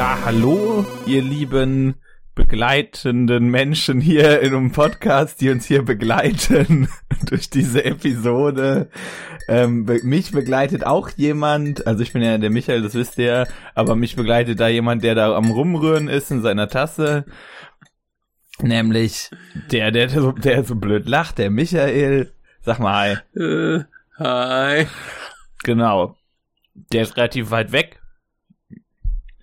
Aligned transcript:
Ja, 0.00 0.18
hallo, 0.24 0.86
ihr 1.04 1.20
lieben 1.20 1.96
begleitenden 2.34 3.50
Menschen 3.50 4.00
hier 4.00 4.40
in 4.40 4.54
einem 4.54 4.72
Podcast, 4.72 5.42
die 5.42 5.50
uns 5.50 5.66
hier 5.66 5.82
begleiten 5.82 6.88
durch 7.28 7.50
diese 7.50 7.84
Episode. 7.84 8.88
Ähm, 9.46 9.84
mich 10.02 10.32
begleitet 10.32 10.86
auch 10.86 11.10
jemand, 11.16 11.86
also 11.86 12.02
ich 12.02 12.14
bin 12.14 12.22
ja 12.22 12.38
der 12.38 12.48
Michael, 12.48 12.80
das 12.80 12.94
wisst 12.94 13.18
ihr, 13.18 13.46
aber 13.74 13.94
mich 13.94 14.16
begleitet 14.16 14.58
da 14.58 14.68
jemand, 14.68 15.04
der 15.04 15.14
da 15.14 15.36
am 15.36 15.50
Rumrühren 15.50 16.08
ist 16.08 16.30
in 16.30 16.40
seiner 16.40 16.70
Tasse. 16.70 17.26
Nämlich 18.58 19.30
der, 19.70 19.90
der, 19.90 20.08
so, 20.08 20.32
der 20.32 20.64
so 20.64 20.76
blöd 20.76 21.10
lacht, 21.10 21.36
der 21.36 21.50
Michael. 21.50 22.32
Sag 22.62 22.78
mal 22.78 23.18
hi. 23.36 23.38
Äh, 23.38 23.84
hi. 24.18 24.86
Genau. 25.62 26.16
Der 26.90 27.02
ist 27.02 27.18
relativ 27.18 27.50
weit 27.50 27.72
weg. 27.72 27.99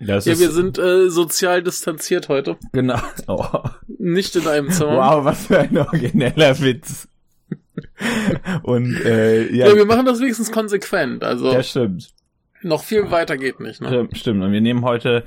Das 0.00 0.26
ja, 0.26 0.38
wir 0.38 0.50
sind 0.50 0.78
äh, 0.78 1.10
sozial 1.10 1.62
distanziert 1.62 2.28
heute. 2.28 2.56
Genau. 2.72 2.98
Oh. 3.26 3.60
Nicht 3.98 4.36
in 4.36 4.46
einem 4.46 4.70
Zimmer. 4.70 4.96
Wow, 4.96 5.24
was 5.24 5.46
für 5.46 5.58
ein 5.58 5.76
origineller 5.76 6.58
Witz. 6.60 7.08
Und 8.62 8.94
äh, 9.04 9.48
ja. 9.52 9.68
ja, 9.68 9.76
wir 9.76 9.84
machen 9.84 10.06
das 10.06 10.20
wenigstens 10.20 10.52
konsequent. 10.52 11.24
Also 11.24 11.52
ja, 11.52 11.62
stimmt. 11.62 12.08
Noch 12.62 12.82
viel 12.82 13.10
weiter 13.10 13.36
geht 13.36 13.60
nicht. 13.60 13.80
Ne? 13.80 13.88
Stimmt, 13.88 14.18
stimmt. 14.18 14.42
Und 14.42 14.52
wir 14.52 14.60
nehmen 14.60 14.82
heute 14.82 15.24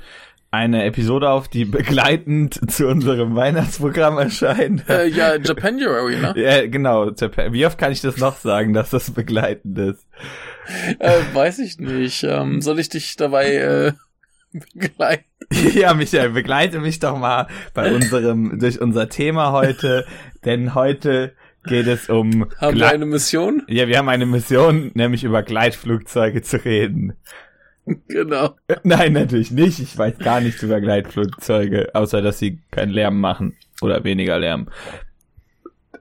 eine 0.50 0.84
Episode 0.84 1.30
auf, 1.30 1.48
die 1.48 1.64
begleitend 1.64 2.60
zu 2.70 2.86
unserem 2.86 3.34
Weihnachtsprogramm 3.34 4.18
erscheint. 4.18 4.88
Äh, 4.88 5.08
ja, 5.08 5.36
Japanuary, 5.36 6.16
ne? 6.16 6.34
Ja, 6.36 6.66
genau. 6.66 7.10
Wie 7.50 7.66
oft 7.66 7.78
kann 7.78 7.92
ich 7.92 8.02
das 8.02 8.18
noch 8.18 8.36
sagen, 8.36 8.74
dass 8.74 8.90
das 8.90 9.10
begleitend 9.10 9.78
ist? 9.78 10.06
Äh, 10.98 11.20
weiß 11.32 11.58
ich 11.60 11.78
nicht. 11.78 12.22
Ähm, 12.24 12.60
soll 12.60 12.78
ich 12.80 12.90
dich 12.90 13.16
dabei 13.16 13.54
äh, 13.54 13.92
begleiten? 14.52 15.24
Ja, 15.74 15.92
Michael, 15.92 16.30
begleite 16.30 16.78
mich 16.78 16.98
doch 16.98 17.18
mal 17.18 17.46
bei 17.74 17.92
unserem, 17.92 18.58
durch 18.58 18.80
unser 18.80 19.10
Thema 19.10 19.52
heute, 19.52 20.06
denn 20.46 20.74
heute 20.74 21.34
geht 21.64 21.86
es 21.86 22.08
um... 22.08 22.48
Haben 22.58 22.76
Gle 22.76 22.80
wir 22.80 22.88
eine 22.88 23.04
Mission? 23.04 23.62
Ja, 23.68 23.86
wir 23.86 23.98
haben 23.98 24.08
eine 24.08 24.24
Mission, 24.24 24.92
nämlich 24.94 25.24
über 25.24 25.42
Gleitflugzeuge 25.42 26.40
zu 26.40 26.64
reden. 26.64 27.14
Genau. 28.08 28.56
Nein, 28.84 29.12
natürlich 29.12 29.50
nicht. 29.50 29.80
Ich 29.80 29.98
weiß 29.98 30.18
gar 30.18 30.40
nichts 30.40 30.62
über 30.62 30.80
Gleitflugzeuge, 30.80 31.94
außer 31.94 32.22
dass 32.22 32.38
sie 32.38 32.60
keinen 32.70 32.90
Lärm 32.90 33.20
machen 33.20 33.56
oder 33.80 34.04
weniger 34.04 34.38
Lärm. 34.38 34.68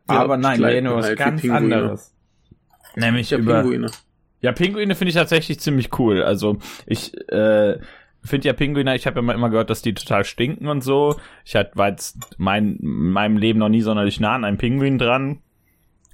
Ja, 0.09 0.21
Aber 0.21 0.37
nein, 0.37 0.59
wir 0.59 0.67
reden 0.67 0.87
über 0.87 0.97
was 0.97 1.15
ganz 1.15 1.43
anderes. 1.43 2.13
Nämlich 2.95 3.31
ja, 3.31 3.37
über 3.37 3.61
Pinguine. 3.61 3.91
Ja, 4.41 4.51
Pinguine 4.51 4.95
finde 4.95 5.09
ich 5.09 5.15
tatsächlich 5.15 5.59
ziemlich 5.59 5.97
cool. 5.99 6.21
Also 6.23 6.57
ich 6.85 7.13
äh, 7.29 7.79
finde 8.23 8.47
ja 8.47 8.53
Pinguine, 8.53 8.95
ich 8.95 9.07
habe 9.07 9.21
ja 9.21 9.33
immer 9.33 9.49
gehört, 9.49 9.69
dass 9.69 9.81
die 9.81 9.93
total 9.93 10.23
stinken 10.25 10.67
und 10.67 10.81
so. 10.81 11.15
Ich 11.45 11.55
hatte, 11.55 11.75
war 11.75 11.89
jetzt 11.89 12.17
mein, 12.37 12.77
in 12.77 13.11
meinem 13.11 13.37
Leben 13.37 13.59
noch 13.59 13.69
nie 13.69 13.81
sonderlich 13.81 14.19
nah 14.19 14.35
an 14.35 14.45
einem 14.45 14.57
Pinguin 14.57 14.97
dran. 14.97 15.39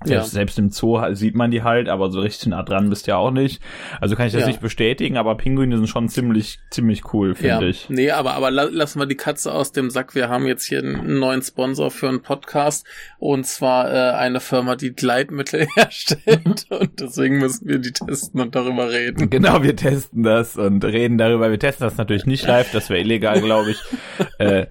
Selbst, 0.03 0.27
ja. 0.27 0.39
selbst 0.39 0.59
im 0.59 0.69
Zoo 0.69 1.01
sieht 1.13 1.33
man 1.33 1.49
die 1.49 1.63
halt, 1.63 1.89
aber 1.89 2.11
so 2.11 2.19
richtig 2.19 2.49
nah 2.49 2.61
dran 2.61 2.87
bist 2.87 3.07
du 3.07 3.11
ja 3.11 3.17
auch 3.17 3.31
nicht. 3.31 3.63
Also 3.99 4.15
kann 4.15 4.27
ich 4.27 4.33
das 4.33 4.41
ja. 4.41 4.47
nicht 4.47 4.61
bestätigen, 4.61 5.17
aber 5.17 5.35
Pinguine 5.35 5.75
sind 5.75 5.87
schon 5.87 6.07
ziemlich, 6.07 6.59
ziemlich 6.69 7.13
cool, 7.13 7.33
finde 7.33 7.65
ja. 7.65 7.69
ich. 7.69 7.89
Nee, 7.89 8.11
aber, 8.11 8.35
aber 8.35 8.51
lassen 8.51 8.99
wir 8.99 9.07
die 9.07 9.15
Katze 9.15 9.51
aus 9.51 9.71
dem 9.71 9.89
Sack. 9.89 10.13
Wir 10.13 10.29
haben 10.29 10.45
jetzt 10.45 10.65
hier 10.65 10.79
einen 10.79 11.17
neuen 11.17 11.41
Sponsor 11.41 11.89
für 11.89 12.09
einen 12.09 12.21
Podcast 12.21 12.85
und 13.17 13.47
zwar 13.47 13.91
äh, 13.91 14.15
eine 14.15 14.39
Firma, 14.39 14.75
die 14.75 14.93
Gleitmittel 14.93 15.65
herstellt 15.75 16.67
und 16.69 16.99
deswegen 16.99 17.39
müssen 17.39 17.67
wir 17.67 17.79
die 17.79 17.91
testen 17.91 18.39
und 18.39 18.53
darüber 18.53 18.91
reden. 18.91 19.31
Genau, 19.31 19.63
wir 19.63 19.75
testen 19.75 20.21
das 20.21 20.57
und 20.57 20.85
reden 20.85 21.17
darüber. 21.17 21.49
Wir 21.49 21.59
testen 21.59 21.87
das 21.87 21.97
natürlich 21.97 22.27
nicht 22.27 22.45
live, 22.45 22.71
das 22.71 22.91
wäre 22.91 22.99
illegal, 22.99 23.41
glaube 23.41 23.71
ich. 23.71 23.79
äh, 24.37 24.67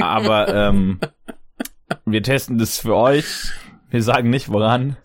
aber 0.00 0.52
ähm, 0.52 0.98
wir 2.04 2.24
testen 2.24 2.58
das 2.58 2.78
für 2.78 2.96
euch 2.96 3.52
wir 3.92 4.02
sagen 4.02 4.30
nicht 4.30 4.48
woran. 4.50 4.96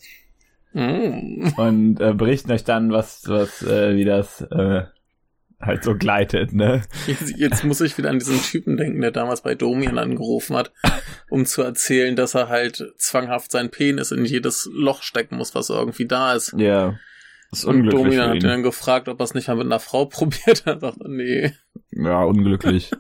Mm. 0.74 1.50
Und 1.58 2.00
äh, 2.00 2.14
berichten 2.14 2.52
euch 2.52 2.64
dann, 2.64 2.92
was, 2.92 3.24
was, 3.28 3.62
äh, 3.64 3.96
wie 3.96 4.06
das 4.06 4.42
äh, 4.42 4.84
halt 5.60 5.84
so 5.84 5.96
gleitet, 5.96 6.54
ne? 6.54 6.84
Jetzt, 7.08 7.36
jetzt 7.38 7.64
muss 7.64 7.82
ich 7.82 7.98
wieder 7.98 8.10
an 8.10 8.20
diesen 8.20 8.42
Typen 8.42 8.78
denken, 8.78 9.02
der 9.02 9.12
damals 9.12 9.42
bei 9.42 9.56
Domian 9.56 9.98
angerufen 9.98 10.56
hat, 10.56 10.72
um 11.30 11.46
zu 11.46 11.64
erzählen, 11.64 12.16
dass 12.16 12.36
er 12.36 12.50
halt 12.50 12.94
zwanghaft 12.98 13.52
seinen 13.52 13.70
Penis 13.70 14.12
in 14.12 14.24
jedes 14.26 14.70
Loch 14.72 15.02
stecken 15.02 15.38
muss, 15.38 15.56
was 15.56 15.70
irgendwie 15.70 16.06
da 16.06 16.34
ist. 16.34 16.54
Ja. 16.58 16.98
Das 17.50 17.60
ist 17.60 17.66
unglücklich. 17.66 18.02
Und 18.02 18.06
Domian 18.12 18.30
hat 18.30 18.36
ihn 18.36 18.50
dann 18.50 18.64
gefragt, 18.64 19.08
ob 19.08 19.20
er 19.20 19.24
es 19.24 19.34
nicht 19.34 19.48
mal 19.48 19.56
mit 19.56 19.66
einer 19.66 19.80
Frau 19.80 20.06
probiert 20.10 20.66
hat. 20.66 20.84
Er 20.84 20.94
nee. 21.08 21.54
Ja, 21.92 22.24
unglücklich. 22.24 22.92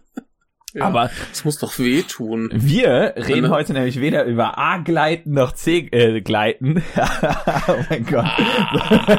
Ja, 0.74 0.84
aber 0.84 1.10
es 1.32 1.46
muss 1.46 1.58
doch 1.58 1.80
wehtun. 1.80 2.50
Wir 2.54 3.14
reden 3.16 3.44
Wenn 3.44 3.50
heute 3.50 3.74
nämlich 3.74 4.02
weder 4.02 4.26
über 4.26 4.58
A-Gleiten 4.58 5.32
noch 5.32 5.54
C-Gleiten. 5.54 6.84
Oh 7.70 7.84
mein 7.90 8.06
Gott. 8.06 8.26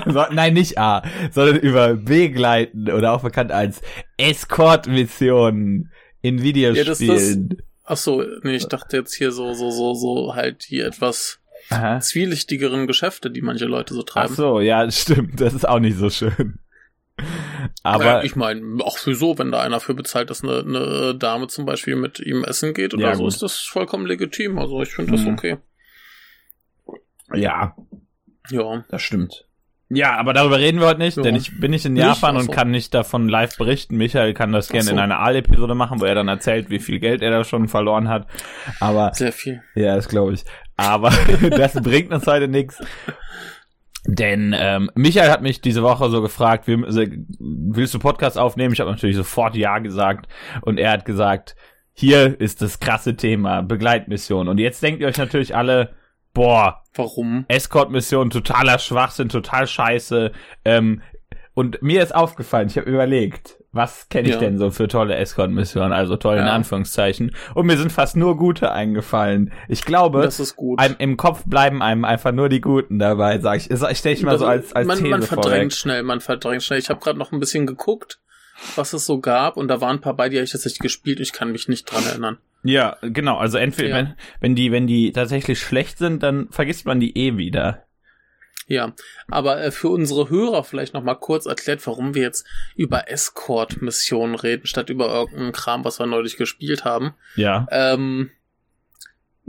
so, 0.07 0.25
nein, 0.33 0.55
nicht 0.55 0.79
A, 0.79 1.03
sondern 1.33 1.57
über 1.57 1.95
B-Gleiten 1.95 2.91
oder 2.91 3.13
auch 3.13 3.23
bekannt 3.23 3.53
als 3.53 3.83
Escort-Missionen 4.17 5.91
in 6.23 6.43
Videospielen. 6.43 7.49
Ja, 7.51 7.57
ach 7.85 7.97
so, 7.97 8.25
nee, 8.43 8.57
ich 8.57 8.67
dachte 8.67 8.97
jetzt 8.97 9.15
hier 9.15 9.33
so, 9.33 9.53
so, 9.55 9.71
so, 9.71 9.95
so 9.95 10.35
halt 10.35 10.69
die 10.71 10.81
etwas 10.81 11.41
Aha. 11.71 12.01
zwielichtigeren 12.01 12.87
Geschäfte, 12.87 13.31
die 13.31 13.43
manche 13.43 13.67
Leute 13.67 13.95
so 13.95 14.03
treiben. 14.03 14.31
Ach 14.33 14.37
so, 14.37 14.61
ja, 14.61 14.91
stimmt. 14.91 15.41
Das 15.41 15.55
ist 15.55 15.69
auch 15.69 15.81
nicht 15.81 15.99
so 15.99 16.11
schön. 16.11 16.59
Aber 17.83 18.05
ja, 18.05 18.23
ich 18.23 18.37
meine, 18.37 18.85
auch 18.85 18.99
für 18.99 19.15
so, 19.15 19.39
wenn 19.39 19.53
da 19.53 19.61
einer 19.61 19.81
für 19.81 19.95
bezahlt, 19.95 20.31
dass 20.31 20.43
eine, 20.43 20.61
eine 20.61 21.15
Dame 21.15 21.47
zum 21.47 21.65
Beispiel 21.65 21.97
mit 21.97 22.19
ihm 22.21 22.45
essen 22.45 22.75
geht 22.75 22.95
oder 22.95 23.09
ja, 23.09 23.15
so, 23.15 23.25
gut. 23.25 23.33
ist 23.33 23.43
das 23.43 23.59
vollkommen 23.59 24.07
legitim. 24.07 24.59
Also 24.59 24.83
ich 24.83 24.91
finde 24.91 25.13
das 25.13 25.23
mhm. 25.23 25.35
okay. 25.35 25.59
Ja. 27.35 27.77
Ja. 28.51 28.85
Das 28.89 29.03
stimmt. 29.03 29.49
Ja, 29.91 30.17
aber 30.17 30.35
darüber 30.35 30.59
reden 30.59 30.81
wir 30.81 30.87
heute 30.87 31.01
nicht, 31.01 31.17
ja. 31.17 31.23
denn 31.23 31.35
ich 31.35 31.61
bin 31.61 31.71
nicht 31.71 31.87
in 31.87 31.97
Japan 31.97 32.35
nicht, 32.35 32.49
und 32.49 32.55
kann 32.55 32.71
nicht 32.71 32.93
davon 32.93 33.27
live 33.27 33.57
berichten. 33.57 33.97
Michael 33.97 34.35
kann 34.35 34.53
das 34.53 34.69
gerne 34.69 34.85
so. 34.85 34.91
in 34.91 34.99
einer 34.99 35.19
Aal-Episode 35.21 35.75
machen, 35.75 36.01
wo 36.01 36.05
er 36.05 36.15
dann 36.15 36.29
erzählt, 36.29 36.69
wie 36.69 36.79
viel 36.79 36.99
Geld 36.99 37.23
er 37.23 37.31
da 37.31 37.43
schon 37.43 37.69
verloren 37.69 38.09
hat. 38.09 38.27
Aber 38.81 39.15
sehr 39.15 39.33
viel. 39.33 39.63
Ja, 39.75 39.97
das 39.97 40.09
glaube 40.09 40.35
ich. 40.35 40.45
Aber 40.77 41.11
das 41.51 41.73
bringt 41.75 42.13
uns 42.13 42.27
heute 42.27 42.49
nichts. 42.49 42.79
Denn 44.11 44.57
ähm, 44.59 44.91
Michael 44.95 45.31
hat 45.31 45.43
mich 45.43 45.61
diese 45.61 45.83
Woche 45.83 46.09
so 46.09 46.23
gefragt, 46.23 46.65
willst 46.67 47.93
du 47.93 47.99
Podcast 47.99 48.39
aufnehmen? 48.39 48.73
Ich 48.73 48.81
habe 48.81 48.91
natürlich 48.91 49.17
sofort 49.17 49.55
Ja 49.55 49.81
gesagt. 49.81 50.29
Und 50.63 50.79
er 50.79 50.93
hat 50.93 51.05
gesagt, 51.05 51.57
hier 51.93 52.41
ist 52.41 52.63
das 52.63 52.81
krasse 52.81 53.17
Thema, 53.17 53.61
Begleitmission. 53.61 54.49
Und 54.49 54.57
jetzt 54.57 54.83
denkt 54.83 55.03
ihr 55.03 55.09
euch 55.09 55.19
natürlich 55.19 55.55
alle, 55.55 55.95
boah, 56.33 56.85
warum? 56.95 57.45
Escort-Mission, 57.49 58.31
totaler 58.31 58.79
Schwachsinn, 58.79 59.29
total 59.29 59.67
scheiße. 59.67 60.33
Ähm, 60.65 61.03
und 61.59 61.83
mir 61.83 62.05
ist 62.05 62.15
aufgefallen, 62.15 62.69
ich 62.69 62.77
habe 62.77 62.89
überlegt, 62.89 63.59
was 63.73 64.09
kenne 64.09 64.29
ich 64.29 64.35
ja. 64.35 64.41
denn 64.41 64.59
so 64.59 64.71
für 64.71 64.87
tolle 64.87 65.17
Escort-Missionen, 65.17 65.91
also 65.91 66.15
toll 66.15 66.37
ja. 66.37 66.43
in 66.43 66.49
Anführungszeichen. 66.49 67.35
Und 67.53 67.67
mir 67.67 67.77
sind 67.77 67.91
fast 67.91 68.17
nur 68.17 68.37
gute 68.37 68.71
eingefallen. 68.71 69.53
Ich 69.67 69.85
glaube, 69.85 70.23
das 70.23 70.39
ist 70.39 70.55
gut. 70.55 70.79
Einem, 70.79 70.95
im 71.01 71.17
Kopf 71.17 71.43
bleiben 71.47 71.83
einem 71.83 72.05
einfach 72.05 72.31
nur 72.31 72.49
die 72.49 72.61
guten 72.61 73.01
dabei, 73.01 73.41
sag 73.41 73.57
ich. 73.57 73.73
Ich 73.73 73.99
stelle 73.99 74.15
ich 74.15 74.23
mal 74.23 74.39
so 74.39 74.47
als, 74.47 74.73
als 74.73 74.87
man, 74.87 74.99
These 74.99 75.11
man 75.11 75.23
verdrängt 75.23 75.53
vorweg. 75.53 75.73
schnell, 75.73 76.03
man 76.05 76.21
verdrängt 76.21 76.63
schnell. 76.63 76.79
Ich 76.79 76.91
habe 76.91 77.01
gerade 77.01 77.19
noch 77.19 77.33
ein 77.33 77.41
bisschen 77.41 77.67
geguckt, 77.67 78.21
was 78.77 78.93
es 78.93 79.05
so 79.05 79.19
gab, 79.19 79.57
und 79.57 79.67
da 79.67 79.81
waren 79.81 79.97
ein 79.97 80.01
paar 80.01 80.15
bei, 80.15 80.29
die 80.29 80.37
habe 80.37 80.45
ich 80.45 80.53
tatsächlich 80.53 80.79
gespielt. 80.79 81.19
Ich 81.19 81.33
kann 81.33 81.51
mich 81.51 81.67
nicht 81.67 81.91
dran 81.91 82.05
erinnern. 82.07 82.39
Ja, 82.63 82.99
genau. 83.03 83.37
Also 83.37 83.59
entweder, 83.59 83.89
ja. 83.89 83.97
wenn, 83.97 84.15
wenn 84.39 84.55
die, 84.55 84.71
wenn 84.71 84.87
die 84.87 85.11
tatsächlich 85.11 85.59
schlecht 85.59 85.99
sind, 85.99 86.23
dann 86.23 86.47
vergisst 86.53 86.87
man 86.87 87.01
die 87.01 87.19
eh 87.19 87.37
wieder. 87.37 87.88
Ja, 88.69 88.93
aber 89.29 89.63
äh, 89.63 89.71
für 89.71 89.89
unsere 89.89 90.29
Hörer 90.29 90.63
vielleicht 90.63 90.93
noch 90.93 91.03
mal 91.03 91.15
kurz 91.15 91.47
erklärt, 91.47 91.85
warum 91.87 92.15
wir 92.15 92.23
jetzt 92.23 92.47
über 92.77 93.11
Escort-Missionen 93.11 94.35
reden, 94.35 94.67
statt 94.67 94.91
über 94.91 95.09
irgendeinen 95.09 95.53
Kram, 95.53 95.85
was 95.85 95.99
wir 95.99 96.07
neulich 96.07 96.37
gespielt 96.37 96.85
haben. 96.85 97.15
Ja. 97.35 97.67
Ähm, 97.71 98.31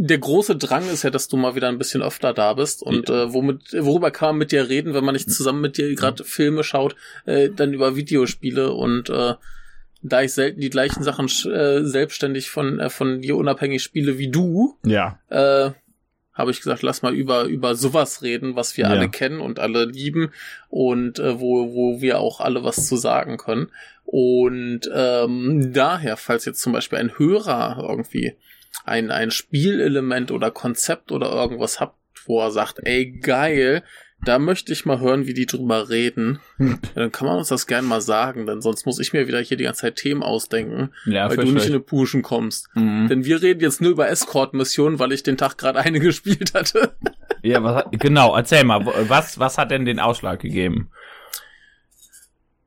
der 0.02 0.18
große 0.18 0.56
Drang 0.56 0.90
ist 0.90 1.04
ja, 1.04 1.10
dass 1.10 1.28
du 1.28 1.36
mal 1.36 1.56
wieder 1.56 1.68
ein 1.68 1.78
bisschen 1.78 2.02
öfter 2.02 2.34
da 2.34 2.54
bist 2.54 2.82
und 2.82 3.10
äh, 3.10 3.34
womit, 3.34 3.74
worüber 3.78 4.12
kann 4.12 4.30
man 4.30 4.38
mit 4.38 4.54
dir 4.54 4.70
reden, 4.70 4.94
wenn 4.94 5.04
man 5.04 5.14
nicht 5.14 5.30
zusammen 5.30 5.60
mit 5.60 5.78
dir 5.78 5.94
gerade 5.94 6.24
Filme 6.24 6.64
schaut, 6.64 6.96
äh, 7.26 7.50
dann 7.50 7.74
über 7.74 7.98
Videospiele 7.98 8.72
und 8.72 9.10
äh, 9.10 9.34
da 10.02 10.22
ich 10.22 10.32
selten 10.32 10.62
die 10.62 10.70
gleichen 10.70 11.04
Sachen 11.04 11.26
äh, 11.52 11.84
selbstständig 11.84 12.50
von 12.50 12.80
äh, 12.80 12.90
von 12.90 13.20
dir 13.20 13.36
unabhängig 13.36 13.84
spiele 13.84 14.18
wie 14.18 14.30
du, 14.30 14.78
ja. 14.86 15.20
äh, 15.28 15.72
habe 16.40 16.52
ich 16.52 16.62
gesagt, 16.62 16.84
lass 16.84 17.02
mal 17.02 17.14
über, 17.14 17.44
über 17.44 17.76
sowas 17.76 18.22
reden, 18.22 18.56
was 18.56 18.78
wir 18.78 18.86
ja. 18.86 18.92
alle 18.92 19.10
kennen 19.10 19.42
und 19.42 19.60
alle 19.60 19.84
lieben 19.84 20.32
und 20.70 21.20
äh, 21.20 21.38
wo, 21.40 21.74
wo 21.74 22.02
wir 22.02 22.20
auch 22.20 22.40
alle 22.40 22.64
was 22.64 22.88
zu 22.88 22.96
sagen 22.96 23.36
können. 23.38 23.68
Und 24.06 24.90
ähm, 24.94 25.74
daher, 25.74 26.16
falls 26.16 26.46
jetzt 26.46 26.62
zum 26.62 26.72
Beispiel 26.72 26.98
ein 26.98 27.18
Hörer 27.18 27.86
irgendwie 27.88 28.38
ein, 28.86 29.12
ein 29.12 29.32
Spielelement 29.32 30.32
oder 30.32 30.50
Konzept 30.50 31.12
oder 31.12 31.30
irgendwas 31.30 31.82
habt, 31.82 31.98
wo 32.26 32.40
er 32.40 32.52
sagt, 32.52 32.80
ey, 32.84 33.12
geil, 33.12 33.84
da 34.26 34.38
möchte 34.38 34.74
ich 34.74 34.86
mal 34.86 35.00
hören, 35.00 35.28
wie 35.28 35.34
die 35.34 35.46
drüber 35.46 35.90
reden. 35.90 36.40
Hm. 36.58 36.80
Ja, 36.96 37.02
dann 37.02 37.12
kann 37.12 37.28
man 37.28 37.38
uns 37.38 37.48
das 37.48 37.68
gern 37.68 37.86
mal 37.86 38.02
sagen, 38.02 38.46
denn 38.46 38.62
sonst 38.62 38.86
muss 38.86 39.00
ich 39.00 39.14
mir 39.14 39.28
wieder 39.28 39.40
hier 39.40 39.58
die 39.58 39.64
ganze 39.64 39.82
Zeit 39.82 39.96
Themen 39.96 40.24
ausdenken, 40.24 40.92
ja, 41.06 41.30
weil 41.30 41.38
du 41.38 41.52
nicht 41.52 41.68
in 41.68 41.74
eine 41.74 41.80
Puschen 41.80 42.22
kommst. 42.22 42.68
Mhm. 42.76 43.08
Denn 43.08 43.26
wir 43.26 43.42
reden 43.42 43.62
jetzt 43.62 43.82
nur 43.82 43.92
über 43.92 44.10
Escort-Missionen, 44.10 45.00
weil 45.00 45.12
ich 45.14 45.24
den 45.24 45.38
Tag 45.38 45.58
gerade 45.58 45.80
eine 45.80 46.00
gespielt 46.00 46.54
hatte. 46.54 46.96
Ja, 47.42 47.64
was, 47.64 47.86
genau, 47.92 48.36
erzähl 48.36 48.64
mal, 48.66 48.86
was, 49.08 49.40
was 49.40 49.58
hat 49.58 49.72
denn 49.72 49.86
den 49.86 50.00
Ausschlag 50.00 50.42
gegeben? 50.42 50.92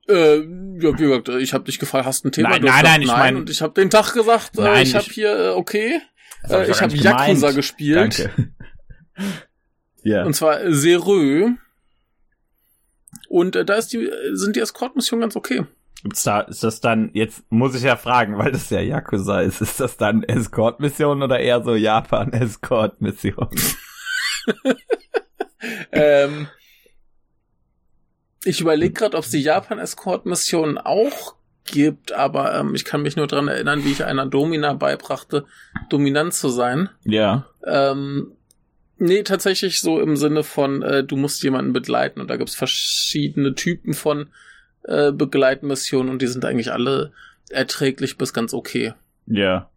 Äh, 0.09 0.39
ja, 0.39 0.99
wie 0.99 1.03
gesagt, 1.03 1.29
ich 1.29 1.53
habe 1.55 1.65
dich 1.65 1.79
gefragt, 1.79 2.07
hast 2.07 2.25
du 2.25 2.29
ein 2.29 2.33
Thema? 2.33 2.51
Nein, 2.51 2.63
nein, 2.63 2.85
nein, 2.85 3.03
ich 3.03 3.09
meine, 3.09 3.39
und 3.39 3.51
ich 3.51 3.63
habe 3.63 3.75
den 3.75 3.91
Tag 3.91 4.15
gesagt, 4.15 4.59
äh, 4.59 4.63
nein, 4.63 4.83
ich 4.83 4.95
habe 4.95 5.05
hier, 5.05 5.39
äh, 5.39 5.49
okay, 5.51 6.01
äh, 6.49 6.71
ich 6.71 6.81
habe 6.81 6.95
Yakuza 6.95 7.53
gespielt. 7.53 8.19
Danke. 8.19 8.53
Ja. 10.03 10.25
Und 10.25 10.35
zwar 10.35 10.73
Serö. 10.73 11.51
Und 13.29 13.57
äh, 13.57 13.65
da 13.65 13.75
ist 13.75 13.93
die, 13.93 14.11
sind 14.33 14.57
die 14.57 14.61
Escort-Missionen 14.61 15.23
ganz 15.23 15.37
okay. 15.37 15.65
Gibt's 16.03 16.25
da, 16.25 16.41
ist 16.41 16.65
das 16.65 16.81
dann, 16.81 17.11
jetzt 17.15 17.45
muss 17.51 17.77
ich 17.77 17.83
ja 17.83 17.97
fragen, 17.97 18.37
weil 18.37 18.51
das 18.51 18.71
ja 18.71 18.81
Yakuza 18.81 19.41
ist, 19.41 19.61
ist 19.61 19.79
das 19.79 19.97
dann 19.97 20.25
Escort-Mission 20.25 21.23
oder 21.23 21.39
eher 21.39 21.63
so 21.63 21.77
Japan-Escort-Mission? 21.77 23.49
ähm, 25.93 26.49
ich 28.45 28.61
überlege 28.61 28.93
gerade, 28.93 29.17
ob 29.17 29.23
es 29.23 29.31
die 29.31 29.43
Japan-Escort-Missionen 29.43 30.79
auch 30.79 31.37
gibt, 31.65 32.11
aber 32.11 32.57
ähm, 32.57 32.75
ich 32.75 32.85
kann 32.85 33.03
mich 33.03 33.15
nur 33.15 33.29
dran 33.29 33.47
erinnern, 33.47 33.85
wie 33.85 33.93
ich 33.93 34.05
einer 34.05 34.27
Domina 34.27 34.73
beibrachte, 34.73 35.45
dominant 35.89 36.35
zu 36.35 36.49
sein. 36.49 36.89
Ja. 37.05 37.47
Ähm, 37.65 38.33
Nee, 39.03 39.25
tatsächlich 39.25 39.81
so 39.81 40.01
im 40.01 40.15
Sinne 40.15 40.45
von, 40.45 40.81
äh, 40.83 41.03
du 41.03 41.17
musst 41.17 41.43
jemanden 41.43 41.73
begleiten 41.73 42.21
und 42.21 42.31
da 42.31 42.37
gibt's 42.37 42.55
verschiedene 42.55 43.57
Typen 43.57 43.95
von 43.95 44.29
äh, 44.85 45.11
Begleitmissionen 45.11 46.09
und 46.09 46.23
die 46.23 46.29
sind 46.29 46.45
eigentlich 46.45 46.73
alle 46.73 47.11
erträglich 47.51 48.17
bis 48.17 48.33
ganz 48.33 48.55
okay. 48.55 48.95
Ja. 49.27 49.69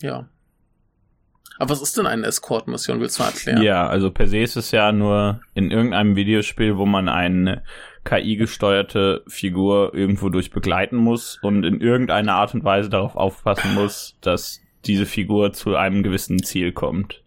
Ja. 0.00 0.26
Aber 1.58 1.68
was 1.68 1.82
ist 1.82 1.98
denn 1.98 2.06
eine 2.06 2.26
Escort-Mission? 2.28 2.98
Willst 2.98 3.18
du 3.18 3.24
mal 3.24 3.28
erklären? 3.28 3.60
Ja, 3.60 3.86
also 3.86 4.10
per 4.10 4.26
se 4.26 4.38
ist 4.38 4.56
es 4.56 4.70
ja 4.70 4.90
nur 4.90 5.42
in 5.52 5.70
irgendeinem 5.70 6.16
Videospiel, 6.16 6.78
wo 6.78 6.86
man 6.86 7.10
eine 7.10 7.62
KI-gesteuerte 8.06 9.22
Figur 9.26 9.92
irgendwo 9.92 10.30
durch 10.30 10.50
begleiten 10.50 10.96
muss 10.96 11.38
und 11.42 11.64
in 11.64 11.82
irgendeiner 11.82 12.36
Art 12.36 12.54
und 12.54 12.64
Weise 12.64 12.88
darauf 12.88 13.16
aufpassen 13.16 13.74
muss, 13.74 14.16
dass 14.22 14.62
diese 14.86 15.04
Figur 15.04 15.52
zu 15.52 15.76
einem 15.76 16.02
gewissen 16.02 16.42
Ziel 16.42 16.72
kommt. 16.72 17.22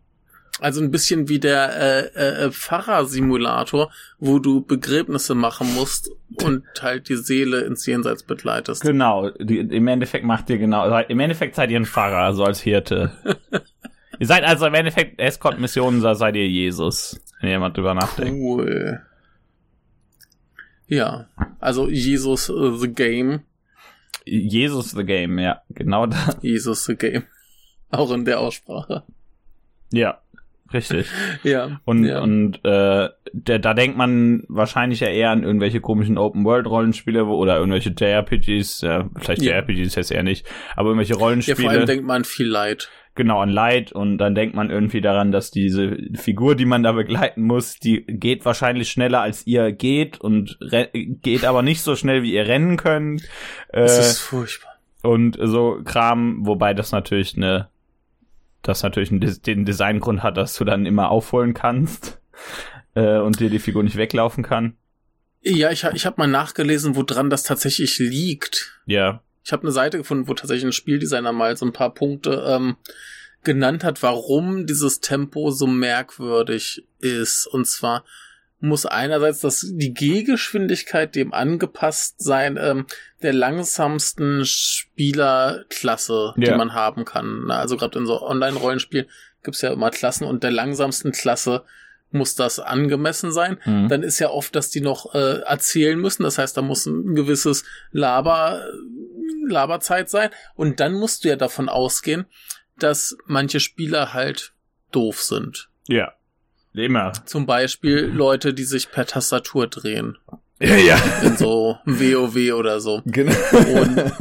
Also 0.59 0.81
ein 0.81 0.91
bisschen 0.91 1.29
wie 1.29 1.39
der 1.39 2.13
äh, 2.15 2.45
äh, 2.45 2.51
Pfarrer-Simulator, 2.51 3.91
wo 4.19 4.37
du 4.37 4.61
Begräbnisse 4.61 5.33
machen 5.33 5.73
musst 5.73 6.11
und 6.43 6.63
halt 6.79 7.09
die 7.09 7.15
Seele 7.15 7.61
ins 7.61 7.85
Jenseits 7.85 8.23
begleitest. 8.23 8.83
Genau, 8.83 9.31
die, 9.31 9.59
im 9.59 9.87
Endeffekt 9.87 10.25
macht 10.25 10.49
ihr 10.51 10.59
genau, 10.59 10.95
im 10.99 11.19
Endeffekt 11.19 11.55
seid 11.55 11.71
ihr 11.71 11.79
ein 11.79 11.85
Pfarrer, 11.85 12.17
also 12.17 12.43
als 12.43 12.61
Hirte. 12.61 13.11
ihr 14.19 14.27
seid 14.27 14.43
also 14.43 14.67
im 14.67 14.75
Endeffekt 14.75 15.19
Escort-Missionen, 15.19 16.01
da 16.01 16.13
seid 16.13 16.35
ihr 16.35 16.47
Jesus, 16.47 17.19
wenn 17.41 17.49
jemand 17.49 17.75
drüber 17.75 17.95
nachdenkt. 17.95 18.39
Cool. 18.39 19.01
Ja, 20.87 21.27
also 21.59 21.89
Jesus 21.89 22.49
uh, 22.49 22.75
the 22.77 22.93
Game. 22.93 23.41
Jesus 24.25 24.91
the 24.91 25.03
Game, 25.03 25.39
ja, 25.39 25.63
genau 25.69 26.05
da. 26.05 26.35
Jesus 26.41 26.85
the 26.85 26.95
Game. 26.95 27.23
Auch 27.89 28.11
in 28.11 28.25
der 28.25 28.39
Aussprache. 28.39 29.03
Ja. 29.91 30.19
Richtig. 30.73 31.07
ja. 31.43 31.79
Und, 31.85 32.05
ja. 32.05 32.21
und 32.21 32.63
äh, 32.65 33.09
der, 33.31 33.59
da 33.59 33.73
denkt 33.73 33.97
man 33.97 34.43
wahrscheinlich 34.47 34.99
ja 34.99 35.07
eher 35.07 35.31
an 35.31 35.43
irgendwelche 35.43 35.81
komischen 35.81 36.17
Open-World-Rollenspiele 36.17 37.25
oder 37.25 37.57
irgendwelche 37.57 37.93
JRPGs, 37.97 38.81
ja, 38.81 39.09
vielleicht 39.19 39.41
ja. 39.41 39.53
JRPGs 39.53 39.95
jetzt 39.95 40.11
eher 40.11 40.23
nicht, 40.23 40.45
aber 40.75 40.89
irgendwelche 40.89 41.15
Rollenspiele. 41.15 41.57
Ja, 41.57 41.63
vor 41.63 41.71
allem 41.71 41.85
denkt 41.85 42.05
man 42.05 42.23
viel 42.23 42.47
Leid. 42.47 42.89
Genau, 43.15 43.41
an 43.41 43.49
Leid 43.49 43.91
und 43.91 44.17
dann 44.17 44.33
denkt 44.33 44.55
man 44.55 44.71
irgendwie 44.71 44.99
daran, 44.99 45.31
dass 45.31 45.51
diese 45.51 45.97
Figur, 46.15 46.55
die 46.55 46.65
man 46.65 46.81
da 46.81 46.93
begleiten 46.93 47.43
muss, 47.43 47.75
die 47.77 48.03
geht 48.07 48.43
wahrscheinlich 48.43 48.89
schneller 48.89 49.21
als 49.21 49.45
ihr 49.45 49.71
geht 49.71 50.19
und 50.19 50.57
geht 51.21 51.45
aber 51.45 51.61
nicht 51.61 51.81
so 51.81 51.95
schnell, 51.95 52.23
wie 52.23 52.33
ihr 52.33 52.47
rennen 52.47 52.75
könnt. 52.75 53.21
Das 53.71 53.97
äh, 53.97 54.01
ist 54.01 54.19
furchtbar. 54.19 54.71
Und 55.03 55.37
so 55.39 55.79
Kram, 55.85 56.47
wobei 56.47 56.73
das 56.73 56.91
natürlich 56.91 57.37
eine 57.37 57.67
das 58.63 58.81
natürlich 58.81 59.09
den 59.41 59.65
Designgrund 59.65 60.23
hat, 60.23 60.37
dass 60.37 60.55
du 60.55 60.63
dann 60.63 60.85
immer 60.85 61.09
aufholen 61.09 61.53
kannst 61.53 62.19
äh, 62.95 63.19
und 63.19 63.39
dir 63.39 63.49
die 63.49 63.59
Figur 63.59 63.83
nicht 63.83 63.97
weglaufen 63.97 64.43
kann. 64.43 64.75
Ja, 65.41 65.71
ich, 65.71 65.83
ich 65.83 66.05
habe 66.05 66.15
mal 66.17 66.27
nachgelesen, 66.27 66.95
woran 66.95 67.29
das 67.29 67.43
tatsächlich 67.43 67.99
liegt. 67.99 68.79
Ja. 68.85 69.21
Ich 69.43 69.51
habe 69.51 69.63
eine 69.63 69.73
Seite 69.73 69.97
gefunden, 69.97 70.29
wo 70.29 70.33
tatsächlich 70.33 70.65
ein 70.65 70.71
Spieldesigner 70.71 71.33
mal 71.33 71.57
so 71.57 71.65
ein 71.65 71.73
paar 71.73 71.93
Punkte 71.93 72.45
ähm, 72.47 72.77
genannt 73.43 73.83
hat, 73.83 74.01
warum 74.01 74.65
dieses 74.65 75.01
Tempo 75.01 75.51
so 75.51 75.67
merkwürdig 75.67 76.87
ist. 76.99 77.45
Und 77.45 77.67
zwar 77.67 78.05
muss 78.63 78.85
einerseits 78.85 79.41
das, 79.41 79.65
die 79.73 79.93
Gehgeschwindigkeit 79.93 81.15
dem 81.15 81.33
angepasst 81.33 82.23
sein, 82.23 82.57
ähm, 82.57 82.85
der 83.21 83.33
langsamsten 83.33 84.45
Spielerklasse, 84.45 86.33
ja. 86.37 86.51
die 86.51 86.57
man 86.57 86.73
haben 86.73 87.03
kann. 87.03 87.51
Also 87.51 87.75
gerade 87.75 87.99
in 87.99 88.05
so 88.05 88.21
Online-Rollenspielen 88.21 89.07
gibt's 89.43 89.61
ja 89.61 89.73
immer 89.73 89.89
Klassen 89.91 90.23
und 90.25 90.43
der 90.43 90.51
langsamsten 90.51 91.11
Klasse 91.11 91.65
muss 92.11 92.35
das 92.35 92.59
angemessen 92.59 93.33
sein. 93.33 93.59
Mhm. 93.65 93.89
Dann 93.89 94.01
ist 94.01 94.19
ja 94.19 94.29
oft, 94.29 94.55
dass 94.55 94.69
die 94.69 94.81
noch 94.81 95.13
äh, 95.13 95.41
erzählen 95.41 95.99
müssen. 95.99 96.23
Das 96.23 96.37
heißt, 96.37 96.55
da 96.55 96.61
muss 96.61 96.85
ein 96.85 97.15
gewisses 97.15 97.65
Laber, 97.91 98.65
Laberzeit 99.45 100.09
sein. 100.09 100.29
Und 100.55 100.79
dann 100.79 100.93
musst 100.93 101.25
du 101.25 101.29
ja 101.29 101.35
davon 101.35 101.67
ausgehen, 101.67 102.27
dass 102.79 103.17
manche 103.25 103.59
Spieler 103.59 104.13
halt 104.13 104.53
doof 104.91 105.21
sind. 105.21 105.69
Ja. 105.89 106.13
Immer. 106.73 107.13
Zum 107.25 107.45
Beispiel 107.45 107.99
Leute, 107.99 108.53
die 108.53 108.63
sich 108.63 108.91
per 108.91 109.05
Tastatur 109.05 109.67
drehen. 109.67 110.17
Ja, 110.59 110.75
ja. 110.75 110.97
In 111.23 111.37
so 111.37 111.77
WoW 111.85 112.53
oder 112.53 112.79
so. 112.79 113.01
Genau. 113.05 113.33
Und 113.51 114.13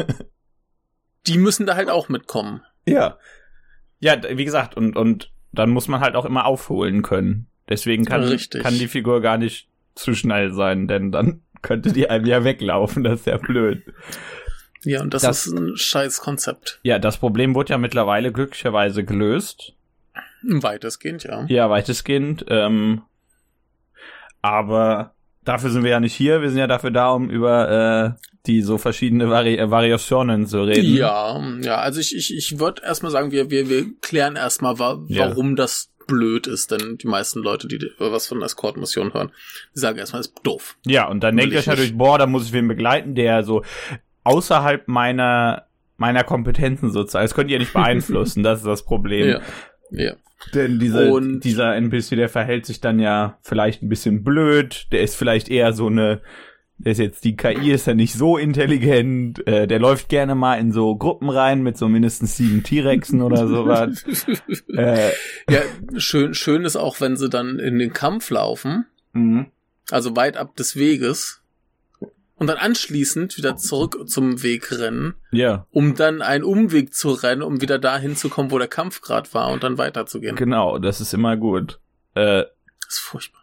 die 1.27 1.39
müssen 1.39 1.67
da 1.67 1.77
halt 1.77 1.89
auch 1.89 2.09
mitkommen. 2.09 2.63
Ja. 2.87 3.19
Ja, 4.01 4.17
wie 4.37 4.45
gesagt, 4.45 4.77
und, 4.77 4.97
und 4.97 5.31
dann 5.53 5.71
muss 5.71 5.89
man 5.89 6.01
halt 6.01 6.17
auch 6.17 6.25
immer 6.25 6.47
aufholen 6.47 7.03
können. 7.03 7.47
Deswegen 7.69 8.05
kann, 8.05 8.37
kann 8.61 8.75
die 8.75 8.89
Figur 8.89 9.21
gar 9.21 9.39
nicht 9.39 9.69
zu 9.95 10.15
schnell 10.15 10.53
sein, 10.53 10.89
denn 10.89 11.13
dann 11.13 11.43
könnte 11.63 11.93
die 11.93 12.11
einem 12.11 12.27
ja 12.27 12.45
weglaufen, 12.45 13.05
das 13.05 13.21
ist 13.21 13.27
ja 13.27 13.37
blöd. 13.37 13.83
Ja, 14.85 15.01
und 15.01 15.15
das, 15.15 15.23
das 15.23 15.47
ist 15.47 15.53
ein 15.57 15.77
scheiß 15.77 16.21
Konzept. 16.21 16.81
Ja, 16.83 16.99
das 16.99 17.19
Problem 17.19 17.55
wurde 17.55 17.71
ja 17.71 17.79
mittlerweile 17.79 18.33
glücklicherweise 18.33 19.05
gelöst. 19.05 19.75
Weitestgehend, 20.43 21.25
ja. 21.25 21.45
Ja, 21.49 21.71
weitestgehend. 21.71 22.45
Ähm, 22.49 23.03
aber 24.41 25.15
dafür 25.45 25.71
sind 25.71 25.85
wir 25.85 25.91
ja 25.91 26.01
nicht 26.01 26.15
hier. 26.15 26.43
Wir 26.43 26.51
sind 26.51 26.59
ja 26.59 26.67
dafür 26.67 26.91
da, 26.91 27.11
um 27.11 27.31
über 27.31 28.17
äh, 28.17 28.29
die 28.47 28.63
so 28.63 28.79
verschiedene 28.79 29.31
Vari 29.31 29.59
Variationen 29.71 30.47
zu 30.47 30.63
reden. 30.63 30.95
Ja, 30.97 31.41
ja. 31.61 31.77
Also 31.77 32.01
ich, 32.01 32.17
ich, 32.17 32.37
ich 32.37 32.59
würde 32.59 32.83
erstmal 32.83 33.13
sagen, 33.13 33.31
wir, 33.31 33.51
wir, 33.51 33.69
wir 33.69 33.87
klären 34.01 34.37
erstmal, 34.37 34.79
wa 34.79 34.99
warum 35.09 35.51
ja. 35.51 35.55
das 35.57 35.91
blöd 36.07 36.49
ist, 36.49 36.73
denn 36.73 36.99
die 36.99 37.07
meisten 37.07 37.41
Leute, 37.41 37.69
die 37.69 37.79
was 37.99 38.27
von 38.27 38.43
Escort-Missionen 38.43 39.15
hören, 39.15 39.31
die 39.75 39.81
sagen 39.81 39.99
erstmal, 39.99 40.21
ist 40.21 40.35
doof. 40.43 40.77
Ja, 40.85 41.09
und 41.09 41.21
dann 41.21 41.37
denkt 41.37 41.53
ihr 41.53 41.61
euch 41.61 41.67
natürlich, 41.67 41.97
boah, 41.97 42.19
da 42.19 42.27
muss 42.27 42.47
ich 42.47 42.53
wen 42.53 42.67
begleiten, 42.67 43.15
der 43.15 43.45
so 43.45 43.63
außerhalb 44.25 44.89
meiner 44.89 45.67
meiner 45.97 46.25
Kompetenzen 46.25 46.91
sozusagen. 46.91 47.25
Das 47.25 47.35
könnt 47.35 47.51
ihr 47.51 47.61
nicht 47.61 47.73
beeinflussen, 47.73 48.43
das 48.43 48.61
ist 48.61 48.67
das 48.67 48.85
Problem. 48.85 49.29
Ja. 49.29 49.41
Ja. 49.93 50.15
Denn 50.55 50.79
diese, 50.79 51.13
und 51.13 51.41
dieser 51.41 51.77
NPC, 51.77 52.11
der 52.17 52.29
verhält 52.29 52.67
sich 52.67 52.81
dann 52.81 52.99
ja 52.99 53.39
vielleicht 53.43 53.83
ein 53.83 53.89
bisschen 53.89 54.25
blöd, 54.25 54.89
der 54.91 55.03
ist 55.03 55.15
vielleicht 55.15 55.49
eher 55.49 55.73
so 55.73 55.87
eine, 55.87 56.21
der 56.79 56.93
ist 56.93 56.99
jetzt, 56.99 57.25
die 57.25 57.37
KI 57.37 57.71
ist 57.71 57.87
ja 57.87 57.95
nicht 57.95 58.15
so 58.15 58.37
intelligent, 58.37 59.47
äh, 59.47 59.69
der 59.69 59.79
läuft 59.79 60.09
gerne 60.09 60.35
mal 60.35 60.57
in 60.57 60.73
so 60.73 60.97
Gruppen 60.97 61.31
rein 61.31 61.63
mit 61.63 61.79
so 61.79 61.89
mindestens 61.89 62.37
sieben 62.37 62.65
T-Rexen 62.65 63.23
oder 63.23 63.47
sowas. 63.49 64.05
äh, 64.75 65.11
ja, 65.49 65.61
schön, 65.97 66.35
schön 66.35 66.65
ist 66.65 66.77
auch, 66.77 67.01
wenn 67.01 67.17
sie 67.17 67.29
dann 67.29 67.59
in 67.61 67.79
den 67.79 67.93
Kampf 67.93 68.31
laufen, 68.31 68.87
mhm. 69.13 69.47
also 69.91 70.17
weit 70.17 70.37
ab 70.37 70.57
des 70.57 70.75
Weges, 70.75 71.42
und 72.43 72.49
dann 72.49 72.57
anschließend 72.57 73.39
wieder 73.39 73.57
zurück 73.57 74.09
zum 74.09 74.43
Weg 74.43 74.73
rennen. 74.73 75.15
Ja. 75.31 75.69
Um 75.71 75.95
dann 75.95 76.23
einen 76.23 76.43
Umweg 76.43 76.93
zu 76.93 77.13
rennen, 77.13 77.41
um 77.41 77.61
wieder 77.61 77.79
dahin 77.79 78.17
zu 78.17 78.29
kommen, 78.31 78.51
wo 78.51 78.59
der 78.59 78.67
Kampf 78.67 79.01
gerade 79.01 79.33
war 79.33 79.53
und 79.53 79.63
dann 79.63 79.79
weiterzugehen. 79.79 80.35
Genau, 80.35 80.79
das 80.79 81.01
ist 81.01 81.15
immer 81.15 81.37
gut. 81.37 81.79
Äh, 82.17 82.43
das 82.85 82.95
ist 82.95 82.99
furchtbar. 82.99 83.43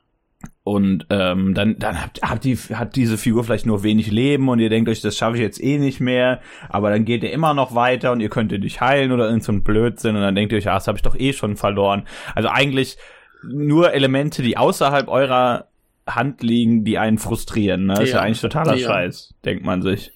Und 0.63 1.05
ähm, 1.09 1.53
dann, 1.53 1.79
dann 1.79 2.01
habt, 2.01 2.21
habt 2.21 2.43
die, 2.43 2.57
hat 2.57 2.97
diese 2.97 3.17
Figur 3.17 3.45
vielleicht 3.45 3.65
nur 3.65 3.83
wenig 3.83 4.11
Leben 4.11 4.49
und 4.49 4.59
ihr 4.59 4.69
denkt 4.69 4.89
euch, 4.89 4.99
das 4.99 5.15
schaffe 5.15 5.37
ich 5.37 5.41
jetzt 5.41 5.63
eh 5.63 5.77
nicht 5.77 6.01
mehr. 6.01 6.41
Aber 6.67 6.89
dann 6.89 7.05
geht 7.05 7.23
ihr 7.23 7.31
immer 7.31 7.53
noch 7.53 7.73
weiter 7.73 8.11
und 8.11 8.19
ihr 8.19 8.29
könnt 8.29 8.51
ihr 8.51 8.59
nicht 8.59 8.81
heilen 8.81 9.13
oder 9.13 9.27
irgend 9.27 9.45
so 9.45 9.53
ein 9.53 9.63
Blödsinn 9.63 10.17
und 10.17 10.23
dann 10.23 10.35
denkt 10.35 10.51
ihr 10.51 10.57
euch, 10.57 10.67
ah, 10.67 10.73
das 10.73 10.89
habe 10.89 10.97
ich 10.97 11.03
doch 11.03 11.17
eh 11.17 11.31
schon 11.31 11.55
verloren. 11.55 12.05
Also 12.35 12.49
eigentlich 12.49 12.97
nur 13.43 13.93
Elemente, 13.93 14.41
die 14.41 14.57
außerhalb 14.57 15.07
eurer 15.07 15.68
Hand 16.15 16.43
liegen, 16.43 16.83
die 16.83 16.97
einen 16.97 17.17
frustrieren. 17.17 17.85
Ne? 17.85 17.93
Das 17.93 17.99
ja. 17.99 18.05
ist 18.05 18.11
ja 18.13 18.21
eigentlich 18.21 18.41
totaler 18.41 18.75
ja. 18.75 18.87
Scheiß, 18.87 19.33
denkt 19.45 19.65
man 19.65 19.81
sich. 19.81 20.11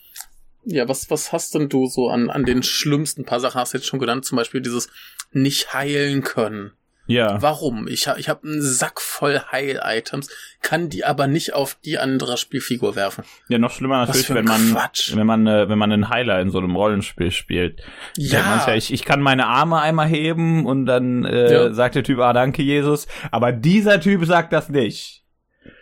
Ja, 0.66 0.88
was, 0.88 1.10
was 1.10 1.32
hast 1.34 1.56
denn 1.56 1.70
du 1.70 1.88
so 1.88 2.10
an, 2.10 2.30
an 2.30 2.46
den 2.46 2.64
schlimmsten 2.64 3.26
paar 3.26 3.40
Sachen 3.40 3.60
hast 3.60 3.74
du 3.74 3.78
jetzt 3.78 3.88
schon 3.88 4.00
genannt? 4.00 4.26
Zum 4.26 4.38
Beispiel 4.38 4.62
dieses 4.62 4.90
nicht 5.32 5.74
heilen 5.74 6.24
können. 6.24 6.72
Ja. 7.06 7.42
Warum? 7.42 7.88
Ich, 7.88 8.08
ha, 8.08 8.16
ich 8.18 8.30
habe 8.30 8.48
einen 8.48 8.62
Sack 8.62 9.02
voll 9.02 9.42
Heil-Items, 9.52 10.30
kann 10.62 10.88
die 10.88 11.04
aber 11.04 11.28
nicht 11.28 11.54
auf 11.54 11.78
die 11.84 11.98
andere 11.98 12.38
Spielfigur 12.38 12.96
werfen. 12.96 13.26
Ja, 13.50 13.58
noch 13.58 13.72
schlimmer 13.72 14.06
natürlich, 14.06 14.34
wenn 14.34 14.46
man, 14.46 14.72
Quatsch. 14.72 15.14
wenn 15.16 15.28
man, 15.28 15.46
äh, 15.46 15.68
wenn 15.68 15.78
man 15.78 15.92
einen 15.92 16.10
Heiler 16.10 16.40
in 16.40 16.50
so 16.50 16.60
einem 16.60 16.76
Rollenspiel 16.76 17.32
spielt. 17.32 17.82
Ja. 18.18 18.64
ja 18.66 18.76
ich, 18.76 18.94
ich 18.94 19.04
kann 19.04 19.20
meine 19.20 19.48
Arme 19.48 19.82
einmal 19.82 20.08
heben 20.08 20.66
und 20.66 20.86
dann 20.86 21.26
äh, 21.26 21.52
ja. 21.52 21.74
sagt 21.74 21.96
der 21.96 22.04
Typ, 22.04 22.20
ah, 22.20 22.32
danke 22.32 22.64
Jesus. 22.64 23.08
Aber 23.32 23.52
dieser 23.52 24.00
Typ 24.00 24.24
sagt 24.26 24.54
das 24.54 24.70
nicht. 24.70 25.23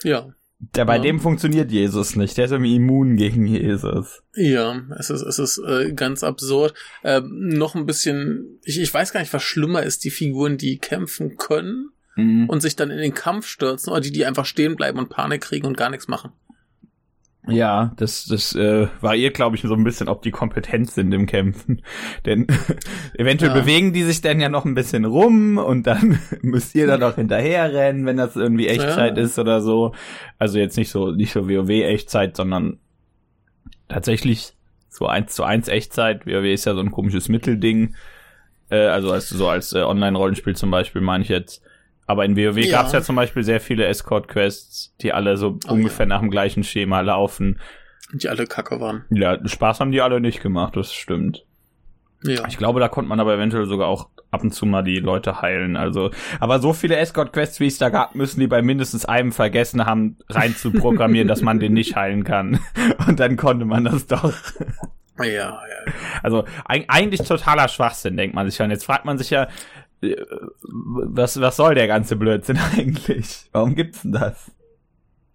Ja. 0.03 0.33
Der, 0.75 0.85
bei 0.85 0.97
ja. 0.97 1.01
dem 1.01 1.19
funktioniert 1.19 1.71
Jesus 1.71 2.15
nicht. 2.15 2.37
Der 2.37 2.45
ist 2.45 2.51
irgendwie 2.51 2.75
immun 2.75 3.15
gegen 3.15 3.47
Jesus. 3.47 4.21
Ja, 4.35 4.79
es 4.99 5.09
ist, 5.09 5.23
es 5.23 5.39
ist 5.39 5.57
äh, 5.57 5.91
ganz 5.93 6.23
absurd. 6.23 6.75
Ähm, 7.03 7.49
noch 7.49 7.73
ein 7.73 7.87
bisschen, 7.87 8.59
ich, 8.63 8.79
ich 8.79 8.93
weiß 8.93 9.11
gar 9.11 9.21
nicht, 9.21 9.33
was 9.33 9.41
schlimmer 9.41 9.81
ist, 9.81 10.03
die 10.03 10.11
Figuren, 10.11 10.57
die 10.57 10.77
kämpfen 10.77 11.37
können 11.37 11.89
mhm. 12.15 12.47
und 12.47 12.61
sich 12.61 12.75
dann 12.75 12.91
in 12.91 12.99
den 12.99 13.15
Kampf 13.15 13.47
stürzen 13.47 13.91
oder 13.91 14.01
die, 14.01 14.11
die 14.11 14.25
einfach 14.25 14.45
stehen 14.45 14.75
bleiben 14.75 14.99
und 14.99 15.09
Panik 15.09 15.41
kriegen 15.41 15.65
und 15.65 15.77
gar 15.77 15.89
nichts 15.89 16.07
machen. 16.07 16.31
Ja, 17.47 17.91
das, 17.95 18.25
das 18.25 18.53
äh, 18.53 18.87
variiert, 18.99 19.33
glaube 19.33 19.55
ich, 19.55 19.63
so 19.63 19.73
ein 19.73 19.83
bisschen, 19.83 20.07
ob 20.07 20.21
die 20.21 20.29
kompetent 20.29 20.91
sind 20.91 21.11
im 21.11 21.25
Kämpfen. 21.25 21.81
Denn 22.25 22.45
eventuell 23.15 23.51
ja. 23.51 23.59
bewegen 23.59 23.93
die 23.93 24.03
sich 24.03 24.21
dann 24.21 24.39
ja 24.39 24.47
noch 24.49 24.65
ein 24.65 24.75
bisschen 24.75 25.05
rum 25.05 25.57
und 25.57 25.87
dann 25.87 26.19
müsst 26.41 26.75
ihr 26.75 26.85
da 26.85 26.97
noch 26.97 27.15
hinterher 27.15 27.73
rennen, 27.73 28.05
wenn 28.05 28.17
das 28.17 28.35
irgendwie 28.35 28.67
Echtzeit 28.67 29.17
ja. 29.17 29.23
ist 29.23 29.39
oder 29.39 29.61
so. 29.61 29.93
Also 30.37 30.59
jetzt 30.59 30.77
nicht 30.77 30.91
so, 30.91 31.11
nicht 31.11 31.31
so 31.31 31.49
WoW-Echtzeit, 31.49 32.37
sondern 32.37 32.77
tatsächlich 33.87 34.53
so 34.89 35.07
eins 35.07 35.33
zu 35.33 35.43
eins 35.43 35.67
Echtzeit. 35.67 36.27
WoW 36.27 36.45
ist 36.45 36.65
ja 36.65 36.75
so 36.75 36.79
ein 36.81 36.91
komisches 36.91 37.27
Mittelding. 37.27 37.95
Äh, 38.69 38.85
also 38.85 39.11
als, 39.11 39.29
so 39.29 39.47
als 39.47 39.73
äh, 39.73 39.81
Online-Rollenspiel 39.81 40.55
zum 40.55 40.69
Beispiel 40.69 41.01
meine 41.01 41.23
ich 41.23 41.29
jetzt. 41.29 41.63
Aber 42.11 42.25
in 42.25 42.35
WoW 42.35 42.57
ja. 42.57 42.77
gab 42.77 42.87
es 42.87 42.91
ja 42.91 43.01
zum 43.01 43.15
Beispiel 43.15 43.43
sehr 43.43 43.61
viele 43.61 43.85
Escort-Quests, 43.85 44.93
die 44.99 45.13
alle 45.13 45.37
so 45.37 45.57
oh, 45.65 45.71
ungefähr 45.71 46.05
ja. 46.05 46.09
nach 46.09 46.19
dem 46.19 46.29
gleichen 46.29 46.65
Schema 46.65 46.99
laufen. 46.99 47.57
Die 48.11 48.27
alle 48.27 48.47
kacke 48.47 48.81
waren. 48.81 49.05
Ja, 49.09 49.39
Spaß 49.47 49.79
haben 49.79 49.93
die 49.93 50.01
alle 50.01 50.19
nicht 50.19 50.41
gemacht, 50.41 50.75
das 50.75 50.93
stimmt. 50.93 51.45
Ja. 52.25 52.45
Ich 52.49 52.57
glaube, 52.57 52.81
da 52.81 52.89
konnte 52.89 53.07
man 53.07 53.21
aber 53.21 53.33
eventuell 53.33 53.65
sogar 53.65 53.87
auch 53.87 54.09
ab 54.29 54.43
und 54.43 54.53
zu 54.53 54.65
mal 54.65 54.81
die 54.81 54.99
Leute 54.99 55.41
heilen. 55.41 55.77
Also, 55.77 56.11
aber 56.41 56.59
so 56.59 56.73
viele 56.73 56.97
Escort-Quests, 56.97 57.61
wie 57.61 57.67
es 57.67 57.77
da 57.77 57.87
gab, 57.87 58.13
müssen 58.13 58.41
die 58.41 58.47
bei 58.47 58.61
mindestens 58.61 59.05
einem 59.05 59.31
vergessen 59.31 59.85
haben, 59.85 60.17
rein 60.27 60.53
zu 60.53 60.71
programmieren, 60.73 61.29
dass 61.29 61.41
man 61.41 61.61
den 61.61 61.71
nicht 61.71 61.95
heilen 61.95 62.25
kann. 62.25 62.59
Und 63.07 63.21
dann 63.21 63.37
konnte 63.37 63.63
man 63.63 63.85
das 63.85 64.05
doch. 64.05 64.33
Ja, 65.17 65.25
ja. 65.25 65.61
Also 66.23 66.43
eigentlich 66.65 67.21
totaler 67.25 67.69
Schwachsinn, 67.69 68.17
denkt 68.17 68.35
man 68.35 68.49
sich 68.49 68.59
ja. 68.59 68.65
Und 68.65 68.71
jetzt 68.71 68.85
fragt 68.85 69.05
man 69.05 69.17
sich 69.17 69.29
ja, 69.29 69.47
was, 70.01 71.39
was 71.39 71.55
soll 71.55 71.75
der 71.75 71.87
ganze 71.87 72.15
Blödsinn 72.15 72.57
eigentlich? 72.77 73.49
Warum 73.51 73.75
gibt's 73.75 74.01
denn 74.01 74.13
das? 74.13 74.51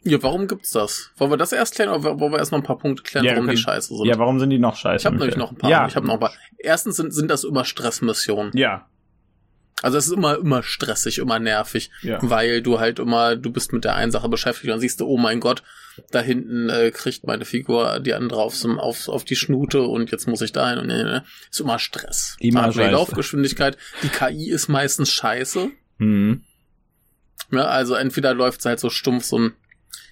Ja, 0.02 0.23
warum 0.23 0.46
gibt's 0.46 0.70
das? 0.70 1.11
Wollen 1.16 1.32
wir 1.32 1.37
das 1.37 1.52
erst 1.52 1.75
klären 1.75 1.90
oder 1.90 2.20
wollen 2.20 2.32
wir 2.32 2.38
erst 2.38 2.52
noch 2.52 2.61
ein 2.61 2.64
paar 2.64 2.78
Punkte 2.78 3.02
klären, 3.02 3.25
ja, 3.25 3.32
warum 3.32 3.46
können, 3.46 3.56
die 3.56 3.62
scheiße 3.62 3.96
sind? 3.96 4.06
Ja, 4.06 4.18
warum 4.18 4.38
sind 4.38 4.50
die 4.50 4.58
noch 4.58 4.76
scheiße? 4.76 5.02
Ich 5.02 5.06
habe 5.06 5.16
nämlich 5.16 5.37
noch 5.37 5.50
ein 5.50 5.56
paar. 5.56 5.70
Ja. 5.70 5.87
Ich 5.88 5.96
habe 5.96 6.06
noch 6.06 6.14
ein 6.14 6.20
paar. 6.20 6.32
Erstens 6.58 6.96
sind, 6.96 7.12
sind 7.12 7.28
das 7.28 7.42
immer 7.42 7.64
Stressmissionen. 7.64 8.52
Ja. 8.56 8.87
Also 9.83 9.99
es 9.99 10.06
ist 10.06 10.12
immer, 10.12 10.38
immer 10.38 10.62
stressig, 10.62 11.18
immer 11.18 11.38
nervig, 11.38 11.90
ja. 12.02 12.18
weil 12.23 12.62
du 12.62 12.80
halt 12.80 12.99
immer, 12.99 13.37
du 13.37 13.50
bist 13.50 13.73
mit 13.73 13.85
der 13.85 13.95
einen 13.95 14.11
Sache 14.11 14.28
beschäftigt 14.28 14.73
und 14.73 14.80
siehst 14.80 15.00
du, 15.00 15.06
oh 15.06 15.18
mein 15.18 15.38
Gott, 15.38 15.62
da 16.11 16.21
hinten 16.21 16.68
äh, 16.68 16.90
kriegt 16.90 17.26
meine 17.26 17.45
Figur 17.45 18.00
die 18.00 18.14
andere 18.14 18.40
aufs, 18.40 18.64
auf, 18.64 19.09
auf 19.09 19.25
die 19.25 19.37
Schnute 19.37 19.83
und 19.83 20.11
jetzt 20.11 20.28
muss 20.28 20.40
ich 20.40 20.52
da 20.52 20.71
hin 20.71 20.78
und 20.78 20.90
äh, 20.90 21.21
ist 21.50 21.61
immer 21.61 21.78
Stress. 21.78 22.37
Immer 22.40 22.71
die 22.71 22.80
Laufgeschwindigkeit, 22.80 23.76
die 24.02 24.09
KI 24.09 24.50
ist 24.50 24.68
meistens 24.68 25.11
scheiße. 25.11 25.71
Mhm. 25.99 26.42
Ja, 27.50 27.66
also 27.66 27.95
entweder 27.95 28.35
läuft 28.35 28.62
sie 28.62 28.71
halt 28.71 28.80
so 28.80 28.90
stumpf 28.90 29.25
so 29.25 29.37
einen 29.37 29.52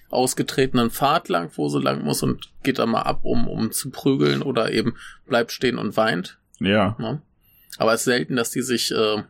ausgetretenen 0.09 0.91
Pfad 0.91 1.27
lang, 1.29 1.51
wo 1.55 1.69
sie 1.69 1.81
lang 1.81 2.03
muss 2.03 2.23
und 2.23 2.51
geht 2.63 2.79
da 2.79 2.85
mal 2.85 3.01
ab, 3.01 3.21
um, 3.23 3.47
um 3.47 3.71
zu 3.71 3.89
prügeln 3.89 4.41
oder 4.41 4.71
eben 4.71 4.95
bleibt 5.27 5.51
stehen 5.51 5.77
und 5.77 5.97
weint. 5.97 6.37
Ja. 6.59 6.95
ja. 6.99 7.21
Aber 7.77 7.93
es 7.93 8.01
ist 8.01 8.05
selten, 8.05 8.35
dass 8.35 8.51
die 8.51 8.61
sich 8.61 8.91
äh, 8.91 9.23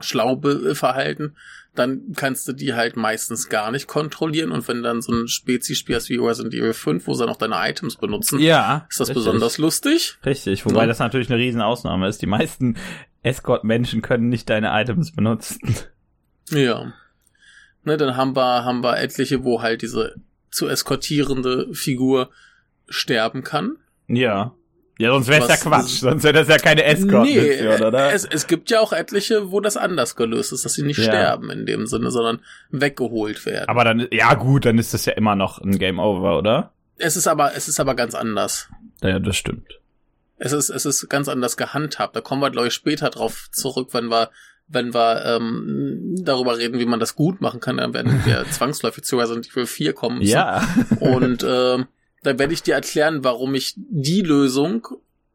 schlau 0.00 0.40
verhalten, 0.74 1.36
dann 1.74 2.12
kannst 2.16 2.46
du 2.48 2.52
die 2.52 2.74
halt 2.74 2.96
meistens 2.96 3.48
gar 3.48 3.70
nicht 3.70 3.86
kontrollieren 3.86 4.52
und 4.52 4.66
wenn 4.68 4.82
dann 4.82 5.00
so 5.00 5.12
ein 5.12 5.28
Spezies-Spiel 5.28 5.98
wie 6.08 6.16
Resident 6.16 6.54
Evil 6.54 6.74
5, 6.74 7.06
wo 7.06 7.14
sie 7.14 7.26
noch 7.26 7.36
deine 7.36 7.56
Items 7.58 7.96
benutzen, 7.96 8.40
ja, 8.40 8.86
ist 8.88 9.00
das 9.00 9.08
richtig. 9.08 9.24
besonders 9.24 9.58
lustig. 9.58 10.18
Richtig, 10.24 10.64
wobei 10.66 10.82
ja. 10.82 10.86
das 10.86 10.98
natürlich 10.98 11.30
eine 11.30 11.38
Riesenausnahme 11.38 12.08
ist. 12.08 12.20
Die 12.20 12.26
meisten 12.26 12.76
Escort-Menschen 13.22 14.02
können 14.02 14.28
nicht 14.28 14.50
deine 14.50 14.70
Items 14.80 15.12
benutzen. 15.12 15.60
Ja. 16.50 16.92
Ne, 17.84 17.96
dann 17.96 18.16
haben 18.16 18.36
wir, 18.36 18.64
haben 18.64 18.82
wir 18.82 18.98
etliche, 18.98 19.42
wo 19.44 19.62
halt 19.62 19.82
diese 19.82 20.16
zu 20.50 20.68
eskortierende 20.68 21.72
Figur 21.72 22.30
sterben 22.88 23.42
kann. 23.42 23.76
Ja. 24.06 24.54
Ja, 25.02 25.10
sonst 25.10 25.26
wäre 25.26 25.42
es 25.42 25.48
ja 25.48 25.56
Quatsch, 25.56 25.98
sonst 25.98 26.22
wäre 26.22 26.32
das 26.32 26.46
ja 26.46 26.58
keine 26.58 26.84
Escort-Mission, 26.84 27.80
nee, 27.80 27.84
oder? 27.86 28.12
Es, 28.12 28.24
es 28.24 28.46
gibt 28.46 28.70
ja 28.70 28.78
auch 28.78 28.92
etliche, 28.92 29.50
wo 29.50 29.58
das 29.58 29.76
anders 29.76 30.14
gelöst 30.14 30.52
ist, 30.52 30.64
dass 30.64 30.74
sie 30.74 30.84
nicht 30.84 30.98
ja. 30.98 31.06
sterben 31.06 31.50
in 31.50 31.66
dem 31.66 31.88
Sinne, 31.88 32.12
sondern 32.12 32.38
weggeholt 32.70 33.44
werden. 33.44 33.68
Aber 33.68 33.82
dann, 33.82 34.06
ja 34.12 34.34
gut, 34.34 34.64
dann 34.64 34.78
ist 34.78 34.94
das 34.94 35.04
ja 35.04 35.14
immer 35.14 35.34
noch 35.34 35.58
ein 35.58 35.76
Game 35.76 35.98
Over, 35.98 36.38
oder? 36.38 36.72
Es 36.98 37.16
ist 37.16 37.26
aber, 37.26 37.56
es 37.56 37.66
ist 37.66 37.80
aber 37.80 37.96
ganz 37.96 38.14
anders. 38.14 38.68
Ja, 39.02 39.18
das 39.18 39.36
stimmt. 39.36 39.80
Es 40.38 40.52
ist, 40.52 40.68
es 40.70 40.86
ist 40.86 41.08
ganz 41.08 41.28
anders 41.28 41.56
gehandhabt. 41.56 42.14
Da 42.14 42.20
kommen 42.20 42.40
wir, 42.40 42.50
glaube 42.52 42.68
ich, 42.68 42.74
später 42.74 43.10
drauf 43.10 43.48
zurück, 43.50 43.88
wenn 43.94 44.06
wir, 44.06 44.30
wenn 44.68 44.94
wir 44.94 45.24
ähm, 45.24 46.14
darüber 46.20 46.58
reden, 46.58 46.78
wie 46.78 46.86
man 46.86 47.00
das 47.00 47.16
gut 47.16 47.40
machen 47.40 47.58
kann, 47.58 47.78
dann 47.78 47.92
werden 47.92 48.22
wir 48.24 48.44
zwangsläufig 48.52 49.02
zu 49.02 49.18
Resident 49.18 49.50
Evil 49.50 49.66
4 49.66 49.94
kommen. 49.94 50.22
Ja. 50.22 50.64
Und 51.00 51.44
ähm, 51.44 51.86
dann 52.22 52.38
werde 52.38 52.54
ich 52.54 52.62
dir 52.62 52.74
erklären, 52.74 53.24
warum 53.24 53.54
ich 53.54 53.74
die 53.76 54.22
Lösung 54.22 54.86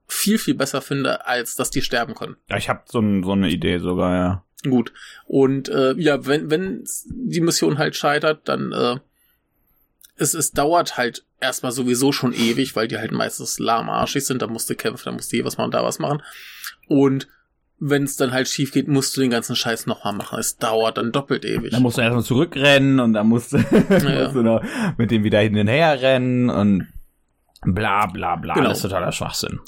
viel, 0.08 0.40
viel 0.40 0.56
besser 0.56 0.82
finde, 0.82 1.28
als 1.28 1.56
dass 1.56 1.70
die 1.70 1.82
sterben 1.82 2.16
können. 2.16 2.38
Ja, 2.50 2.58
ich 2.58 2.70
habe 2.70 2.84
so, 2.86 3.00
ein, 3.00 3.24
so 3.24 3.34
eine 3.34 3.50
Idee 3.50 3.80
sogar, 3.80 4.16
ja. 4.16 4.44
Gut. 4.64 4.94
Und 5.26 5.70
äh, 5.70 5.94
ja, 5.98 6.26
wenn, 6.26 6.50
wenn 6.50 6.84
die 7.10 7.42
Mission 7.42 7.78
halt 7.78 7.96
scheitert, 7.96 8.48
dann 8.48 8.72
äh, 8.72 8.98
es, 10.16 10.34
es 10.34 10.52
dauert 10.52 10.98
halt 10.98 11.26
erstmal 11.40 11.72
sowieso 11.72 12.12
schon 12.12 12.34
ewig, 12.34 12.76
weil 12.76 12.88
die 12.88 12.98
halt 12.98 13.12
meistens 13.12 13.60
lahmarschig 13.60 14.26
sind, 14.26 14.42
da 14.42 14.48
musst 14.48 14.70
du 14.70 14.76
kämpfen, 14.76 15.06
da 15.06 15.12
musst 15.12 15.32
du 15.32 15.38
hier 15.38 15.46
was 15.46 15.58
machen, 15.58 15.72
da 15.72 15.84
was 15.84 16.00
machen. 16.00 16.24
Und 16.88 17.28
wenn 17.80 18.04
es 18.04 18.18
dann 18.18 18.32
halt 18.32 18.48
schief 18.48 18.72
geht, 18.72 18.88
musst 18.88 19.16
du 19.16 19.22
den 19.22 19.30
ganzen 19.30 19.56
Scheiß 19.56 19.86
nochmal 19.86 20.14
machen. 20.14 20.40
Es 20.40 20.58
dauert 20.58 20.98
dann 20.98 21.12
doppelt 21.12 21.46
ewig. 21.46 21.72
Dann 21.72 21.84
musst 21.84 21.98
du 21.98 22.02
erstmal 22.02 22.24
zurückrennen 22.24 23.00
und 23.00 23.14
dann 23.14 23.28
musst 23.28 23.54
du, 23.54 23.58
ja. 23.90 24.24
musst 24.24 24.36
du 24.36 24.42
noch 24.42 24.64
mit 24.98 25.12
dem 25.12 25.24
wieder 25.24 25.40
hin 25.40 25.58
und 25.58 25.68
her 25.68 26.02
rennen 26.02 26.50
und 26.50 26.88
bla 27.62 28.08
bla 28.08 28.36
bla. 28.36 28.56
Genau. 28.56 28.70
Das 28.70 28.80
ist 28.80 28.84
totaler 28.84 29.12
Schwachsinn. 29.12 29.60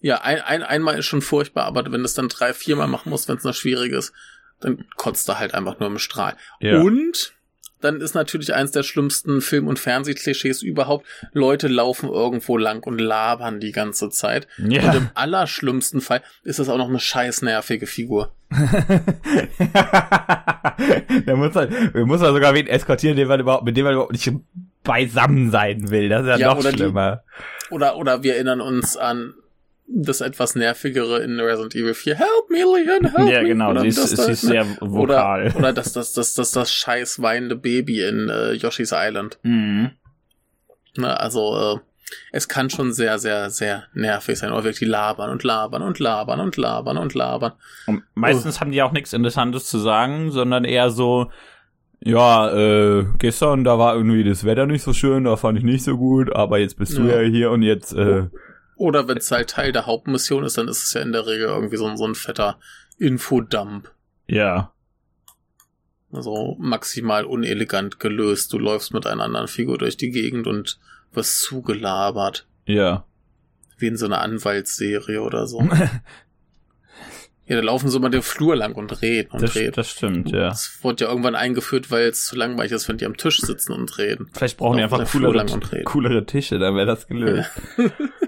Ja, 0.00 0.22
ein, 0.22 0.40
ein, 0.40 0.62
einmal 0.62 0.98
ist 0.98 1.06
schon 1.06 1.22
furchtbar, 1.22 1.64
aber 1.64 1.84
wenn 1.84 2.00
du 2.00 2.04
es 2.04 2.14
dann 2.14 2.28
drei, 2.28 2.54
viermal 2.54 2.88
machen 2.88 3.10
musst, 3.10 3.28
wenn 3.28 3.36
es 3.36 3.44
noch 3.44 3.54
schwierig 3.54 3.92
ist, 3.92 4.12
dann 4.60 4.84
kotzt 4.96 5.28
er 5.28 5.38
halt 5.38 5.54
einfach 5.54 5.78
nur 5.78 5.88
im 5.88 5.98
Strahl. 5.98 6.36
Ja. 6.60 6.80
Und 6.80 7.34
dann 7.80 8.00
ist 8.00 8.14
natürlich 8.14 8.54
eins 8.54 8.72
der 8.72 8.82
schlimmsten 8.82 9.40
Film- 9.40 9.66
und 9.68 9.78
Fernsehklischees 9.78 10.62
überhaupt. 10.62 11.06
Leute 11.32 11.68
laufen 11.68 12.08
irgendwo 12.08 12.56
lang 12.56 12.84
und 12.84 12.98
labern 12.98 13.60
die 13.60 13.72
ganze 13.72 14.10
Zeit. 14.10 14.48
Ja. 14.58 14.82
Und 14.82 14.94
im 14.96 15.10
allerschlimmsten 15.14 16.00
Fall 16.00 16.22
ist 16.42 16.58
das 16.58 16.68
auch 16.68 16.78
noch 16.78 16.88
eine 16.88 17.00
scheiß 17.00 17.42
nervige 17.42 17.86
Figur. 17.86 18.32
der 21.26 21.36
muss 21.36 21.54
halt, 21.54 21.94
muss 21.94 22.20
halt 22.20 22.34
sogar 22.34 22.54
wen 22.54 22.66
eskortieren, 22.66 23.16
den 23.16 23.28
man 23.28 23.40
überhaupt, 23.40 23.64
mit 23.64 23.76
dem 23.76 23.84
man 23.84 23.92
überhaupt 23.92 24.12
nicht 24.12 24.32
beisammen 24.82 25.50
sein 25.50 25.90
will. 25.90 26.08
Das 26.08 26.22
ist 26.22 26.28
ja, 26.28 26.38
ja 26.38 26.54
noch 26.54 26.62
schlimmer. 26.62 27.22
Die, 27.68 27.74
oder, 27.74 27.96
oder 27.96 28.22
wir 28.22 28.34
erinnern 28.34 28.60
uns 28.60 28.96
an 28.96 29.34
das 29.90 30.20
etwas 30.20 30.54
nervigere 30.54 31.22
in 31.22 31.40
Resident 31.40 31.74
Evil 31.74 31.94
4. 31.94 32.16
Help 32.16 32.50
me, 32.50 32.58
Leon, 32.58 33.10
help 33.10 33.30
ja, 33.30 33.42
me. 33.42 33.48
genau, 33.48 33.78
sie 33.78 33.88
ist, 33.88 34.16
sie 34.16 34.32
ist 34.32 34.42
sehr 34.42 34.66
vokal. 34.80 35.46
Oder, 35.46 35.56
oder 35.56 35.72
das, 35.72 35.92
das, 35.92 36.12
das, 36.12 36.34
das, 36.34 36.52
das 36.52 36.72
scheiß 36.72 37.22
weinende 37.22 37.56
Baby 37.56 38.02
in 38.02 38.28
äh, 38.28 38.52
Yoshi's 38.52 38.92
Island. 38.94 39.38
Mhm. 39.42 39.90
Na, 40.96 41.14
also, 41.14 41.76
äh, 41.76 41.80
es 42.32 42.48
kann 42.48 42.70
schon 42.70 42.92
sehr, 42.92 43.18
sehr, 43.18 43.50
sehr 43.50 43.84
nervig 43.94 44.38
sein. 44.38 44.52
Oder 44.52 44.64
wirklich 44.64 44.88
labern 44.88 45.30
und 45.30 45.42
labern 45.42 45.82
und 45.82 45.98
labern 45.98 46.40
und 46.40 46.56
labern 46.56 46.98
und 46.98 47.14
labern. 47.14 47.52
Und 47.86 48.02
meistens 48.14 48.56
oh. 48.56 48.60
haben 48.60 48.72
die 48.72 48.82
auch 48.82 48.92
nichts 48.92 49.12
Interessantes 49.12 49.66
zu 49.66 49.78
sagen, 49.78 50.30
sondern 50.30 50.64
eher 50.64 50.90
so, 50.90 51.30
ja, 52.00 52.50
äh, 52.50 53.06
gestern, 53.18 53.64
da 53.64 53.78
war 53.78 53.94
irgendwie 53.94 54.24
das 54.24 54.44
Wetter 54.44 54.66
nicht 54.66 54.82
so 54.82 54.92
schön, 54.92 55.24
da 55.24 55.36
fand 55.36 55.58
ich 55.58 55.64
nicht 55.64 55.84
so 55.84 55.96
gut, 55.96 56.34
aber 56.34 56.58
jetzt 56.58 56.78
bist 56.78 56.96
ja. 56.96 57.02
du 57.02 57.08
ja 57.08 57.20
hier 57.20 57.50
und 57.50 57.62
jetzt, 57.62 57.92
äh, 57.92 58.26
Oder 58.78 59.08
wenn 59.08 59.18
es 59.18 59.30
halt 59.32 59.50
Teil 59.50 59.72
der 59.72 59.86
Hauptmission 59.86 60.44
ist, 60.44 60.56
dann 60.56 60.68
ist 60.68 60.84
es 60.84 60.92
ja 60.94 61.00
in 61.00 61.12
der 61.12 61.26
Regel 61.26 61.48
irgendwie 61.48 61.76
so, 61.76 61.94
so 61.96 62.06
ein 62.06 62.14
fetter 62.14 62.58
Infodump. 62.96 63.90
Ja. 64.28 64.72
Also 66.12 66.56
maximal 66.60 67.24
unelegant 67.24 67.98
gelöst. 67.98 68.52
Du 68.52 68.58
läufst 68.58 68.94
mit 68.94 69.04
einer 69.04 69.24
anderen 69.24 69.48
Figur 69.48 69.78
durch 69.78 69.96
die 69.96 70.10
Gegend 70.10 70.46
und 70.46 70.78
wirst 71.12 71.42
zugelabert. 71.42 72.46
Ja. 72.66 73.04
Wie 73.78 73.88
in 73.88 73.96
so 73.96 74.06
einer 74.06 74.20
Anwaltsserie 74.20 75.22
oder 75.22 75.48
so. 75.48 75.60
ja, 77.46 77.56
da 77.56 77.60
laufen 77.60 77.90
sie 77.90 77.98
mal 77.98 78.10
den 78.10 78.22
Flur 78.22 78.54
lang 78.54 78.74
und 78.76 79.02
reden 79.02 79.32
und 79.32 79.42
das, 79.42 79.56
reden. 79.56 79.72
Das 79.74 79.90
stimmt, 79.90 80.30
ja. 80.30 80.50
Das 80.50 80.78
wurde 80.82 81.04
ja 81.04 81.10
irgendwann 81.10 81.34
eingeführt, 81.34 81.90
weil 81.90 82.10
es 82.10 82.26
zu 82.26 82.36
langweilig 82.36 82.70
ist, 82.70 82.88
wenn 82.88 82.98
die 82.98 83.06
am 83.06 83.16
Tisch 83.16 83.40
sitzen 83.40 83.72
und 83.72 83.98
reden. 83.98 84.30
Vielleicht 84.32 84.56
brauchen 84.56 84.76
die 84.76 84.84
einfach 84.84 85.04
coolere, 85.10 85.46
coolere 85.84 86.26
Tische, 86.26 86.60
dann 86.60 86.76
wäre 86.76 86.86
das 86.86 87.08
gelöst. 87.08 87.50
ja, 87.76 87.84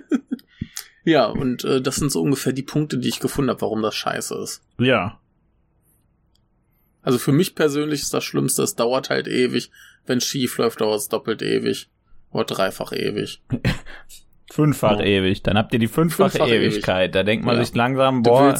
und 1.29 1.65
äh, 1.65 1.81
das 1.81 1.97
sind 1.97 2.13
so 2.13 2.21
ungefähr 2.21 2.53
die 2.53 2.63
Punkte, 2.63 2.99
die 2.99 3.09
ich 3.09 3.21
gefunden 3.21 3.51
habe, 3.51 3.63
warum 3.63 3.83
das 3.83 3.95
scheiße 3.95 4.35
ist. 4.37 4.63
Ja. 4.79 5.19
Also 7.03 7.19
für 7.19 7.33
mich 7.33 7.55
persönlich 7.55 8.03
ist 8.03 8.13
das 8.13 8.25
Schlimmste, 8.25 8.63
es 8.63 8.77
dauert 8.77 9.11
halt 9.11 9.27
ewig. 9.27 9.71
Wenn 10.07 10.21
schief 10.21 10.59
läuft, 10.59 10.81
dauert 10.81 11.01
es 11.01 11.09
doppelt 11.09 11.43
ewig. 11.43 11.89
Oder 12.31 12.45
dreifach 12.45 12.93
ewig. 12.93 13.43
Fünffach 14.51 14.99
oh. 14.99 15.03
ewig. 15.03 15.43
Dann 15.43 15.57
habt 15.57 15.73
ihr 15.73 15.79
die 15.79 15.87
fünffache 15.87 16.31
Fünffach 16.31 16.49
Ewigkeit. 16.49 17.11
Ewig. 17.11 17.13
Da 17.13 17.23
denkt 17.23 17.45
man 17.45 17.57
ja. 17.57 17.65
sich 17.65 17.75
langsam, 17.75 18.23
boah, 18.23 18.53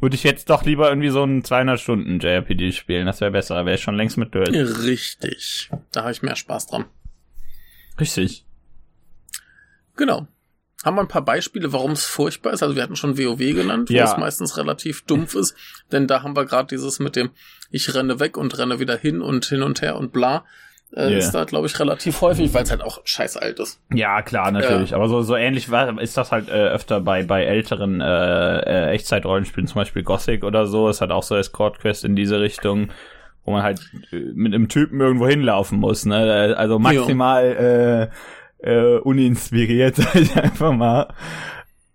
würde 0.00 0.14
ich 0.14 0.24
jetzt 0.24 0.50
doch 0.50 0.64
lieber 0.64 0.88
irgendwie 0.88 1.10
so 1.10 1.22
einen 1.22 1.44
200 1.44 1.78
Stunden 1.78 2.18
JRPG 2.18 2.72
spielen. 2.72 3.06
Das 3.06 3.20
wäre 3.20 3.30
besser. 3.30 3.64
Wäre 3.64 3.76
ich 3.76 3.82
schon 3.82 3.94
längst 3.94 4.16
mit 4.16 4.34
durch. 4.34 4.50
Richtig. 4.50 5.70
Da 5.92 6.02
habe 6.02 6.12
ich 6.12 6.22
mehr 6.22 6.36
Spaß 6.36 6.66
dran. 6.66 6.86
Richtig. 8.00 8.44
Genau. 9.96 10.26
Haben 10.84 10.96
wir 10.96 11.00
ein 11.00 11.08
paar 11.08 11.24
Beispiele, 11.24 11.72
warum 11.72 11.92
es 11.92 12.04
furchtbar 12.04 12.52
ist? 12.52 12.62
Also 12.62 12.76
wir 12.76 12.82
hatten 12.82 12.96
schon 12.96 13.18
WoW 13.18 13.38
genannt, 13.38 13.90
wo 13.90 13.94
ja. 13.94 14.04
es 14.04 14.16
meistens 14.16 14.56
relativ 14.56 15.02
dumpf 15.02 15.34
ist, 15.34 15.56
denn 15.90 16.06
da 16.06 16.22
haben 16.22 16.36
wir 16.36 16.44
gerade 16.44 16.68
dieses 16.68 17.00
mit 17.00 17.16
dem 17.16 17.30
ich 17.70 17.94
renne 17.94 18.20
weg 18.20 18.36
und 18.36 18.56
renne 18.58 18.80
wieder 18.80 18.96
hin 18.96 19.20
und 19.20 19.44
hin 19.44 19.62
und 19.62 19.82
her 19.82 19.96
und 19.96 20.12
bla. 20.12 20.44
Äh, 20.94 21.10
yeah. 21.10 21.18
Ist 21.18 21.32
da, 21.32 21.44
glaube 21.44 21.66
ich, 21.66 21.78
relativ 21.78 22.22
häufig, 22.22 22.54
weil 22.54 22.62
es 22.62 22.70
halt 22.70 22.82
auch 22.82 23.02
scheiß 23.04 23.36
alt 23.36 23.58
ist. 23.58 23.78
Ja, 23.92 24.22
klar, 24.22 24.50
natürlich. 24.50 24.92
Äh, 24.92 24.94
Aber 24.94 25.08
so, 25.08 25.20
so 25.20 25.36
ähnlich 25.36 25.70
war, 25.70 26.00
ist 26.00 26.16
das 26.16 26.32
halt 26.32 26.48
äh, 26.48 26.52
öfter 26.52 27.02
bei, 27.02 27.24
bei 27.24 27.44
älteren 27.44 28.00
äh, 28.00 28.58
äh, 28.60 28.90
Echtzeit-Rollenspielen, 28.92 29.66
zum 29.66 29.74
Beispiel 29.74 30.02
Gothic 30.02 30.44
oder 30.44 30.66
so. 30.66 30.88
Es 30.88 31.02
hat 31.02 31.10
auch 31.10 31.22
so 31.22 31.36
Escort-Quest 31.36 32.06
in 32.06 32.16
diese 32.16 32.40
Richtung, 32.40 32.88
wo 33.44 33.52
man 33.52 33.64
halt 33.64 33.80
äh, 34.12 34.16
mit 34.16 34.54
einem 34.54 34.70
Typen 34.70 34.98
irgendwo 34.98 35.28
hinlaufen 35.28 35.78
muss. 35.78 36.06
Ne? 36.06 36.54
Also 36.56 36.78
maximal 36.78 38.10
äh, 38.58 38.98
uninspiriert, 38.98 39.96
sag 39.96 40.14
ich 40.14 40.36
einfach 40.36 40.72
mal. 40.72 41.08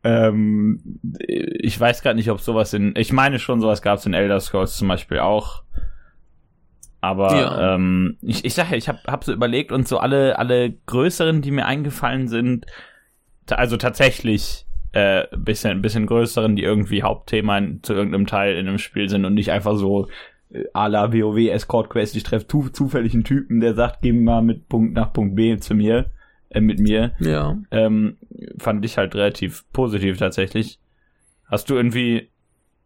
Ähm, 0.04 1.00
ich 1.20 1.80
weiß 1.80 2.02
gerade 2.02 2.18
nicht, 2.18 2.30
ob 2.30 2.42
sowas 2.42 2.74
in. 2.74 2.94
Ich 2.98 3.14
meine 3.14 3.40
schon, 3.40 3.62
sowas 3.62 3.82
gab 3.82 4.00
es 4.00 4.06
in 4.06 4.14
Elder 4.14 4.40
Scrolls 4.40 4.78
zum 4.78 4.88
Beispiel 4.88 5.20
auch. 5.20 5.64
Aber 7.00 7.36
ja. 7.36 7.76
ähm, 7.76 8.18
ich, 8.22 8.46
ich 8.46 8.54
sage 8.54 8.72
ja, 8.72 8.78
ich 8.78 8.88
habe 8.88 9.00
hab 9.08 9.24
so 9.26 9.34
überlegt 9.34 9.74
und 9.74 9.88
so 9.88 9.98
alle, 9.98 10.40
alle 10.40 10.72
größeren, 10.72 11.42
die 11.42 11.52
mir 11.52 11.66
eingefallen 11.66 12.30
sind, 12.30 12.66
also 13.50 13.76
tatsächlich 13.76 14.66
äh, 14.94 15.26
bisschen, 15.36 15.82
bisschen 15.82 16.06
größeren, 16.06 16.56
die 16.56 16.64
irgendwie 16.64 17.04
Hauptthema 17.04 17.58
in, 17.58 17.84
zu 17.84 17.94
irgendeinem 17.94 18.28
Teil 18.28 18.56
in 18.56 18.68
einem 18.68 18.78
Spiel 18.78 19.10
sind 19.10 19.26
und 19.26 19.34
nicht 19.34 19.52
einfach 19.52 19.76
so 19.76 20.08
äh, 20.52 20.64
à 20.74 20.88
la 20.88 21.12
WoW 21.12 21.50
Escort 21.50 21.90
Quest, 21.90 22.16
ich 22.16 22.24
treffe 22.24 22.48
zufällig 22.48 23.14
einen 23.14 23.26
Typen, 23.26 23.60
der 23.60 23.74
sagt, 23.74 24.02
geh 24.02 24.14
mal 24.14 24.42
mit 24.42 24.70
Punkt 24.70 24.94
nach 24.94 25.12
Punkt 25.12 25.36
B 25.36 25.58
zu 25.58 25.76
mir, 25.76 26.12
äh, 26.54 26.62
mit 26.62 26.80
mir. 26.80 27.14
Ja. 27.20 27.58
Ähm, 27.72 28.18
fand 28.58 28.84
ich 28.86 28.98
halt 28.98 29.16
relativ 29.16 29.66
positiv 29.74 30.18
tatsächlich. 30.18 30.80
Hast 31.46 31.70
du 31.70 31.76
irgendwie 31.76 32.30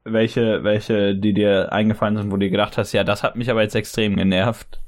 welche, 0.04 0.64
welche, 0.64 1.16
die 1.16 1.34
dir 1.34 1.72
eingefallen 1.72 2.18
sind, 2.18 2.32
wo 2.32 2.38
du 2.38 2.50
gedacht 2.50 2.78
hast, 2.78 2.94
ja, 2.94 3.04
das 3.04 3.24
hat 3.24 3.36
mich 3.36 3.50
aber 3.50 3.62
jetzt 3.62 3.76
extrem 3.76 4.16
genervt? 4.16 4.80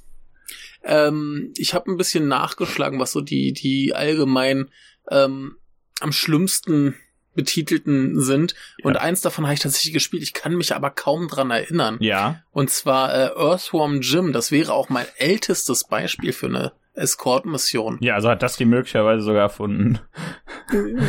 Ähm, 0.83 1.53
ich 1.57 1.73
habe 1.73 1.91
ein 1.91 1.97
bisschen 1.97 2.27
nachgeschlagen, 2.27 2.99
was 2.99 3.11
so 3.11 3.21
die, 3.21 3.53
die 3.53 3.93
allgemein 3.93 4.69
ähm, 5.11 5.57
am 5.99 6.11
schlimmsten 6.11 6.95
betitelten 7.35 8.19
sind. 8.19 8.55
Ja. 8.79 8.85
Und 8.85 8.97
eins 8.97 9.21
davon 9.21 9.45
habe 9.45 9.53
ich 9.53 9.59
tatsächlich 9.59 9.93
gespielt. 9.93 10.23
Ich 10.23 10.33
kann 10.33 10.55
mich 10.55 10.73
aber 10.73 10.89
kaum 10.89 11.27
dran 11.27 11.51
erinnern. 11.51 11.97
Ja. 11.99 12.43
Und 12.51 12.69
zwar 12.69 13.13
äh, 13.13 13.29
Earthworm 13.35 14.01
Jim. 14.01 14.33
Das 14.33 14.51
wäre 14.51 14.73
auch 14.73 14.89
mein 14.89 15.05
ältestes 15.17 15.85
Beispiel 15.85 16.33
für 16.33 16.47
eine 16.47 16.71
Escort-Mission. 16.99 17.97
Ja, 18.01 18.15
also 18.15 18.29
hat 18.29 18.43
das 18.43 18.57
die 18.57 18.65
möglicherweise 18.65 19.23
sogar 19.23 19.43
erfunden. 19.43 19.99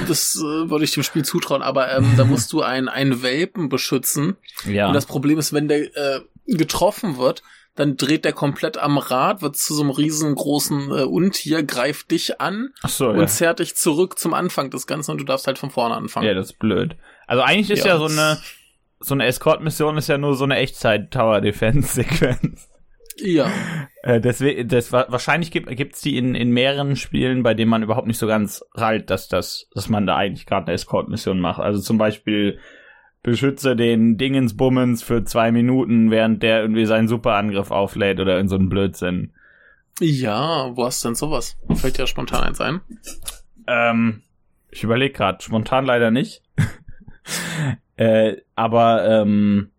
Das 0.08 0.36
äh, 0.36 0.70
würde 0.70 0.84
ich 0.84 0.92
dem 0.92 1.02
Spiel 1.02 1.22
zutrauen, 1.22 1.60
aber 1.60 1.94
ähm, 1.94 2.14
da 2.16 2.24
musst 2.24 2.50
du 2.54 2.62
einen, 2.62 2.88
einen 2.88 3.22
Welpen 3.22 3.68
beschützen. 3.68 4.38
Ja. 4.64 4.88
Und 4.88 4.94
das 4.94 5.04
Problem 5.04 5.38
ist, 5.38 5.52
wenn 5.52 5.68
der 5.68 5.94
äh, 5.94 6.20
getroffen 6.46 7.18
wird, 7.18 7.42
dann 7.74 7.98
dreht 7.98 8.24
der 8.24 8.32
komplett 8.32 8.78
am 8.78 8.96
Rad, 8.96 9.42
wird 9.42 9.56
zu 9.56 9.74
so 9.74 9.82
einem 9.82 9.90
riesengroßen 9.90 10.90
äh, 10.90 11.02
Untier, 11.02 11.62
greift 11.62 12.10
dich 12.10 12.40
an 12.40 12.70
so, 12.86 13.10
und 13.10 13.20
ja. 13.20 13.26
zerrt 13.26 13.58
dich 13.58 13.76
zurück 13.76 14.18
zum 14.18 14.32
Anfang 14.32 14.70
des 14.70 14.86
Ganzen 14.86 15.10
und 15.10 15.18
du 15.18 15.24
darfst 15.24 15.46
halt 15.46 15.58
von 15.58 15.70
vorne 15.70 15.94
anfangen. 15.94 16.26
Ja, 16.26 16.32
das 16.32 16.52
ist 16.52 16.58
blöd. 16.58 16.96
Also 17.26 17.42
eigentlich 17.42 17.70
ist 17.70 17.84
ja, 17.84 17.92
ja 17.92 17.98
so 17.98 18.06
eine 18.06 18.38
so 19.00 19.14
eine 19.14 19.26
Escort-Mission 19.26 19.96
ist 19.96 20.08
ja 20.08 20.18
nur 20.18 20.36
so 20.36 20.44
eine 20.44 20.56
Echtzeit-Tower-Defense-Sequenz. 20.56 22.69
Ja. 23.22 23.50
Äh, 24.02 24.20
deswegen, 24.20 24.68
das, 24.68 24.92
wahrscheinlich 24.92 25.50
gibt 25.50 25.68
gibt's 25.76 26.00
die 26.00 26.16
in, 26.16 26.34
in 26.34 26.50
mehreren 26.50 26.96
Spielen, 26.96 27.42
bei 27.42 27.54
denen 27.54 27.70
man 27.70 27.82
überhaupt 27.82 28.06
nicht 28.06 28.18
so 28.18 28.26
ganz 28.26 28.64
rallt, 28.74 29.10
dass 29.10 29.28
das, 29.28 29.68
dass 29.74 29.88
man 29.88 30.06
da 30.06 30.16
eigentlich 30.16 30.46
gerade 30.46 30.66
eine 30.66 30.74
Escort-Mission 30.74 31.40
macht. 31.40 31.60
Also 31.60 31.80
zum 31.80 31.98
Beispiel 31.98 32.58
beschütze 33.22 33.76
den 33.76 34.16
Dingensbummens 34.16 35.02
für 35.02 35.24
zwei 35.24 35.52
Minuten, 35.52 36.10
während 36.10 36.42
der 36.42 36.62
irgendwie 36.62 36.86
seinen 36.86 37.08
Superangriff 37.08 37.70
auflädt 37.70 38.20
oder 38.20 38.38
in 38.38 38.48
so 38.48 38.56
einen 38.56 38.68
Blödsinn. 38.68 39.32
Ja, 40.00 40.74
wo 40.74 40.86
hast 40.86 41.04
du 41.04 41.08
denn 41.08 41.14
sowas? 41.14 41.58
Fällt 41.74 41.98
ja 41.98 42.06
spontan 42.06 42.44
eins 42.44 42.60
ein? 42.60 42.80
Ähm, 43.66 44.22
ich 44.70 44.82
überlege 44.82 45.12
gerade, 45.12 45.42
spontan 45.42 45.84
leider 45.84 46.10
nicht. 46.10 46.42
äh, 47.96 48.36
aber 48.54 49.06
ähm, 49.06 49.70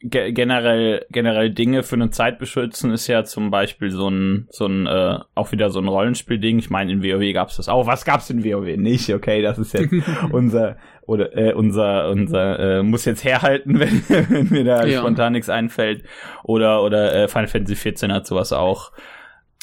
ge 0.00 0.32
generell 0.32 1.06
generell 1.10 1.50
Dinge 1.50 1.82
für 1.82 1.96
eine 1.96 2.10
Zeit 2.10 2.38
beschützen 2.38 2.92
ist 2.92 3.06
ja 3.08 3.24
zum 3.24 3.50
Beispiel 3.50 3.90
so 3.90 4.08
ein 4.08 4.46
so 4.50 4.66
ein 4.66 4.86
äh, 4.86 5.18
auch 5.34 5.52
wieder 5.52 5.70
so 5.70 5.80
ein 5.80 5.88
Rollenspielding. 5.88 6.58
Ich 6.58 6.70
meine 6.70 6.92
in 6.92 7.02
WoW 7.02 7.32
gab's 7.32 7.56
das 7.56 7.68
auch. 7.68 7.86
Was 7.86 8.04
gab's 8.04 8.30
in 8.30 8.44
WoW 8.44 8.76
nicht? 8.76 9.12
Okay, 9.12 9.42
das 9.42 9.58
ist 9.58 9.74
jetzt 9.74 9.92
unser 10.30 10.76
oder 11.06 11.36
äh, 11.36 11.52
unser 11.52 12.10
unser 12.10 12.78
äh, 12.78 12.82
muss 12.82 13.04
jetzt 13.04 13.24
herhalten, 13.24 13.80
wenn, 13.80 14.02
wenn 14.08 14.48
mir 14.50 14.64
da 14.64 14.86
ja. 14.86 15.00
spontan 15.00 15.32
nichts 15.32 15.48
einfällt. 15.48 16.04
Oder 16.44 16.82
oder 16.82 17.14
äh, 17.14 17.28
Final 17.28 17.48
Fantasy 17.48 17.76
14 17.76 18.12
hat 18.12 18.26
sowas 18.26 18.52
auch. 18.52 18.92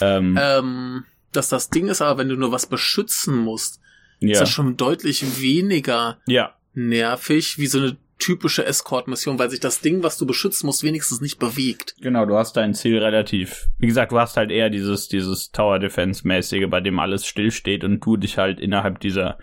Ähm, 0.01 0.37
ähm, 0.41 1.05
dass 1.31 1.49
das 1.49 1.69
Ding 1.69 1.87
ist, 1.87 2.01
aber 2.01 2.19
wenn 2.19 2.29
du 2.29 2.35
nur 2.35 2.51
was 2.51 2.65
beschützen 2.65 3.37
musst, 3.37 3.79
ja. 4.19 4.33
ist 4.33 4.41
das 4.41 4.49
schon 4.49 4.75
deutlich 4.77 5.41
weniger 5.41 6.17
ja. 6.27 6.55
nervig 6.73 7.57
wie 7.57 7.67
so 7.67 7.79
eine 7.79 7.97
typische 8.25 8.65
Escort-Mission, 8.65 9.37
weil 9.37 9.51
sich 9.51 9.59
das 9.59 9.81
Ding, 9.81 10.01
was 10.01 10.17
du 10.17 10.25
beschützen 10.25 10.65
musst, 10.65 10.81
wenigstens 10.81 11.21
nicht 11.21 11.37
bewegt. 11.37 11.95
Genau, 12.01 12.25
du 12.25 12.35
hast 12.35 12.57
dein 12.57 12.73
Ziel 12.73 12.97
relativ. 12.97 13.67
Wie 13.77 13.85
gesagt, 13.85 14.11
du 14.11 14.19
hast 14.19 14.35
halt 14.35 14.49
eher 14.49 14.71
dieses, 14.71 15.07
dieses 15.07 15.51
Tower 15.51 15.77
Defense-mäßige, 15.77 16.67
bei 16.67 16.81
dem 16.81 16.97
alles 16.97 17.27
stillsteht 17.27 17.83
und 17.83 18.03
du 18.03 18.17
dich 18.17 18.39
halt 18.39 18.59
innerhalb 18.59 18.99
dieser 18.99 19.37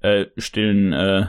äh, 0.00 0.26
stillen 0.38 0.94
äh, 0.94 1.26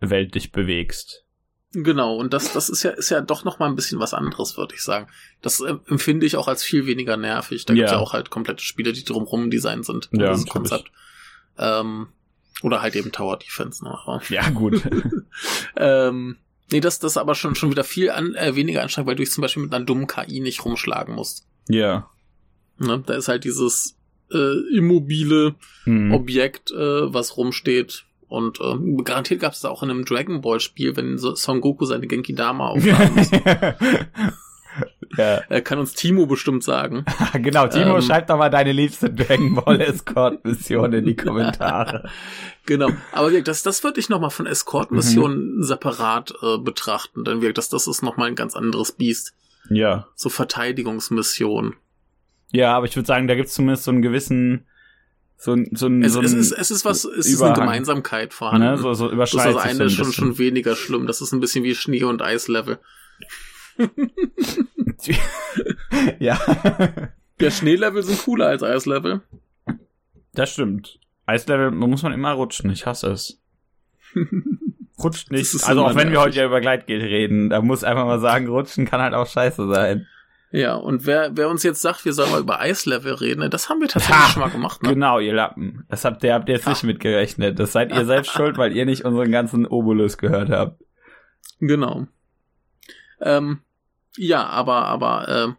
Welt 0.00 0.34
dich 0.34 0.50
bewegst. 0.50 1.24
Genau, 1.72 2.16
und 2.16 2.34
das, 2.34 2.52
das 2.52 2.68
ist 2.68 2.82
ja, 2.82 2.90
ist 2.90 3.10
ja 3.10 3.20
doch 3.20 3.44
noch 3.44 3.60
mal 3.60 3.68
ein 3.68 3.76
bisschen 3.76 4.00
was 4.00 4.12
anderes, 4.12 4.56
würde 4.56 4.74
ich 4.74 4.82
sagen. 4.82 5.06
Das 5.42 5.60
äh, 5.60 5.74
empfinde 5.86 6.26
ich 6.26 6.36
auch 6.36 6.48
als 6.48 6.64
viel 6.64 6.86
weniger 6.86 7.16
nervig. 7.16 7.66
Da 7.66 7.72
ja. 7.72 7.76
gibt 7.76 7.86
es 7.86 7.92
ja 7.92 7.98
auch 7.98 8.14
halt 8.14 8.30
komplette 8.30 8.64
Spiele, 8.64 8.92
die 8.92 9.04
drumherum 9.04 9.48
designt 9.48 9.86
sind. 9.86 10.08
Ja, 10.10 10.30
das 10.30 10.46
Konzept. 10.46 10.90
Ähm, 11.56 12.08
oder 12.62 12.82
halt 12.82 12.96
eben 12.96 13.12
Tower 13.12 13.38
Defense. 13.38 13.84
Ne? 13.84 13.96
Ja, 14.28 14.50
gut. 14.50 14.82
ähm, 15.76 16.36
nee, 16.70 16.80
das, 16.80 16.98
das 16.98 17.12
ist 17.12 17.16
aber 17.16 17.34
schon, 17.34 17.54
schon 17.54 17.70
wieder 17.70 17.84
viel 17.84 18.10
an, 18.10 18.34
äh, 18.34 18.54
weniger 18.56 18.82
anstrengend, 18.82 19.08
weil 19.08 19.16
du 19.16 19.22
dich 19.22 19.32
zum 19.32 19.42
Beispiel 19.42 19.62
mit 19.62 19.74
einer 19.74 19.84
dummen 19.84 20.06
KI 20.06 20.40
nicht 20.40 20.64
rumschlagen 20.64 21.14
musst. 21.14 21.46
Ja. 21.68 22.10
Ne? 22.78 23.02
Da 23.06 23.14
ist 23.14 23.28
halt 23.28 23.44
dieses 23.44 23.96
äh, 24.32 24.76
immobile 24.76 25.54
hm. 25.84 26.12
Objekt, 26.12 26.70
äh, 26.70 27.12
was 27.12 27.36
rumsteht. 27.36 28.04
Und 28.28 28.60
äh, 28.60 29.02
garantiert 29.02 29.40
gab 29.40 29.54
es 29.54 29.64
auch 29.64 29.82
in 29.82 29.90
einem 29.90 30.04
Dragon 30.04 30.40
Ball 30.40 30.60
Spiel, 30.60 30.96
wenn 30.96 31.18
Son 31.18 31.60
Goku 31.60 31.84
seine 31.84 32.06
Genki 32.06 32.34
Dama 32.34 32.68
aufladen 32.70 33.14
muss. 33.14 33.30
Ja. 35.20 35.42
Er 35.48 35.60
kann 35.60 35.78
uns 35.78 35.94
Timo 35.94 36.26
bestimmt 36.26 36.64
sagen. 36.64 37.04
genau, 37.34 37.66
Timo, 37.66 37.96
ähm, 37.96 38.02
schreib 38.02 38.26
doch 38.26 38.38
mal 38.38 38.48
deine 38.48 38.72
liebste 38.72 39.10
Dragon 39.10 39.54
Ball 39.54 39.80
Escort 39.80 40.44
Mission 40.44 40.92
in 40.92 41.04
die 41.04 41.16
Kommentare. 41.16 42.08
genau, 42.66 42.88
aber 43.12 43.40
das, 43.42 43.62
das 43.62 43.84
würde 43.84 44.00
ich 44.00 44.08
nochmal 44.08 44.30
von 44.30 44.46
Escort 44.46 44.90
Missionen 44.90 45.58
mhm. 45.58 45.62
separat 45.62 46.32
äh, 46.42 46.58
betrachten, 46.58 47.24
denn 47.24 47.40
das, 47.54 47.68
das 47.68 47.86
ist 47.86 48.02
nochmal 48.02 48.28
ein 48.28 48.34
ganz 48.34 48.56
anderes 48.56 48.92
Biest. 48.92 49.34
Ja. 49.68 50.08
So 50.14 50.30
Verteidigungsmissionen. 50.30 51.76
Ja, 52.52 52.76
aber 52.76 52.86
ich 52.86 52.96
würde 52.96 53.06
sagen, 53.06 53.28
da 53.28 53.34
gibt 53.34 53.48
es 53.48 53.54
zumindest 53.54 53.84
so 53.84 53.90
einen 53.90 54.02
gewissen 54.02 54.66
so, 55.36 55.56
so, 55.72 55.86
ein, 55.86 56.02
es, 56.02 56.12
so 56.12 56.20
es, 56.20 56.34
ist, 56.34 56.52
es 56.52 56.70
ist 56.70 56.84
was, 56.84 57.04
es 57.04 57.26
ist 57.26 57.40
eine 57.40 57.54
Gemeinsamkeit 57.54 58.34
vorhanden. 58.34 58.72
Ne? 58.72 58.76
So, 58.76 58.92
so 58.92 59.08
das, 59.08 59.30
das 59.30 59.56
eine 59.56 59.84
ist 59.84 59.94
schon, 59.94 60.12
schon 60.12 60.36
weniger 60.36 60.76
schlimm. 60.76 61.06
Das 61.06 61.22
ist 61.22 61.32
ein 61.32 61.40
bisschen 61.40 61.64
wie 61.64 61.74
Schnee- 61.74 62.04
und 62.04 62.20
Eislevel. 62.20 62.78
ja. 66.18 66.38
Ja, 67.40 67.50
Schneelevel 67.50 68.02
sind 68.02 68.22
cooler 68.22 68.48
als 68.48 68.62
Eislevel. 68.62 69.22
Das 70.34 70.52
stimmt. 70.52 70.98
Eislevel 71.26 71.70
muss 71.70 72.02
man 72.02 72.12
immer 72.12 72.32
rutschen. 72.32 72.70
Ich 72.70 72.86
hasse 72.86 73.10
es. 73.10 73.40
Rutscht 75.02 75.30
nicht. 75.30 75.64
Also 75.64 75.84
auch 75.84 75.96
wenn 75.96 76.10
wir 76.10 76.20
heute 76.20 76.36
ja 76.36 76.44
über 76.44 76.60
Gleitgel 76.60 77.00
reden, 77.00 77.48
da 77.48 77.62
muss 77.62 77.84
einfach 77.84 78.04
mal 78.04 78.20
sagen, 78.20 78.48
rutschen 78.48 78.84
kann 78.84 79.00
halt 79.00 79.14
auch 79.14 79.26
scheiße 79.26 79.72
sein. 79.72 80.06
Ja, 80.52 80.74
und 80.74 81.06
wer, 81.06 81.36
wer 81.36 81.48
uns 81.48 81.62
jetzt 81.62 81.80
sagt, 81.80 82.04
wir 82.04 82.12
sollen 82.12 82.32
mal 82.32 82.40
über 82.40 82.60
Eislevel 82.60 83.14
reden, 83.14 83.48
das 83.50 83.68
haben 83.68 83.80
wir 83.80 83.86
tatsächlich 83.86 84.24
ha, 84.24 84.30
schon 84.30 84.42
mal 84.42 84.50
gemacht. 84.50 84.82
Ne? 84.82 84.90
Genau, 84.90 85.20
ihr 85.20 85.32
Lappen. 85.32 85.84
Das 85.88 86.04
habt 86.04 86.24
ihr, 86.24 86.34
habt 86.34 86.48
ihr 86.48 86.56
jetzt 86.56 86.66
ha. 86.66 86.70
nicht 86.70 86.82
mitgerechnet. 86.82 87.58
Das 87.58 87.72
seid 87.72 87.92
ihr 87.92 88.04
selbst 88.04 88.30
schuld, 88.32 88.58
weil 88.58 88.76
ihr 88.76 88.84
nicht 88.84 89.04
unseren 89.04 89.30
ganzen 89.30 89.64
Obolus 89.64 90.18
gehört 90.18 90.50
habt. 90.50 90.82
Genau. 91.60 92.08
Ähm, 93.20 93.60
ja, 94.16 94.46
aber, 94.46 94.86
aber, 94.86 95.28
äh, 95.28 95.52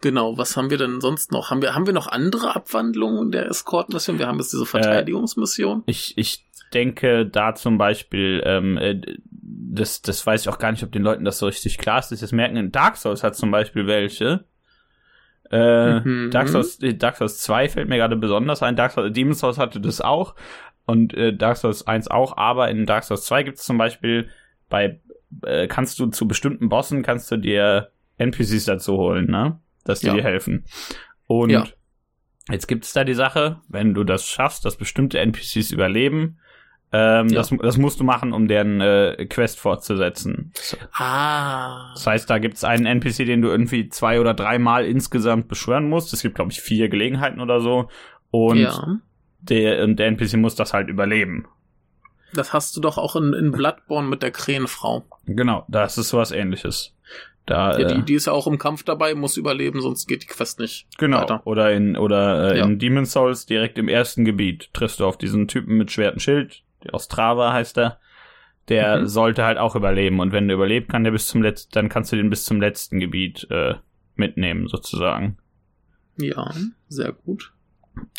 genau, 0.00 0.36
was 0.36 0.56
haben 0.56 0.70
wir 0.70 0.78
denn 0.78 1.00
sonst 1.00 1.32
noch? 1.32 1.50
Haben 1.50 1.62
wir, 1.62 1.74
haben 1.74 1.86
wir 1.86 1.92
noch 1.92 2.08
andere 2.08 2.54
Abwandlungen 2.54 3.30
der 3.30 3.46
Escort-Mission? 3.46 4.18
Wir 4.18 4.26
haben 4.26 4.38
jetzt 4.38 4.52
diese 4.52 4.64
äh, 4.64 4.66
Verteidigungsmission. 4.66 5.80
Äh, 5.80 5.90
ich, 5.90 6.16
ich 6.16 6.46
denke 6.72 7.26
da 7.26 7.54
zum 7.54 7.78
Beispiel, 7.78 8.42
ähm, 8.44 8.76
äh, 8.76 9.00
das, 9.30 10.02
das 10.02 10.26
weiß 10.26 10.42
ich 10.42 10.48
auch 10.48 10.58
gar 10.58 10.72
nicht, 10.72 10.82
ob 10.82 10.92
den 10.92 11.02
Leuten 11.02 11.24
das 11.24 11.38
so 11.38 11.46
richtig 11.46 11.78
klar 11.78 11.98
ist, 11.98 12.10
dass 12.10 12.18
sie 12.18 12.24
das 12.24 12.32
merken. 12.32 12.56
In 12.56 12.72
Dark 12.72 12.96
Souls 12.96 13.22
hat 13.22 13.36
zum 13.36 13.50
Beispiel 13.50 13.86
welche. 13.86 14.44
Äh, 15.50 16.00
mhm. 16.00 16.30
Dark, 16.30 16.48
Souls, 16.48 16.78
Dark 16.78 17.16
Souls 17.16 17.38
2 17.38 17.68
fällt 17.68 17.88
mir 17.88 17.96
gerade 17.96 18.16
besonders 18.16 18.62
ein. 18.62 18.76
Dark 18.76 18.92
Souls, 18.92 19.12
Demon's 19.12 19.40
Souls 19.40 19.58
hatte 19.58 19.80
das 19.80 20.00
auch. 20.00 20.34
Und 20.86 21.14
äh, 21.14 21.34
Dark 21.34 21.56
Souls 21.56 21.86
1 21.86 22.08
auch. 22.08 22.36
Aber 22.36 22.70
in 22.70 22.86
Dark 22.86 23.04
Souls 23.04 23.24
2 23.24 23.42
gibt 23.42 23.58
es 23.58 23.64
zum 23.64 23.78
Beispiel 23.78 24.28
bei, 24.68 25.00
äh, 25.42 25.66
kannst 25.66 25.98
du 25.98 26.06
zu 26.06 26.26
bestimmten 26.28 26.68
Bossen, 26.68 27.02
kannst 27.02 27.30
du 27.30 27.36
dir 27.36 27.90
NPCs 28.18 28.64
dazu 28.66 28.96
holen, 28.96 29.30
ne? 29.30 29.58
Dass 29.84 30.00
die 30.00 30.06
ja. 30.06 30.14
dir 30.14 30.22
helfen. 30.22 30.64
Und 31.26 31.50
ja. 31.50 31.64
jetzt 32.50 32.68
gibt 32.68 32.84
es 32.84 32.92
da 32.92 33.04
die 33.04 33.14
Sache, 33.14 33.60
wenn 33.68 33.94
du 33.94 34.04
das 34.04 34.26
schaffst, 34.26 34.64
dass 34.64 34.76
bestimmte 34.76 35.18
NPCs 35.18 35.72
überleben, 35.72 36.38
ähm, 36.96 37.26
ja. 37.26 37.38
das, 37.38 37.52
das 37.60 37.76
musst 37.76 37.98
du 37.98 38.04
machen, 38.04 38.32
um 38.32 38.46
deren 38.46 38.80
äh, 38.80 39.26
Quest 39.28 39.58
fortzusetzen. 39.58 40.52
Ah. 40.92 41.92
Das 41.94 42.06
heißt, 42.06 42.30
da 42.30 42.38
gibt 42.38 42.54
es 42.54 42.62
einen 42.62 42.86
NPC, 42.86 43.26
den 43.26 43.42
du 43.42 43.48
irgendwie 43.48 43.88
zwei 43.88 44.20
oder 44.20 44.32
dreimal 44.32 44.84
insgesamt 44.84 45.48
beschwören 45.48 45.88
musst. 45.88 46.12
Es 46.12 46.22
gibt, 46.22 46.36
glaube 46.36 46.52
ich, 46.52 46.60
vier 46.60 46.88
Gelegenheiten 46.88 47.40
oder 47.40 47.60
so. 47.60 47.88
Und, 48.30 48.58
ja. 48.58 49.00
der, 49.40 49.82
und 49.82 49.98
der 49.98 50.06
NPC 50.06 50.36
muss 50.36 50.54
das 50.54 50.72
halt 50.72 50.88
überleben. 50.88 51.48
Das 52.34 52.52
hast 52.52 52.76
du 52.76 52.80
doch 52.80 52.98
auch 52.98 53.16
in, 53.16 53.32
in 53.32 53.52
Bloodborne 53.52 54.08
mit 54.08 54.22
der 54.22 54.30
Krähenfrau. 54.30 55.04
Genau, 55.26 55.64
das 55.68 55.98
ist 55.98 56.08
sowas 56.10 56.30
ähnliches. 56.30 56.94
Da, 57.46 57.78
ja, 57.78 57.88
die, 57.88 57.94
äh, 57.94 58.02
die 58.02 58.14
ist 58.14 58.26
ja 58.26 58.32
auch 58.32 58.46
im 58.46 58.58
Kampf 58.58 58.84
dabei, 58.84 59.14
muss 59.14 59.36
überleben, 59.36 59.80
sonst 59.80 60.06
geht 60.06 60.22
die 60.22 60.26
Quest 60.26 60.60
nicht. 60.60 60.86
Genau. 60.98 61.20
Weiter. 61.20 61.42
Oder 61.44 61.72
in 61.72 61.96
oder 61.96 62.52
äh, 62.52 62.58
ja. 62.58 62.64
in 62.64 62.78
Demon's 62.78 63.12
Souls 63.12 63.44
direkt 63.44 63.76
im 63.76 63.88
ersten 63.88 64.24
Gebiet 64.24 64.72
triffst 64.72 65.00
du 65.00 65.06
auf 65.06 65.18
diesen 65.18 65.46
Typen 65.46 65.76
mit 65.76 65.90
Schwert 65.90 66.14
und 66.14 66.20
Schild, 66.20 66.62
Ostrava 66.92 67.52
heißt 67.52 67.78
er, 67.78 67.98
der 68.68 69.00
mhm. 69.00 69.06
sollte 69.06 69.44
halt 69.44 69.58
auch 69.58 69.76
überleben. 69.76 70.20
Und 70.20 70.32
wenn 70.32 70.48
der 70.48 70.56
überlebt, 70.56 70.90
kann 70.90 71.04
der 71.04 71.10
bis 71.10 71.26
zum 71.26 71.42
letzten, 71.42 71.72
dann 71.72 71.88
kannst 71.88 72.12
du 72.12 72.16
den 72.16 72.30
bis 72.30 72.44
zum 72.44 72.60
letzten 72.60 73.00
Gebiet 73.00 73.46
äh, 73.50 73.74
mitnehmen, 74.16 74.68
sozusagen. 74.68 75.38
Ja, 76.16 76.50
sehr 76.88 77.12
gut. 77.12 77.52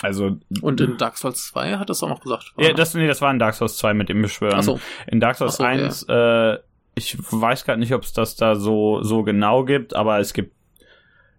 Also. 0.02 0.38
Und 0.62 0.82
in 0.82 0.98
Dark 0.98 1.18
Souls 1.18 1.48
2 1.48 1.78
hat 1.78 1.90
das 1.90 2.04
auch 2.04 2.10
noch 2.10 2.22
gesagt. 2.22 2.54
Ja, 2.58 2.74
das, 2.74 2.94
nee, 2.94 3.08
das 3.08 3.22
war 3.22 3.32
in 3.32 3.40
Dark 3.40 3.56
Souls 3.56 3.78
2 3.78 3.94
mit 3.94 4.10
dem 4.10 4.22
Beschwören. 4.22 4.60
Ach 4.60 4.64
so. 4.64 4.80
In 5.08 5.20
Dark 5.20 5.38
Souls 5.38 5.58
so, 5.58 5.64
1, 5.64 6.06
ja. 6.08 6.54
äh, 6.54 6.60
ich 6.96 7.18
weiß 7.20 7.66
gar 7.66 7.78
nicht, 7.78 7.94
ob 7.94 8.04
es 8.04 8.14
das 8.14 8.36
da 8.36 8.56
so, 8.56 9.02
so 9.04 9.24
genau 9.24 9.66
gibt, 9.66 9.96
aber 9.96 10.20
es 10.20 10.34
gibt 10.34 10.56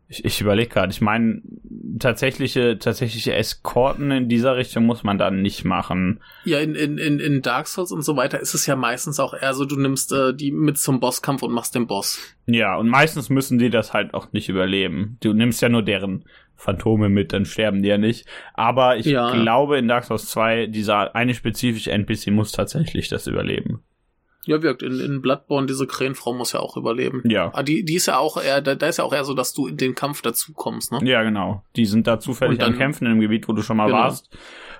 ich, 0.09 0.25
ich 0.25 0.41
überlege 0.41 0.69
gerade, 0.69 0.93
ich 0.93 1.01
meine, 1.01 1.43
tatsächliche, 1.99 2.79
tatsächliche 2.79 3.35
Eskorten 3.35 4.11
in 4.13 4.29
dieser 4.29 4.57
Richtung 4.57 4.87
muss 4.87 5.03
man 5.03 5.19
dann 5.19 5.43
nicht 5.43 5.65
machen. 5.65 6.21
Ja, 6.45 6.61
in, 6.61 6.75
in, 6.77 6.99
in 6.99 7.43
Dark 7.43 7.67
Souls 7.67 7.91
und 7.91 8.03
so 8.03 8.17
weiter 8.17 8.39
ist 8.39 8.55
es 8.55 8.67
ja 8.67 8.77
meistens 8.77 9.19
auch 9.19 9.35
eher 9.35 9.55
so, 9.55 9.65
du 9.65 9.77
nimmst 9.77 10.13
äh, 10.13 10.33
die 10.33 10.53
mit 10.53 10.79
zum 10.79 11.01
Bosskampf 11.01 11.43
und 11.43 11.53
machst 11.53 11.75
den 11.75 11.89
Boss. 11.89 12.21
Ja, 12.47 12.77
und 12.77 12.89
meistens 12.89 13.31
müssen 13.31 13.59
die 13.59 13.71
das 13.71 13.93
halt 13.93 14.15
auch 14.15 14.33
nicht 14.33 14.49
überleben. 14.49 15.19
Du 15.21 15.33
nimmst 15.33 15.61
ja 15.61 15.69
nur 15.69 15.83
deren 15.83 16.25
Phantome 16.57 17.09
mit, 17.09 17.33
dann 17.33 17.45
sterben 17.45 17.83
die 17.83 17.89
ja 17.89 17.99
nicht. 17.99 18.27
Aber 18.55 18.97
ich 18.97 19.07
ja. 19.07 19.31
glaube, 19.31 19.79
in 19.79 19.89
Dark 19.89 20.05
Souls 20.05 20.27
2, 20.31 20.67
dieser 20.67 21.15
eine 21.15 21.35
spezifische 21.35 21.93
NPC 21.93 22.29
muss 22.29 22.53
tatsächlich 22.53 23.09
das 23.09 23.27
überleben. 23.27 23.83
Ja, 24.47 24.63
wirkt. 24.63 24.83
In, 24.83 25.01
in 25.01 25.21
Bloodborne, 25.21 25.67
diese 25.67 25.87
Krähenfrau 25.87 26.33
muss 26.33 26.53
ja 26.53 26.61
auch 26.61 26.77
überleben. 26.77 27.23
Ja. 27.25 27.51
Ah, 27.53 27.65
die, 27.65 27.85
die 27.85 27.95
ist 27.95 28.07
ja 28.07 28.19
auch 28.19 28.41
eher, 28.41 28.63
da, 28.63 28.77
da 28.77 28.87
ist 28.87 28.99
ja 28.99 29.05
auch 29.05 29.13
eher 29.13 29.25
so, 29.25 29.35
dass 29.35 29.53
du 29.53 29.67
in 29.67 29.77
den 29.77 29.97
Kampf 29.97 30.23
dazu 30.23 30.53
kommst, 30.53 30.93
ne? 30.93 31.01
Ja, 31.03 31.23
genau. 31.25 31.65
Die 31.75 31.85
sind 31.85 32.07
da 32.07 32.21
zufällig 32.21 32.61
dann, 32.61 32.73
am 32.73 32.79
Kämpfen 32.79 33.07
in 33.07 33.15
dem 33.15 33.21
Gebiet, 33.21 33.49
wo 33.49 33.53
du 33.53 33.63
schon 33.63 33.77
mal 33.77 33.87
genau. 33.87 33.99
warst. 33.99 34.31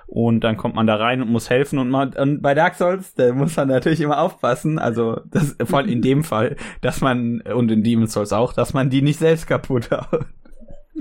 Und 0.07 0.45
dann 0.45 0.55
kommt 0.55 0.75
man 0.75 0.87
da 0.87 0.95
rein 0.95 1.21
und 1.21 1.29
muss 1.29 1.49
helfen 1.49 1.79
und 1.79 1.89
man, 1.89 2.13
und 2.13 2.41
bei 2.41 2.53
Dark 2.53 2.75
Souls, 2.75 3.13
da 3.15 3.33
muss 3.33 3.57
man 3.57 3.67
natürlich 3.67 3.99
immer 3.99 4.21
aufpassen, 4.21 4.79
also, 4.79 5.19
das, 5.25 5.57
vor 5.65 5.79
allem 5.79 5.89
in 5.89 6.01
dem 6.01 6.23
Fall, 6.23 6.55
dass 6.79 7.01
man, 7.01 7.41
und 7.41 7.69
in 7.69 7.83
Demon's 7.83 8.13
Souls 8.13 8.31
auch, 8.31 8.53
dass 8.53 8.73
man 8.73 8.89
die 8.89 9.01
nicht 9.01 9.19
selbst 9.19 9.47
kaputt 9.47 9.91
haut. 9.91 10.25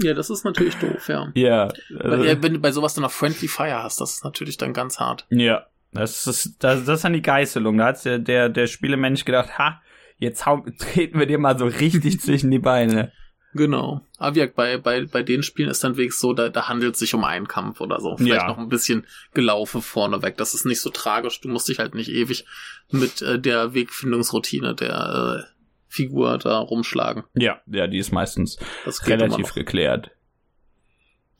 Ja, 0.03 0.15
das 0.15 0.31
ist 0.31 0.45
natürlich 0.45 0.75
doof, 0.77 1.09
ja. 1.09 1.31
Ja. 1.35 1.69
Ja, 1.89 2.43
wenn 2.43 2.55
du 2.55 2.59
bei 2.59 2.73
sowas 2.73 2.95
dann 2.95 3.03
noch 3.03 3.13
Friendly 3.13 3.49
Fire 3.49 3.83
hast, 3.83 4.01
das 4.01 4.15
ist 4.15 4.25
natürlich 4.25 4.57
dann 4.57 4.73
ganz 4.73 4.99
hart. 5.01 5.27
Ja, 5.31 5.67
das 5.93 6.27
ist, 6.27 6.57
das, 6.59 6.85
das 6.85 6.97
ist 6.99 7.05
dann 7.05 7.15
die 7.15 7.23
Geißelung. 7.23 7.79
Da 7.79 7.87
hat 7.87 8.05
der, 8.05 8.19
der, 8.19 8.49
der 8.49 8.67
Spielemensch 8.67 9.25
gedacht, 9.25 9.59
ha, 9.59 9.81
jetzt 10.19 10.47
hau, 10.47 10.65
treten 10.79 11.19
wir 11.19 11.27
dir 11.27 11.39
mal 11.39 11.59
so 11.59 11.67
richtig 11.67 12.21
zwischen 12.21 12.51
die 12.51 12.59
Beine. 12.59 13.13
Genau. 13.55 14.03
Aber 14.19 14.37
ja, 14.37 14.47
bei, 14.55 14.77
bei, 14.77 15.07
bei 15.07 15.23
den 15.23 15.43
Spielen 15.43 15.71
ist 15.71 15.83
dann 15.83 15.97
wirklich 15.97 16.19
so, 16.19 16.35
da, 16.35 16.51
da 16.51 16.69
handelt 16.69 16.95
es 16.95 16.99
sich 17.01 17.15
um 17.15 17.25
einen 17.25 17.49
Kampf 17.49 17.81
oder 17.81 18.01
so. 18.01 18.17
Vielleicht 18.17 18.43
ja. 18.43 18.49
noch 18.49 18.59
ein 18.59 18.69
bisschen 18.69 19.07
Gelaufe 19.33 19.81
vorneweg. 19.81 20.37
Das 20.37 20.53
ist 20.53 20.67
nicht 20.67 20.83
so 20.83 20.91
tragisch. 20.91 21.41
Du 21.41 21.49
musst 21.49 21.69
dich 21.69 21.79
halt 21.79 21.95
nicht 21.95 22.11
ewig 22.11 22.45
mit 22.91 23.23
äh, 23.23 23.39
der 23.39 23.73
Wegfindungsroutine 23.73 24.75
der 24.75 25.47
äh, 25.49 25.56
Figur 25.97 26.39
da 26.39 26.59
rumschlagen. 26.59 27.25
Ja, 27.35 27.61
ja, 27.67 27.87
die 27.87 27.99
ist 27.99 28.13
meistens 28.13 28.59
relativ 29.05 29.55
geklärt. 29.55 30.11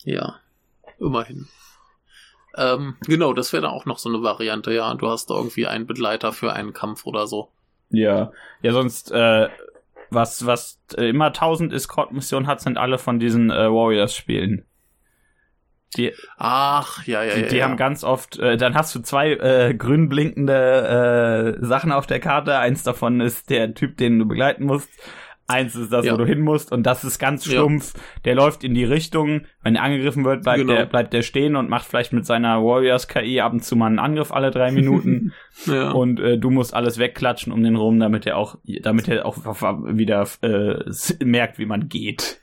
Ja, 0.03 0.37
immerhin. 0.99 1.47
Ähm, 2.57 2.97
genau, 3.07 3.35
das 3.35 3.53
wäre 3.53 3.63
dann 3.63 3.71
auch 3.71 3.85
noch 3.85 3.99
so 3.99 4.09
eine 4.09 4.23
Variante, 4.23 4.73
ja. 4.73 4.95
Du 4.95 5.09
hast 5.09 5.29
da 5.29 5.35
irgendwie 5.35 5.67
einen 5.67 5.87
Begleiter 5.87 6.33
für 6.33 6.55
einen 6.55 6.73
Kampf 6.73 7.05
oder 7.05 7.27
so. 7.27 7.51
Ja, 7.91 8.33
ja, 8.63 8.73
sonst, 8.73 9.13
äh, 9.13 9.49
was, 10.11 10.47
was 10.47 10.81
immer 10.97 11.27
1000 11.27 11.73
Escort-Missionen 11.73 12.47
hat, 12.47 12.61
sind 12.61 12.79
alle 12.79 12.99
von 12.99 13.19
diesen 13.19 13.51
äh, 13.51 13.71
Warriors-Spielen. 13.71 14.65
Die, 15.97 16.13
Ach, 16.37 17.07
ja, 17.07 17.23
ja, 17.23 17.35
die, 17.35 17.41
ja. 17.41 17.47
Die 17.49 17.57
ja. 17.57 17.65
haben 17.65 17.77
ganz 17.77 18.05
oft, 18.05 18.39
äh, 18.39 18.57
dann 18.57 18.75
hast 18.75 18.95
du 18.95 19.01
zwei 19.01 19.33
äh, 19.33 19.75
grün 19.75 20.09
blinkende 20.09 21.57
äh, 21.61 21.65
Sachen 21.65 21.93
auf 21.93 22.07
der 22.07 22.21
Karte. 22.21 22.59
Eins 22.59 22.83
davon 22.83 23.21
ist 23.21 23.51
der 23.51 23.75
Typ, 23.75 23.97
den 23.97 24.19
du 24.19 24.27
begleiten 24.27 24.65
musst. 24.65 24.91
Eins 25.49 25.77
ist 25.77 25.93
das, 25.93 26.05
ja. 26.05 26.13
wo 26.13 26.17
du 26.17 26.27
hin 26.27 26.41
musst 26.41 26.73
und 26.73 26.85
das 26.85 27.05
ist 27.05 27.21
ganz 27.21 27.45
stumpf. 27.45 27.95
Ja. 27.95 28.01
Der 28.25 28.35
läuft 28.35 28.65
in 28.65 28.75
die 28.75 28.85
Richtung. 28.85 29.43
Wenn 29.63 29.77
er 29.77 29.85
angegriffen 29.85 30.25
wird, 30.25 30.43
bleibt, 30.43 30.59
genau. 30.59 30.73
der, 30.73 30.87
bleibt 30.87 31.13
der 31.13 31.23
stehen 31.23 31.55
und 31.55 31.71
macht 31.71 31.87
vielleicht 31.87 32.13
mit 32.13 32.27
seiner 32.27 32.65
Warriors-KI 32.65 33.41
ab 33.41 33.53
und 33.53 33.65
zu 33.65 33.77
mal 33.77 33.87
einen 33.87 34.01
Angriff 34.01 34.33
alle 34.33 34.51
drei 34.51 34.73
Minuten. 34.73 35.33
ja. 35.67 35.93
Und 35.93 36.19
äh, 36.19 36.37
du 36.37 36.51
musst 36.51 36.75
alles 36.75 36.99
wegklatschen 36.99 37.53
um 37.53 37.63
den 37.63 37.77
rum, 37.77 38.01
damit 38.01 38.27
er 38.27 38.39
auch, 38.39 38.59
damit 38.83 39.07
er 39.07 39.25
auch 39.25 39.37
wieder 39.37 40.27
äh, 40.43 41.25
merkt, 41.25 41.61
wie 41.61 41.67
man 41.67 41.89
geht. 41.89 42.41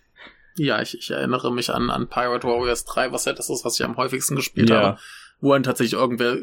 Ja, 0.56 0.82
ich, 0.82 0.98
ich 0.98 1.12
erinnere 1.12 1.52
mich 1.52 1.72
an, 1.72 1.90
an 1.90 2.08
Pirate 2.08 2.48
Warriors 2.48 2.86
3, 2.86 3.12
was 3.12 3.26
ja 3.26 3.34
das 3.34 3.50
ist, 3.50 3.66
was 3.66 3.80
ich 3.80 3.86
am 3.86 3.98
häufigsten 3.98 4.36
gespielt 4.36 4.72
habe 4.72 4.98
wo 5.44 5.52
dann 5.52 5.64
tatsächlich 5.64 6.00
irgendwer 6.00 6.38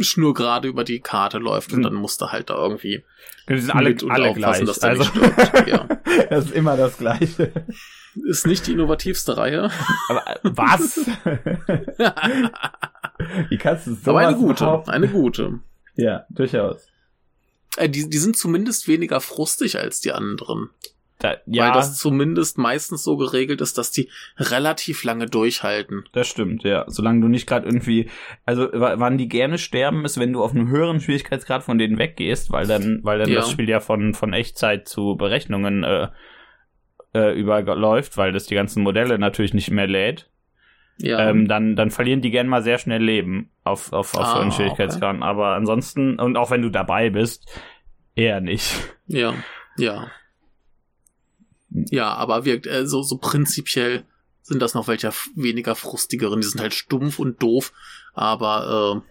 schnurgerade 0.00 0.66
über 0.66 0.82
die 0.82 0.98
Karte 0.98 1.38
läuft 1.38 1.70
und 1.70 1.76
hm. 1.76 1.82
dann 1.84 1.94
musste 1.94 2.32
halt 2.32 2.50
da 2.50 2.56
irgendwie 2.56 3.04
die 3.48 3.58
sind 3.58 3.74
alle, 3.74 3.96
alle 4.08 4.34
gleich. 4.34 4.64
Dass 4.64 4.78
der 4.80 4.90
also, 4.90 5.02
nicht 5.02 5.12
stirbt. 5.12 5.68
Ja. 5.68 5.88
das 6.30 6.46
ist 6.46 6.54
immer 6.54 6.76
das 6.76 6.98
Gleiche. 6.98 7.52
Ist 8.24 8.46
nicht 8.46 8.66
die 8.66 8.72
innovativste 8.72 9.36
Reihe. 9.36 9.70
Aber 10.08 10.26
äh, 10.28 10.38
was? 10.42 10.98
Wie 13.48 13.58
kannst 13.58 13.86
du 13.86 13.94
so 13.94 14.10
Aber 14.10 14.20
eine 14.20 14.36
gute, 14.36 14.64
behaupten? 14.64 14.90
eine 14.90 15.08
gute. 15.08 15.60
Ja, 15.94 16.26
durchaus. 16.30 16.86
Äh, 17.76 17.88
die, 17.88 18.08
die 18.08 18.18
sind 18.18 18.36
zumindest 18.36 18.88
weniger 18.88 19.20
frustig 19.20 19.78
als 19.78 20.00
die 20.00 20.12
anderen. 20.12 20.70
Da, 21.20 21.36
ja. 21.46 21.66
Weil 21.66 21.72
das 21.72 21.98
zumindest 21.98 22.58
meistens 22.58 23.04
so 23.04 23.16
geregelt 23.16 23.60
ist, 23.60 23.76
dass 23.78 23.92
die 23.92 24.10
relativ 24.38 25.04
lange 25.04 25.26
durchhalten. 25.26 26.04
Das 26.12 26.26
stimmt, 26.26 26.64
ja. 26.64 26.84
Solange 26.88 27.20
du 27.20 27.28
nicht 27.28 27.46
gerade 27.46 27.66
irgendwie, 27.66 28.08
also 28.46 28.68
wann 28.72 29.18
die 29.18 29.28
gerne 29.28 29.58
sterben, 29.58 30.04
ist, 30.04 30.18
wenn 30.18 30.32
du 30.32 30.42
auf 30.42 30.52
einem 30.52 30.68
höheren 30.68 30.98
Schwierigkeitsgrad 30.98 31.62
von 31.62 31.76
denen 31.76 31.98
weggehst, 31.98 32.50
weil 32.50 32.66
dann, 32.66 33.00
weil 33.02 33.18
dann 33.18 33.28
ja. 33.28 33.36
das 33.36 33.50
Spiel 33.50 33.68
ja 33.68 33.80
von 33.80 34.14
von 34.14 34.32
Echtzeit 34.32 34.88
zu 34.88 35.16
Berechnungen 35.16 35.84
äh, 35.84 36.08
äh, 37.12 37.38
überläuft, 37.38 38.16
weil 38.16 38.32
das 38.32 38.46
die 38.46 38.54
ganzen 38.54 38.82
Modelle 38.82 39.18
natürlich 39.18 39.52
nicht 39.52 39.70
mehr 39.70 39.86
lädt, 39.86 40.30
ja. 40.98 41.28
ähm, 41.28 41.48
dann, 41.48 41.76
dann 41.76 41.90
verlieren 41.90 42.20
die 42.20 42.30
gern 42.30 42.48
mal 42.48 42.62
sehr 42.62 42.78
schnell 42.78 43.02
Leben 43.02 43.50
auf, 43.64 43.92
auf, 43.92 44.14
auf 44.14 44.24
ah, 44.24 44.34
so 44.34 44.40
einen 44.40 44.52
Schwierigkeitsgrad. 44.52 45.16
Okay. 45.16 45.24
Aber 45.24 45.54
ansonsten, 45.54 46.18
und 46.18 46.36
auch 46.36 46.50
wenn 46.50 46.62
du 46.62 46.70
dabei 46.70 47.10
bist, 47.10 47.50
eher 48.14 48.40
nicht. 48.40 48.74
Ja, 49.06 49.34
ja. 49.76 50.10
Ja, 51.70 52.12
aber 52.14 52.44
wirkt 52.44 52.66
äh, 52.66 52.86
so, 52.86 53.02
so 53.02 53.18
prinzipiell 53.18 54.04
sind 54.42 54.60
das 54.60 54.74
noch 54.74 54.88
welche 54.88 55.12
weniger 55.34 55.74
frustigeren. 55.74 56.40
Die 56.40 56.46
sind 56.46 56.60
halt 56.60 56.74
stumpf 56.74 57.18
und 57.18 57.42
doof, 57.42 57.72
aber 58.14 59.02
äh, 59.04 59.10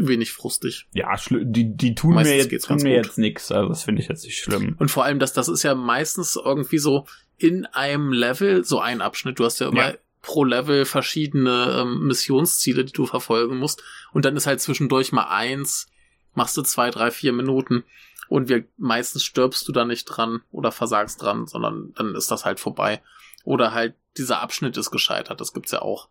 wenig 0.00 0.32
frustig. 0.32 0.86
Ja, 0.92 1.14
die, 1.30 1.76
die 1.76 1.94
tun 1.94 2.14
meistens 2.14 2.46
mir 2.46 2.52
jetzt, 2.52 2.66
tun 2.66 2.82
mir 2.82 2.94
jetzt 2.94 3.18
nix, 3.18 3.52
also 3.52 3.68
das 3.68 3.84
finde 3.84 4.02
ich 4.02 4.08
jetzt 4.08 4.24
nicht 4.24 4.38
schlimm. 4.38 4.76
Und 4.78 4.90
vor 4.90 5.04
allem, 5.04 5.18
dass 5.18 5.32
das 5.32 5.48
ist 5.48 5.62
ja 5.62 5.74
meistens 5.74 6.36
irgendwie 6.42 6.78
so 6.78 7.06
in 7.36 7.66
einem 7.66 8.12
Level 8.12 8.64
so 8.64 8.80
ein 8.80 9.00
Abschnitt. 9.00 9.38
Du 9.38 9.44
hast 9.44 9.58
ja 9.58 9.68
immer 9.68 9.90
ja. 9.90 9.94
pro 10.22 10.44
Level 10.44 10.84
verschiedene 10.84 11.80
ähm, 11.80 12.06
Missionsziele, 12.06 12.84
die 12.84 12.92
du 12.92 13.06
verfolgen 13.06 13.58
musst. 13.58 13.82
Und 14.12 14.24
dann 14.24 14.36
ist 14.36 14.46
halt 14.46 14.60
zwischendurch 14.60 15.12
mal 15.12 15.28
eins, 15.28 15.88
machst 16.34 16.56
du 16.56 16.62
zwei, 16.62 16.90
drei, 16.90 17.10
vier 17.10 17.32
Minuten. 17.32 17.84
Und 18.28 18.48
wir, 18.48 18.64
meistens 18.76 19.22
stirbst 19.22 19.66
du 19.68 19.72
da 19.72 19.84
nicht 19.84 20.04
dran 20.04 20.42
oder 20.50 20.72
versagst 20.72 21.22
dran, 21.22 21.46
sondern 21.46 21.92
dann 21.94 22.14
ist 22.14 22.30
das 22.30 22.44
halt 22.44 22.60
vorbei. 22.60 23.02
Oder 23.44 23.72
halt 23.72 23.94
dieser 24.16 24.40
Abschnitt 24.40 24.76
ist 24.76 24.90
gescheitert, 24.90 25.40
das 25.40 25.52
gibt's 25.52 25.72
ja 25.72 25.82
auch. 25.82 26.08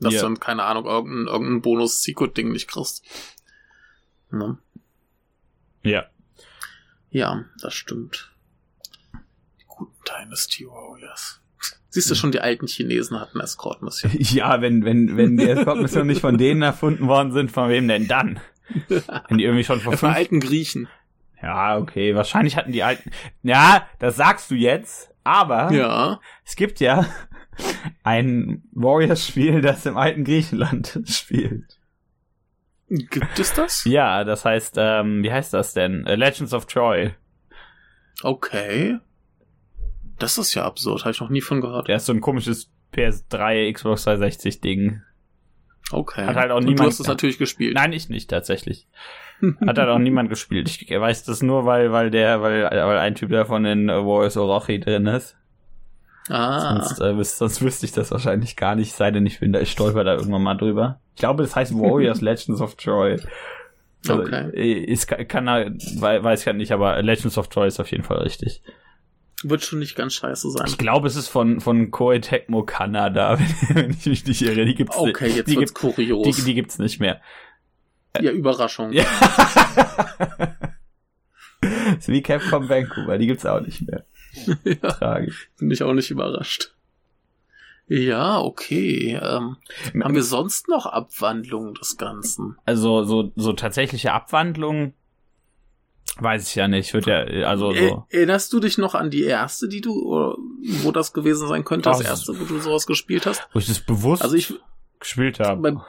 Dass 0.00 0.14
yeah. 0.14 0.22
du 0.22 0.28
dann, 0.28 0.40
keine 0.40 0.64
Ahnung, 0.64 0.86
irgendein, 0.86 1.32
irgendein 1.32 1.62
Bonus-Secret-Ding 1.62 2.50
nicht 2.50 2.68
kriegst. 2.68 3.04
Ne? 4.30 4.58
Ja. 5.82 6.06
Ja, 7.10 7.44
das 7.60 7.74
stimmt. 7.74 8.32
Die 9.60 9.64
guten 9.68 9.94
Dynasty 10.04 10.66
Warriors. 10.66 11.40
Siehst 11.90 12.10
du 12.10 12.14
schon, 12.14 12.32
die 12.32 12.40
alten 12.40 12.66
Chinesen 12.66 13.20
hatten 13.20 13.38
Escort-Missionen. 13.38 14.16
Ja, 14.20 14.62
wenn, 14.62 14.84
wenn, 14.84 15.16
wenn 15.18 15.36
die 15.36 15.46
Escort-Missionen 15.46 16.06
nicht 16.06 16.22
von 16.22 16.38
denen 16.38 16.62
erfunden 16.62 17.06
worden 17.06 17.32
sind, 17.32 17.52
von 17.52 17.68
wem 17.68 17.86
denn 17.86 18.08
dann? 18.08 18.40
Wenn 19.28 19.36
die 19.36 19.44
irgendwie 19.44 19.64
schon 19.64 19.80
vor 19.80 19.98
fünf... 19.98 20.14
alten 20.14 20.40
Griechen. 20.40 20.88
Ja, 21.42 21.76
okay, 21.76 22.14
wahrscheinlich 22.14 22.56
hatten 22.56 22.72
die 22.72 22.82
alten. 22.82 23.10
Ja, 23.42 23.86
das 23.98 24.16
sagst 24.16 24.50
du 24.50 24.54
jetzt, 24.54 25.12
aber 25.24 25.72
ja. 25.72 26.20
es 26.44 26.56
gibt 26.56 26.80
ja 26.80 27.06
ein 28.04 28.62
Warriors-Spiel, 28.72 29.60
das 29.60 29.84
im 29.86 29.96
alten 29.96 30.24
Griechenland 30.24 31.00
spielt. 31.06 31.78
Gibt 32.88 33.38
es 33.38 33.54
das? 33.54 33.84
Ja, 33.84 34.22
das 34.22 34.44
heißt, 34.44 34.74
ähm, 34.76 35.22
wie 35.22 35.32
heißt 35.32 35.54
das 35.54 35.72
denn? 35.72 36.04
Legends 36.04 36.52
of 36.52 36.66
Troy. 36.66 37.14
Okay. 38.22 38.98
Das 40.18 40.38
ist 40.38 40.54
ja 40.54 40.64
absurd, 40.64 41.00
habe 41.00 41.12
ich 41.12 41.20
noch 41.20 41.30
nie 41.30 41.40
von 41.40 41.60
gehört. 41.60 41.88
Der 41.88 41.96
ist 41.96 42.06
so 42.06 42.12
ein 42.12 42.20
komisches 42.20 42.70
PS3, 42.94 43.72
Xbox 43.72 44.04
360 44.04 44.60
Ding. 44.60 45.02
Okay. 45.90 46.26
Hat 46.26 46.36
halt 46.36 46.50
auch 46.50 46.60
niemand. 46.60 46.80
Und 46.80 46.80
du 46.80 46.84
hast 46.84 47.00
es 47.00 47.06
natürlich 47.06 47.38
gespielt. 47.38 47.74
Nein, 47.74 47.92
ich 47.92 48.08
nicht 48.08 48.30
tatsächlich. 48.30 48.86
Hat 49.66 49.78
halt 49.78 49.88
auch 49.88 49.98
niemand 49.98 50.30
gespielt. 50.30 50.68
Ich 50.68 50.88
weiß 50.90 51.24
das 51.24 51.42
nur, 51.42 51.66
weil, 51.66 51.92
weil 51.92 52.10
der, 52.10 52.42
weil, 52.42 52.64
weil 52.64 52.98
ein 52.98 53.14
Typ 53.14 53.30
davon 53.30 53.64
in 53.64 53.88
Warriors 53.88 54.36
Orochi 54.36 54.78
drin 54.78 55.06
ist. 55.06 55.36
Ah. 56.28 56.80
Sonst, 56.80 57.00
äh, 57.00 57.24
sonst 57.24 57.62
wüsste 57.62 57.86
ich 57.86 57.92
das 57.92 58.12
wahrscheinlich 58.12 58.56
gar 58.56 58.76
nicht, 58.76 58.92
sei 58.92 59.10
denn 59.10 59.26
ich 59.26 59.40
bin 59.40 59.52
da, 59.52 59.60
ich 59.60 59.72
stolper 59.72 60.04
da 60.04 60.14
irgendwann 60.14 60.42
mal 60.42 60.54
drüber. 60.54 61.00
Ich 61.14 61.20
glaube, 61.20 61.42
das 61.42 61.56
heißt 61.56 61.74
Warriors 61.74 62.20
Legends 62.22 62.60
of 62.60 62.76
Troy. 62.76 63.18
Also, 64.08 64.22
okay. 64.22 64.84
Ist, 64.84 65.08
kann, 65.08 65.46
weiß 65.46 66.40
ich 66.40 66.46
halt 66.46 66.56
nicht, 66.56 66.72
aber 66.72 67.00
Legends 67.02 67.38
of 67.38 67.48
Troy 67.48 67.66
ist 67.66 67.80
auf 67.80 67.90
jeden 67.90 68.04
Fall 68.04 68.18
richtig. 68.18 68.62
Wird 69.44 69.64
schon 69.64 69.80
nicht 69.80 69.96
ganz 69.96 70.14
scheiße 70.14 70.50
sein. 70.52 70.66
Ich 70.68 70.78
glaube, 70.78 71.08
es 71.08 71.16
ist 71.16 71.28
von, 71.28 71.60
von 71.60 71.90
Koei 71.90 72.20
Tecmo 72.20 72.62
Kanada, 72.62 73.38
wenn 73.70 73.90
ich 73.90 74.06
mich 74.06 74.24
nicht 74.24 74.42
irre. 74.42 74.64
Die 74.64 74.76
gibt's 74.76 74.96
okay, 74.96 75.28
jetzt 75.28 75.50
die 75.50 75.56
wird's 75.56 75.74
kurios. 75.74 76.36
Die, 76.36 76.42
die 76.42 76.54
gibt's 76.54 76.78
nicht 76.78 77.00
mehr. 77.00 77.20
Ja, 78.20 78.30
Überraschung. 78.30 78.92
Ja. 78.92 79.04
ist 81.98 82.08
wie 82.08 82.22
Capcom 82.22 82.68
Vancouver, 82.68 83.18
die 83.18 83.26
gibt's 83.26 83.46
auch 83.46 83.60
nicht 83.60 83.82
mehr. 83.82 84.04
ja, 84.64 84.74
Tragisch. 84.74 85.50
Bin 85.58 85.70
ich 85.70 85.82
auch 85.82 85.94
nicht 85.94 86.10
überrascht. 86.10 86.74
Ja, 87.88 88.40
okay. 88.40 89.18
Ähm, 89.20 89.56
haben 90.02 90.14
wir 90.14 90.22
sonst 90.22 90.68
noch 90.68 90.86
Abwandlungen 90.86 91.74
des 91.74 91.96
Ganzen? 91.96 92.56
Also 92.64 93.04
so, 93.04 93.32
so 93.36 93.52
tatsächliche 93.52 94.12
Abwandlungen 94.12 94.94
weiß 96.18 96.48
ich 96.48 96.54
ja 96.54 96.68
nicht. 96.68 96.94
Wird 96.94 97.06
ja, 97.06 97.24
also 97.46 97.74
so. 97.74 98.06
Erinnerst 98.10 98.52
du 98.52 98.60
dich 98.60 98.78
noch 98.78 98.94
an 98.94 99.10
die 99.10 99.24
erste, 99.24 99.68
die 99.68 99.80
du, 99.80 100.00
oder 100.02 100.36
wo 100.82 100.92
das 100.92 101.12
gewesen 101.12 101.48
sein 101.48 101.64
könnte, 101.64 101.88
das 101.90 102.00
erste, 102.00 102.38
wo 102.38 102.44
du 102.44 102.58
sowas 102.60 102.86
gespielt 102.86 103.26
hast? 103.26 103.46
Wo 103.52 103.58
ich 103.58 103.66
das 103.66 103.80
bewusst 103.80 104.22
also 104.22 104.36
ich, 104.36 104.54
gespielt 104.98 105.40
habe. 105.40 105.60
Bei, 105.60 105.80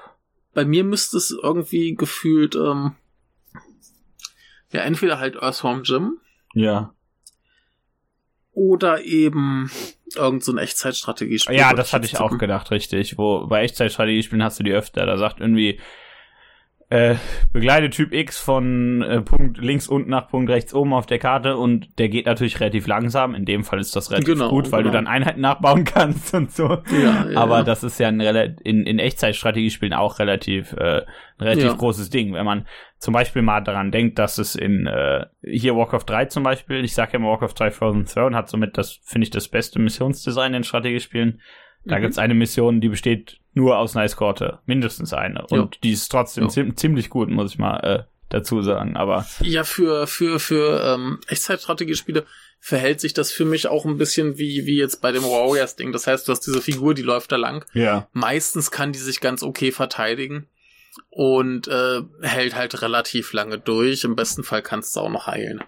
bei 0.54 0.66
mir 0.66 0.84
müsste 0.84 1.18
es 1.18 1.32
irgendwie 1.32 1.96
gefühlt, 1.96 2.56
ähm, 2.56 2.96
ja, 4.72 4.82
entweder 4.82 5.20
halt 5.20 5.36
Earthworm 5.36 5.84
Jim. 5.84 6.20
Ja. 6.54 6.94
Oder 8.52 9.04
eben 9.04 9.72
irgend 10.16 10.44
so 10.44 10.52
ein 10.52 10.60
Echtzeitstrategiespiel. 10.60 11.56
Ja, 11.56 11.74
das 11.74 11.94
hatte 11.94 12.06
ich 12.06 12.20
auch 12.20 12.38
gedacht, 12.38 12.70
richtig. 12.72 13.18
Wo 13.18 13.48
bei 13.48 13.63
Echtzeitstrategiespielen 13.63 14.44
hast 14.44 14.60
du 14.60 14.63
die 14.63 14.74
öfter. 14.74 15.06
Da 15.06 15.18
sagt 15.18 15.39
irgendwie 15.39 15.80
äh, 16.89 17.15
begleite 17.52 17.89
Typ 17.89 18.13
X 18.13 18.39
von 18.39 19.02
äh, 19.02 19.22
Punkt 19.22 19.58
links 19.58 19.88
unten 19.88 20.10
nach 20.10 20.28
Punkt 20.28 20.50
rechts 20.50 20.74
oben 20.74 20.93
auf 20.93 21.06
der 21.06 21.19
Karte 21.19 21.58
und 21.58 21.98
der 21.98 22.10
geht 22.10 22.26
natürlich 22.26 22.60
relativ 22.60 22.88
langsam. 22.88 23.36
In 23.36 23.46
dem 23.46 23.63
Fall 23.63 23.80
ist 23.80 23.96
das 23.96 24.12
relativ 24.12 24.36
genau, 24.36 24.50
gut, 24.50 24.72
weil 24.72 24.84
genau. 24.84 24.91
du 24.91 24.98
dann 24.98 25.08
Einheiten 25.08 25.41
nachbauen 25.41 25.84
kannst 25.86 26.34
und 26.34 26.52
so. 26.52 26.84
Ja, 26.91 27.28
ja, 27.30 27.38
Aber 27.38 27.63
das 27.63 27.84
ist 27.84 28.00
ja 28.00 28.10
ein, 28.10 28.19
in, 28.19 28.86
in 28.86 29.00
Echtzeitstrategiespielen 29.00 29.93
auch 29.93 30.19
relativ 30.19 30.74
äh, 30.74 31.02
ein 31.38 31.43
relativ 31.43 31.65
ja. 31.65 31.74
großes 31.74 32.10
Ding. 32.10 32.34
Wenn 32.34 32.46
man 32.46 32.67
zum 33.00 33.13
Beispiel 33.13 33.41
mal 33.41 33.62
daran 33.62 33.91
denkt, 33.91 34.19
dass 34.19 34.38
es 34.38 34.56
in 34.56 34.88
äh, 34.88 35.26
hier 35.43 35.76
Warcraft 35.76 36.06
3 36.06 36.26
zum 36.26 36.43
Beispiel, 36.43 36.84
ich 36.84 36.93
sage 36.93 37.13
ja 37.13 37.19
immer 37.19 37.30
Warcraft 37.30 37.56
3 37.58 37.72
Frozen 37.72 38.06
Throne 38.06 38.36
hat 38.36 38.50
somit 38.50 38.78
das, 38.78 39.00
finde 39.04 39.26
ich, 39.26 39.32
das 39.32 39.48
beste 39.48 39.80
Missionsdesign 39.80 40.54
in 40.54 40.63
Strategiespielen. 40.63 41.41
Da 41.86 41.98
mhm. 41.98 42.02
gibt's 42.02 42.17
eine 42.17 42.34
Mission, 42.34 42.82
die 42.82 42.89
besteht 42.89 43.39
nur 43.54 43.78
aus 43.78 43.96
einer 43.96 44.06
Eskorte. 44.06 44.60
Mindestens 44.65 45.13
eine. 45.13 45.46
Und 45.48 45.58
jo. 45.58 45.69
die 45.84 45.91
ist 45.91 46.10
trotzdem 46.10 46.50
zi 46.50 46.74
ziemlich 46.76 47.10
gut, 47.10 47.30
muss 47.30 47.52
ich 47.52 47.60
mal 47.60 47.78
äh, 47.80 48.04
dazu 48.30 48.62
sagen. 48.62 48.96
Aber 48.96 49.26
ja, 49.41 49.63
für 49.63 50.08
für 50.08 50.39
für 50.39 50.82
ähm, 50.84 51.19
Echtzeitstrategiespiele 51.28 52.26
verhält 52.60 53.02
sich 53.02 53.13
das 53.13 53.32
für 53.32 53.46
mich 53.46 53.67
auch 53.67 53.86
ein 53.86 53.98
bisschen 53.98 54.38
wie 54.38 54.65
wie 54.65 54.78
jetzt 54.78 55.02
bei 55.02 55.12
dem 55.12 55.24
Warriors 55.24 55.76
Ding. 55.76 55.91
Das 55.91 56.08
heißt, 56.08 56.28
du 56.28 56.32
hast 56.32 56.41
diese 56.41 56.62
Figur, 56.62 56.93
die 56.93 57.02
läuft 57.02 57.32
da 57.32 57.36
lang. 57.36 57.65
Ja. 57.74 58.08
Meistens 58.13 58.72
kann 58.72 58.91
die 58.91 59.00
sich 59.00 59.19
ganz 59.19 59.43
okay 59.43 59.72
verteidigen 59.72 60.48
und 61.10 61.67
äh, 61.67 62.02
hält 62.22 62.56
halt 62.56 62.82
relativ 62.82 63.34
lange 63.34 63.60
durch. 63.60 64.04
Im 64.04 64.15
besten 64.15 64.43
Fall 64.43 64.62
kannst 64.62 64.96
du 64.96 65.02
auch 65.02 65.10
noch 65.10 65.28
heilen. 65.28 65.63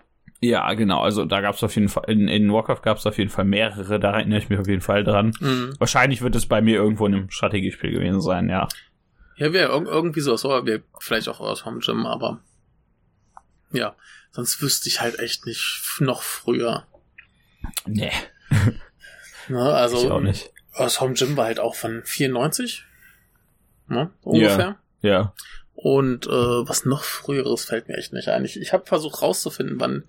Ja, 0.50 0.74
genau. 0.74 1.02
Also 1.02 1.26
da 1.26 1.42
gab 1.42 1.56
es 1.56 1.64
auf 1.64 1.76
jeden 1.76 1.90
Fall, 1.90 2.04
in, 2.08 2.28
in 2.28 2.52
Warcraft 2.52 2.82
gab 2.84 2.98
es 2.98 3.06
auf 3.06 3.18
jeden 3.18 3.30
Fall 3.30 3.46
mehrere, 3.46 4.00
da 4.00 4.12
erinnere 4.12 4.40
ich 4.40 4.50
mich 4.50 4.60
auf 4.60 4.68
jeden 4.68 4.82
Fall 4.82 5.04
dran. 5.04 5.34
Mhm. 5.40 5.74
Wahrscheinlich 5.80 6.22
wird 6.22 6.36
es 6.36 6.46
bei 6.46 6.62
mir 6.62 6.76
irgendwo 6.76 7.06
in 7.06 7.16
einem 7.16 7.30
Strategiespiel 7.32 7.92
gewesen 7.92 8.22
sein, 8.22 8.50
ja. 8.50 8.68
Ja, 9.38 9.52
wäre 9.52 9.70
irgendwie 9.70 10.22
so, 10.22 10.34
oder 10.34 10.66
wir 10.66 10.84
vielleicht 11.00 11.28
auch 11.28 11.40
aus 11.40 11.62
vom 11.62 11.80
Gym, 11.80 12.06
aber 12.06 12.42
ja, 13.72 13.96
sonst 14.32 14.62
wüsste 14.62 14.88
ich 14.88 15.02
halt 15.02 15.20
echt 15.20 15.46
nicht 15.46 15.82
noch 16.00 16.22
früher. 16.22 16.86
Nee. 17.86 18.12
Ne, 19.48 19.62
also 19.62 20.04
ich 20.04 20.10
auch 20.10 20.22
nicht. 20.22 20.52
aus 20.74 21.00
Home 21.02 21.14
Gym 21.14 21.38
war 21.38 21.46
halt 21.46 21.60
auch 21.60 21.76
von 21.76 22.02
94, 22.04 22.84
ne, 23.88 24.10
ungefähr. 24.24 24.80
Ja. 25.02 25.10
ja. 25.10 25.34
Und 25.76 26.26
äh, 26.26 26.30
was 26.30 26.86
noch 26.86 27.04
früheres 27.04 27.66
fällt 27.66 27.88
mir 27.88 27.98
echt 27.98 28.14
nicht 28.14 28.30
ein. 28.30 28.46
Ich, 28.46 28.60
ich 28.60 28.74
habe 28.74 28.86
versucht 28.86 29.22
rauszufinden, 29.22 29.80
wann 29.80 30.04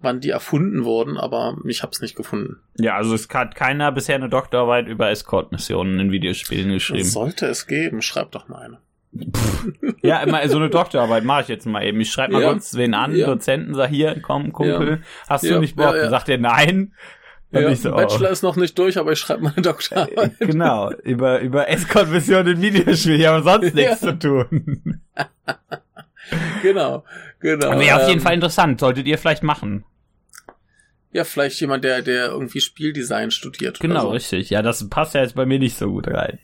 wann 0.00 0.20
die 0.20 0.30
erfunden 0.30 0.84
wurden, 0.84 1.16
aber 1.16 1.56
ich 1.66 1.82
habe 1.82 1.92
es 1.92 2.00
nicht 2.00 2.16
gefunden. 2.16 2.58
Ja, 2.78 2.96
also 2.96 3.14
es 3.14 3.28
hat 3.32 3.54
keiner 3.54 3.92
bisher 3.92 4.16
eine 4.16 4.28
Doktorarbeit 4.28 4.88
über 4.88 5.10
Escort-Missionen 5.10 5.98
in 5.98 6.12
Videospielen 6.12 6.72
geschrieben. 6.72 7.00
Das 7.00 7.12
sollte 7.12 7.46
es 7.46 7.66
geben, 7.66 8.02
schreib 8.02 8.30
doch 8.32 8.48
mal 8.48 8.58
eine. 8.58 8.78
ja, 10.02 10.20
immer 10.20 10.46
so 10.48 10.58
eine 10.58 10.68
Doktorarbeit 10.68 11.24
mache 11.24 11.42
ich 11.42 11.48
jetzt 11.48 11.64
mal 11.66 11.82
eben. 11.82 12.00
Ich 12.00 12.10
schreibe 12.10 12.34
mal 12.34 12.42
ja. 12.42 12.52
kurz 12.52 12.74
wen 12.74 12.92
an, 12.92 13.16
ja. 13.16 13.26
Dozenten, 13.26 13.74
sag 13.74 13.88
hier, 13.88 14.20
komm, 14.20 14.52
Kumpel, 14.52 14.90
ja. 14.90 14.98
hast 15.28 15.44
du 15.44 15.58
nicht 15.58 15.76
Bock? 15.76 15.94
Ja, 15.94 16.10
Sagt 16.10 16.28
er 16.28 16.38
nein. 16.38 16.92
Ja, 17.52 17.74
so, 17.74 17.90
Bachelor 17.92 18.28
oh. 18.28 18.32
ist 18.32 18.42
noch 18.42 18.56
nicht 18.56 18.78
durch, 18.78 18.98
aber 18.98 19.12
ich 19.12 19.18
schreibe 19.18 19.44
meine 19.44 19.62
Doktorarbeit. 19.62 20.40
Äh, 20.40 20.46
genau, 20.46 20.92
über, 21.04 21.40
über 21.40 21.68
Escort-Missionen 21.68 22.56
in 22.56 22.62
Videospielen, 22.62 23.18
die 23.18 23.28
haben 23.28 23.44
sonst 23.44 23.74
nichts 23.74 24.00
zu 24.00 24.18
tun. 24.18 25.00
genau, 26.62 27.04
genau. 27.40 27.70
Wäre 27.78 27.82
ähm, 27.82 27.96
auf 27.96 28.08
jeden 28.08 28.20
ähm, 28.20 28.20
Fall 28.20 28.34
interessant, 28.34 28.80
solltet 28.80 29.06
ihr 29.06 29.18
vielleicht 29.18 29.42
machen. 29.42 29.84
Ja, 31.12 31.24
vielleicht 31.24 31.60
jemand, 31.60 31.84
der, 31.84 32.02
der 32.02 32.26
irgendwie 32.26 32.60
Spieldesign 32.60 33.30
studiert. 33.30 33.80
Genau, 33.80 34.02
so. 34.02 34.08
richtig. 34.10 34.50
Ja, 34.50 34.60
das 34.60 34.88
passt 34.90 35.14
ja 35.14 35.22
jetzt 35.22 35.34
bei 35.34 35.46
mir 35.46 35.58
nicht 35.58 35.76
so 35.76 35.90
gut 35.90 36.08
rein. 36.08 36.38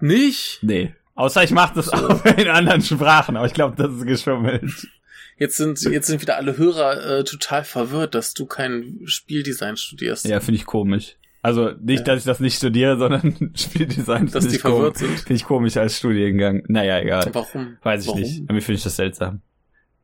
Nicht? 0.00 0.58
Nee. 0.62 0.94
Außer 1.14 1.44
ich 1.44 1.50
mache 1.50 1.76
das 1.76 1.86
so. 1.86 1.92
auch 1.92 2.24
in 2.36 2.48
anderen 2.48 2.82
Sprachen, 2.82 3.36
aber 3.36 3.46
ich 3.46 3.54
glaube, 3.54 3.76
das 3.76 3.92
ist 3.92 4.06
geschummelt. 4.06 4.88
Jetzt 5.38 5.58
sind, 5.58 5.80
jetzt 5.82 6.06
sind 6.06 6.22
wieder 6.22 6.36
alle 6.36 6.56
Hörer 6.56 7.18
äh, 7.18 7.24
total 7.24 7.64
verwirrt, 7.64 8.14
dass 8.14 8.32
du 8.32 8.46
kein 8.46 9.00
Spieldesign 9.04 9.76
studierst. 9.76 10.26
Ja, 10.26 10.40
finde 10.40 10.58
ich 10.58 10.66
komisch. 10.66 11.16
Also 11.42 11.70
nicht, 11.80 12.00
ja. 12.00 12.04
dass 12.04 12.20
ich 12.20 12.24
das 12.24 12.40
nicht 12.40 12.56
studiere, 12.56 12.98
sondern 12.98 13.52
Spieldesign. 13.54 14.30
Dass 14.30 14.48
die 14.48 14.58
verwirrt 14.58 14.96
sind. 14.98 15.20
Finde 15.20 15.34
ich 15.34 15.44
komisch 15.44 15.76
als 15.76 15.98
Studiengang. 15.98 16.62
Naja, 16.68 16.98
egal. 17.00 17.28
Warum? 17.32 17.76
Weiß 17.82 18.02
ich 18.02 18.08
Warum? 18.08 18.20
nicht. 18.20 18.38
Irgendwie 18.40 18.62
finde 18.62 18.78
ich 18.78 18.84
das 18.84 18.96
seltsam. 18.96 19.42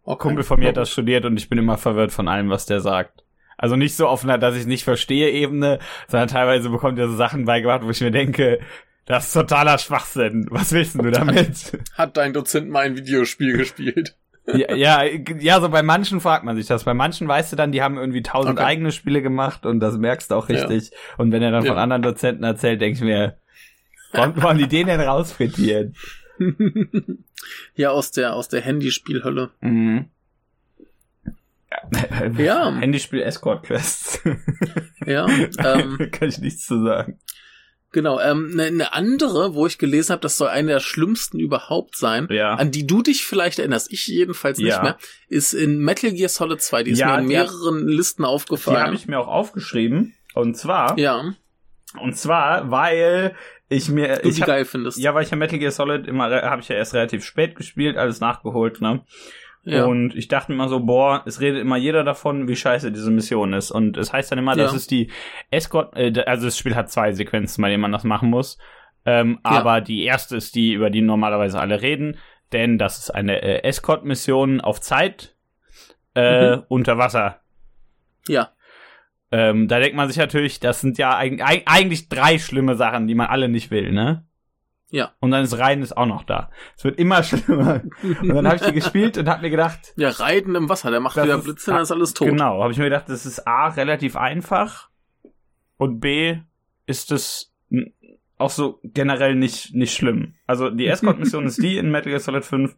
Okay. 0.05 0.29
Kumpel 0.29 0.45
von 0.45 0.61
mir 0.61 0.69
hat 0.69 0.77
das 0.77 0.91
studiert 0.91 1.25
und 1.25 1.37
ich 1.37 1.49
bin 1.49 1.59
immer 1.59 1.79
verwirrt 1.79 2.13
von 2.13 2.29
allem, 2.29 2.51
was 2.51 2.67
der 2.67 2.81
sagt. 2.81 3.25
Also 3.57 3.77
nicht 3.77 3.95
so 3.95 4.09
auf 4.09 4.25
einer, 4.25 4.39
dass 4.39 4.57
ich 4.57 4.67
nicht 4.67 4.85
verstehe 4.85 5.31
Ebene, 5.31 5.79
sondern 6.09 6.29
teilweise 6.29 6.69
bekommt 6.69 6.99
er 6.99 7.09
so 7.09 7.17
Sachen 7.17 7.45
beigebracht, 7.45 7.85
wo 7.85 7.91
ich 7.91 8.01
mir 8.01 8.11
denke, 8.11 8.61
das 9.05 9.27
ist 9.27 9.33
totaler 9.33 9.79
Schwachsinn. 9.79 10.47
Was 10.51 10.73
willst 10.73 10.97
du 10.97 11.11
damit? 11.11 11.79
Hat 11.95 12.17
dein 12.17 12.33
Dozent 12.33 12.71
mal 12.71 12.85
ein 12.85 12.97
Videospiel 12.97 13.57
gespielt? 13.57 14.17
Ja, 14.47 14.75
ja, 14.75 15.05
ja, 15.05 15.61
so 15.61 15.69
bei 15.69 15.83
manchen 15.83 16.21
fragt 16.21 16.45
man 16.45 16.57
sich 16.57 16.67
das. 16.67 16.85
Bei 16.85 16.95
manchen 16.95 17.29
weißt 17.29 17.53
du 17.53 17.57
dann, 17.57 17.73
die 17.73 17.83
haben 17.83 17.97
irgendwie 17.97 18.23
tausend 18.23 18.59
okay. 18.59 18.65
eigene 18.65 18.91
Spiele 18.91 19.23
gemacht 19.23 19.65
und 19.67 19.81
das 19.81 19.99
merkst 19.99 20.31
du 20.31 20.35
auch 20.35 20.49
richtig. 20.49 20.91
Ja. 20.91 20.97
Und 21.19 21.33
wenn 21.33 21.43
er 21.43 21.53
dann 21.53 21.65
ja. 21.65 21.73
von 21.73 21.79
anderen 21.79 22.03
Dozenten 22.03 22.43
erzählt, 22.43 22.81
denke 22.81 22.97
ich 22.97 23.05
mir, 23.05 23.39
warum 24.13 24.43
wollen 24.43 24.59
die 24.59 24.69
den 24.69 24.89
denn 24.89 25.01
rausfrittieren? 25.01 25.95
ja, 27.77 27.91
aus 27.91 28.11
der, 28.11 28.35
aus 28.35 28.49
der 28.49 28.63
Handyspielhölle. 28.63 29.51
Mhm. 29.61 30.07
Ja. 32.37 32.73
Handyspiel 32.81 33.23
Escort 33.23 33.65
Quests. 33.65 34.21
ja. 35.07 35.27
Ähm, 35.59 36.11
Kann 36.11 36.29
ich 36.29 36.39
nichts 36.39 36.67
zu 36.67 36.83
sagen. 36.83 37.19
Genau, 37.93 38.19
ähm, 38.21 38.51
eine 38.55 38.71
ne 38.71 38.93
andere, 38.95 39.55
wo 39.55 39.67
ich 39.67 39.77
gelesen 39.77 40.13
habe, 40.13 40.23
das 40.23 40.39
soll 40.39 40.49
eine 40.49 40.73
der 40.73 40.81
schlimmsten 40.81 41.39
überhaupt 41.39 41.95
sein, 41.95 42.27
ja. 42.31 42.55
an 42.55 42.71
die 42.71 42.87
du 42.87 43.03
dich 43.03 43.27
vielleicht 43.27 43.59
erinnerst, 43.59 43.93
ich 43.93 44.07
jedenfalls 44.07 44.57
nicht 44.57 44.69
ja. 44.69 44.83
mehr, 44.83 44.99
ist 45.29 45.53
in 45.53 45.79
Metal 45.79 46.11
Gear 46.11 46.31
Solid 46.31 46.63
2, 46.63 46.85
die 46.85 46.91
ist 46.93 47.01
ja, 47.01 47.17
mir 47.17 47.23
in 47.23 47.29
mehreren 47.29 47.87
die, 47.87 47.93
Listen 47.93 48.25
aufgefallen. 48.25 48.79
Die 48.79 48.83
habe 48.83 48.97
ich 48.97 49.09
mir 49.09 49.19
auch 49.19 49.29
aufgeschrieben. 49.29 50.15
Und 50.33 50.57
zwar, 50.57 50.99
ja. 50.99 51.35
und 52.01 52.17
zwar, 52.17 52.71
weil 52.71 53.37
ich 53.69 53.91
mir, 53.91 54.17
du 54.17 54.29
ich 54.31 54.37
die 54.37 54.41
hab, 54.41 54.49
geil 54.49 54.65
findest. 54.65 54.97
Ja, 54.99 55.15
weil 55.15 55.25
ich 55.25 55.31
ja 55.31 55.37
Metal 55.37 55.59
Gear 55.59 55.71
Solid 55.71 56.07
immer, 56.07 56.31
habe 56.31 56.63
ich 56.63 56.69
ja 56.69 56.77
erst 56.77 56.95
relativ 56.95 57.27
spät 57.27 57.57
gespielt, 57.57 57.99
alles 57.99 58.21
nachgeholt, 58.21 58.81
ne? 58.81 59.05
Ja. 59.65 59.85
Und 59.85 60.15
ich 60.17 60.27
dachte 60.29 60.53
immer 60.53 60.69
so, 60.69 60.81
boah, 60.81 61.23
es 61.25 61.41
redet 61.41 61.61
immer 61.61 61.77
jeder 61.77 62.03
davon, 62.03 62.49
wie 62.49 62.57
scheiße 62.57 62.91
diese 62.91 63.11
Mission 63.11 63.53
ist. 63.53 63.71
Und 63.71 63.97
es 63.97 64.13
heißt 64.13 64.33
dann 64.33 64.39
immer, 64.39 64.57
ja. 64.57 64.65
dass 64.65 64.75
es 64.75 64.87
die 64.87 65.11
Escort, 65.51 65.97
äh, 65.97 66.13
also 66.27 66.47
das 66.47 66.59
Spiel 66.59 66.75
hat 66.75 66.91
zwei 66.91 67.13
Sequenzen, 67.13 67.63
bei 67.63 67.69
denen 67.69 67.83
man 67.83 67.93
das 67.93 68.05
machen 68.05 68.29
muss. 68.31 68.59
Ähm, 69.05 69.39
ja. 69.45 69.51
Aber 69.51 69.81
die 69.81 70.05
erste 70.05 70.37
ist 70.37 70.55
die, 70.55 70.73
über 70.73 70.91
die 70.91 71.01
normalerweise 71.01 71.61
alle 71.61 71.81
reden, 71.81 72.19
denn 72.53 72.79
das 72.79 72.99
ist 72.99 73.11
eine 73.11 73.41
äh, 73.43 73.63
Escort-Mission 73.63 74.61
auf 74.61 74.81
Zeit 74.81 75.37
äh, 76.15 76.57
mhm. 76.57 76.63
unter 76.69 76.99
Wasser. 76.99 77.41
Ja. 78.29 78.51
Ähm, 79.31 79.69
da 79.69 79.79
denkt 79.79 79.97
man 79.97 80.09
sich 80.09 80.19
natürlich, 80.19 80.61
das 80.61 80.81
sind 80.81 80.99
ja 80.99 81.17
eigentlich, 81.17 81.67
eigentlich 81.67 82.09
drei 82.09 82.39
schlimme 82.39 82.75
Sachen, 82.75 83.07
die 83.07 83.15
man 83.15 83.29
alle 83.29 83.49
nicht 83.49 83.71
will, 83.71 83.93
ne? 83.93 84.27
Ja. 84.93 85.13
Und 85.21 85.31
dann 85.31 85.43
ist 85.43 85.59
Reiten 85.59 85.83
ist 85.83 85.97
auch 85.97 86.07
noch 86.07 86.23
da. 86.23 86.51
Es 86.77 86.85
wird 86.85 86.99
immer 86.99 87.23
schlimmer. 87.23 87.81
Und 88.03 88.29
dann 88.29 88.47
habe 88.47 88.57
ich 88.57 88.63
die 88.63 88.73
gespielt 88.73 89.17
und 89.17 89.27
habe 89.27 89.41
mir 89.41 89.51
gedacht. 89.51 89.95
Ja, 89.97 90.11
Reiten 90.11 90.55
im 90.55 90.69
Wasser, 90.69 90.91
der 90.91 91.01
macht 91.01 91.17
wieder 91.17 91.39
Blitze, 91.39 91.73
dann 91.73 91.81
ist 91.81 91.91
alles 91.91 92.13
tot. 92.13 92.29
Genau, 92.29 92.63
habe 92.63 92.73
ich 92.73 92.79
mir 92.79 92.85
gedacht, 92.85 93.09
das 93.09 93.25
ist 93.25 93.47
A, 93.49 93.69
relativ 93.69 94.17
einfach 94.17 94.91
und 95.79 95.99
B, 95.99 96.37
ist 96.87 97.11
es 97.11 97.55
auch 98.37 98.51
so 98.51 98.81
generell 98.85 99.35
nicht, 99.35 99.75
nicht 99.75 99.95
schlimm. 99.95 100.35
Also 100.47 100.69
die 100.69 100.87
Escort-Mission 100.87 101.47
ist 101.47 101.63
die 101.63 101.79
in 101.79 101.91
Metal 101.91 102.11
Gear 102.11 102.21
Solid 102.21 102.45
5. 102.45 102.77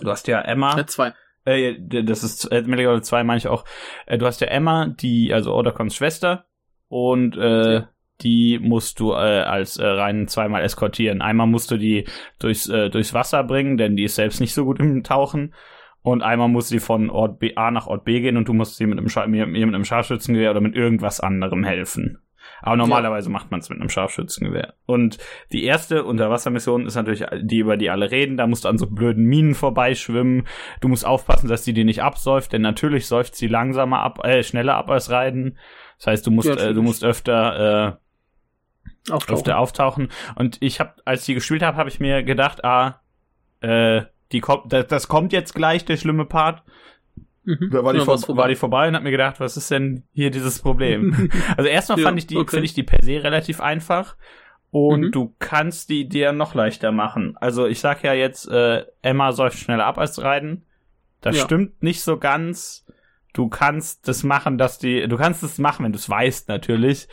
Du 0.00 0.10
hast 0.10 0.28
ja 0.28 0.42
Emma. 0.42 0.76
Ja, 0.76 0.86
zwei. 0.86 1.14
Äh, 1.46 1.76
das 2.04 2.22
ist 2.22 2.52
äh, 2.52 2.62
Metal 2.62 2.84
Gear 2.84 2.92
Solid 2.92 3.06
2 3.06 3.24
meine 3.24 3.38
ich 3.38 3.48
auch. 3.48 3.64
Äh, 4.04 4.18
du 4.18 4.26
hast 4.26 4.42
ja 4.42 4.48
Emma, 4.48 4.88
die, 4.88 5.32
also 5.32 5.54
Odacons 5.54 5.96
Schwester 5.96 6.44
und 6.88 7.34
äh, 7.38 7.76
ja 7.76 7.88
die 8.22 8.58
musst 8.60 9.00
du 9.00 9.12
äh, 9.12 9.42
als 9.42 9.76
äh, 9.76 9.86
rein 9.86 10.28
zweimal 10.28 10.62
eskortieren. 10.62 11.22
Einmal 11.22 11.46
musst 11.46 11.70
du 11.70 11.76
die 11.76 12.06
durchs, 12.38 12.68
äh, 12.68 12.90
durchs 12.90 13.14
Wasser 13.14 13.44
bringen, 13.44 13.76
denn 13.76 13.96
die 13.96 14.04
ist 14.04 14.16
selbst 14.16 14.40
nicht 14.40 14.54
so 14.54 14.64
gut 14.64 14.80
im 14.80 15.02
Tauchen. 15.02 15.54
Und 16.02 16.22
einmal 16.22 16.48
muss 16.48 16.68
sie 16.68 16.78
von 16.78 17.10
Ort 17.10 17.40
B, 17.40 17.56
A 17.56 17.70
nach 17.70 17.88
Ort 17.88 18.04
B 18.04 18.20
gehen 18.20 18.36
und 18.36 18.48
du 18.48 18.52
musst 18.52 18.76
sie 18.76 18.86
mit 18.86 18.96
einem, 18.96 19.08
Scha 19.08 19.26
mit 19.26 19.42
einem 19.44 19.84
Scharfschützengewehr 19.84 20.52
oder 20.52 20.60
mit 20.60 20.76
irgendwas 20.76 21.20
anderem 21.20 21.64
helfen. 21.64 22.18
Aber 22.62 22.76
normalerweise 22.76 23.28
ja. 23.28 23.32
macht 23.32 23.50
man 23.50 23.60
es 23.60 23.68
mit 23.68 23.80
einem 23.80 23.88
Scharfschützengewehr. 23.88 24.74
Und 24.86 25.18
die 25.52 25.64
erste 25.64 26.04
Unterwassermission 26.04 26.86
ist 26.86 26.94
natürlich 26.94 27.24
die, 27.42 27.58
über 27.58 27.76
die 27.76 27.90
alle 27.90 28.10
reden. 28.10 28.36
Da 28.36 28.46
musst 28.46 28.64
du 28.64 28.68
an 28.68 28.78
so 28.78 28.86
blöden 28.86 29.24
Minen 29.24 29.54
vorbeischwimmen. 29.54 30.46
Du 30.80 30.88
musst 30.88 31.04
aufpassen, 31.04 31.48
dass 31.48 31.64
die 31.64 31.72
die 31.72 31.84
nicht 31.84 32.02
absäuft, 32.02 32.52
denn 32.52 32.62
natürlich 32.62 33.06
säuft 33.06 33.34
sie 33.34 33.48
langsamer 33.48 34.00
ab, 34.00 34.24
äh, 34.24 34.42
schneller 34.42 34.76
ab 34.76 34.90
als 34.90 35.10
Reiten. 35.10 35.58
Das 35.98 36.06
heißt, 36.08 36.26
du 36.26 36.30
musst, 36.30 36.48
ja, 36.48 36.56
äh, 36.56 36.74
du 36.74 36.82
musst 36.82 37.04
öfter 37.04 37.88
äh, 37.88 38.05
auftauchen. 39.10 39.34
öfter 39.38 39.58
auftauchen. 39.58 40.08
Und 40.34 40.58
ich 40.60 40.80
habe, 40.80 40.94
als 41.04 41.20
ich 41.20 41.26
die 41.26 41.34
gespielt 41.34 41.62
habe, 41.62 41.76
habe 41.76 41.88
ich 41.88 42.00
mir 42.00 42.22
gedacht, 42.22 42.64
ah, 42.64 43.00
äh, 43.60 44.02
die 44.32 44.40
kommt, 44.40 44.72
das, 44.72 44.86
das 44.88 45.08
kommt 45.08 45.32
jetzt 45.32 45.54
gleich, 45.54 45.84
der 45.84 45.96
schlimme 45.96 46.24
Part. 46.24 46.62
Mhm. 47.44 47.70
Da 47.70 47.84
war, 47.84 47.92
die 47.92 48.00
Ja, 48.00 48.04
vor, 48.04 48.18
vorbei. 48.18 48.42
war 48.42 48.48
die 48.48 48.56
vorbei 48.56 48.88
und 48.88 48.96
hab 48.96 49.02
mir 49.04 49.12
gedacht, 49.12 49.38
was 49.38 49.56
ist 49.56 49.70
denn 49.70 50.02
hier 50.12 50.30
dieses 50.30 50.60
Problem? 50.60 51.30
also 51.56 51.68
erstmal 51.68 51.98
Ja, 52.00 52.04
fand 52.06 52.18
ich 52.18 52.26
die, 52.26 52.36
okay. 52.36 52.50
finde 52.50 52.64
ich 52.66 52.74
die 52.74 52.82
per 52.82 53.02
se 53.02 53.22
relativ 53.22 53.60
einfach. 53.60 54.16
Und 54.72 55.00
Mhm. 55.00 55.12
du 55.12 55.34
kannst 55.38 55.88
die 55.90 56.08
dir 56.08 56.32
noch 56.32 56.54
leichter 56.54 56.90
machen. 56.90 57.36
Also 57.40 57.66
ich 57.66 57.78
sag 57.80 58.02
ja 58.02 58.12
jetzt, 58.14 58.48
äh, 58.48 58.84
Emma 59.00 59.30
säuft 59.32 59.58
schneller 59.58 59.86
ab 59.86 59.96
als 59.96 60.20
Reiten. 60.20 60.64
Das 61.20 61.36
Ja. 61.36 61.44
stimmt 61.44 61.82
nicht 61.82 62.02
so 62.02 62.18
ganz. 62.18 62.84
Du 63.32 63.48
kannst 63.48 64.08
das 64.08 64.22
machen, 64.24 64.58
dass 64.58 64.78
die, 64.78 65.06
du 65.08 65.16
kannst 65.16 65.42
es 65.44 65.58
machen, 65.58 65.84
wenn 65.84 65.92
du 65.92 65.98
es 65.98 66.10
weißt 66.10 66.48
natürlich, 66.48 67.06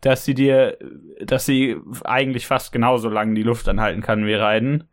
dass 0.00 0.24
sie 0.24 0.34
dir, 0.34 0.78
dass 1.24 1.44
sie 1.46 1.76
eigentlich 2.04 2.46
fast 2.46 2.72
genauso 2.72 3.08
lang 3.08 3.34
die 3.34 3.42
Luft 3.42 3.68
anhalten 3.68 4.00
kann 4.02 4.26
wie 4.26 4.34
Reiten. 4.34 4.84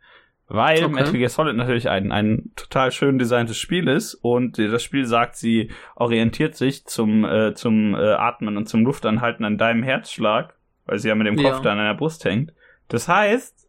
Weil 0.50 0.84
Okay. 0.84 0.94
Metal 0.94 1.12
Gear 1.12 1.28
Solid 1.28 1.56
natürlich 1.56 1.90
ein, 1.90 2.10
ein 2.10 2.52
total 2.56 2.90
schön 2.90 3.18
designtes 3.18 3.58
Spiel 3.58 3.86
ist 3.86 4.14
und 4.14 4.56
das 4.58 4.82
Spiel 4.82 5.04
sagt, 5.04 5.36
sie 5.36 5.70
orientiert 5.94 6.54
sich 6.54 6.86
zum, 6.86 7.24
äh, 7.26 7.52
zum 7.54 7.94
äh, 7.94 7.98
Atmen 8.12 8.56
und 8.56 8.66
zum 8.66 8.82
Luftanhalten 8.84 9.44
an 9.44 9.58
deinem 9.58 9.82
Herzschlag, 9.82 10.54
weil 10.86 10.98
sie 10.98 11.08
ja 11.08 11.14
mit 11.14 11.26
dem 11.26 11.36
Kopf 11.36 11.56
Ja. 11.56 11.60
da 11.60 11.72
an 11.72 11.78
deiner 11.78 11.94
Brust 11.94 12.24
hängt. 12.24 12.54
Das 12.88 13.08
heißt, 13.08 13.68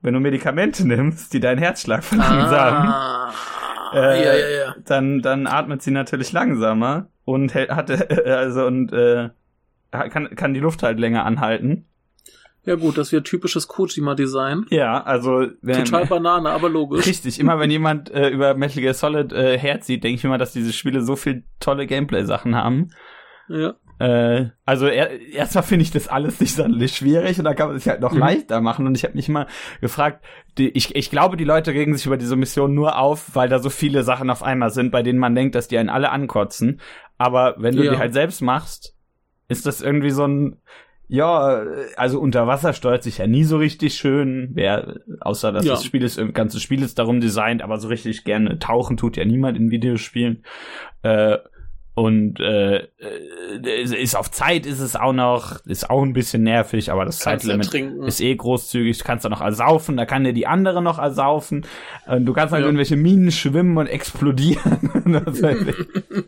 wenn 0.00 0.14
du 0.14 0.20
Medikamente 0.20 0.86
nimmst, 0.88 1.34
die 1.34 1.40
deinen 1.40 1.58
Herzschlag 1.58 2.02
verlangsamen, 2.02 2.88
Ah. 2.90 3.32
Äh, 3.92 4.24
ja, 4.24 4.34
ja, 4.34 4.48
ja. 4.66 4.74
dann, 4.86 5.20
dann 5.20 5.46
atmet 5.48 5.82
sie 5.82 5.90
natürlich 5.90 6.32
langsamer 6.32 7.08
und 7.24 7.52
hält, 7.54 7.70
hatte, 7.70 8.08
also 8.38 8.64
und 8.64 8.92
äh, 8.92 9.30
kann, 9.90 10.34
kann 10.36 10.54
die 10.54 10.60
Luft 10.60 10.82
halt 10.82 10.98
länger 10.98 11.24
anhalten. 11.24 11.86
Ja 12.64 12.74
gut, 12.74 12.98
das 12.98 13.10
wäre 13.10 13.22
typisches 13.22 13.68
Kojima-Design. 13.68 14.66
Ja, 14.68 15.02
also 15.02 15.46
wenn, 15.62 15.84
Total 15.84 16.04
Banane, 16.06 16.50
aber 16.50 16.68
logisch. 16.68 17.06
Richtig, 17.06 17.40
immer 17.40 17.58
wenn 17.58 17.70
jemand 17.70 18.10
äh, 18.10 18.28
über 18.28 18.54
Metal 18.54 18.82
Gear 18.82 18.92
Solid 18.92 19.32
äh, 19.32 19.58
herzieht, 19.58 20.04
denke 20.04 20.16
ich 20.18 20.24
immer, 20.24 20.36
dass 20.36 20.52
diese 20.52 20.72
Spiele 20.74 21.00
so 21.00 21.16
viel 21.16 21.44
tolle 21.58 21.86
Gameplay-Sachen 21.86 22.54
haben. 22.54 22.90
Ja. 23.48 23.74
Äh, 23.98 24.50
also 24.66 24.86
er, 24.86 25.10
erstmal 25.32 25.64
finde 25.64 25.84
ich 25.84 25.90
das 25.90 26.08
alles 26.08 26.38
nicht 26.38 26.54
sonderlich 26.54 26.94
schwierig 26.96 27.38
und 27.38 27.44
da 27.46 27.54
kann 27.54 27.68
man 27.68 27.76
es 27.76 27.84
sich 27.84 27.90
halt 27.90 28.02
noch 28.02 28.12
Mhm. 28.12 28.18
leichter 28.20 28.60
machen. 28.60 28.86
Und 28.86 28.94
ich 28.94 29.04
habe 29.04 29.14
mich 29.14 29.28
immer 29.30 29.46
gefragt, 29.80 30.22
die, 30.58 30.68
ich, 30.68 30.94
ich 30.94 31.10
glaube, 31.10 31.38
die 31.38 31.44
Leute 31.44 31.72
regen 31.72 31.94
sich 31.96 32.04
über 32.06 32.18
diese 32.18 32.36
Mission 32.36 32.74
nur 32.74 32.98
auf, 32.98 33.34
weil 33.34 33.48
da 33.48 33.58
so 33.58 33.70
viele 33.70 34.02
Sachen 34.02 34.28
auf 34.28 34.42
einmal 34.42 34.68
sind, 34.70 34.90
bei 34.92 35.02
denen 35.02 35.18
man 35.18 35.34
denkt, 35.34 35.54
dass 35.54 35.68
die 35.68 35.78
einen 35.78 35.88
alle 35.88 36.10
ankotzen. 36.10 36.80
Aber 37.16 37.54
wenn 37.58 37.74
du 37.74 37.84
Ja. 37.84 37.92
die 37.92 37.98
halt 37.98 38.12
selbst 38.12 38.42
machst, 38.42 38.94
ist 39.50 39.66
das 39.66 39.82
irgendwie 39.82 40.10
so 40.10 40.24
ein 40.26 40.56
ja, 41.12 41.64
also 41.96 42.20
unter 42.20 42.46
Wasser 42.46 42.72
steuert 42.72 43.02
sich 43.02 43.18
ja 43.18 43.26
nie 43.26 43.42
so 43.42 43.56
richtig 43.56 43.94
schön, 43.94 44.50
wer, 44.54 45.00
außer 45.20 45.50
dass 45.50 45.64
Ja. 45.64 45.72
das 45.72 45.84
Spiel 45.84 46.04
ist, 46.04 46.20
ganze 46.34 46.60
Spiel 46.60 46.84
ist 46.84 47.00
darum 47.00 47.20
designt, 47.20 47.62
aber 47.62 47.78
so 47.78 47.88
richtig 47.88 48.22
gerne 48.22 48.60
tauchen 48.60 48.96
tut 48.96 49.16
ja 49.16 49.24
niemand 49.24 49.58
in 49.58 49.72
Videospielen. 49.72 50.44
Äh, 51.02 51.38
und 51.94 52.40
äh, 52.40 52.76
äh, 52.78 53.82
ist 53.82 54.16
auf 54.16 54.30
Zeit 54.30 54.64
ist 54.64 54.80
es 54.80 54.96
auch 54.96 55.12
noch, 55.12 55.64
ist 55.66 55.90
auch 55.90 56.02
ein 56.02 56.12
bisschen 56.12 56.42
nervig, 56.44 56.90
aber 56.90 57.04
das 57.04 57.18
Kannst 57.20 57.46
Zeitlimit 57.46 58.06
ist 58.06 58.20
eh 58.20 58.34
großzügig. 58.34 58.98
Du 58.98 59.04
kannst 59.04 59.24
da 59.24 59.28
noch 59.28 59.40
ersaufen, 59.40 59.96
da 59.96 60.06
kann 60.06 60.24
dir 60.24 60.32
die 60.32 60.46
andere 60.46 60.82
noch 60.82 60.98
ersaufen. 60.98 61.66
Äh, 62.06 62.20
Du 62.20 62.32
kannst 62.32 62.52
halt 62.52 62.62
Ja. 62.62 62.66
irgendwelche 62.68 62.96
Minen 62.96 63.30
schwimmen 63.32 63.76
und 63.76 63.86
explodieren. 63.88 64.90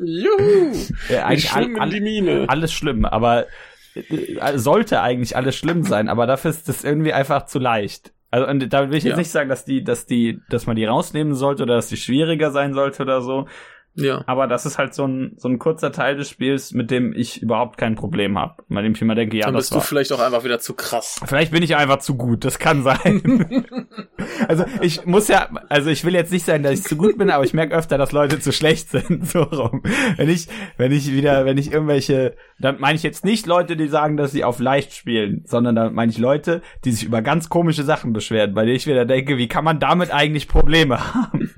Juhu! 0.00 0.72
Ja, 1.08 1.30
Ich 1.32 1.52
eigentlich 1.52 1.80
all, 1.80 1.88
die 1.90 2.00
Mine. 2.00 2.44
alles 2.48 2.72
schlimm, 2.72 3.04
aber 3.04 3.46
äh, 3.94 4.58
sollte 4.58 5.00
eigentlich 5.00 5.36
alles 5.36 5.56
schlimm 5.56 5.84
sein, 5.84 6.08
aber 6.08 6.26
dafür 6.26 6.50
ist 6.50 6.68
das 6.68 6.84
irgendwie 6.84 7.12
einfach 7.12 7.46
zu 7.46 7.58
leicht. 7.58 8.12
Also 8.30 8.48
und 8.48 8.72
da 8.72 8.88
will 8.88 8.96
ich 8.96 9.04
jetzt 9.04 9.12
Ja. 9.12 9.18
nicht 9.18 9.30
sagen, 9.30 9.48
dass 9.50 9.64
die, 9.66 9.84
dass 9.84 10.06
die, 10.06 10.40
dass 10.48 10.66
man 10.66 10.74
die 10.76 10.86
rausnehmen 10.86 11.34
sollte 11.34 11.64
oder 11.64 11.74
dass 11.76 11.88
die 11.88 11.98
schwieriger 11.98 12.50
sein 12.50 12.72
sollte 12.72 13.02
oder 13.02 13.20
so. 13.20 13.46
Ja. 13.95 14.22
Aber 14.26 14.47
das 14.47 14.64
ist 14.64 14.78
halt 14.78 14.95
so 14.95 15.07
ein, 15.07 15.34
so 15.36 15.49
ein 15.49 15.59
kurzer 15.59 15.93
Teil 15.93 16.16
des 16.16 16.30
Spiels, 16.30 16.72
mit 16.72 16.90
dem 16.90 17.12
ich 17.12 17.43
überhaupt 17.43 17.76
kein 17.76 17.95
Problem 17.95 18.38
habe. 18.38 18.62
Bei 18.68 18.80
dem 18.80 18.93
ich 18.93 19.03
immer 19.03 19.14
denke, 19.14 19.36
ja, 19.36 19.47
Dann 19.47 19.55
das 19.55 19.64
bist 19.64 19.72
war. 19.72 19.80
du 19.80 19.86
vielleicht 19.86 20.12
auch 20.12 20.20
einfach 20.20 20.45
wieder 20.45 20.61
zu 20.61 20.74
krass. 20.74 21.20
Vielleicht 21.24 21.53
bin 21.53 21.62
ich 21.62 21.76
einfach 21.76 21.99
zu 21.99 22.16
gut, 22.16 22.45
das 22.45 22.59
kann 22.59 22.82
sein. 22.82 23.66
also 24.49 24.64
ich 24.80 25.05
muss 25.05 25.28
ja, 25.28 25.49
also 25.68 25.90
ich 25.90 26.05
will 26.05 26.14
jetzt 26.14 26.32
nicht 26.32 26.47
sagen, 26.47 26.62
dass 26.62 26.72
ich 26.72 26.84
zu 26.84 26.97
gut 26.97 27.18
bin, 27.18 27.30
aber 27.30 27.45
ich 27.45 27.53
merke 27.53 27.74
öfter, 27.74 27.99
dass 27.99 28.12
Leute 28.12 28.40
zu 28.40 28.53
schlecht 28.53 28.90
sind. 28.90 29.22
So 29.32 29.43
rum. 29.43 29.82
Wenn 30.16 30.28
ich, 30.28 30.49
wenn 30.76 30.93
ich 30.93 31.11
wieder, 31.11 31.45
wenn 31.47 31.57
ich 31.57 31.72
irgendwelche, 31.72 32.34
dann 32.59 32.80
meine 32.80 32.97
ich 32.97 33.03
jetzt 33.03 33.24
nicht 33.24 33.47
Leute, 33.47 33.76
die 33.76 33.88
sagen, 33.88 34.16
dass 34.16 34.32
sie 34.32 34.45
auf 34.45 34.59
leicht 34.59 34.95
spielen, 34.95 35.43
sondern 35.47 35.74
dann 35.74 35.95
meine 35.95 36.11
ich 36.12 36.18
Leute, 36.18 36.61
die 36.84 36.93
sich 36.93 37.05
über 37.05 37.22
ganz 37.22 37.49
komische 37.49 37.82
Sachen 37.82 38.12
beschweren, 38.12 38.53
bei 38.53 38.64
denen 38.64 38.76
ich 38.76 38.86
wieder 38.86 39.05
denke, 39.05 39.38
wie 39.38 39.49
kann 39.49 39.64
man 39.64 39.80
damit 39.80 40.11
eigentlich 40.11 40.49
Probleme 40.49 41.14
haben? 41.14 41.51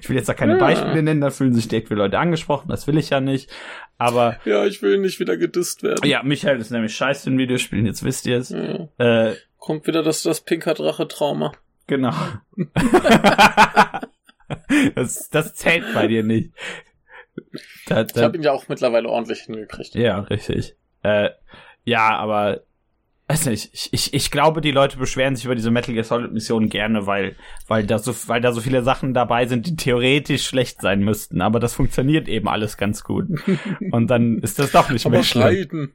Ich 0.00 0.08
will 0.08 0.16
jetzt 0.16 0.28
da 0.28 0.34
keine 0.34 0.54
ja. 0.54 0.58
Beispiele 0.58 1.02
nennen, 1.02 1.20
da 1.20 1.30
fühlen 1.30 1.54
sich 1.54 1.68
direkt 1.68 1.90
Leute 1.90 2.18
angesprochen, 2.18 2.68
das 2.68 2.86
will 2.86 2.98
ich 2.98 3.10
ja 3.10 3.20
nicht. 3.20 3.50
Aber. 3.98 4.36
Ja, 4.44 4.66
ich 4.66 4.82
will 4.82 4.98
nicht 4.98 5.20
wieder 5.20 5.36
gedisst 5.36 5.82
werden. 5.82 6.08
Ja, 6.08 6.22
Michael 6.22 6.58
ist 6.58 6.70
nämlich 6.70 6.96
scheiße 6.96 7.30
in 7.30 7.38
Videospielen, 7.38 7.86
jetzt 7.86 8.02
wisst 8.02 8.26
ihr 8.26 8.38
es. 8.38 8.50
Ja. 8.50 8.88
Äh, 8.98 9.36
Kommt 9.58 9.86
wieder 9.86 10.02
das, 10.02 10.22
das 10.22 10.40
Pinker 10.40 10.74
Drache-Trauma. 10.74 11.52
Genau. 11.86 12.14
das, 14.94 15.28
das 15.28 15.54
zählt 15.54 15.84
bei 15.94 16.06
dir 16.06 16.22
nicht. 16.22 16.52
Da, 17.86 18.04
da, 18.04 18.14
ich 18.14 18.22
habe 18.22 18.36
ihn 18.36 18.42
ja 18.42 18.52
auch 18.52 18.68
mittlerweile 18.68 19.08
ordentlich 19.08 19.40
hingekriegt. 19.40 19.94
Ja, 19.94 20.20
richtig. 20.20 20.76
Äh, 21.02 21.30
ja, 21.84 22.16
aber 22.16 22.62
nicht, 23.46 23.70
ich, 23.72 23.88
ich, 23.92 24.14
ich 24.14 24.30
glaube, 24.30 24.60
die 24.60 24.72
Leute 24.72 24.96
beschweren 24.96 25.36
sich 25.36 25.44
über 25.44 25.54
diese 25.54 25.70
Metal 25.70 25.94
Gear 25.94 26.04
Solid 26.04 26.32
Mission 26.32 26.68
gerne, 26.68 27.06
weil, 27.06 27.36
weil 27.68 27.86
da 27.86 27.98
so, 27.98 28.14
weil 28.26 28.40
da 28.40 28.52
so 28.52 28.60
viele 28.60 28.82
Sachen 28.82 29.14
dabei 29.14 29.46
sind, 29.46 29.66
die 29.66 29.76
theoretisch 29.76 30.46
schlecht 30.46 30.80
sein 30.80 31.00
müssten. 31.00 31.40
Aber 31.40 31.60
das 31.60 31.74
funktioniert 31.74 32.28
eben 32.28 32.48
alles 32.48 32.76
ganz 32.76 33.04
gut. 33.04 33.26
Und 33.90 34.08
dann 34.08 34.38
ist 34.38 34.58
das 34.58 34.72
doch 34.72 34.90
nicht 34.90 35.08
mehr 35.08 35.22
schlimm. 35.22 35.44
Raiden. 35.44 35.92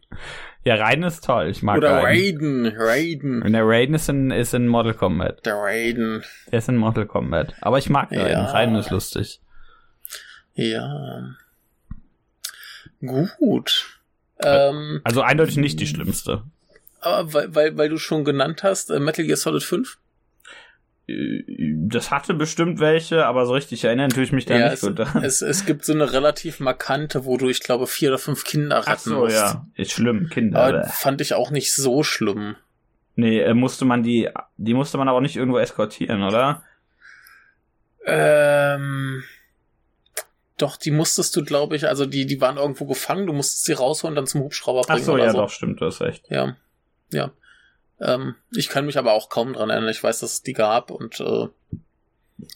Ja, 0.64 0.76
Raiden 0.76 1.04
ist 1.04 1.26
toll. 1.26 1.50
Ich 1.50 1.62
mag 1.62 1.78
Oder 1.78 2.04
Raiden. 2.04 2.68
Raiden. 2.76 3.42
Und 3.42 3.54
der 3.54 3.66
Raiden 3.66 3.96
ist 3.96 4.10
in, 4.10 4.32
ist 4.32 4.54
in 4.54 4.68
Mortal 4.68 4.94
Kombat. 4.94 5.46
Der 5.46 5.56
Raiden. 5.56 6.24
Der 6.52 6.60
ist 6.60 6.70
in 6.70 6.78
Mortal 6.78 7.06
Kombat. 7.06 7.54
Aber 7.62 7.78
ich 7.78 7.90
mag 7.90 8.12
Raiden. 8.12 8.30
Ja. 8.30 8.46
Raiden 8.46 8.76
ist 8.76 8.90
lustig. 8.90 9.42
Ja. 10.54 11.36
Gut. 13.02 14.00
Ähm, 14.44 15.02
also 15.04 15.22
eindeutig 15.22 15.58
nicht 15.58 15.80
die 15.80 15.88
schlimmste. 15.88 16.44
Aber 17.06 17.34
weil, 17.34 17.56
weil, 17.56 17.78
weil 17.78 17.90
du 17.90 17.98
schon 17.98 18.24
genannt 18.24 18.64
hast, 18.64 18.90
äh, 18.90 19.00
Metal 19.00 19.26
Gear 19.26 19.38
Solid 19.38 19.64
5? 19.64 19.98
Äh, 21.08 21.44
das 21.88 22.10
hatte 22.10 22.34
bestimmt 22.34 22.80
welche, 22.80 23.26
aber 23.26 23.46
so 23.46 23.54
richtig 23.54 23.84
erinnern 23.84 24.10
tue 24.10 24.24
ich 24.24 24.32
mich 24.32 24.46
da 24.46 24.58
ja, 24.58 24.72
nicht 24.72 24.82
gut 24.82 24.98
dran. 24.98 25.24
Es, 25.24 25.42
es 25.42 25.66
gibt 25.66 25.86
so 25.86 25.94
eine 25.94 26.12
relativ 26.12 26.60
markante, 26.60 27.26
wo 27.26 27.38
du, 27.38 27.48
ich 27.48 27.62
glaube, 27.62 27.86
vier 27.86 28.10
oder 28.10 28.18
fünf 28.18 28.44
Kinder 28.44 28.80
retten 28.80 28.92
Ach 28.92 29.00
so, 29.00 29.16
musst. 29.20 29.36
ja. 29.36 29.66
Ist 29.76 29.92
schlimm, 29.92 30.30
Kinder. 30.30 30.60
Aber 30.60 30.84
fand 30.86 31.22
ich 31.22 31.36
auch 31.36 31.52
nicht 31.52 31.74
so 31.74 32.02
schlimm. 32.04 32.56
Nee, 33.16 33.40
äh, 33.40 33.54
musste 33.54 33.86
man 33.86 34.04
die, 34.04 34.30
die 34.58 34.74
musste 34.74 34.98
man 34.98 35.08
aber 35.08 35.22
nicht 35.22 35.36
irgendwo 35.36 35.60
eskortieren, 35.60 36.24
oder? 36.24 36.64
Ähm, 38.06 39.24
doch, 40.58 40.78
die 40.78 40.92
musstest 40.92 41.36
du, 41.36 41.44
glaube 41.44 41.76
ich, 41.76 41.88
also 41.88 42.06
die, 42.06 42.26
die 42.26 42.42
waren 42.42 42.58
irgendwo 42.58 42.86
gefangen, 42.86 43.28
du 43.28 43.34
musstest 43.34 43.66
sie 43.66 43.74
rausholen 43.74 44.14
und 44.14 44.16
dann 44.16 44.28
zum 44.28 44.42
Hubschrauber 44.42 44.82
bringen. 44.82 45.00
Ach 45.02 45.06
so, 45.06 45.18
ja, 45.18 45.32
so. 45.32 45.38
doch, 45.38 45.50
stimmt, 45.50 45.82
du 45.82 45.86
hast 45.86 46.02
recht. 46.02 46.26
Ja. 46.30 46.56
Ja. 47.16 47.32
Ähm, 48.00 48.36
ich 48.52 48.70
kann 48.70 48.86
mich 48.86 48.98
aber 48.98 49.14
auch 49.14 49.30
kaum 49.30 49.54
dran 49.54 49.70
erinnern. 49.70 49.90
Ich 49.90 50.04
weiß, 50.04 50.20
dass 50.20 50.34
es 50.34 50.44
die 50.44 50.54
gab 50.54 50.92
und 50.92 51.20
äh, 51.20 51.48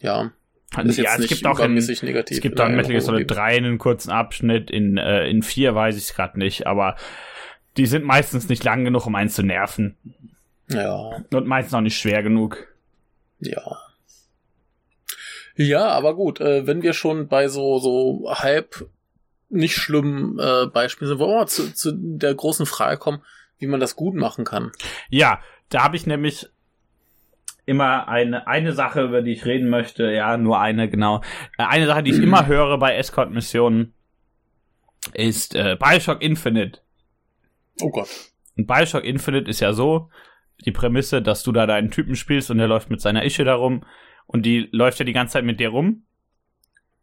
ja. 0.02 0.32
Also, 0.76 1.02
ja, 1.02 1.16
es 1.18 1.28
gibt 1.28 1.48
auch 1.48 1.60
in, 1.60 1.78
es 1.78 1.88
gibt 1.88 2.60
auch 2.62 2.68
in 2.68 2.76
Metal 2.76 2.92
Gear 2.92 3.02
Solid 3.02 3.32
3 3.32 3.58
einen 3.58 3.78
kurzen 3.80 4.12
Abschnitt, 4.12 4.70
in, 4.70 4.98
äh, 4.98 5.28
in 5.28 5.42
4 5.42 5.74
weiß 5.74 5.98
ich 5.98 6.04
es 6.04 6.14
gerade 6.14 6.38
nicht, 6.38 6.68
aber 6.68 6.96
die 7.78 7.88
sind 7.88 8.06
meistens 8.06 8.50
nicht 8.50 8.64
lang 8.64 8.86
genug, 8.86 9.08
um 9.08 9.16
einen 9.16 9.32
zu 9.32 9.42
nerven. 9.42 9.98
Ja. 10.68 11.24
Und 11.32 11.48
meistens 11.48 11.74
auch 11.74 11.82
nicht 11.82 11.98
schwer 11.98 12.22
genug. 12.22 12.68
Ja. 13.40 13.80
Ja, 15.56 15.88
aber 15.88 16.16
gut, 16.16 16.40
äh, 16.40 16.68
wenn 16.68 16.84
wir 16.84 16.94
schon 16.94 17.28
bei 17.28 17.48
so, 17.48 17.80
so 17.80 18.32
halb 18.32 18.88
nicht 19.50 19.76
schlimmen 19.76 20.38
äh, 20.40 20.68
Beispielen 20.68 21.10
sind, 21.10 21.20
wollen 21.20 21.32
wir 21.32 21.40
mal 21.40 21.48
zu, 21.48 21.74
zu 21.74 21.92
der 21.94 22.36
großen 22.36 22.68
Frage 22.68 22.98
kommen, 22.98 23.24
wie 23.60 23.68
man 23.68 23.80
das 23.80 23.96
gut 23.96 24.16
machen 24.16 24.46
kann. 24.46 24.72
Ja, 25.10 25.40
da 25.70 25.84
habe 25.84 25.96
ich 25.96 26.08
nämlich 26.08 26.48
immer 27.66 28.08
eine, 28.08 28.48
eine 28.48 28.74
Sache, 28.74 29.04
über 29.04 29.22
die 29.22 29.34
ich 29.34 29.46
reden 29.46 29.70
möchte, 29.70 30.12
ja, 30.12 30.38
nur 30.38 30.60
eine, 30.60 30.90
genau. 30.90 31.22
Äh, 31.58 31.66
eine 31.66 31.86
Sache, 31.86 32.02
die 32.02 32.12
ich 32.12 32.22
immer 32.22 32.48
höre 32.48 32.80
bei 32.80 32.96
Escort-Missionen, 32.96 33.94
ist 35.14 35.56
äh, 35.56 35.78
Bioshock 35.80 36.22
Infinite. 36.22 36.80
Oh 37.82 37.90
Gott. 37.90 38.10
Und 38.58 38.66
Bioshock 38.66 39.04
Infinite 39.04 39.50
ist 39.50 39.60
ja 39.60 39.74
so, 39.74 40.10
die 40.66 40.72
Prämisse, 40.72 41.22
dass 41.22 41.44
du 41.44 41.52
da 41.52 41.68
deinen 41.68 41.92
Typen 41.92 42.16
spielst 42.16 42.50
und 42.50 42.58
der 42.58 42.68
läuft 42.68 42.90
mit 42.90 43.02
seiner 43.02 43.24
Ische 43.24 43.46
darum 43.46 43.86
und 44.26 44.46
die 44.46 44.68
läuft 44.72 45.00
ja 45.00 45.06
die 45.06 45.14
ganze 45.14 45.34
Zeit 45.34 45.46
mit 45.46 45.60
dir 45.60 45.70
rum. 45.70 46.04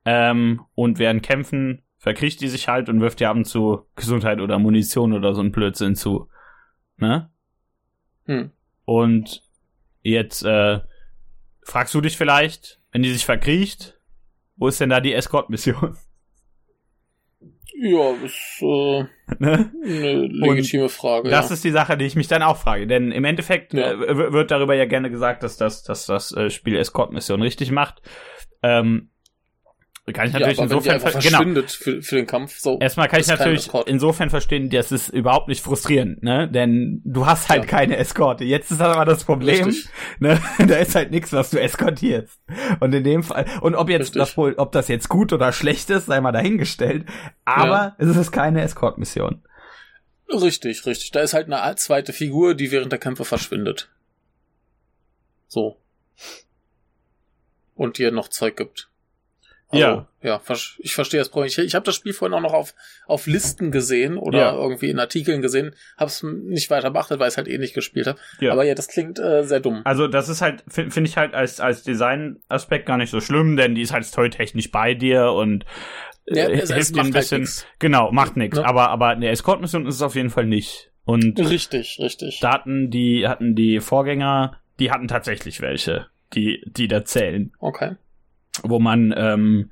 Ähm, 0.04 0.62
und 0.74 0.98
während 0.98 1.22
Kämpfen 1.22 1.82
verkriecht 1.98 2.40
die 2.40 2.48
sich 2.48 2.68
halt 2.68 2.88
und 2.88 3.00
wirft 3.00 3.20
dir 3.20 3.30
ab 3.30 3.36
und 3.36 3.46
zu 3.46 3.86
Gesundheit 3.96 4.40
oder 4.40 4.58
Munition 4.58 5.12
oder 5.12 5.34
so 5.34 5.40
ein 5.40 5.52
Blödsinn 5.52 5.94
zu. 5.94 6.28
Ne? 6.98 7.30
Hm. 8.26 8.50
Und 8.84 9.42
jetzt 10.02 10.42
äh, 10.44 10.80
fragst 11.62 11.94
du 11.94 12.00
dich 12.00 12.16
vielleicht, 12.16 12.80
wenn 12.92 13.02
die 13.02 13.12
sich 13.12 13.24
verkriecht, 13.24 13.98
wo 14.56 14.68
ist 14.68 14.80
denn 14.80 14.90
da 14.90 15.00
die 15.00 15.14
Escort-Mission? 15.14 15.96
Ja, 17.78 18.10
ist 18.24 18.62
äh, 18.62 19.04
ne? 19.38 19.70
eine 19.84 20.26
legitime 20.28 20.84
Und 20.84 20.88
Frage. 20.88 21.28
Das 21.28 21.50
ja. 21.50 21.54
ist 21.54 21.62
die 21.62 21.70
Sache, 21.70 21.98
die 21.98 22.06
ich 22.06 22.16
mich 22.16 22.26
dann 22.26 22.42
auch 22.42 22.56
frage. 22.56 22.86
Denn 22.86 23.12
im 23.12 23.24
Endeffekt 23.24 23.74
ja. 23.74 23.92
äh, 23.92 24.32
wird 24.32 24.50
darüber 24.50 24.74
ja 24.74 24.86
gerne 24.86 25.10
gesagt, 25.10 25.42
dass 25.42 25.58
das, 25.58 25.82
dass 25.82 26.06
das 26.06 26.32
äh, 26.32 26.48
Spiel 26.48 26.76
Escort-Mission 26.76 27.42
richtig 27.42 27.70
macht. 27.70 28.00
Ähm, 28.62 29.10
kann 30.12 30.28
ich 30.28 30.32
natürlich 30.34 30.58
ja, 30.58 30.64
insofern 30.64 31.00
genau. 31.20 31.66
Für, 31.66 32.00
für 32.00 32.14
den 32.14 32.26
Kampf 32.26 32.58
so. 32.58 32.78
Erstmal 32.78 33.08
kann 33.08 33.18
ich 33.18 33.26
natürlich 33.26 33.68
insofern 33.86 34.30
verstehen, 34.30 34.70
dass 34.70 34.92
es 34.92 35.08
überhaupt 35.08 35.48
nicht 35.48 35.64
frustrierend, 35.64 36.22
ne? 36.22 36.48
Denn 36.48 37.02
du 37.04 37.26
hast 37.26 37.48
halt 37.48 37.62
ja. 37.62 37.66
keine 37.66 37.96
Eskorte. 37.96 38.44
Jetzt 38.44 38.70
ist 38.70 38.80
aber 38.80 39.04
das 39.04 39.24
Problem, 39.24 39.66
Richtig. 39.66 39.90
ne? 40.20 40.40
Da 40.58 40.76
ist 40.76 40.94
halt 40.94 41.10
nichts, 41.10 41.32
was 41.32 41.50
du 41.50 41.60
eskortierst. 41.60 42.40
Und 42.78 42.94
in 42.94 43.02
dem 43.02 43.24
Fall 43.24 43.46
und 43.60 43.74
ob 43.74 43.88
jetzt 43.88 44.02
Richtig. 44.02 44.20
das 44.20 44.36
wohl, 44.36 44.54
ob 44.58 44.70
das 44.70 44.86
jetzt 44.86 45.08
gut 45.08 45.32
oder 45.32 45.52
schlecht 45.52 45.90
ist, 45.90 46.06
sei 46.06 46.20
mal 46.20 46.30
dahingestellt. 46.30 47.04
Aber 47.44 47.66
ja. 47.66 47.96
es 47.98 48.16
ist 48.16 48.30
keine 48.30 48.62
Escort-Mission. 48.62 49.42
Richtig, 50.28 50.86
richtig. 50.86 51.10
Da 51.10 51.20
ist 51.20 51.34
halt 51.34 51.52
eine 51.52 51.74
zweite 51.76 52.12
Figur, 52.12 52.54
die 52.54 52.70
während 52.70 52.92
der 52.92 53.00
Kämpfe 53.00 53.24
verschwindet. 53.24 53.88
So. 55.48 55.76
Und 57.74 57.98
dir 57.98 58.12
noch 58.12 58.28
Zeug 58.28 58.56
gibt. 58.56 58.88
Also, 59.68 59.84
ja. 59.84 60.08
Ja, 60.22 60.40
ich 60.78 60.94
verstehe 60.94 61.20
das 61.20 61.28
Problem. 61.28 61.46
Ich, 61.46 61.58
ich 61.58 61.74
habe 61.76 61.84
das 61.84 61.94
Spiel 61.94 62.12
vorhin 62.12 62.34
auch 62.34 62.40
noch 62.40 62.52
auf, 62.52 62.74
auf 63.06 63.26
Listen 63.26 63.70
gesehen 63.70 64.16
oder 64.16 64.38
ja. 64.38 64.54
irgendwie 64.54 64.90
in 64.90 64.98
Artikeln 64.98 65.40
gesehen, 65.40 65.74
habe 65.96 66.08
es 66.08 66.22
nicht 66.24 66.68
weiter 66.68 66.90
beachtet, 66.90 67.20
weil 67.20 67.28
ich 67.28 67.34
es 67.34 67.36
halt 67.36 67.46
eh 67.46 67.58
nicht 67.58 67.74
gespielt 67.74 68.08
habe. 68.08 68.18
Ja. 68.40 68.52
Aber 68.52 68.64
ja, 68.64 68.74
das 68.74 68.88
klingt 68.88 69.20
äh, 69.20 69.44
sehr 69.44 69.60
dumm. 69.60 69.82
Also 69.84 70.08
das 70.08 70.28
ist 70.28 70.42
halt, 70.42 70.64
finde 70.68 70.90
find 70.90 71.08
ich 71.08 71.16
halt 71.16 71.34
als, 71.34 71.60
als 71.60 71.84
Design-Aspekt 71.84 72.86
gar 72.86 72.96
nicht 72.96 73.10
so 73.10 73.20
schlimm, 73.20 73.56
denn 73.56 73.76
die 73.76 73.82
ist 73.82 73.92
halt 73.92 74.04
storytechnisch 74.04 74.72
bei 74.72 74.94
dir 74.94 75.30
und 75.30 75.64
äh, 76.26 76.38
ja, 76.38 76.48
es, 76.48 76.72
hilft 76.72 76.96
dir 76.96 77.00
ein 77.00 77.04
halt 77.04 77.14
bisschen. 77.14 77.44
Halt 77.44 77.66
genau, 77.78 78.10
macht 78.10 78.36
nichts. 78.36 78.58
Ne? 78.58 78.64
Aber, 78.64 78.90
aber 78.90 79.08
eine 79.08 79.28
Escort-Mission 79.28 79.86
ist 79.86 79.96
es 79.96 80.02
auf 80.02 80.16
jeden 80.16 80.30
Fall 80.30 80.46
nicht. 80.46 80.90
Und 81.04 81.38
richtig, 81.38 81.98
richtig. 82.00 82.40
Da 82.40 82.52
hatten 82.52 82.90
die, 82.90 83.28
hatten 83.28 83.54
die 83.54 83.78
Vorgänger, 83.78 84.58
die 84.80 84.90
hatten 84.90 85.06
tatsächlich 85.06 85.60
welche, 85.60 86.08
die, 86.34 86.64
die 86.66 86.88
da 86.88 87.04
zählen. 87.04 87.52
Okay 87.60 87.94
wo 88.64 88.78
man 88.78 89.14
ähm, 89.16 89.70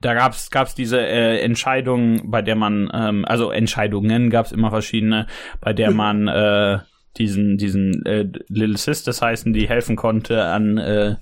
da 0.00 0.14
gab's 0.14 0.50
gab's 0.50 0.74
diese 0.74 1.00
äh, 1.00 1.40
Entscheidung, 1.40 2.30
bei 2.30 2.42
der 2.42 2.56
man 2.56 2.90
ähm, 2.92 3.24
also 3.26 3.50
Entscheidungen 3.50 4.30
gab's 4.30 4.52
immer 4.52 4.70
verschiedene, 4.70 5.26
bei 5.60 5.72
der 5.72 5.90
man 5.90 6.28
äh, 6.28 6.78
diesen 7.18 7.58
diesen 7.58 8.04
äh, 8.06 8.26
Little 8.48 8.78
Sisters 8.78 9.20
heißen, 9.20 9.52
die 9.52 9.68
helfen 9.68 9.96
konnte 9.96 10.44
an 10.44 10.78
äh, 10.78 11.16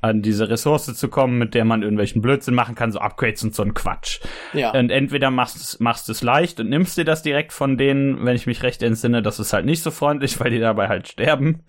an 0.00 0.22
diese 0.22 0.48
Ressource 0.48 0.94
zu 0.94 1.08
kommen, 1.08 1.38
mit 1.38 1.54
der 1.54 1.64
man 1.64 1.82
irgendwelchen 1.82 2.22
Blödsinn 2.22 2.54
machen 2.54 2.74
kann, 2.74 2.92
so 2.92 2.98
Upgrades 3.00 3.42
und 3.42 3.54
so 3.54 3.62
ein 3.62 3.74
Quatsch. 3.74 4.20
Ja. 4.52 4.70
Und 4.70 4.90
entweder 4.90 5.30
machst 5.30 5.80
machst 5.80 6.08
es 6.08 6.22
leicht 6.22 6.60
und 6.60 6.68
nimmst 6.68 6.96
dir 6.96 7.04
das 7.04 7.22
direkt 7.22 7.52
von 7.52 7.76
denen, 7.76 8.24
wenn 8.24 8.36
ich 8.36 8.46
mich 8.46 8.62
recht 8.62 8.82
entsinne, 8.82 9.22
das 9.22 9.40
ist 9.40 9.52
halt 9.52 9.66
nicht 9.66 9.82
so 9.82 9.90
freundlich, 9.90 10.38
weil 10.38 10.50
die 10.50 10.60
dabei 10.60 10.88
halt 10.88 11.08
sterben. 11.08 11.64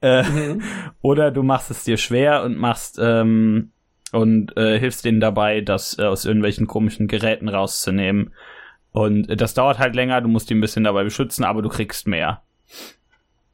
Äh, 0.00 0.22
mhm. 0.22 0.62
Oder 1.02 1.30
du 1.30 1.42
machst 1.42 1.70
es 1.70 1.84
dir 1.84 1.96
schwer 1.96 2.44
und 2.44 2.56
machst 2.56 2.98
ähm, 3.02 3.72
und 4.16 4.56
äh, 4.56 4.78
hilfst 4.78 5.04
denen 5.04 5.20
dabei, 5.20 5.60
das 5.60 5.98
äh, 5.98 6.04
aus 6.04 6.24
irgendwelchen 6.24 6.66
komischen 6.66 7.06
Geräten 7.06 7.50
rauszunehmen. 7.50 8.32
Und 8.92 9.28
äh, 9.28 9.36
das 9.36 9.52
dauert 9.52 9.78
halt 9.78 9.94
länger, 9.94 10.22
du 10.22 10.28
musst 10.28 10.48
die 10.48 10.54
ein 10.54 10.60
bisschen 10.62 10.84
dabei 10.84 11.04
beschützen, 11.04 11.44
aber 11.44 11.60
du 11.60 11.68
kriegst 11.68 12.08
mehr. 12.08 12.42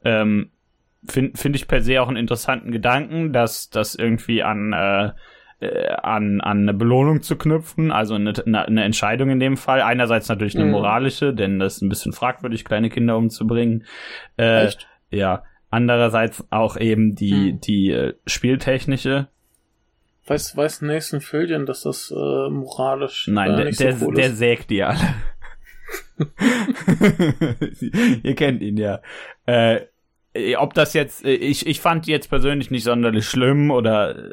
Ähm, 0.04 0.50
Finde 1.04 1.36
find 1.36 1.56
ich 1.56 1.66
per 1.66 1.82
se 1.82 2.00
auch 2.00 2.06
einen 2.06 2.16
interessanten 2.16 2.70
Gedanken, 2.70 3.32
dass 3.32 3.70
das 3.70 3.96
irgendwie 3.96 4.44
an 4.44 4.72
äh, 4.72 5.10
äh, 5.58 5.88
an, 5.94 6.40
an 6.40 6.60
eine 6.60 6.74
Belohnung 6.74 7.22
zu 7.22 7.34
knüpfen, 7.34 7.90
also 7.90 8.14
eine, 8.14 8.32
eine 8.46 8.84
Entscheidung 8.84 9.30
in 9.30 9.40
dem 9.40 9.56
Fall. 9.56 9.82
Einerseits 9.82 10.28
natürlich 10.28 10.54
eine 10.54 10.66
mhm. 10.66 10.70
moralische, 10.70 11.34
denn 11.34 11.58
das 11.58 11.76
ist 11.76 11.82
ein 11.82 11.88
bisschen 11.88 12.12
fragwürdig, 12.12 12.64
kleine 12.64 12.88
Kinder 12.88 13.16
umzubringen. 13.16 13.84
Äh, 14.36 14.66
Echt? 14.66 14.88
Ja. 15.10 15.42
Andererseits 15.70 16.44
auch 16.50 16.76
eben 16.76 17.16
die, 17.16 17.52
mhm. 17.54 17.60
die 17.60 17.90
äh, 17.90 18.14
spieltechnische. 18.26 19.26
Weiß, 20.32 20.56
weiß 20.56 20.82
Nathan 20.82 21.20
Fillion, 21.20 21.66
dass 21.66 21.82
das 21.82 22.10
äh, 22.10 22.48
moralisch 22.48 23.28
Nein, 23.28 23.56
der, 23.56 23.72
so 23.72 23.84
der, 23.84 24.02
cool 24.02 24.14
der 24.14 24.32
sägt 24.32 24.70
die 24.70 24.82
alle. 24.82 25.14
Ihr 28.22 28.34
kennt 28.34 28.62
ihn 28.62 28.76
ja. 28.76 29.00
Äh, 29.46 29.82
äh, 30.34 30.56
ob 30.56 30.74
das 30.74 30.94
jetzt, 30.94 31.24
äh, 31.24 31.34
ich, 31.34 31.66
ich 31.66 31.80
fand 31.80 32.06
jetzt 32.06 32.28
persönlich 32.28 32.70
nicht 32.70 32.84
sonderlich 32.84 33.26
schlimm 33.26 33.70
oder 33.70 34.16
äh, 34.16 34.30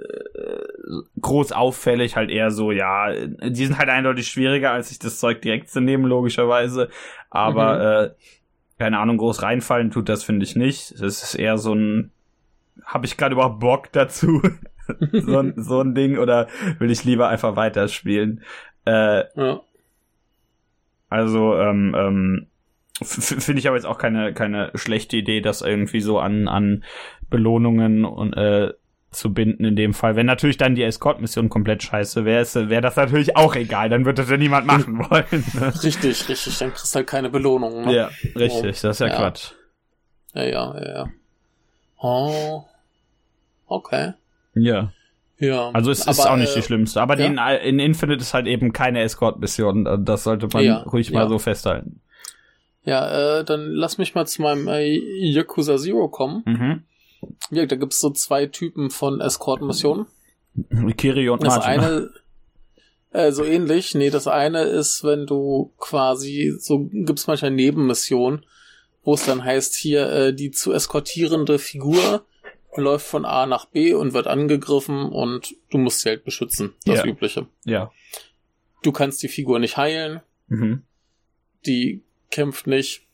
groß 1.21 1.51
auffällig, 1.51 2.15
halt 2.15 2.29
eher 2.29 2.51
so, 2.51 2.71
ja, 2.71 3.13
die 3.13 3.65
sind 3.65 3.77
halt 3.77 3.89
eindeutig 3.89 4.27
schwieriger, 4.27 4.71
als 4.71 4.89
sich 4.89 4.99
das 4.99 5.19
Zeug 5.19 5.41
direkt 5.41 5.69
zu 5.69 5.81
nehmen, 5.81 6.05
logischerweise. 6.05 6.89
Aber, 7.29 7.75
mhm. 7.75 8.11
äh, 8.11 8.15
keine 8.77 8.99
Ahnung, 8.99 9.17
groß 9.17 9.41
reinfallen 9.41 9.91
tut 9.91 10.07
das, 10.07 10.23
finde 10.23 10.45
ich 10.45 10.55
nicht. 10.55 10.93
Das 10.93 11.23
ist 11.23 11.35
eher 11.35 11.57
so 11.57 11.73
ein, 11.73 12.11
habe 12.85 13.05
ich 13.05 13.17
gerade 13.17 13.33
überhaupt 13.33 13.59
Bock 13.59 13.91
dazu? 13.91 14.41
so, 15.11 15.39
ein, 15.39 15.53
so 15.57 15.81
ein 15.81 15.95
Ding 15.95 16.17
oder 16.17 16.47
will 16.79 16.91
ich 16.91 17.03
lieber 17.03 17.29
einfach 17.29 17.55
weiterspielen? 17.55 18.43
Äh, 18.85 19.23
ja. 19.35 19.61
Also, 21.09 21.55
ähm, 21.55 21.95
ähm, 21.97 22.47
Finde 23.01 23.59
ich 23.59 23.67
aber 23.67 23.77
jetzt 23.77 23.85
auch 23.85 23.97
keine, 23.97 24.33
keine 24.33 24.71
schlechte 24.75 25.15
Idee, 25.15 25.39
das 25.39 25.61
irgendwie 25.61 26.01
so 26.01 26.19
an, 26.19 26.49
an 26.49 26.83
Belohnungen 27.29 28.03
und, 28.03 28.33
äh, 28.33 28.73
zu 29.11 29.33
binden 29.33 29.65
in 29.65 29.75
dem 29.75 29.93
Fall. 29.93 30.15
Wenn 30.15 30.25
natürlich 30.25 30.57
dann 30.57 30.75
die 30.75 30.83
Escort-Mission 30.83 31.49
komplett 31.49 31.81
scheiße 31.81 32.25
wäre, 32.25 32.69
wäre 32.69 32.81
das 32.81 32.95
natürlich 32.95 33.35
auch 33.35 33.55
egal. 33.55 33.89
Dann 33.89 34.05
wird 34.05 34.19
das 34.19 34.29
ja 34.29 34.37
niemand 34.37 34.67
machen 34.67 34.99
wollen. 35.09 35.43
Ne? 35.53 35.73
Richtig, 35.83 36.29
richtig. 36.29 36.57
Dann 36.59 36.73
kriegst 36.73 36.93
du 36.93 36.97
halt 36.97 37.07
keine 37.07 37.29
Belohnung. 37.29 37.85
Ne? 37.85 37.95
Ja, 37.95 38.09
richtig. 38.35 38.77
Oh. 38.79 38.81
Das 38.81 38.83
ist 38.83 38.99
ja, 38.99 39.07
ja, 39.07 39.15
Quatsch. 39.15 39.51
Ja, 40.33 40.43
ja, 40.43 40.79
ja, 40.79 40.89
ja. 40.95 41.07
Oh. 42.01 42.65
Okay. 43.67 44.13
Ja. 44.53 44.91
Ja. 45.39 45.69
Also 45.71 45.91
es 45.91 46.01
aber, 46.01 46.11
ist 46.11 46.27
auch 46.27 46.35
nicht 46.35 46.51
äh, 46.51 46.55
die 46.55 46.61
schlimmste. 46.61 47.01
Aber 47.01 47.17
ja. 47.17 47.25
in, 47.25 47.37
in 47.63 47.79
Infinite 47.79 48.21
ist 48.21 48.33
halt 48.33 48.47
eben 48.47 48.73
keine 48.73 49.01
Escort-Mission. 49.01 50.03
Das 50.03 50.23
sollte 50.23 50.47
man 50.51 50.63
ja, 50.63 50.77
ruhig 50.83 51.11
mal 51.11 51.29
so 51.29 51.39
festhalten. 51.39 52.01
Ja, 52.83 53.39
äh, 53.39 53.43
dann 53.45 53.71
lass 53.71 53.97
mich 53.97 54.15
mal 54.15 54.25
zu 54.25 54.41
meinem 54.41 54.67
äh, 54.67 54.97
Yakuza 55.19 55.77
Zero 55.77 56.09
kommen. 56.09 56.43
Mhm. 56.45 56.83
Ja, 57.51 57.65
da 57.65 57.75
gibt's 57.75 57.99
so 57.99 58.09
zwei 58.09 58.45
Typen 58.47 58.89
von 58.89 59.21
Escort-Missionen. 59.21 60.07
Kiri 60.97 61.29
und 61.29 61.43
Das 61.43 61.57
Martin. 61.57 61.79
eine, 61.79 62.09
äh, 63.11 63.31
so 63.31 63.43
ähnlich. 63.43 63.95
Nee, 63.95 64.09
das 64.09 64.27
eine 64.27 64.63
ist, 64.63 65.03
wenn 65.03 65.25
du 65.25 65.73
quasi, 65.77 66.53
so 66.57 66.89
gibt's 66.91 67.27
manchmal 67.27 67.51
Nebenmissionen, 67.51 68.45
wo 69.03 69.13
es 69.13 69.25
dann 69.25 69.43
heißt, 69.43 69.75
hier, 69.75 70.09
äh, 70.09 70.33
die 70.33 70.51
zu 70.51 70.73
eskortierende 70.73 71.59
Figur 71.59 72.25
läuft 72.75 73.05
von 73.05 73.25
A 73.25 73.45
nach 73.45 73.65
B 73.65 73.93
und 73.93 74.13
wird 74.13 74.27
angegriffen 74.27 75.09
und 75.09 75.55
du 75.69 75.77
musst 75.77 76.01
sie 76.01 76.09
halt 76.09 76.23
beschützen. 76.23 76.73
Das 76.85 76.99
ja. 76.99 77.05
Übliche. 77.05 77.47
Ja. 77.65 77.91
Du 78.83 78.91
kannst 78.91 79.21
die 79.23 79.27
Figur 79.27 79.59
nicht 79.59 79.77
heilen. 79.77 80.21
Mhm. 80.47 80.83
Die 81.65 82.03
kämpft 82.31 82.67
nicht. 82.67 83.07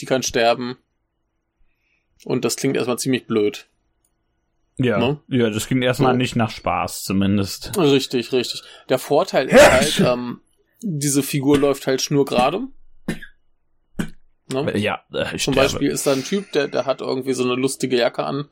Die 0.00 0.06
kann 0.06 0.22
sterben. 0.22 0.76
Und 2.24 2.44
das 2.44 2.56
klingt 2.56 2.76
erstmal 2.76 2.98
ziemlich 2.98 3.26
blöd. 3.26 3.68
Ja, 4.78 4.98
ne? 4.98 5.20
ja, 5.28 5.48
das 5.48 5.66
klingt 5.66 5.84
erstmal 5.84 6.12
so. 6.12 6.18
nicht 6.18 6.36
nach 6.36 6.50
Spaß, 6.50 7.04
zumindest. 7.04 7.76
Richtig, 7.78 8.32
richtig. 8.32 8.62
Der 8.88 8.98
Vorteil 8.98 9.48
ist 9.50 9.70
halt, 9.70 10.00
ähm, 10.00 10.40
diese 10.82 11.22
Figur 11.22 11.58
läuft 11.58 11.86
halt 11.86 12.02
schnurgerade. 12.02 12.68
Ne? 14.52 14.78
Ja, 14.78 15.00
äh, 15.12 15.36
Zum 15.38 15.54
Beispiel 15.54 15.90
ist 15.90 16.06
da 16.06 16.12
ein 16.12 16.24
Typ, 16.24 16.52
der, 16.52 16.68
der 16.68 16.86
hat 16.86 17.00
irgendwie 17.00 17.32
so 17.32 17.44
eine 17.44 17.54
lustige 17.54 17.96
Jacke 17.96 18.24
an 18.24 18.48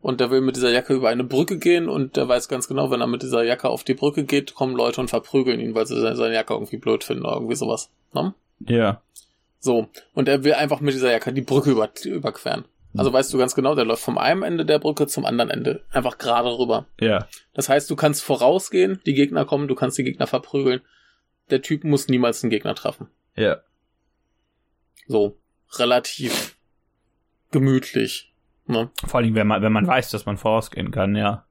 und 0.00 0.20
der 0.20 0.30
will 0.30 0.40
mit 0.40 0.56
dieser 0.56 0.70
Jacke 0.70 0.94
über 0.94 1.08
eine 1.08 1.24
Brücke 1.24 1.58
gehen 1.58 1.88
und 1.88 2.16
der 2.16 2.28
weiß 2.28 2.48
ganz 2.48 2.68
genau, 2.68 2.90
wenn 2.90 3.00
er 3.00 3.06
mit 3.06 3.22
dieser 3.22 3.42
Jacke 3.42 3.68
auf 3.68 3.84
die 3.84 3.94
Brücke 3.94 4.24
geht, 4.24 4.54
kommen 4.54 4.76
Leute 4.76 5.00
und 5.00 5.08
verprügeln 5.08 5.60
ihn, 5.60 5.74
weil 5.74 5.86
sie 5.86 6.00
seine 6.00 6.34
Jacke 6.34 6.54
irgendwie 6.54 6.76
blöd 6.76 7.04
finden 7.04 7.24
oder 7.24 7.36
irgendwie 7.36 7.56
sowas. 7.56 7.90
Ne? 8.12 8.34
Ja. 8.60 9.00
So. 9.58 9.88
Und 10.14 10.28
er 10.28 10.44
will 10.44 10.54
einfach 10.54 10.80
mit 10.80 10.94
dieser 10.94 11.10
Jacke 11.10 11.32
die 11.32 11.40
Brücke 11.40 11.70
über, 11.70 11.90
überqueren. 12.04 12.64
Also 12.94 13.10
mhm. 13.10 13.14
weißt 13.14 13.32
du 13.32 13.38
ganz 13.38 13.54
genau, 13.54 13.74
der 13.74 13.84
läuft 13.84 14.02
vom 14.02 14.18
einen 14.18 14.42
Ende 14.42 14.66
der 14.66 14.78
Brücke 14.78 15.06
zum 15.06 15.24
anderen 15.24 15.50
Ende. 15.50 15.82
Einfach 15.92 16.18
gerade 16.18 16.50
rüber. 16.58 16.86
Ja. 17.00 17.26
Das 17.54 17.68
heißt, 17.68 17.88
du 17.90 17.96
kannst 17.96 18.22
vorausgehen, 18.22 19.00
die 19.06 19.14
Gegner 19.14 19.44
kommen, 19.44 19.68
du 19.68 19.74
kannst 19.74 19.96
die 19.96 20.04
Gegner 20.04 20.26
verprügeln. 20.26 20.82
Der 21.50 21.62
Typ 21.62 21.84
muss 21.84 22.08
niemals 22.08 22.42
einen 22.42 22.50
Gegner 22.50 22.74
treffen. 22.74 23.08
Ja. 23.34 23.58
So. 25.06 25.36
Relativ 25.78 26.56
gemütlich. 27.50 28.32
Ne? 28.66 28.90
Vor 29.06 29.20
allem, 29.20 29.34
wenn 29.34 29.46
man, 29.46 29.62
wenn 29.62 29.72
man 29.72 29.86
weiß, 29.86 30.10
dass 30.10 30.26
man 30.26 30.36
vorausgehen 30.36 30.90
kann, 30.90 31.16
ja. 31.16 31.46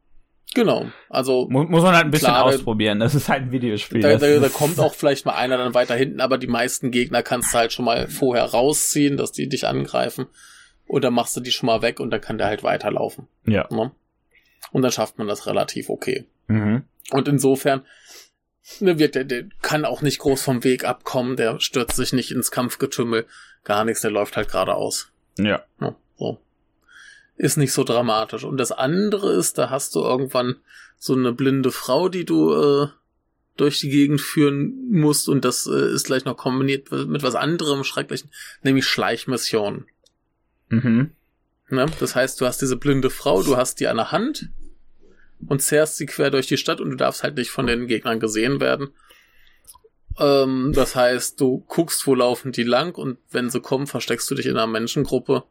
Genau, 0.54 0.88
also 1.10 1.48
muss, 1.50 1.70
muss 1.70 1.84
man 1.84 1.96
halt 1.96 2.06
ein 2.06 2.12
bisschen 2.12 2.28
klar, 2.28 2.44
ausprobieren. 2.44 3.00
Das 3.00 3.16
ist 3.16 3.30
halt 3.30 3.44
ein 3.44 3.52
Videospiel. 3.52 4.02
Da, 4.02 4.18
da, 4.18 4.40
da 4.40 4.50
kommt 4.50 4.80
auch 4.80 4.94
vielleicht 4.94 5.26
mal 5.26 5.36
einer 5.36 5.58
dann 5.58 5.74
weiter 5.74 5.96
hinten, 5.96 6.20
aber 6.20 6.38
die 6.38 6.48
meisten 6.48 6.92
Gegner 6.92 7.24
kannst 7.24 7.54
du 7.54 7.58
halt 7.58 7.72
schon 7.72 7.86
mal 7.86 8.10
vorher 8.10 8.44
rausziehen, 8.44 9.16
dass 9.16 9.32
die 9.32 9.48
dich 9.48 9.66
angreifen. 9.66 10.26
Und 10.88 11.06
dann 11.06 11.14
machst 11.14 11.38
du 11.38 11.40
die 11.40 11.52
schon 11.52 11.68
mal 11.68 11.82
weg 11.82 12.02
und 12.02 12.12
dann 12.12 12.20
kann 12.20 12.38
der 12.38 12.48
halt 12.48 12.64
weiterlaufen. 12.64 13.28
Ja. 13.46 13.66
Ne? 13.72 13.92
Und 14.74 14.82
dann 14.82 14.92
schafft 14.92 15.18
man 15.18 15.28
das 15.28 15.48
relativ 15.48 15.90
okay. 15.90 16.26
Mhm. 16.48 16.84
Und 17.12 17.28
insofern, 17.30 17.86
der, 18.80 18.96
der 19.08 19.44
kann 19.62 19.86
auch 19.86 20.02
nicht 20.02 20.20
groß 20.20 20.42
vom 20.42 20.64
Weg 20.64 20.86
abkommen, 20.86 21.36
der 21.36 21.60
stürzt 21.60 21.96
sich 21.96 22.14
nicht 22.14 22.32
ins 22.32 22.52
Kampfgetümmel, 22.52 23.26
gar 23.64 23.86
nichts, 23.86 24.02
der 24.02 24.12
läuft 24.12 24.38
halt 24.38 24.52
geradeaus. 24.52 25.12
Ja. 25.38 25.64
ja 25.80 25.96
so 26.18 26.40
ist 27.42 27.58
nicht 27.58 27.74
so 27.74 27.84
dramatisch. 27.84 28.44
Und 28.44 28.58
das 28.58 28.72
andere 28.72 29.34
ist, 29.34 29.58
da 29.58 29.72
hast 29.72 29.96
du 29.96 30.02
irgendwann 30.02 30.58
so 30.98 31.14
eine 31.14 31.34
blinde 31.34 31.72
Frau, 31.72 32.08
die 32.08 32.24
du 32.24 32.54
äh, 32.54 32.88
durch 33.58 33.80
die 33.80 33.90
Gegend 33.90 34.22
führen 34.22 34.92
musst 34.92 35.28
und 35.28 35.44
das 35.44 35.66
äh, 35.66 35.92
ist 35.92 36.06
gleich 36.06 36.24
noch 36.24 36.38
kombiniert 36.38 36.92
mit 36.92 37.24
was 37.24 37.34
anderem 37.34 37.84
Schrecklichen, 37.84 38.30
nämlich 38.62 38.86
Schleichmissionen. 38.86 39.86
Mhm. 40.70 41.12
Ne? 41.70 41.88
Das 42.00 42.16
heißt, 42.16 42.40
du 42.40 42.46
hast 42.46 42.62
diese 42.62 42.78
blinde 42.78 43.10
Frau, 43.10 43.42
du 43.42 43.58
hast 43.58 43.80
die 43.80 43.88
an 43.88 43.98
der 43.98 44.12
Hand 44.12 44.50
und 45.48 45.62
zerrst 45.62 45.98
sie 45.98 46.06
quer 46.06 46.32
durch 46.32 46.48
die 46.48 46.58
Stadt 46.58 46.82
und 46.82 46.92
du 46.92 46.96
darfst 46.96 47.24
halt 47.24 47.36
nicht 47.36 47.50
von 47.50 47.68
den 47.68 47.88
Gegnern 47.88 48.20
gesehen 48.20 48.60
werden. 48.60 48.90
Ähm, 50.20 50.72
das 50.74 50.96
heißt, 50.96 51.40
du 51.40 51.64
guckst, 51.68 52.06
wo 52.08 52.16
laufen 52.16 52.52
die 52.52 52.64
lang 52.64 52.96
und 52.96 53.18
wenn 53.30 53.50
sie 53.50 53.62
kommen, 53.62 53.88
versteckst 53.88 54.30
du 54.30 54.36
dich 54.36 54.46
in 54.46 54.58
einer 54.58 54.68
Menschengruppe 54.68 55.44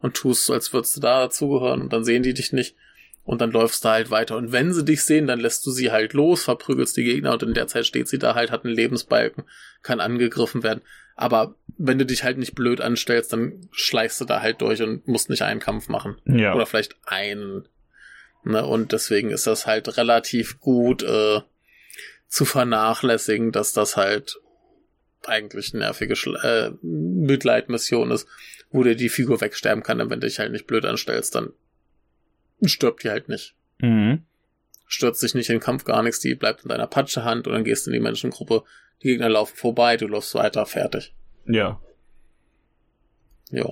und 0.00 0.14
tust 0.14 0.46
so, 0.46 0.52
als 0.52 0.72
würdest 0.72 0.96
du 0.96 1.00
da 1.00 1.22
dazugehören 1.22 1.82
und 1.82 1.92
dann 1.92 2.04
sehen 2.04 2.22
die 2.22 2.34
dich 2.34 2.52
nicht 2.52 2.76
und 3.24 3.42
dann 3.42 3.50
läufst 3.50 3.84
du 3.84 3.90
halt 3.90 4.10
weiter. 4.10 4.36
Und 4.36 4.52
wenn 4.52 4.72
sie 4.72 4.84
dich 4.84 5.02
sehen, 5.04 5.26
dann 5.26 5.38
lässt 5.38 5.66
du 5.66 5.70
sie 5.70 5.92
halt 5.92 6.14
los, 6.14 6.44
verprügelst 6.44 6.96
die 6.96 7.04
Gegner 7.04 7.34
und 7.34 7.42
in 7.42 7.52
der 7.52 7.66
Zeit 7.66 7.84
steht 7.84 8.08
sie 8.08 8.18
da 8.18 8.34
halt, 8.34 8.50
hat 8.50 8.64
einen 8.64 8.74
Lebensbalken, 8.74 9.44
kann 9.82 10.00
angegriffen 10.00 10.62
werden. 10.62 10.80
Aber 11.14 11.56
wenn 11.76 11.98
du 11.98 12.06
dich 12.06 12.24
halt 12.24 12.38
nicht 12.38 12.54
blöd 12.54 12.80
anstellst, 12.80 13.32
dann 13.32 13.68
schleichst 13.72 14.20
du 14.20 14.24
da 14.24 14.40
halt 14.40 14.62
durch 14.62 14.80
und 14.82 15.06
musst 15.06 15.30
nicht 15.30 15.42
einen 15.42 15.60
Kampf 15.60 15.88
machen. 15.88 16.16
Ja. 16.24 16.54
Oder 16.54 16.64
vielleicht 16.64 16.96
einen. 17.04 17.68
Ne? 18.44 18.64
Und 18.64 18.92
deswegen 18.92 19.30
ist 19.30 19.46
das 19.46 19.66
halt 19.66 19.96
relativ 19.96 20.60
gut 20.60 21.02
äh, 21.02 21.40
zu 22.28 22.44
vernachlässigen, 22.44 23.52
dass 23.52 23.72
das 23.72 23.96
halt 23.96 24.38
eigentlich 25.26 25.74
nervige 25.74 26.16
Schla 26.16 26.66
äh, 26.66 26.72
Mitleidmission 26.82 28.10
ist 28.10 28.28
wo 28.70 28.82
dir 28.82 28.96
die 28.96 29.08
Figur 29.08 29.40
wegsterben 29.40 29.82
kann, 29.82 29.98
denn 29.98 30.10
wenn 30.10 30.20
du 30.20 30.26
dich 30.26 30.38
halt 30.38 30.52
nicht 30.52 30.66
blöd 30.66 30.84
anstellst, 30.84 31.34
dann 31.34 31.52
stirbt 32.62 33.04
die 33.04 33.10
halt 33.10 33.28
nicht. 33.28 33.54
Mhm. 33.78 34.24
Stürzt 34.86 35.20
sich 35.20 35.34
nicht 35.34 35.48
in 35.48 35.56
den 35.56 35.62
Kampf, 35.62 35.84
gar 35.84 36.02
nichts, 36.02 36.20
die 36.20 36.34
bleibt 36.34 36.62
in 36.62 36.68
deiner 36.68 36.86
Patschehand 36.86 37.46
und 37.46 37.52
dann 37.54 37.64
gehst 37.64 37.86
du 37.86 37.90
in 37.90 37.94
die 37.94 38.00
Menschengruppe, 38.00 38.64
die 39.02 39.08
Gegner 39.08 39.28
laufen 39.28 39.56
vorbei, 39.56 39.96
du 39.96 40.06
läufst 40.06 40.34
weiter, 40.34 40.66
fertig. 40.66 41.14
Ja. 41.46 41.80
Ja. 43.50 43.68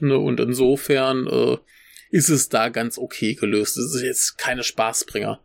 Ne, 0.00 0.16
und 0.16 0.38
insofern 0.38 1.26
äh, 1.26 1.58
ist 2.10 2.28
es 2.28 2.48
da 2.48 2.68
ganz 2.68 2.98
okay 2.98 3.34
gelöst. 3.34 3.76
Es 3.76 3.94
ist 3.94 4.02
jetzt 4.02 4.38
keine 4.38 4.62
Spaßbringer. 4.62 5.40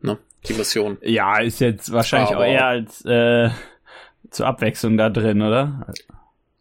Ne, 0.00 0.18
die 0.48 0.54
Mission. 0.54 0.98
Ja, 1.02 1.38
ist 1.38 1.60
jetzt 1.60 1.92
wahrscheinlich 1.92 2.30
Aber 2.30 2.44
auch 2.44 2.48
eher 2.48 2.66
als 2.66 3.04
äh, 3.04 3.50
zur 4.30 4.46
Abwechslung 4.46 4.96
da 4.96 5.10
drin, 5.10 5.42
oder? 5.42 5.86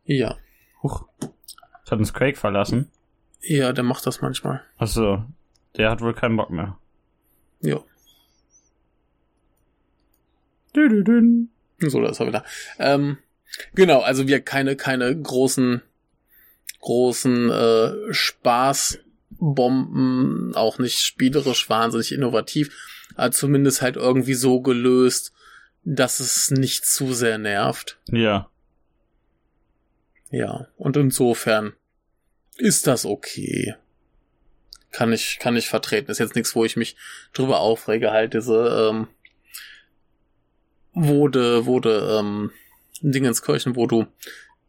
Ja. 0.06 0.38
Huch 0.84 1.06
hat 1.90 2.00
uns 2.00 2.14
Craig 2.14 2.38
verlassen. 2.38 2.90
Ja, 3.42 3.74
der 3.74 3.84
macht 3.84 4.06
das 4.06 4.22
manchmal. 4.22 4.62
Achso, 4.78 5.26
der 5.76 5.90
hat 5.90 6.02
wohl 6.02 6.14
keinen 6.14 6.38
Bock 6.38 6.50
mehr. 6.50 6.78
Jo. 7.62 7.84
Du, 10.74 10.88
du, 10.88 11.04
du. 11.04 11.90
So, 11.90 12.02
da 12.02 12.10
ist 12.10 12.20
er 12.20 12.28
wieder. 12.28 12.46
Ähm, 12.80 13.18
genau, 13.74 14.02
also 14.02 14.28
wir 14.28 14.42
keine, 14.42 14.76
keine 14.76 15.20
großen, 15.20 15.82
großen 16.80 17.50
äh, 17.50 18.14
Spaß 18.14 19.00
Bomben, 19.42 20.54
auch 20.56 20.78
nicht 20.78 21.00
spielerisch 21.00 21.68
wahnsinnig 21.68 22.12
innovativ, 22.12 22.70
aber 23.16 23.32
zumindest 23.32 23.82
halt 23.82 23.96
irgendwie 23.96 24.36
so 24.36 24.62
gelöst, 24.62 25.34
dass 25.84 26.20
es 26.20 26.52
nicht 26.52 26.86
zu 26.86 27.14
sehr 27.14 27.40
nervt. 27.40 27.98
Ja. 28.12 28.50
Ja, 30.30 30.68
und 30.78 30.96
insofern 30.96 31.74
ist 32.58 32.86
das 32.86 33.06
okay. 33.06 33.76
Kann 34.92 35.12
ich, 35.12 35.40
kann 35.40 35.58
ich 35.58 35.70
vertreten. 35.70 36.12
Ist 36.12 36.20
jetzt 36.20 36.36
nichts, 36.36 36.56
wo 36.56 36.64
ich 36.64 36.78
mich 36.78 36.96
drüber 37.34 37.62
aufrege, 37.62 38.12
halt 38.12 38.36
diese, 38.36 38.90
ähm, 38.92 39.08
wurde, 40.94 41.66
wurde, 41.66 42.18
ähm, 42.20 42.52
Dingenskirchen, 43.02 43.76
wo 43.76 43.88
du 43.88 44.06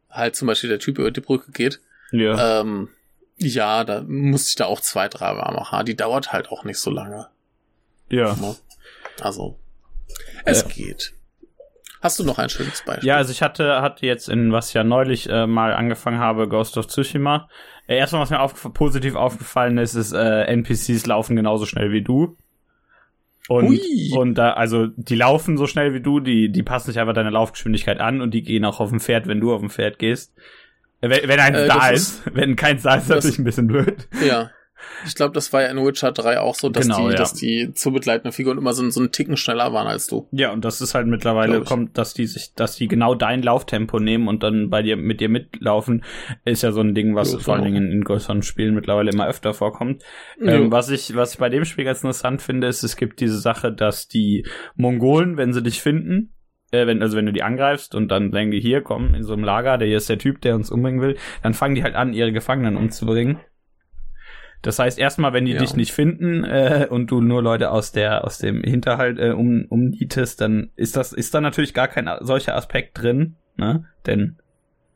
halt 0.08 0.34
zum 0.34 0.46
Beispiel 0.46 0.70
der 0.70 0.78
Typ 0.78 0.98
über 0.98 1.10
die 1.10 1.20
Brücke 1.20 1.52
geht. 1.52 1.80
Ja. 2.10 2.60
Ähm, 2.60 2.88
ja, 3.36 3.84
da 3.84 4.02
muss 4.02 4.48
ich 4.48 4.56
da 4.56 4.66
auch 4.66 4.80
zwei, 4.80 5.08
drei 5.08 5.32
Mal 5.34 5.52
machen. 5.52 5.84
Die 5.86 5.96
dauert 5.96 6.32
halt 6.32 6.50
auch 6.50 6.64
nicht 6.64 6.78
so 6.78 6.90
lange. 6.90 7.28
Ja. 8.08 8.36
Also, 9.20 9.58
es 10.44 10.62
äh. 10.62 10.68
geht. 10.68 11.14
Hast 12.02 12.18
du 12.18 12.24
noch 12.24 12.38
ein 12.38 12.48
schönes 12.48 12.82
Beispiel? 12.84 13.08
Ja, 13.08 13.16
also 13.16 13.30
ich 13.30 13.42
hatte, 13.42 13.80
hatte 13.80 14.04
jetzt 14.06 14.28
in 14.28 14.50
was 14.50 14.72
ja 14.72 14.82
neulich 14.82 15.28
äh, 15.28 15.46
mal 15.46 15.72
angefangen 15.72 16.18
habe, 16.18 16.48
Ghost 16.48 16.76
of 16.76 16.88
Tsushima. 16.88 17.48
Äh, 17.86 17.96
erstmal, 17.96 18.22
was 18.22 18.30
mir 18.30 18.40
aufgef 18.40 18.72
positiv 18.74 19.14
aufgefallen 19.14 19.78
ist, 19.78 19.94
ist, 19.94 20.12
äh, 20.12 20.42
NPCs 20.44 21.06
laufen 21.06 21.36
genauso 21.36 21.64
schnell 21.64 21.92
wie 21.92 22.02
du. 22.02 22.36
Und, 23.48 23.68
Hui. 23.68 24.12
und 24.16 24.34
da, 24.34 24.52
also 24.52 24.88
die 24.96 25.14
laufen 25.14 25.56
so 25.56 25.66
schnell 25.66 25.94
wie 25.94 26.00
du, 26.00 26.20
die, 26.20 26.50
die 26.50 26.62
passen 26.62 26.90
sich 26.90 26.98
einfach 27.00 27.14
deine 27.14 27.30
Laufgeschwindigkeit 27.30 28.00
an 28.00 28.20
und 28.20 28.32
die 28.34 28.42
gehen 28.42 28.64
auch 28.64 28.80
auf 28.80 28.90
dem 28.90 29.00
Pferd, 29.00 29.26
wenn 29.26 29.40
du 29.40 29.52
auf 29.52 29.60
dem 29.60 29.70
Pferd 29.70 29.98
gehst. 29.98 30.32
Wenn, 31.02 31.28
wenn 31.28 31.40
eins 31.40 31.58
äh, 31.58 31.66
da 31.66 31.88
ist, 31.88 32.26
ist, 32.26 32.34
wenn 32.34 32.56
keins 32.56 32.82
da 32.82 32.94
ist, 32.94 33.04
ist 33.04 33.08
natürlich 33.10 33.38
ein 33.38 33.44
bisschen 33.44 33.66
blöd. 33.66 34.08
Ja. 34.24 34.50
Ich 35.06 35.14
glaube, 35.14 35.32
das 35.32 35.52
war 35.52 35.62
ja 35.62 35.68
in 35.68 35.84
Witcher 35.84 36.12
3 36.12 36.40
auch 36.40 36.54
so, 36.54 36.68
dass 36.68 36.86
genau, 36.86 37.06
die, 37.06 37.12
ja. 37.12 37.16
dass 37.16 37.34
die 37.34 37.72
zu 37.72 37.92
begleitenden 37.92 38.32
Figuren 38.32 38.58
immer 38.58 38.72
so, 38.72 38.88
so 38.90 39.00
einen 39.00 39.12
Ticken 39.12 39.36
schneller 39.36 39.72
waren 39.72 39.86
als 39.86 40.06
du. 40.06 40.28
Ja, 40.32 40.52
und 40.52 40.64
das 40.64 40.80
ist 40.80 40.94
halt 40.94 41.06
mittlerweile 41.06 41.62
kommt, 41.62 41.98
dass 41.98 42.14
die 42.14 42.26
sich, 42.26 42.54
dass 42.54 42.76
die 42.76 42.88
genau 42.88 43.14
dein 43.14 43.42
Lauftempo 43.42 43.98
nehmen 43.98 44.28
und 44.28 44.42
dann 44.42 44.70
bei 44.70 44.82
dir 44.82 44.96
mit 44.96 45.20
dir 45.20 45.28
mitlaufen, 45.28 46.04
ist 46.44 46.62
ja 46.62 46.72
so 46.72 46.80
ein 46.80 46.94
Ding, 46.94 47.14
was 47.14 47.32
jo, 47.32 47.38
vor 47.38 47.54
allen 47.54 47.64
Dingen 47.64 47.86
in, 47.86 47.92
in 47.92 48.04
größeren 48.04 48.42
Spielen 48.42 48.74
mittlerweile 48.74 49.10
immer 49.10 49.28
öfter 49.28 49.54
vorkommt. 49.54 50.02
Ähm, 50.40 50.72
was 50.72 50.90
ich, 50.90 51.14
was 51.14 51.34
ich 51.34 51.38
bei 51.38 51.48
dem 51.48 51.64
Spiel 51.64 51.84
ganz 51.84 51.98
interessant 51.98 52.42
finde, 52.42 52.66
ist, 52.66 52.82
es 52.82 52.96
gibt 52.96 53.20
diese 53.20 53.38
Sache, 53.38 53.72
dass 53.72 54.08
die 54.08 54.46
Mongolen, 54.74 55.36
wenn 55.36 55.52
sie 55.52 55.62
dich 55.62 55.80
finden, 55.80 56.32
äh, 56.72 56.86
wenn, 56.86 57.02
also 57.02 57.16
wenn 57.16 57.26
du 57.26 57.32
die 57.32 57.42
angreifst 57.42 57.94
und 57.94 58.08
dann 58.08 58.32
denken 58.32 58.50
die 58.50 58.60
hier, 58.60 58.82
komm, 58.82 59.14
in 59.14 59.22
so 59.22 59.34
einem 59.34 59.44
Lager, 59.44 59.78
der 59.78 59.86
hier 59.86 59.98
ist 59.98 60.08
der 60.08 60.18
Typ, 60.18 60.40
der 60.40 60.56
uns 60.56 60.70
umbringen 60.70 61.00
will, 61.00 61.16
dann 61.42 61.54
fangen 61.54 61.74
die 61.74 61.84
halt 61.84 61.94
an, 61.94 62.12
ihre 62.12 62.32
Gefangenen 62.32 62.76
umzubringen. 62.76 63.38
Das 64.62 64.78
heißt, 64.78 64.98
erstmal, 64.98 65.32
wenn 65.32 65.44
die 65.44 65.52
ja. 65.52 65.60
dich 65.60 65.74
nicht 65.74 65.92
finden 65.92 66.44
äh, 66.44 66.86
und 66.88 67.10
du 67.10 67.20
nur 67.20 67.42
Leute 67.42 67.70
aus 67.70 67.90
der 67.90 68.24
aus 68.24 68.38
dem 68.38 68.62
Hinterhalt 68.62 69.18
äh, 69.18 69.30
um 69.30 69.66
umnietest, 69.68 70.40
dann 70.40 70.70
ist 70.76 70.96
das 70.96 71.12
ist 71.12 71.34
da 71.34 71.40
natürlich 71.40 71.74
gar 71.74 71.88
kein 71.88 72.08
solcher 72.20 72.56
Aspekt 72.56 73.02
drin, 73.02 73.34
ne? 73.56 73.86
Denn 74.06 74.36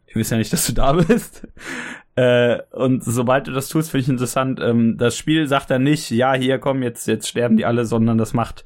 ich 0.06 0.14
wissen 0.14 0.34
ja 0.34 0.38
nicht, 0.38 0.52
dass 0.52 0.68
du 0.68 0.72
da 0.72 0.92
bist. 1.08 1.48
äh, 2.14 2.58
und 2.70 3.02
sobald 3.02 3.48
du 3.48 3.52
das 3.52 3.68
tust, 3.68 3.90
finde 3.90 4.02
ich 4.02 4.08
interessant. 4.08 4.60
Ähm, 4.60 4.98
das 4.98 5.16
Spiel 5.16 5.48
sagt 5.48 5.68
dann 5.68 5.82
nicht, 5.82 6.12
ja, 6.12 6.34
hier 6.34 6.58
komm, 6.58 6.84
jetzt 6.84 7.08
jetzt 7.08 7.26
sterben 7.28 7.56
die 7.56 7.64
alle, 7.64 7.86
sondern 7.86 8.18
das 8.18 8.34
macht 8.34 8.64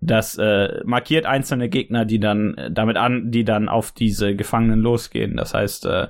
das 0.00 0.38
äh, 0.38 0.80
markiert 0.84 1.26
einzelne 1.26 1.68
Gegner, 1.68 2.04
die 2.04 2.20
dann 2.20 2.54
äh, 2.54 2.70
damit 2.70 2.96
an, 2.96 3.30
die 3.30 3.44
dann 3.44 3.68
auf 3.68 3.92
diese 3.92 4.34
Gefangenen 4.34 4.80
losgehen. 4.80 5.36
Das 5.36 5.54
heißt, 5.54 5.86
äh, 5.86 6.08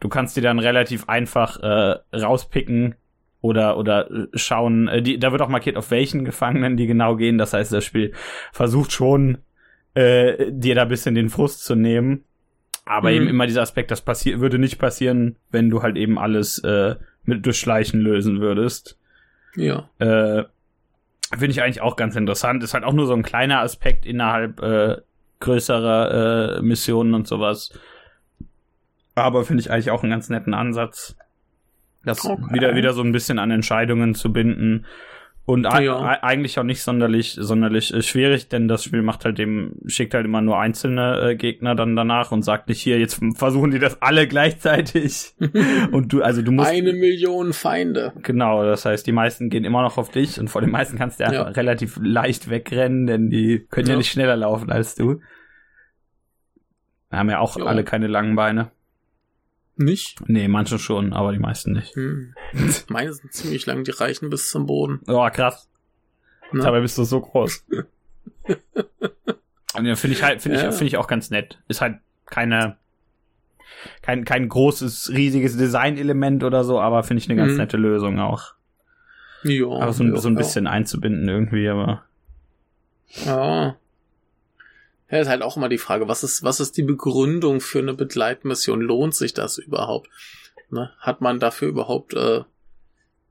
du 0.00 0.08
kannst 0.08 0.36
die 0.36 0.40
dann 0.40 0.58
relativ 0.58 1.08
einfach 1.08 1.58
äh, 1.62 1.96
rauspicken, 2.16 2.96
oder 3.40 3.78
oder 3.78 4.10
äh, 4.10 4.26
schauen, 4.34 4.88
äh, 4.88 5.02
die, 5.02 5.18
da 5.18 5.32
wird 5.32 5.42
auch 5.42 5.48
markiert, 5.48 5.76
auf 5.76 5.90
welchen 5.90 6.24
Gefangenen 6.24 6.76
die 6.76 6.86
genau 6.86 7.16
gehen. 7.16 7.38
Das 7.38 7.52
heißt, 7.52 7.72
das 7.72 7.84
Spiel 7.84 8.12
versucht 8.52 8.92
schon, 8.92 9.38
äh, 9.94 10.50
dir 10.50 10.74
da 10.74 10.84
bisschen 10.84 11.14
den 11.14 11.30
Frust 11.30 11.64
zu 11.64 11.74
nehmen. 11.74 12.24
Aber 12.84 13.10
mhm. 13.10 13.16
eben 13.16 13.28
immer 13.28 13.46
dieser 13.46 13.62
Aspekt, 13.62 13.90
das 13.90 14.00
passiert, 14.00 14.40
würde 14.40 14.58
nicht 14.58 14.78
passieren, 14.78 15.36
wenn 15.50 15.70
du 15.70 15.82
halt 15.82 15.96
eben 15.96 16.18
alles 16.18 16.58
äh, 16.58 16.96
mit 17.24 17.46
Durchschleichen 17.46 18.00
lösen 18.00 18.40
würdest. 18.40 18.98
Ja. 19.54 19.88
Äh, 19.98 20.44
Finde 21.30 21.50
ich 21.50 21.62
eigentlich 21.62 21.80
auch 21.80 21.96
ganz 21.96 22.16
interessant. 22.16 22.62
Ist 22.62 22.74
halt 22.74 22.84
auch 22.84 22.92
nur 22.92 23.06
so 23.06 23.14
ein 23.14 23.22
kleiner 23.22 23.60
Aspekt 23.60 24.04
innerhalb 24.04 24.60
äh, 24.62 24.96
größerer 25.40 26.58
äh, 26.58 26.62
Missionen 26.62 27.14
und 27.14 27.28
sowas. 27.28 27.72
Aber 29.14 29.44
finde 29.44 29.60
ich 29.60 29.70
eigentlich 29.70 29.90
auch 29.90 30.02
einen 30.02 30.10
ganz 30.10 30.28
netten 30.28 30.54
Ansatz. 30.54 31.16
Das 32.04 32.24
okay. 32.24 32.42
wieder, 32.52 32.74
wieder 32.74 32.92
so 32.92 33.02
ein 33.02 33.12
bisschen 33.12 33.38
an 33.38 33.50
Entscheidungen 33.50 34.14
zu 34.14 34.32
binden. 34.32 34.86
Und 35.46 35.64
ja. 35.64 36.22
eigentlich 36.22 36.58
auch 36.60 36.64
nicht 36.64 36.82
sonderlich, 36.82 37.36
sonderlich 37.40 37.92
äh, 37.92 38.02
schwierig, 38.02 38.48
denn 38.48 38.68
das 38.68 38.84
Spiel 38.84 39.02
macht 39.02 39.24
halt 39.24 39.38
dem, 39.38 39.74
schickt 39.86 40.14
halt 40.14 40.24
immer 40.24 40.42
nur 40.42 40.60
einzelne 40.60 41.30
äh, 41.30 41.34
Gegner 41.34 41.74
dann 41.74 41.96
danach 41.96 42.30
und 42.30 42.42
sagt 42.42 42.68
nicht 42.68 42.80
hier, 42.80 43.00
jetzt 43.00 43.20
versuchen 43.34 43.72
die 43.72 43.80
das 43.80 44.00
alle 44.00 44.28
gleichzeitig. 44.28 45.34
und 45.92 46.12
du, 46.12 46.22
also 46.22 46.42
du 46.42 46.52
musst. 46.52 46.70
Eine 46.70 46.92
Million 46.92 47.52
Feinde. 47.52 48.12
Genau, 48.22 48.62
das 48.62 48.84
heißt, 48.84 49.04
die 49.06 49.12
meisten 49.12 49.50
gehen 49.50 49.64
immer 49.64 49.82
noch 49.82 49.98
auf 49.98 50.10
dich 50.10 50.38
und 50.38 50.48
vor 50.48 50.60
den 50.60 50.70
meisten 50.70 50.98
kannst 50.98 51.18
du 51.18 51.24
ja. 51.24 51.42
relativ 51.42 51.98
leicht 52.00 52.48
wegrennen, 52.48 53.06
denn 53.06 53.30
die 53.30 53.66
können 53.70 53.88
ja. 53.88 53.94
ja 53.94 53.98
nicht 53.98 54.12
schneller 54.12 54.36
laufen 54.36 54.70
als 54.70 54.94
du. 54.94 55.20
Wir 57.08 57.18
haben 57.18 57.30
ja 57.30 57.40
auch 57.40 57.56
alle 57.56 57.82
keine 57.82 58.06
langen 58.06 58.36
Beine. 58.36 58.70
Nicht? 59.80 60.28
Nee, 60.28 60.46
manche 60.46 60.78
schon, 60.78 61.14
aber 61.14 61.32
die 61.32 61.38
meisten 61.38 61.72
nicht. 61.72 61.96
Hm. 61.96 62.34
Meine 62.88 63.14
sind 63.14 63.32
ziemlich 63.32 63.64
lang, 63.64 63.82
die 63.82 63.92
reichen 63.92 64.28
bis 64.28 64.50
zum 64.50 64.66
Boden. 64.66 65.00
Oh, 65.06 65.26
krass. 65.30 65.70
Na? 66.52 66.64
Dabei 66.64 66.80
bist 66.80 66.98
du 66.98 67.04
so 67.04 67.18
groß. 67.22 67.64
ja, 69.82 69.96
finde 69.96 70.16
ich 70.16 70.22
halt, 70.22 70.42
finde 70.42 70.58
ja. 70.58 70.68
ich, 70.68 70.74
finde 70.74 70.88
ich 70.88 70.98
auch 70.98 71.06
ganz 71.06 71.30
nett. 71.30 71.58
Ist 71.68 71.80
halt 71.80 71.96
keine, 72.26 72.76
kein, 74.02 74.26
kein 74.26 74.50
großes, 74.50 75.12
riesiges 75.14 75.56
Designelement 75.56 76.44
oder 76.44 76.62
so, 76.62 76.78
aber 76.78 77.02
finde 77.02 77.22
ich 77.22 77.30
eine 77.30 77.40
ganz 77.40 77.52
hm. 77.52 77.58
nette 77.58 77.78
Lösung 77.78 78.20
auch. 78.20 78.52
Ja. 79.44 79.66
Aber 79.66 79.94
so, 79.94 80.14
so 80.16 80.28
ein 80.28 80.34
bisschen 80.34 80.66
ja. 80.66 80.72
einzubinden 80.72 81.26
irgendwie, 81.26 81.66
aber. 81.70 82.04
Ja. 83.24 83.76
Ja, 85.10 85.18
ist 85.18 85.28
halt 85.28 85.42
auch 85.42 85.56
immer 85.56 85.68
die 85.68 85.78
Frage, 85.78 86.08
was 86.08 86.22
ist, 86.22 86.44
was 86.44 86.60
ist 86.60 86.76
die 86.76 86.82
Begründung 86.82 87.60
für 87.60 87.80
eine 87.80 87.94
Begleitmission? 87.94 88.80
Lohnt 88.80 89.14
sich 89.14 89.34
das 89.34 89.58
überhaupt? 89.58 90.08
Ne? 90.70 90.90
Hat 91.00 91.20
man 91.20 91.40
dafür 91.40 91.68
überhaupt, 91.68 92.14
äh, 92.14 92.42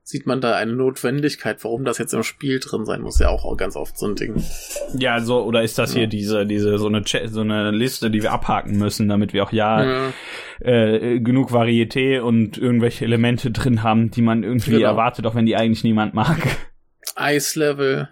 sieht 0.04 0.26
man 0.26 0.42
da 0.42 0.56
eine 0.56 0.74
Notwendigkeit, 0.74 1.64
warum 1.64 1.86
das 1.86 1.98
jetzt 2.00 2.14
im 2.14 2.24
Spiel 2.24 2.60
drin 2.60 2.86
sein 2.86 3.02
muss? 3.02 3.20
Ja, 3.20 3.30
auch 3.30 3.56
ganz 3.56 3.78
oft 3.78 3.98
so 3.98 4.08
ein 4.08 4.16
Ding. 4.16 4.44
Ja, 4.98 5.22
so, 5.22 5.42
oder 5.44 5.64
ist 5.64 5.78
das 5.78 5.94
ja. 5.94 6.00
hier 6.00 6.08
diese, 6.08 6.46
diese, 6.46 6.78
so 6.80 6.88
eine, 6.88 7.04
Chat, 7.04 7.30
so 7.30 7.42
eine 7.42 7.72
Liste, 7.72 8.12
die 8.12 8.22
wir 8.24 8.34
abhaken 8.34 8.78
müssen, 8.78 9.08
damit 9.08 9.32
wir 9.32 9.44
auch 9.44 9.54
ja, 9.54 9.84
ja. 9.84 10.14
Äh, 10.60 11.20
genug 11.22 11.52
Varieté 11.52 12.20
und 12.20 12.58
irgendwelche 12.58 13.06
Elemente 13.06 13.52
drin 13.52 13.84
haben, 13.84 14.12
die 14.12 14.22
man 14.22 14.44
irgendwie 14.44 14.72
genau. 14.72 14.90
erwartet, 14.90 15.26
auch 15.26 15.36
wenn 15.36 15.46
die 15.46 15.56
eigentlich 15.56 15.86
niemand 15.86 16.14
mag. 16.14 16.40
Eislevel, 17.16 18.10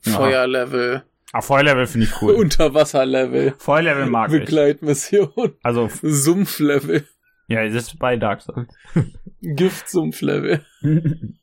Feuerlevel, 0.00 1.02
Ah, 1.32 1.42
Feuerlevel 1.42 1.86
finde 1.86 2.06
ich 2.06 2.22
cool. 2.22 2.34
Unterwasserlevel. 2.34 3.54
Feuerlevel 3.58 4.06
mag 4.06 4.32
ich. 4.32 4.40
Begleitmission. 4.40 5.56
Also. 5.62 5.90
Sumpflevel. 6.02 7.06
Ja, 7.48 7.64
das 7.64 7.74
ist 7.74 7.98
bei 7.98 8.16
Dark 8.16 8.42
Souls. 8.42 8.68
Giftsumpflevel. 9.42 10.64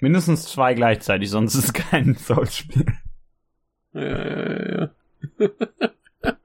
Mindestens 0.00 0.44
zwei 0.44 0.74
gleichzeitig, 0.74 1.30
sonst 1.30 1.54
ist 1.54 1.64
es 1.64 1.72
kein 1.72 2.14
Souls-Spiel. 2.14 2.86
Ja, 3.92 4.02
ja, 4.02 4.70
ja. 4.70 4.90
Ja, 6.22 6.36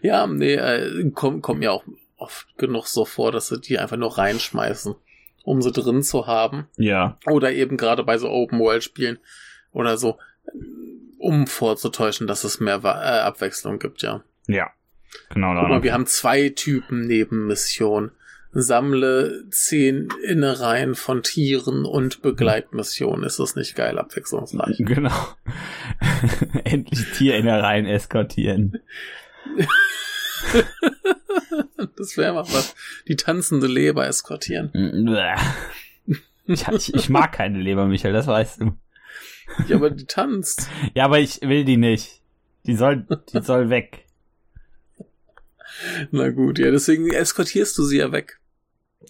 ja 0.00 0.26
nee, 0.26 0.54
äh, 0.54 1.10
kommt, 1.10 1.42
kommt 1.42 1.60
mir 1.60 1.72
auch 1.72 1.84
oft 2.16 2.46
genug 2.56 2.86
so 2.86 3.04
vor, 3.04 3.32
dass 3.32 3.48
sie 3.48 3.60
die 3.60 3.78
einfach 3.78 3.96
nur 3.96 4.16
reinschmeißen, 4.16 4.94
um 5.44 5.60
sie 5.60 5.72
drin 5.72 6.02
zu 6.02 6.26
haben. 6.26 6.68
Ja. 6.76 7.18
Oder 7.26 7.52
eben 7.52 7.76
gerade 7.76 8.04
bei 8.04 8.16
so 8.16 8.30
Open-World-Spielen 8.30 9.18
oder 9.72 9.98
so 9.98 10.16
um 11.22 11.46
vorzutäuschen, 11.46 12.26
dass 12.26 12.44
es 12.44 12.60
mehr 12.60 12.80
äh, 12.84 12.88
Abwechslung 12.88 13.78
gibt, 13.78 14.02
ja. 14.02 14.22
Ja, 14.46 14.70
genau. 15.30 15.54
Guck 15.54 15.68
mal, 15.68 15.82
wir 15.82 15.92
haben 15.94 16.06
zwei 16.06 16.48
Typen 16.50 17.06
Nebenmission. 17.06 18.10
Sammle 18.54 19.48
zehn 19.48 20.08
Innereien 20.26 20.94
von 20.94 21.22
Tieren 21.22 21.86
und 21.86 22.20
Begleitmission. 22.20 23.22
Ist 23.22 23.38
das 23.38 23.56
nicht 23.56 23.74
geil 23.76 23.98
abwechslungsreich? 23.98 24.76
Genau. 24.84 25.14
Endlich 26.64 27.12
Tierinnereien 27.12 27.86
eskortieren. 27.86 28.78
das 31.96 32.18
wäre 32.18 32.34
mal 32.34 32.44
was. 32.44 32.74
Die 33.08 33.16
tanzende 33.16 33.68
Leber 33.68 34.06
eskortieren. 34.06 34.70
Ich, 36.44 36.94
ich 36.94 37.08
mag 37.08 37.32
keine 37.32 37.58
Leber, 37.58 37.86
Michael, 37.86 38.12
das 38.12 38.26
weißt 38.26 38.60
du. 38.60 38.76
Ja, 39.68 39.76
aber 39.76 39.90
die 39.90 40.06
tanzt. 40.06 40.68
ja, 40.94 41.04
aber 41.04 41.20
ich 41.20 41.40
will 41.42 41.64
die 41.64 41.76
nicht. 41.76 42.20
Die 42.66 42.76
soll, 42.76 43.06
die 43.32 43.42
soll 43.42 43.70
weg. 43.70 44.06
Na 46.10 46.30
gut, 46.30 46.58
ja, 46.58 46.70
deswegen 46.70 47.10
eskortierst 47.10 47.76
du 47.78 47.84
sie 47.84 47.98
ja 47.98 48.12
weg. 48.12 48.38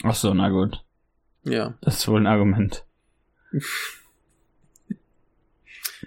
Ach 0.03 0.15
so, 0.15 0.33
na 0.33 0.49
gut. 0.49 0.83
Ja. 1.45 1.75
Das 1.81 1.99
ist 1.99 2.09
wohl 2.09 2.21
ein 2.21 2.27
Argument. 2.27 2.85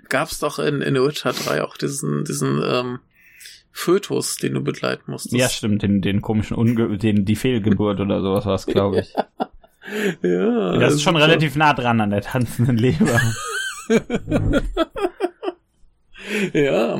Gab's 0.09 0.39
doch 0.39 0.59
in, 0.59 0.81
in 0.81 0.95
Witcher 0.95 1.33
3 1.33 1.63
auch 1.63 1.77
diesen, 1.77 2.25
diesen 2.25 2.61
ähm, 2.63 2.99
Fötus, 3.71 4.38
den 4.38 4.53
du 4.53 4.61
begleiten 4.61 5.11
musstest. 5.11 5.36
Ja, 5.36 5.49
stimmt, 5.49 5.83
den, 5.83 6.01
den 6.01 6.21
komischen 6.21 6.55
Unge 6.55 6.97
den, 6.97 7.25
die 7.25 7.36
Fehlgeburt 7.36 7.99
oder 7.99 8.21
sowas 8.21 8.45
war 8.45 8.57
glaube 8.71 8.99
ich. 9.01 9.13
ja. 10.21 10.77
Das 10.77 10.93
ist 10.93 11.01
schon 11.03 11.17
relativ 11.17 11.55
nah 11.55 11.73
dran 11.73 12.01
an 12.01 12.11
der 12.11 12.21
tanzenden 12.21 12.77
Leber. 12.77 13.19
Ja. 16.53 16.99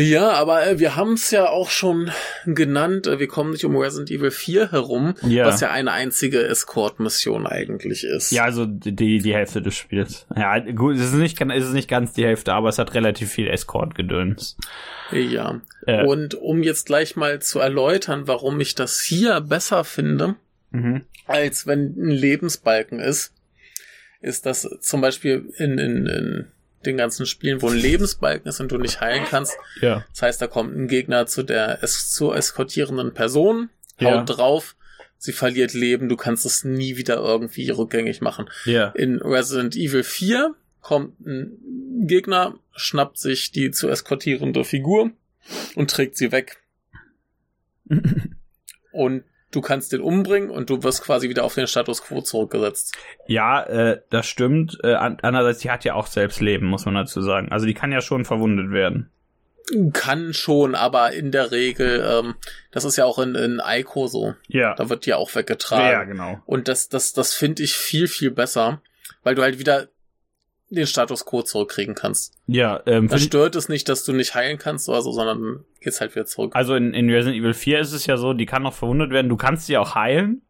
Ja, 0.00 0.30
aber 0.30 0.64
äh, 0.64 0.78
wir 0.78 0.94
haben 0.94 1.14
es 1.14 1.32
ja 1.32 1.48
auch 1.48 1.70
schon 1.70 2.12
genannt, 2.46 3.08
äh, 3.08 3.18
wir 3.18 3.26
kommen 3.26 3.50
nicht 3.50 3.64
um 3.64 3.76
Resident 3.76 4.12
Evil 4.12 4.30
4 4.30 4.70
herum, 4.70 5.14
ja. 5.26 5.44
was 5.44 5.60
ja 5.60 5.72
eine 5.72 5.90
einzige 5.90 6.40
Escort-Mission 6.46 7.48
eigentlich 7.48 8.04
ist. 8.04 8.30
Ja, 8.30 8.44
also 8.44 8.64
die, 8.64 9.18
die 9.18 9.34
Hälfte 9.34 9.60
des 9.60 9.74
Spiels. 9.74 10.28
Ja, 10.36 10.56
gut, 10.60 10.94
es 10.94 11.06
ist 11.06 11.14
nicht, 11.14 11.40
es 11.40 11.64
ist 11.64 11.72
nicht 11.72 11.88
ganz 11.88 12.12
die 12.12 12.24
Hälfte, 12.24 12.52
aber 12.52 12.68
es 12.68 12.78
hat 12.78 12.94
relativ 12.94 13.32
viel 13.32 13.48
Escort-Gedöns. 13.48 14.56
Ja. 15.10 15.60
Äh. 15.84 16.04
Und 16.04 16.36
um 16.36 16.62
jetzt 16.62 16.86
gleich 16.86 17.16
mal 17.16 17.42
zu 17.42 17.58
erläutern, 17.58 18.28
warum 18.28 18.60
ich 18.60 18.76
das 18.76 19.00
hier 19.00 19.40
besser 19.40 19.82
finde, 19.82 20.36
mhm. 20.70 21.02
als 21.26 21.66
wenn 21.66 21.96
ein 21.96 22.10
Lebensbalken 22.10 23.00
ist, 23.00 23.32
ist 24.20 24.46
das 24.46 24.68
zum 24.80 25.00
Beispiel 25.00 25.52
in, 25.56 25.78
in, 25.78 26.06
in 26.06 26.46
den 26.84 26.96
ganzen 26.96 27.26
Spielen, 27.26 27.62
wo 27.62 27.68
ein 27.68 27.76
Lebensbalken 27.76 28.48
ist 28.48 28.60
und 28.60 28.70
du 28.70 28.78
nicht 28.78 29.00
heilen 29.00 29.24
kannst. 29.28 29.56
Ja. 29.80 30.04
Das 30.10 30.22
heißt, 30.22 30.42
da 30.42 30.46
kommt 30.46 30.76
ein 30.76 30.88
Gegner 30.88 31.26
zu 31.26 31.42
der 31.42 31.82
es 31.82 32.10
zur 32.10 32.36
eskortierenden 32.36 33.14
Person, 33.14 33.70
haut 34.00 34.00
ja. 34.00 34.24
drauf, 34.24 34.76
sie 35.18 35.32
verliert 35.32 35.74
Leben, 35.74 36.08
du 36.08 36.16
kannst 36.16 36.46
es 36.46 36.64
nie 36.64 36.96
wieder 36.96 37.16
irgendwie 37.16 37.68
rückgängig 37.70 38.20
machen. 38.20 38.48
Ja. 38.64 38.88
In 38.90 39.20
Resident 39.20 39.76
Evil 39.76 40.04
4 40.04 40.54
kommt 40.80 41.20
ein 41.20 42.06
Gegner, 42.06 42.58
schnappt 42.74 43.18
sich 43.18 43.50
die 43.50 43.70
zu 43.70 43.88
eskortierende 43.88 44.64
Figur 44.64 45.10
und 45.74 45.90
trägt 45.90 46.16
sie 46.16 46.32
weg. 46.32 46.62
und 48.92 49.24
du 49.50 49.60
kannst 49.60 49.92
den 49.92 50.00
umbringen 50.00 50.50
und 50.50 50.70
du 50.70 50.82
wirst 50.82 51.02
quasi 51.02 51.28
wieder 51.28 51.44
auf 51.44 51.54
den 51.54 51.66
Status 51.66 52.02
quo 52.02 52.20
zurückgesetzt. 52.20 52.96
Ja, 53.26 53.62
äh, 53.62 54.00
das 54.10 54.26
stimmt. 54.26 54.78
Äh, 54.82 54.94
andererseits, 54.94 55.60
die 55.60 55.70
hat 55.70 55.84
ja 55.84 55.94
auch 55.94 56.06
selbst 56.06 56.40
Leben, 56.40 56.66
muss 56.66 56.84
man 56.84 56.94
dazu 56.94 57.22
sagen. 57.22 57.50
Also 57.50 57.66
die 57.66 57.74
kann 57.74 57.92
ja 57.92 58.00
schon 58.00 58.24
verwundet 58.24 58.70
werden. 58.70 59.10
Kann 59.92 60.32
schon, 60.32 60.74
aber 60.74 61.12
in 61.12 61.30
der 61.30 61.50
Regel, 61.50 62.02
ähm, 62.06 62.34
das 62.70 62.84
ist 62.84 62.96
ja 62.96 63.04
auch 63.04 63.18
in, 63.18 63.34
in 63.34 63.60
Ico 63.64 64.06
so. 64.06 64.34
Ja. 64.46 64.74
Da 64.74 64.88
wird 64.88 65.04
die 65.04 65.12
auch 65.12 65.34
weggetragen. 65.34 65.90
Ja, 65.90 66.04
genau. 66.04 66.40
Und 66.46 66.68
das, 66.68 66.88
das, 66.88 67.12
das 67.12 67.34
finde 67.34 67.62
ich 67.62 67.74
viel, 67.74 68.08
viel 68.08 68.30
besser, 68.30 68.80
weil 69.22 69.34
du 69.34 69.42
halt 69.42 69.58
wieder 69.58 69.88
den 70.70 70.86
Status 70.86 71.24
quo 71.24 71.42
zurückkriegen 71.42 71.94
kannst. 71.94 72.34
Ja, 72.46 72.80
ähm, 72.86 73.08
das 73.08 73.22
stört 73.22 73.56
es 73.56 73.68
nicht, 73.68 73.88
dass 73.88 74.04
du 74.04 74.12
nicht 74.12 74.34
heilen 74.34 74.58
kannst 74.58 74.88
oder 74.88 75.00
so, 75.02 75.12
sondern 75.12 75.64
geht's 75.80 76.00
halt 76.00 76.14
wieder 76.14 76.26
zurück. 76.26 76.54
Also 76.54 76.74
in, 76.74 76.92
in 76.92 77.08
Resident 77.10 77.40
Evil 77.40 77.54
4 77.54 77.80
ist 77.80 77.92
es 77.92 78.06
ja 78.06 78.16
so, 78.16 78.34
die 78.34 78.46
kann 78.46 78.62
noch 78.62 78.74
verwundet 78.74 79.10
werden, 79.10 79.28
du 79.28 79.36
kannst 79.36 79.66
sie 79.66 79.78
auch 79.78 79.94
heilen. 79.94 80.42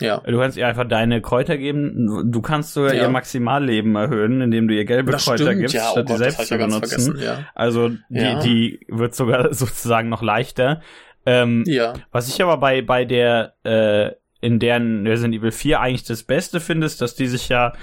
Ja. 0.00 0.18
Du 0.18 0.38
kannst 0.38 0.56
ihr 0.56 0.66
einfach 0.66 0.88
deine 0.88 1.20
Kräuter 1.20 1.58
geben. 1.58 2.30
Du 2.32 2.40
kannst 2.40 2.72
sogar 2.72 2.94
ja. 2.94 3.02
ihr 3.02 3.08
Maximalleben 3.08 3.94
erhöhen, 3.94 4.40
indem 4.40 4.66
du 4.66 4.74
ihr 4.74 4.84
gelbe 4.84 5.12
das 5.12 5.24
Kräuter 5.24 5.44
stimmt, 5.44 5.60
gibst, 5.60 5.74
ja, 5.74 5.88
oh 5.88 5.92
statt 5.92 6.06
oh 6.08 6.12
die 6.12 6.18
selbst 6.18 6.46
zu 6.46 6.58
benutzen. 6.58 7.18
Ja. 7.20 7.46
Also 7.54 7.90
die, 8.08 8.38
die 8.42 8.80
wird 8.88 9.14
sogar 9.14 9.52
sozusagen 9.54 10.08
noch 10.08 10.22
leichter. 10.22 10.80
Ähm, 11.26 11.64
ja. 11.66 11.92
Was 12.10 12.28
ich 12.28 12.42
aber 12.42 12.56
bei, 12.56 12.82
bei 12.82 13.04
der, 13.04 13.54
äh, 13.64 14.12
in 14.40 14.58
deren 14.58 15.06
Resident 15.06 15.36
Evil 15.36 15.52
4 15.52 15.80
eigentlich 15.80 16.04
das 16.04 16.24
Beste 16.24 16.58
finde, 16.58 16.86
ist, 16.86 17.00
dass 17.00 17.14
die 17.14 17.26
sich 17.26 17.48
ja 17.48 17.74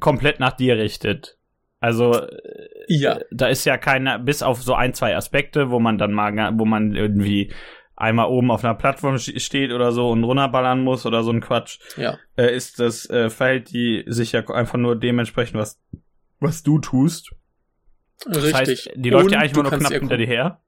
komplett 0.00 0.40
nach 0.40 0.52
dir 0.52 0.76
richtet. 0.76 1.38
Also 1.80 2.26
ja. 2.88 3.20
da 3.30 3.48
ist 3.48 3.64
ja 3.64 3.78
keine, 3.78 4.18
bis 4.18 4.42
auf 4.42 4.62
so 4.62 4.74
ein, 4.74 4.94
zwei 4.94 5.16
Aspekte, 5.16 5.70
wo 5.70 5.78
man 5.78 5.96
dann 5.96 6.12
mal, 6.12 6.32
wo 6.58 6.64
man 6.64 6.94
irgendwie 6.94 7.52
einmal 7.94 8.28
oben 8.28 8.50
auf 8.50 8.64
einer 8.64 8.74
Plattform 8.74 9.18
steht 9.18 9.72
oder 9.72 9.92
so 9.92 10.10
und 10.10 10.24
runterballern 10.24 10.80
muss 10.80 11.04
oder 11.04 11.22
so 11.22 11.30
ein 11.30 11.40
Quatsch, 11.40 11.78
ja. 11.96 12.18
äh, 12.36 12.54
ist 12.54 12.78
das 12.78 13.08
äh, 13.10 13.28
verhält 13.28 13.72
die 13.72 14.04
sich 14.06 14.32
ja 14.32 14.48
einfach 14.48 14.78
nur 14.78 14.96
dementsprechend, 14.96 15.58
was, 15.58 15.80
was 16.40 16.62
du 16.62 16.78
tust. 16.78 17.30
Richtig. 18.26 18.52
Das 18.52 18.54
heißt, 18.54 18.90
die 18.94 19.10
läuft 19.10 19.32
ja 19.32 19.38
eigentlich 19.38 19.54
nur 19.54 19.70
knapp 19.70 19.92
hinter 19.92 20.16
dir 20.16 20.26
her. 20.26 20.60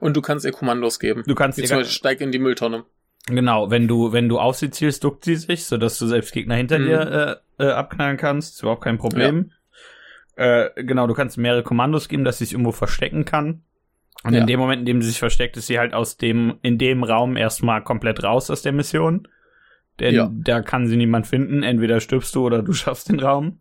Und 0.00 0.16
du 0.16 0.20
kannst 0.20 0.44
ihr 0.44 0.52
Kommandos 0.52 0.98
geben. 0.98 1.22
Du 1.26 1.34
kannst 1.36 1.58
Wie 1.58 1.62
ihr 1.62 1.68
zum 1.68 1.78
Beispiel 1.78 1.94
steig 1.94 2.20
in 2.20 2.32
die 2.32 2.40
Mülltonne. 2.40 2.84
Genau, 3.26 3.70
wenn 3.70 3.86
du, 3.86 4.12
wenn 4.12 4.28
du 4.28 4.38
auf 4.38 4.56
sie 4.56 4.70
zielst, 4.70 5.04
duckt 5.04 5.24
sie 5.24 5.36
sich, 5.36 5.64
sodass 5.64 5.98
du 5.98 6.06
selbst 6.06 6.32
Gegner 6.32 6.56
hinter 6.56 6.78
mhm. 6.78 6.84
dir 6.84 7.40
äh, 7.58 7.64
äh, 7.64 7.70
abknallen 7.70 8.16
kannst. 8.16 8.54
Ist 8.54 8.62
überhaupt 8.62 8.82
kein 8.82 8.98
Problem. 8.98 9.52
Ja. 10.36 10.66
Äh, 10.74 10.84
genau, 10.84 11.06
du 11.06 11.14
kannst 11.14 11.38
mehrere 11.38 11.62
Kommandos 11.62 12.08
geben, 12.08 12.24
dass 12.24 12.38
sie 12.38 12.44
sich 12.44 12.54
irgendwo 12.54 12.72
verstecken 12.72 13.24
kann. 13.24 13.62
Und 14.24 14.34
ja. 14.34 14.40
in 14.40 14.46
dem 14.46 14.58
Moment, 14.58 14.80
in 14.80 14.86
dem 14.86 15.02
sie 15.02 15.08
sich 15.08 15.18
versteckt, 15.18 15.56
ist 15.56 15.66
sie 15.66 15.78
halt 15.78 15.94
aus 15.94 16.16
dem, 16.16 16.58
in 16.62 16.78
dem 16.78 17.04
Raum 17.04 17.36
erstmal 17.36 17.82
komplett 17.82 18.22
raus 18.22 18.50
aus 18.50 18.62
der 18.62 18.72
Mission. 18.72 19.28
Denn 20.00 20.14
ja. 20.14 20.30
da 20.32 20.62
kann 20.62 20.86
sie 20.86 20.96
niemand 20.96 21.26
finden. 21.26 21.62
Entweder 21.62 22.00
stirbst 22.00 22.34
du 22.34 22.44
oder 22.44 22.62
du 22.62 22.72
schaffst 22.72 23.08
den 23.08 23.20
Raum. 23.20 23.60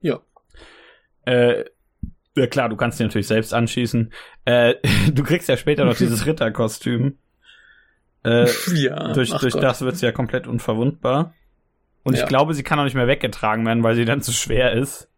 Ja. 0.00 0.20
Äh, 1.26 1.64
ja 2.36 2.46
klar, 2.46 2.68
du 2.68 2.76
kannst 2.76 2.98
sie 2.98 3.04
natürlich 3.04 3.26
selbst 3.26 3.52
anschießen. 3.52 4.12
Äh, 4.44 4.74
du 5.12 5.22
kriegst 5.22 5.48
ja 5.48 5.56
später 5.56 5.84
noch 5.84 5.96
dieses 5.98 6.26
Ritterkostüm. 6.26 7.18
Äh, 8.24 8.46
ja. 8.74 9.12
Durch, 9.12 9.30
durch 9.30 9.54
das 9.54 9.82
wird 9.82 9.96
sie 9.96 10.06
ja 10.06 10.12
komplett 10.12 10.46
unverwundbar. 10.46 11.34
Und 12.02 12.16
ja. 12.16 12.22
ich 12.22 12.28
glaube, 12.28 12.54
sie 12.54 12.62
kann 12.62 12.78
auch 12.78 12.84
nicht 12.84 12.94
mehr 12.94 13.06
weggetragen 13.06 13.66
werden, 13.66 13.82
weil 13.82 13.94
sie 13.94 14.04
dann 14.04 14.22
zu 14.22 14.32
schwer 14.32 14.72
ist. 14.72 15.08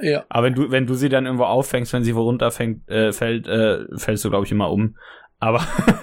Ja. 0.00 0.24
Aber 0.28 0.46
wenn 0.46 0.54
du, 0.54 0.70
wenn 0.70 0.86
du 0.86 0.94
sie 0.94 1.08
dann 1.08 1.26
irgendwo 1.26 1.44
auffängst, 1.44 1.92
wenn 1.92 2.04
sie 2.04 2.16
wo 2.16 2.22
runterfällt, 2.22 2.88
äh, 2.88 3.12
fällt, 3.12 3.46
äh, 3.46 3.84
fällst 3.96 4.24
du, 4.24 4.30
glaube 4.30 4.46
ich, 4.46 4.52
immer 4.52 4.70
um. 4.70 4.96
Aber, 5.38 5.60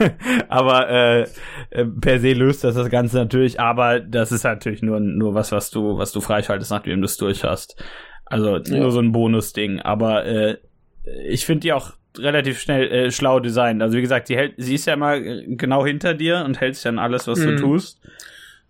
aber 0.49 0.89
äh, 0.89 1.21
äh, 1.69 1.85
per 1.85 2.19
se 2.19 2.33
löst 2.33 2.63
das 2.63 2.75
das 2.75 2.89
Ganze 2.89 3.17
natürlich, 3.17 3.59
aber 3.59 3.99
das 3.99 4.31
ist 4.31 4.43
natürlich 4.43 4.81
nur, 4.81 4.99
nur 4.99 5.33
was, 5.33 5.51
was 5.51 5.71
du, 5.71 5.97
was 5.97 6.11
du 6.11 6.21
freischaltest, 6.21 6.71
nachdem 6.71 6.99
du 6.99 7.05
es 7.05 7.17
durch 7.17 7.43
hast. 7.43 7.81
Also 8.25 8.57
ja. 8.57 8.79
nur 8.79 8.91
so 8.91 8.99
ein 8.99 9.11
Bonus-Ding. 9.11 9.79
Aber 9.79 10.25
äh, 10.25 10.57
ich 11.27 11.45
finde 11.45 11.61
die 11.61 11.73
auch 11.73 11.93
relativ 12.17 12.59
schnell 12.59 12.91
äh, 12.91 13.11
schlau 13.11 13.39
designt. 13.39 13.81
Also 13.81 13.97
wie 13.97 14.01
gesagt, 14.01 14.27
sie 14.27 14.35
hält, 14.35 14.53
sie 14.57 14.75
ist 14.75 14.85
ja 14.85 14.93
immer 14.93 15.19
genau 15.19 15.85
hinter 15.85 16.13
dir 16.13 16.43
und 16.45 16.59
hält 16.59 16.75
sich 16.75 16.87
an 16.87 16.99
alles, 16.99 17.27
was 17.27 17.39
mhm. 17.39 17.45
du 17.45 17.55
tust. 17.57 17.99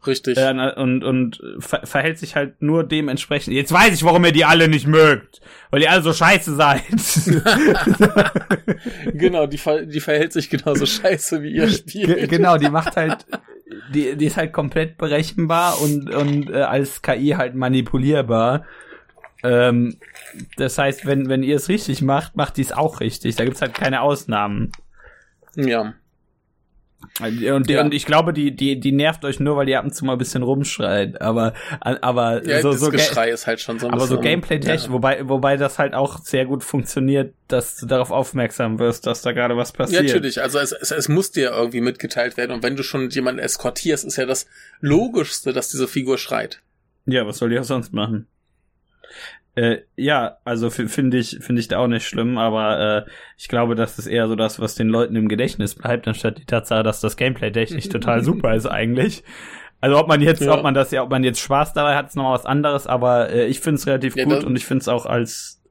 Richtig. 0.07 0.37
Äh, 0.37 0.73
und 0.77 1.03
und 1.03 1.41
ver 1.59 1.85
verhält 1.85 2.19
sich 2.19 2.35
halt 2.35 2.61
nur 2.61 2.83
dementsprechend. 2.83 3.53
Jetzt 3.53 3.71
weiß 3.71 3.93
ich, 3.93 4.03
warum 4.03 4.23
ihr 4.23 4.31
die 4.31 4.45
alle 4.45 4.69
nicht 4.69 4.87
mögt. 4.87 5.41
Weil 5.71 5.81
ihr 5.81 5.91
alle 5.91 6.01
so 6.01 6.13
scheiße 6.13 6.55
seid. 6.55 6.83
genau, 9.13 9.45
die, 9.45 9.57
ver 9.57 9.85
die 9.85 9.99
verhält 9.99 10.33
sich 10.33 10.49
genauso 10.49 10.85
scheiße 10.85 11.43
wie 11.43 11.51
ihr 11.51 11.69
Spiel. 11.69 12.27
Genau, 12.27 12.57
die 12.57 12.69
macht 12.69 12.95
halt. 12.95 13.25
Die, 13.93 14.15
die 14.15 14.25
ist 14.25 14.37
halt 14.37 14.51
komplett 14.51 14.97
berechenbar 14.97 15.79
und, 15.81 16.09
und 16.09 16.49
äh, 16.49 16.61
als 16.61 17.01
KI 17.01 17.35
halt 17.37 17.55
manipulierbar. 17.55 18.65
Ähm, 19.43 19.97
das 20.57 20.77
heißt, 20.77 21.05
wenn, 21.05 21.29
wenn 21.29 21.43
ihr 21.43 21.55
es 21.55 21.69
richtig 21.69 22.01
macht, 22.01 22.35
macht 22.35 22.57
die 22.57 22.61
es 22.61 22.71
auch 22.71 22.99
richtig. 22.99 23.35
Da 23.35 23.45
gibt's 23.45 23.61
halt 23.61 23.73
keine 23.73 24.01
Ausnahmen. 24.01 24.71
Ja. 25.55 25.93
Und, 27.21 27.69
ja. 27.69 27.81
und 27.81 27.93
ich 27.93 28.05
glaube, 28.05 28.33
die, 28.33 28.55
die, 28.55 28.79
die 28.79 28.91
nervt 28.91 29.23
euch 29.23 29.39
nur, 29.39 29.55
weil 29.55 29.67
ihr 29.69 29.79
ab 29.79 29.85
und 29.85 29.93
zu 29.93 30.05
mal 30.05 30.13
ein 30.13 30.17
bisschen 30.17 30.43
rumschreit. 30.43 31.21
Aber, 31.21 31.53
aber 31.79 32.45
ja, 32.45 32.61
so, 32.61 32.71
das 32.71 32.81
so 32.81 32.91
Geschrei 32.91 33.29
ist 33.29 33.47
halt 33.47 33.61
schon 33.61 33.79
so 33.79 33.87
ein 33.87 33.93
Aber 33.93 34.05
so 34.05 34.19
Gameplay-technisch, 34.19 34.85
ja. 34.85 34.91
wobei, 34.91 35.27
wobei 35.27 35.57
das 35.57 35.79
halt 35.79 35.93
auch 35.93 36.19
sehr 36.19 36.45
gut 36.45 36.63
funktioniert, 36.63 37.33
dass 37.47 37.77
du 37.77 37.85
darauf 37.85 38.11
aufmerksam 38.11 38.79
wirst, 38.79 39.07
dass 39.07 39.21
da 39.21 39.31
gerade 39.31 39.55
was 39.55 39.71
passiert. 39.71 40.03
Ja, 40.03 40.07
natürlich. 40.07 40.41
Also 40.41 40.59
es, 40.59 40.71
es, 40.73 40.91
es 40.91 41.07
muss 41.09 41.31
dir 41.31 41.51
irgendwie 41.51 41.81
mitgeteilt 41.81 42.35
werden. 42.37 42.51
Und 42.51 42.63
wenn 42.63 42.75
du 42.75 42.83
schon 42.83 43.09
jemanden 43.09 43.39
eskortierst, 43.39 44.05
ist 44.05 44.17
ja 44.17 44.25
das 44.25 44.45
Logischste, 44.81 45.53
dass 45.53 45.69
diese 45.69 45.87
Figur 45.87 46.17
schreit. 46.17 46.61
Ja, 47.05 47.25
was 47.25 47.37
soll 47.37 47.49
die 47.49 47.59
auch 47.59 47.63
sonst 47.63 47.93
machen? 47.93 48.27
Äh, 49.55 49.79
ja, 49.95 50.37
also 50.45 50.69
finde 50.69 51.17
ich 51.17 51.39
finde 51.41 51.59
ich 51.59 51.67
da 51.67 51.79
auch 51.79 51.87
nicht 51.87 52.07
schlimm, 52.07 52.37
aber 52.37 53.05
äh, 53.07 53.11
ich 53.37 53.47
glaube, 53.47 53.75
das 53.75 53.97
ist 53.97 54.07
eher 54.07 54.27
so 54.27 54.35
das, 54.35 54.59
was 54.59 54.75
den 54.75 54.89
Leuten 54.89 55.15
im 55.15 55.27
Gedächtnis 55.27 55.75
bleibt, 55.75 56.07
anstatt 56.07 56.37
die 56.37 56.45
Tatsache, 56.45 56.83
dass 56.83 57.01
das 57.01 57.17
Gameplay 57.17 57.51
technisch 57.51 57.89
total 57.89 58.23
super 58.23 58.55
ist 58.55 58.67
eigentlich. 58.67 59.23
Also 59.81 59.97
ob 59.97 60.07
man 60.07 60.21
jetzt, 60.21 60.41
ja. 60.41 60.53
ob 60.53 60.63
man 60.63 60.73
das 60.73 60.91
ja, 60.91 61.03
ob 61.03 61.09
man 61.09 61.23
jetzt 61.23 61.39
Spaß 61.39 61.73
dabei 61.73 61.95
hat, 61.95 62.07
ist 62.07 62.15
noch 62.15 62.31
was 62.31 62.45
anderes, 62.45 62.85
aber 62.85 63.31
äh, 63.31 63.47
ich 63.47 63.59
finde 63.59 63.79
es 63.79 63.87
relativ 63.87 64.15
ja, 64.15 64.25
gut 64.25 64.43
und 64.43 64.55
ich 64.55 64.65
finde 64.65 64.81
es 64.81 64.87
auch 64.87 65.05
als 65.05 65.61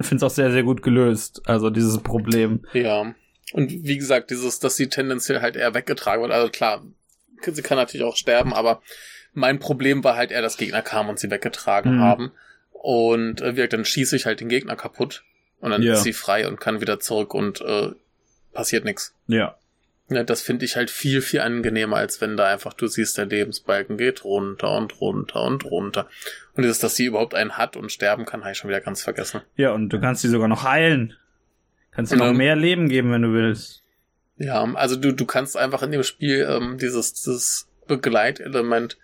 finde 0.00 0.16
es 0.16 0.32
auch 0.32 0.34
sehr 0.34 0.50
sehr 0.50 0.62
gut 0.62 0.82
gelöst, 0.82 1.42
also 1.46 1.70
dieses 1.70 1.98
Problem. 1.98 2.64
Ja. 2.72 3.14
Und 3.52 3.70
wie 3.70 3.98
gesagt, 3.98 4.30
dieses, 4.30 4.58
dass 4.60 4.76
sie 4.76 4.88
tendenziell 4.88 5.42
halt 5.42 5.56
eher 5.56 5.74
weggetragen 5.74 6.22
wird. 6.22 6.32
Also 6.32 6.50
klar, 6.50 6.82
sie 7.42 7.62
kann 7.62 7.76
natürlich 7.76 8.06
auch 8.06 8.16
sterben, 8.16 8.54
aber 8.54 8.80
mein 9.34 9.58
Problem 9.58 10.02
war 10.04 10.16
halt 10.16 10.30
eher, 10.30 10.42
dass 10.42 10.56
Gegner 10.56 10.82
kamen 10.82 11.10
und 11.10 11.18
sie 11.18 11.30
weggetragen 11.30 11.96
mhm. 11.96 12.00
haben. 12.00 12.32
Und 12.82 13.40
äh, 13.42 13.68
dann 13.68 13.84
schieße 13.84 14.16
ich 14.16 14.26
halt 14.26 14.40
den 14.40 14.48
Gegner 14.48 14.74
kaputt. 14.74 15.22
Und 15.60 15.70
dann 15.70 15.82
ja. 15.82 15.92
ist 15.92 16.02
sie 16.02 16.12
frei 16.12 16.48
und 16.48 16.58
kann 16.58 16.80
wieder 16.80 16.98
zurück 16.98 17.32
und 17.32 17.60
äh, 17.60 17.90
passiert 18.52 18.84
nichts. 18.84 19.14
Ja. 19.28 19.56
Ja, 20.08 20.24
das 20.24 20.42
finde 20.42 20.64
ich 20.64 20.74
halt 20.74 20.90
viel, 20.90 21.22
viel 21.22 21.42
angenehmer, 21.42 21.96
als 21.96 22.20
wenn 22.20 22.36
da 22.36 22.48
einfach 22.48 22.72
du 22.72 22.88
siehst, 22.88 23.16
der 23.18 23.26
Lebensbalken 23.26 23.98
geht 23.98 24.24
runter 24.24 24.76
und 24.76 25.00
runter 25.00 25.42
und 25.44 25.64
runter. 25.64 26.08
Und 26.54 26.64
dieses, 26.64 26.80
dass 26.80 26.96
sie 26.96 27.04
überhaupt 27.04 27.36
einen 27.36 27.56
hat 27.56 27.76
und 27.76 27.92
sterben 27.92 28.26
kann, 28.26 28.40
habe 28.40 28.50
ich 28.50 28.58
schon 28.58 28.68
wieder 28.68 28.80
ganz 28.80 29.00
vergessen. 29.00 29.42
Ja, 29.56 29.70
und 29.70 29.90
du 29.90 30.00
kannst 30.00 30.22
sie 30.22 30.28
sogar 30.28 30.48
noch 30.48 30.64
heilen. 30.64 31.16
Kannst 31.92 32.10
dir 32.10 32.16
noch 32.16 32.32
mehr 32.32 32.56
Leben 32.56 32.88
geben, 32.88 33.12
wenn 33.12 33.22
du 33.22 33.32
willst. 33.32 33.84
Ja, 34.38 34.64
also 34.74 34.96
du, 34.96 35.12
du 35.12 35.24
kannst 35.24 35.56
einfach 35.56 35.82
in 35.82 35.92
dem 35.92 36.02
Spiel 36.02 36.48
ähm, 36.50 36.78
dieses, 36.78 37.12
dieses 37.14 37.68
Begleitelement 37.86 38.98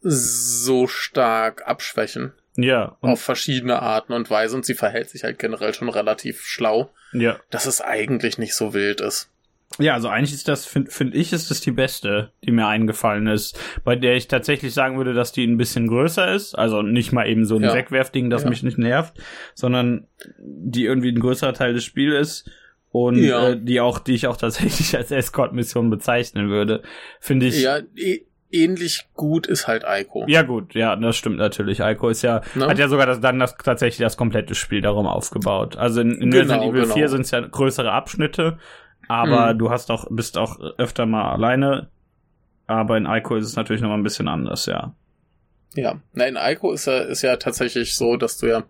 so 0.00 0.86
stark 0.86 1.68
abschwächen. 1.68 2.32
Ja. 2.56 2.96
Auf 3.00 3.20
verschiedene 3.20 3.80
Arten 3.80 4.12
und 4.12 4.30
Weise 4.30 4.56
und 4.56 4.64
sie 4.64 4.74
verhält 4.74 5.10
sich 5.10 5.24
halt 5.24 5.38
generell 5.38 5.74
schon 5.74 5.88
relativ 5.88 6.42
schlau. 6.44 6.90
Ja. 7.12 7.38
Dass 7.50 7.66
es 7.66 7.80
eigentlich 7.80 8.38
nicht 8.38 8.54
so 8.54 8.74
wild 8.74 9.00
ist. 9.00 9.30
Ja, 9.78 9.94
also 9.94 10.08
eigentlich 10.08 10.34
ist 10.34 10.46
das, 10.46 10.66
finde 10.66 10.90
find 10.90 11.14
ich, 11.14 11.32
ist 11.32 11.50
das 11.50 11.60
die 11.60 11.72
beste, 11.72 12.30
die 12.44 12.52
mir 12.52 12.68
eingefallen 12.68 13.26
ist, 13.26 13.58
bei 13.82 13.96
der 13.96 14.14
ich 14.14 14.28
tatsächlich 14.28 14.72
sagen 14.72 14.96
würde, 14.98 15.14
dass 15.14 15.32
die 15.32 15.44
ein 15.44 15.56
bisschen 15.56 15.88
größer 15.88 16.32
ist. 16.32 16.54
Also 16.56 16.82
nicht 16.82 17.12
mal 17.12 17.26
eben 17.26 17.44
so 17.44 17.56
ein 17.56 17.62
ja. 17.62 17.74
Wegwerfding, 17.74 18.30
das 18.30 18.44
ja. 18.44 18.50
mich 18.50 18.62
nicht 18.62 18.78
nervt, 18.78 19.14
sondern 19.54 20.06
die 20.38 20.84
irgendwie 20.84 21.10
ein 21.10 21.18
größerer 21.18 21.54
Teil 21.54 21.74
des 21.74 21.84
Spiels 21.84 22.20
ist 22.20 22.50
und 22.90 23.16
ja. 23.16 23.50
äh, 23.50 23.60
die 23.60 23.80
auch, 23.80 23.98
die 23.98 24.14
ich 24.14 24.28
auch 24.28 24.36
tatsächlich 24.36 24.96
als 24.96 25.10
Escort-Mission 25.10 25.90
bezeichnen 25.90 26.50
würde, 26.50 26.82
finde 27.18 27.46
ich. 27.46 27.60
Ja, 27.60 27.80
ähnlich 28.54 29.06
gut 29.14 29.46
ist 29.46 29.66
halt 29.66 29.84
Ico. 29.86 30.24
Ja 30.28 30.42
gut, 30.42 30.74
ja, 30.74 30.96
das 30.96 31.16
stimmt 31.16 31.38
natürlich. 31.38 31.80
Ico 31.80 32.08
ist 32.08 32.22
ja, 32.22 32.42
no? 32.54 32.68
hat 32.68 32.78
ja 32.78 32.88
sogar 32.88 33.06
das, 33.06 33.20
dann 33.20 33.38
das, 33.38 33.56
tatsächlich 33.56 34.04
das 34.04 34.16
komplette 34.16 34.54
Spiel 34.54 34.80
darum 34.80 35.06
aufgebaut. 35.06 35.76
Also 35.76 36.00
in, 36.00 36.12
in 36.12 36.30
genau, 36.30 36.42
Resident 36.42 36.62
Evil 36.64 36.82
genau. 36.82 36.94
4 36.94 37.08
sind 37.08 37.20
es 37.22 37.30
ja 37.30 37.40
größere 37.40 37.92
Abschnitte 37.92 38.58
aber 39.08 39.50
hm. 39.50 39.58
du 39.58 39.70
hast 39.70 39.90
auch, 39.90 40.06
bist 40.10 40.38
auch 40.38 40.58
öfter 40.78 41.06
mal 41.06 41.32
alleine. 41.32 41.88
Aber 42.66 42.96
in 42.96 43.06
Ico 43.06 43.36
ist 43.36 43.46
es 43.46 43.56
natürlich 43.56 43.82
noch 43.82 43.90
mal 43.90 43.98
ein 43.98 44.02
bisschen 44.02 44.28
anders, 44.28 44.66
ja. 44.66 44.94
Ja, 45.74 46.00
na, 46.12 46.26
in 46.26 46.38
Ico 46.40 46.72
ist 46.72 46.86
ja, 46.86 46.98
ist 47.00 47.22
ja 47.22 47.36
tatsächlich 47.36 47.94
so, 47.94 48.16
dass 48.16 48.38
du 48.38 48.46
ja 48.46 48.64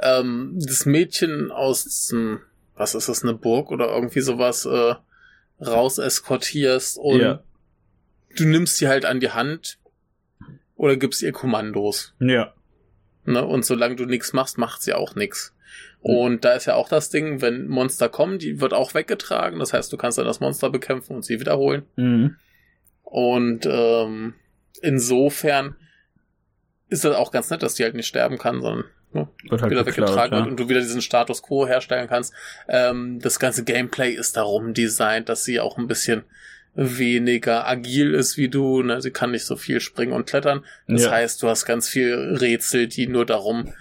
ähm, 0.00 0.58
das 0.58 0.84
Mädchen 0.84 1.52
aus 1.52 2.08
dem, 2.08 2.40
was 2.74 2.94
ist 2.94 3.08
das, 3.08 3.22
eine 3.22 3.34
Burg 3.34 3.70
oder 3.70 3.88
irgendwie 3.88 4.20
sowas, 4.20 4.64
äh, 4.64 4.94
raus 5.64 5.98
eskortierst 5.98 6.98
und 6.98 7.20
ja. 7.20 7.40
Du 8.36 8.46
nimmst 8.46 8.76
sie 8.76 8.88
halt 8.88 9.04
an 9.04 9.20
die 9.20 9.30
Hand 9.30 9.78
oder 10.76 10.96
gibst 10.96 11.22
ihr 11.22 11.32
Kommandos. 11.32 12.14
Ja. 12.20 12.54
Ne? 13.24 13.44
Und 13.44 13.64
solange 13.64 13.96
du 13.96 14.06
nichts 14.06 14.32
machst, 14.32 14.58
macht 14.58 14.82
sie 14.82 14.94
auch 14.94 15.14
nichts. 15.14 15.54
Und 16.00 16.44
da 16.44 16.54
ist 16.54 16.64
ja 16.64 16.74
auch 16.74 16.88
das 16.88 17.10
Ding, 17.10 17.42
wenn 17.42 17.68
Monster 17.68 18.08
kommen, 18.08 18.38
die 18.38 18.60
wird 18.60 18.72
auch 18.72 18.94
weggetragen. 18.94 19.58
Das 19.58 19.72
heißt, 19.72 19.92
du 19.92 19.96
kannst 19.96 20.16
dann 20.16 20.24
das 20.24 20.40
Monster 20.40 20.70
bekämpfen 20.70 21.14
und 21.16 21.24
sie 21.24 21.38
wiederholen. 21.40 21.82
Mhm. 21.96 22.36
Und 23.02 23.66
ähm, 23.66 24.34
insofern 24.80 25.76
ist 26.88 27.04
das 27.04 27.14
auch 27.14 27.30
ganz 27.30 27.50
nett, 27.50 27.62
dass 27.62 27.74
die 27.74 27.84
halt 27.84 27.94
nicht 27.94 28.06
sterben 28.06 28.38
kann, 28.38 28.62
sondern 28.62 28.86
ne, 29.12 29.28
wird 29.48 29.62
halt 29.62 29.70
wieder 29.70 29.86
weggetragen 29.86 30.32
ja. 30.32 30.38
wird 30.40 30.50
und 30.50 30.60
du 30.60 30.68
wieder 30.68 30.80
diesen 30.80 31.02
Status 31.02 31.42
quo 31.42 31.66
herstellen 31.66 32.08
kannst. 32.08 32.32
Ähm, 32.68 33.20
das 33.20 33.38
ganze 33.38 33.64
Gameplay 33.64 34.12
ist 34.12 34.36
darum 34.36 34.72
designt, 34.72 35.28
dass 35.28 35.44
sie 35.44 35.60
auch 35.60 35.76
ein 35.76 35.86
bisschen 35.86 36.24
weniger 36.74 37.66
agil 37.66 38.14
ist 38.14 38.36
wie 38.36 38.48
du. 38.48 38.82
Ne? 38.82 39.00
Sie 39.02 39.10
kann 39.10 39.32
nicht 39.32 39.44
so 39.44 39.56
viel 39.56 39.80
springen 39.80 40.12
und 40.12 40.26
klettern. 40.26 40.64
Das 40.86 41.04
ja. 41.04 41.10
heißt, 41.10 41.42
du 41.42 41.48
hast 41.48 41.64
ganz 41.64 41.88
viel 41.88 42.14
Rätsel, 42.14 42.86
die 42.86 43.06
nur 43.06 43.26
darum 43.26 43.72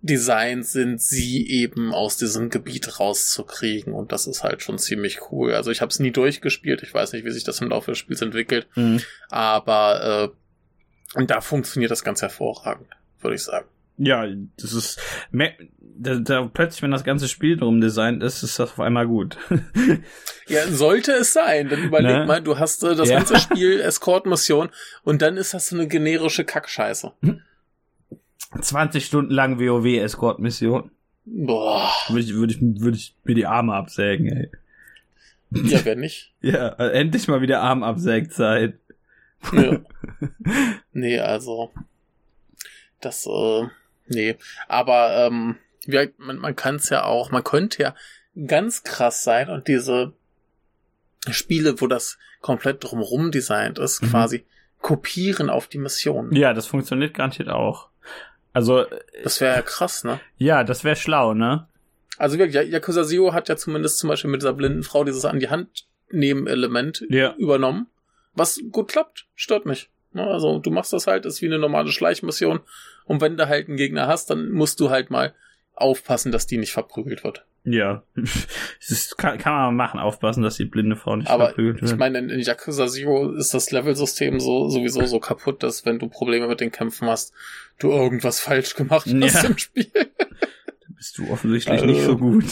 designt 0.00 0.64
sind, 0.64 1.02
sie 1.02 1.48
eben 1.48 1.92
aus 1.92 2.16
diesem 2.16 2.50
Gebiet 2.50 3.00
rauszukriegen. 3.00 3.92
Und 3.92 4.12
das 4.12 4.26
ist 4.26 4.44
halt 4.44 4.62
schon 4.62 4.78
ziemlich 4.78 5.30
cool. 5.30 5.54
Also 5.54 5.70
ich 5.70 5.80
habe 5.80 5.90
es 5.90 5.98
nie 5.98 6.12
durchgespielt. 6.12 6.82
Ich 6.82 6.94
weiß 6.94 7.12
nicht, 7.12 7.24
wie 7.24 7.30
sich 7.30 7.44
das 7.44 7.60
im 7.60 7.70
Laufe 7.70 7.90
des 7.90 7.98
Spiels 7.98 8.22
entwickelt. 8.22 8.68
Mhm. 8.76 9.00
Aber 9.28 10.32
äh, 11.16 11.24
da 11.26 11.40
funktioniert 11.40 11.90
das 11.90 12.04
ganz 12.04 12.22
hervorragend, 12.22 12.88
würde 13.20 13.34
ich 13.34 13.42
sagen. 13.42 13.66
Ja, 13.98 14.26
das 14.56 14.72
ist 14.72 15.00
da, 15.98 16.14
da 16.14 16.50
plötzlich, 16.52 16.82
wenn 16.82 16.92
das 16.92 17.04
ganze 17.04 17.28
Spiel 17.28 17.56
drum 17.56 17.80
designt 17.80 18.22
ist, 18.22 18.42
ist 18.42 18.58
das 18.58 18.70
auf 18.72 18.80
einmal 18.80 19.06
gut. 19.06 19.36
ja, 20.48 20.66
sollte 20.68 21.12
es 21.12 21.32
sein. 21.32 21.68
Dann 21.68 21.82
überleg 21.82 22.18
ne? 22.18 22.26
mal, 22.26 22.40
du 22.40 22.58
hast 22.58 22.84
äh, 22.84 22.94
das 22.94 23.08
ja. 23.08 23.16
ganze 23.16 23.38
Spiel 23.40 23.80
Escort-Mission 23.80 24.70
und 25.02 25.22
dann 25.22 25.36
ist 25.36 25.54
das 25.54 25.68
so 25.68 25.76
eine 25.76 25.88
generische 25.88 26.44
Kackscheiße. 26.44 27.12
Hm. 27.22 27.42
20 28.60 29.04
Stunden 29.04 29.32
lang 29.32 29.58
WoW-Escort-Mission. 29.58 30.90
Boah. 31.26 31.90
Würde 32.08 32.22
ich, 32.22 32.34
würde 32.34 32.54
ich, 32.54 32.60
würde 32.60 32.96
ich 32.96 33.14
mir 33.24 33.34
die 33.34 33.46
Arme 33.46 33.74
absägen, 33.74 34.28
ey. 34.28 34.50
Ja, 35.50 35.84
wenn 35.84 36.00
nicht. 36.00 36.32
ja, 36.40 36.68
also 36.70 36.92
endlich 36.92 37.28
mal 37.28 37.40
wieder 37.40 37.60
Armabsägzeit. 37.60 38.78
ja. 39.52 39.80
Nee, 40.92 41.20
also. 41.20 41.70
Das, 43.00 43.26
äh, 43.26 43.66
nee. 44.08 44.36
Aber, 44.66 45.26
ähm, 45.26 45.56
man, 46.18 46.38
man 46.38 46.56
kann 46.56 46.76
es 46.76 46.90
ja 46.90 47.04
auch, 47.04 47.30
man 47.30 47.44
könnte 47.44 47.82
ja 47.82 47.94
ganz 48.46 48.82
krass 48.82 49.24
sein 49.24 49.48
und 49.48 49.68
diese 49.68 50.12
Spiele, 51.30 51.80
wo 51.80 51.86
das 51.86 52.18
komplett 52.40 52.84
drumrum 52.84 53.30
designt 53.30 53.78
ist, 53.78 54.02
mhm. 54.02 54.10
quasi 54.10 54.46
kopieren 54.80 55.50
auf 55.50 55.66
die 55.66 55.78
Mission. 55.78 56.32
Ja, 56.34 56.54
das 56.54 56.66
funktioniert 56.66 57.14
garantiert 57.14 57.48
auch. 57.48 57.88
Also. 58.52 58.86
Das 59.22 59.40
wäre 59.40 59.56
ja 59.56 59.62
krass, 59.62 60.04
ne? 60.04 60.20
Ja, 60.36 60.64
das 60.64 60.84
wäre 60.84 60.96
schlau, 60.96 61.34
ne? 61.34 61.66
Also 62.16 62.38
wirklich, 62.38 62.70
Yakuza 62.70 63.04
Zero 63.04 63.32
hat 63.32 63.48
ja 63.48 63.56
zumindest 63.56 63.98
zum 63.98 64.08
Beispiel 64.08 64.30
mit 64.30 64.42
dieser 64.42 64.52
blinden 64.52 64.82
Frau 64.82 65.04
dieses 65.04 65.24
an 65.24 65.38
die 65.38 65.50
Hand 65.50 65.86
nehmen 66.10 66.46
Element 66.46 67.04
ja. 67.08 67.34
übernommen. 67.36 67.88
Was 68.34 68.60
gut 68.70 68.88
klappt, 68.88 69.26
stört 69.34 69.66
mich. 69.66 69.90
Ne? 70.18 70.26
Also 70.26 70.58
du 70.58 70.70
machst 70.70 70.92
das 70.92 71.06
halt, 71.06 71.24
ist 71.24 71.40
wie 71.40 71.46
eine 71.46 71.58
normale 71.58 71.90
Schleichmission. 71.90 72.60
Und 73.04 73.20
wenn 73.20 73.36
du 73.36 73.48
halt 73.48 73.68
einen 73.68 73.76
Gegner 73.76 74.06
hast, 74.06 74.30
dann 74.30 74.50
musst 74.50 74.80
du 74.80 74.90
halt 74.90 75.10
mal 75.10 75.34
aufpassen, 75.74 76.32
dass 76.32 76.46
die 76.46 76.58
nicht 76.58 76.72
verprügelt 76.72 77.24
wird. 77.24 77.46
Ja, 77.64 78.02
das 78.88 79.16
kann, 79.16 79.38
kann 79.38 79.52
man 79.52 79.76
machen, 79.76 80.00
aufpassen, 80.00 80.42
dass 80.42 80.56
die 80.56 80.64
blinde 80.64 80.96
Frau 80.96 81.16
nicht 81.16 81.30
Aber 81.30 81.46
verprügelt 81.46 81.82
wird. 81.82 81.92
Ich 81.92 81.98
meine, 81.98 82.18
in, 82.18 82.40
Yakuza 82.40 82.86
Zero 82.86 83.32
ist 83.32 83.54
das 83.54 83.70
Level-System 83.70 84.40
so, 84.40 84.68
sowieso 84.68 85.04
so 85.06 85.20
kaputt, 85.20 85.62
dass 85.62 85.84
wenn 85.84 85.98
du 85.98 86.08
Probleme 86.08 86.48
mit 86.48 86.60
den 86.60 86.72
Kämpfen 86.72 87.08
hast, 87.08 87.32
du 87.78 87.90
irgendwas 87.90 88.40
falsch 88.40 88.74
gemacht 88.74 89.06
hast 89.06 89.42
ja. 89.42 89.48
im 89.48 89.58
Spiel. 89.58 89.90
Da 89.94 90.86
bist 90.96 91.18
du 91.18 91.30
offensichtlich 91.30 91.80
also, 91.80 91.86
nicht 91.86 92.02
so 92.02 92.16
gut. 92.16 92.44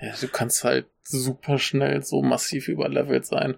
ja, 0.00 0.12
du 0.20 0.28
kannst 0.28 0.64
halt 0.64 0.86
super 1.02 1.58
schnell 1.58 2.02
so 2.02 2.22
massiv 2.22 2.68
überlevelt 2.68 3.26
sein. 3.26 3.56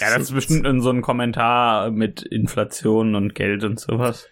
Ja, 0.00 0.10
das 0.10 0.24
ist 0.24 0.34
bestimmt 0.34 0.66
in 0.66 0.80
so 0.80 0.90
einem 0.90 1.02
Kommentar 1.02 1.90
mit 1.90 2.22
Inflation 2.22 3.14
und 3.14 3.34
Geld 3.34 3.64
und 3.64 3.80
sowas. 3.80 4.28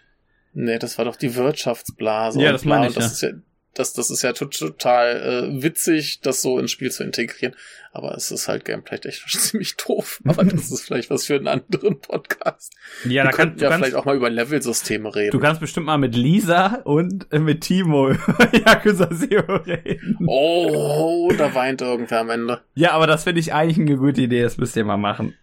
Nee, 0.55 0.79
das 0.79 0.99
war 0.99 1.05
doch 1.05 1.17
die 1.17 1.35
Wirtschaftsblase. 1.35 2.41
Ja, 2.41 2.53
das 2.53 2.65
meine 2.65 2.89
ich. 2.89 2.95
Das, 2.95 3.21
ja. 3.21 3.29
Ist 3.29 3.35
ja, 3.35 3.41
das, 3.75 3.93
das 3.95 4.11
ist 4.11 4.23
ja 4.23 4.33
total 4.33 5.51
äh, 5.51 5.63
witzig, 5.63 6.21
das 6.21 6.43
so 6.43 6.59
ins 6.59 6.71
Spiel 6.71 6.91
zu 6.91 7.03
integrieren. 7.05 7.55
Aber 7.95 8.15
es 8.15 8.31
ist 8.31 8.49
halt 8.49 8.65
gameplay-technisch 8.65 9.39
ziemlich 9.39 9.77
doof. 9.77 10.21
Aber 10.25 10.45
das 10.45 10.71
ist 10.71 10.83
vielleicht 10.83 11.11
was 11.11 11.27
für 11.27 11.35
einen 11.35 11.49
anderen 11.49 12.01
Podcast. 12.01 12.73
Ja, 13.05 13.11
Wir 13.11 13.25
da 13.25 13.31
kann, 13.31 13.57
ja 13.59 13.71
vielleicht 13.73 13.95
auch 13.95 14.05
mal 14.05 14.17
über 14.17 14.31
Level-Systeme 14.31 15.15
reden. 15.15 15.31
Du 15.33 15.41
kannst 15.41 15.61
bestimmt 15.61 15.87
mal 15.87 15.99
mit 15.99 16.15
Lisa 16.15 16.81
und 16.85 17.31
mit 17.33 17.63
Timo 17.63 18.11
über 18.11 18.55
Yakuza 18.55 19.11
Zero 19.11 19.57
reden. 19.57 20.19
Oh, 20.27 21.31
da 21.37 21.55
weint 21.55 21.83
irgendwer 21.83 22.21
am 22.21 22.31
Ende. 22.31 22.61
Ja, 22.75 22.93
aber 22.93 23.07
das 23.07 23.25
finde 23.25 23.41
ich 23.41 23.53
eigentlich 23.53 23.79
eine 23.79 23.97
gute 23.97 24.23
Idee. 24.23 24.43
Das 24.43 24.57
müsst 24.57 24.77
ihr 24.77 24.85
mal 24.85 24.97
machen. 24.97 25.37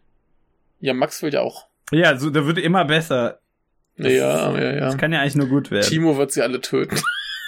Ja, 0.79 0.93
Max 0.93 1.21
will 1.21 1.33
ja 1.33 1.41
auch. 1.41 1.67
Ja, 1.91 2.17
so, 2.17 2.29
der 2.29 2.45
wird 2.45 2.57
immer 2.59 2.85
besser. 2.85 3.39
Das, 3.97 4.11
ja, 4.13 4.53
ja, 4.57 4.73
ja. 4.73 4.79
Das 4.81 4.97
kann 4.97 5.11
ja 5.11 5.19
eigentlich 5.19 5.35
nur 5.35 5.47
gut 5.47 5.71
werden. 5.71 5.87
Timo 5.87 6.17
wird 6.17 6.31
sie 6.31 6.41
alle 6.41 6.61
töten. 6.61 6.99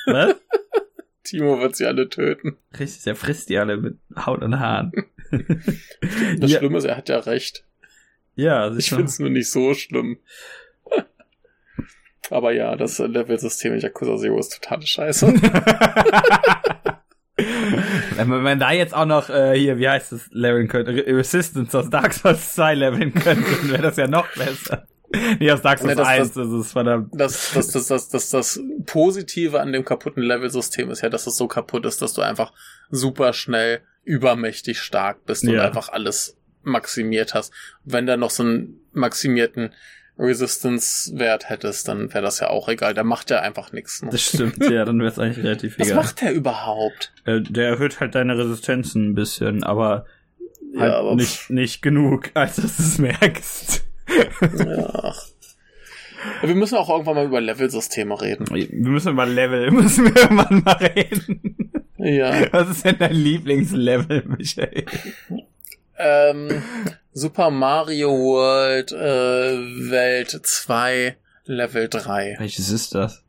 Was? 0.06 0.36
Timo 1.24 1.60
wird 1.60 1.76
sie 1.76 1.86
alle 1.86 2.10
töten. 2.10 2.58
Richtig, 2.80 3.06
er 3.06 3.16
frisst 3.16 3.50
die 3.50 3.58
alle 3.58 3.78
mit 3.78 3.98
Haut 4.16 4.42
und 4.42 4.60
Haaren. 4.60 4.92
das 6.40 6.52
ja. 6.52 6.60
Schlimme 6.60 6.78
ist, 6.78 6.86
er 6.86 6.98
hat 6.98 7.10
ja 7.10 7.20
recht. 7.20 7.66
Ja, 8.36 8.76
ich 8.76 8.90
finde 8.90 9.06
es 9.06 9.20
nur 9.20 9.30
nicht 9.30 9.50
so 9.50 9.74
schlimm. 9.74 10.18
Aber 12.30 12.54
ja, 12.54 12.76
das 12.78 13.00
Level-System 13.00 13.74
in 13.74 13.82
Yakuza 13.82 14.18
Zero 14.18 14.40
ist 14.40 14.62
totale 14.62 14.88
Scheiße. 14.88 15.28
wenn, 18.16 18.28
man, 18.28 18.58
da 18.60 18.72
jetzt 18.72 18.94
auch 18.94 19.06
noch 19.06 19.30
äh, 19.30 19.58
hier, 19.58 19.78
wie 19.80 19.90
heißt 19.90 20.14
es, 20.14 20.30
leveln 20.32 20.70
könnte, 20.70 20.94
Resistance 20.94 21.78
aus 21.78 21.90
Dark 21.90 22.14
Souls 22.14 22.54
2 22.56 22.76
leveln 22.76 23.14
könnte, 23.14 23.44
dann 23.44 23.72
wäre 23.72 23.82
das 23.82 23.98
ja 23.98 24.08
noch 24.08 24.28
besser. 24.36 24.88
Nee, 25.40 25.52
aus 25.52 25.62
Dark 25.62 25.80
Souls 25.80 25.98
nee, 25.98 26.04
1, 26.04 26.34
das, 26.34 26.34
das 26.34 26.66
ist 26.66 26.72
verdammt. 26.72 27.10
Das, 27.14 27.52
das, 27.54 27.68
das, 27.68 27.88
das, 27.88 28.10
das, 28.10 28.30
das 28.30 28.60
Positive 28.86 29.60
an 29.60 29.72
dem 29.74 29.86
kaputten 29.86 30.24
Level-System 30.24 30.90
ist 30.92 31.02
ja, 31.02 31.10
dass 31.10 31.28
es 31.28 31.38
so 31.38 31.48
kaputt 31.48 31.86
ist, 31.86 32.02
dass 32.02 32.14
du 32.14 32.22
einfach 32.22 32.54
super 32.90 33.34
schnell 33.34 33.82
übermächtig 34.04 34.80
stark 34.80 35.26
bist 35.26 35.44
ja. 35.44 35.52
und 35.52 35.60
einfach 35.60 35.90
alles 35.90 36.38
maximiert 36.64 37.34
hast. 37.34 37.54
Wenn 37.84 38.06
da 38.06 38.18
noch 38.18 38.30
so 38.30 38.44
einen 38.44 38.80
maximierten 38.94 39.74
Resistance-Wert 40.18 41.50
hättest, 41.50 41.88
dann 41.88 42.14
wäre 42.14 42.22
das 42.22 42.40
ja 42.40 42.50
auch 42.50 42.70
egal. 42.70 42.94
Der 42.94 43.04
macht 43.04 43.30
ja 43.32 43.40
einfach 43.40 43.72
nichts. 43.72 44.02
Ne? 44.04 44.10
Das 44.12 44.22
stimmt, 44.22 44.58
ja, 44.70 44.86
dann 44.86 45.00
wäre 45.00 45.10
es 45.10 45.20
eigentlich 45.20 45.38
relativ 45.44 45.78
egal. 45.78 45.98
Was 45.98 46.06
macht 46.06 46.22
der 46.22 46.34
überhaupt? 46.34 47.14
Äh, 47.26 47.42
der 47.42 47.70
erhöht 47.70 48.00
halt 48.00 48.16
deine 48.16 48.38
Resistenzen 48.38 49.10
ein 49.10 49.16
bisschen, 49.16 49.64
aber 49.64 50.06
halt 50.78 50.94
ja, 50.94 51.16
nicht, 51.16 51.50
nicht 51.50 51.82
genug, 51.82 52.32
als 52.34 52.58
dass 52.58 52.78
du 52.78 52.84
es 52.84 52.98
merkst. 52.98 53.84
Ja. 54.42 55.14
Wir 56.44 56.56
müssen 56.56 56.76
auch 56.76 56.90
irgendwann 56.90 57.16
mal 57.16 57.26
über 57.26 57.42
Level-Systeme 57.42 58.20
reden. 58.22 58.46
Wir 58.50 58.90
müssen 58.90 59.14
über 59.14 59.26
Level, 59.26 59.72
müssen 59.72 60.06
wir 60.06 60.22
irgendwann 60.22 60.64
mal 60.64 60.74
reden. 60.74 61.72
Ja. 61.98 62.52
Was 62.52 62.70
ist 62.70 62.86
denn 62.86 62.98
dein 63.00 63.14
Lieblingslevel, 63.14 64.24
Michael? 64.26 64.86
Ähm, 65.98 66.64
Super 67.14 67.50
Mario 67.52 68.10
World 68.10 68.92
äh, 68.92 69.92
Welt 69.92 70.40
2 70.44 71.16
Level 71.46 71.90
3. 71.90 72.36
Welches 72.40 72.70
ist 72.70 72.96
das? 72.96 73.21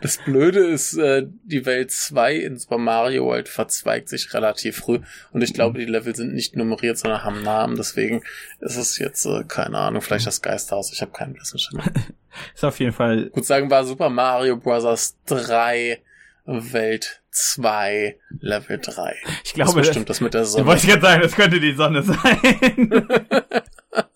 Das 0.00 0.18
Blöde 0.18 0.60
ist, 0.60 0.96
äh, 0.96 1.26
die 1.44 1.66
Welt 1.66 1.90
2 1.90 2.36
in 2.36 2.58
Super 2.58 2.78
Mario 2.78 3.26
World 3.26 3.48
verzweigt 3.48 4.08
sich 4.08 4.32
relativ 4.34 4.78
früh 4.78 5.00
und 5.32 5.42
ich 5.42 5.54
glaube, 5.54 5.78
die 5.78 5.84
Level 5.84 6.14
sind 6.14 6.34
nicht 6.34 6.56
nummeriert, 6.56 6.98
sondern 6.98 7.24
haben 7.24 7.42
Namen, 7.42 7.76
deswegen 7.76 8.22
ist 8.60 8.76
es 8.76 8.98
jetzt, 8.98 9.24
äh, 9.26 9.44
keine 9.46 9.78
Ahnung, 9.78 10.02
vielleicht 10.02 10.26
das 10.26 10.42
Geisterhaus, 10.42 10.92
ich 10.92 11.00
habe 11.02 11.12
keinen 11.12 11.34
blassen 11.34 11.58
Schimmer. 11.58 11.84
ist 12.54 12.64
auf 12.64 12.78
jeden 12.78 12.92
Fall... 12.92 13.30
Gut 13.30 13.46
sagen 13.46 13.70
wir 13.70 13.84
Super 13.84 14.10
Mario 14.10 14.56
Bros. 14.56 15.16
3 15.26 16.00
Welt 16.46 17.22
2 17.30 18.16
Level 18.40 18.78
3. 18.78 19.14
Ich 19.44 19.54
glaube, 19.54 19.72
das 19.72 19.86
bestimmt 19.86 20.10
das 20.10 20.20
mit 20.20 20.34
der 20.34 20.44
Sonne. 20.44 20.66
Wollte 20.66 20.82
ich 20.82 20.88
gerade 20.88 21.02
sagen, 21.02 21.22
das 21.22 21.36
könnte 21.36 21.60
die 21.60 21.74
Sonne 21.74 22.02
sein. 22.02 22.18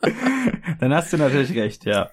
Dann 0.80 0.94
hast 0.94 1.12
du 1.12 1.16
natürlich 1.16 1.54
recht, 1.56 1.84
ja. 1.84 2.10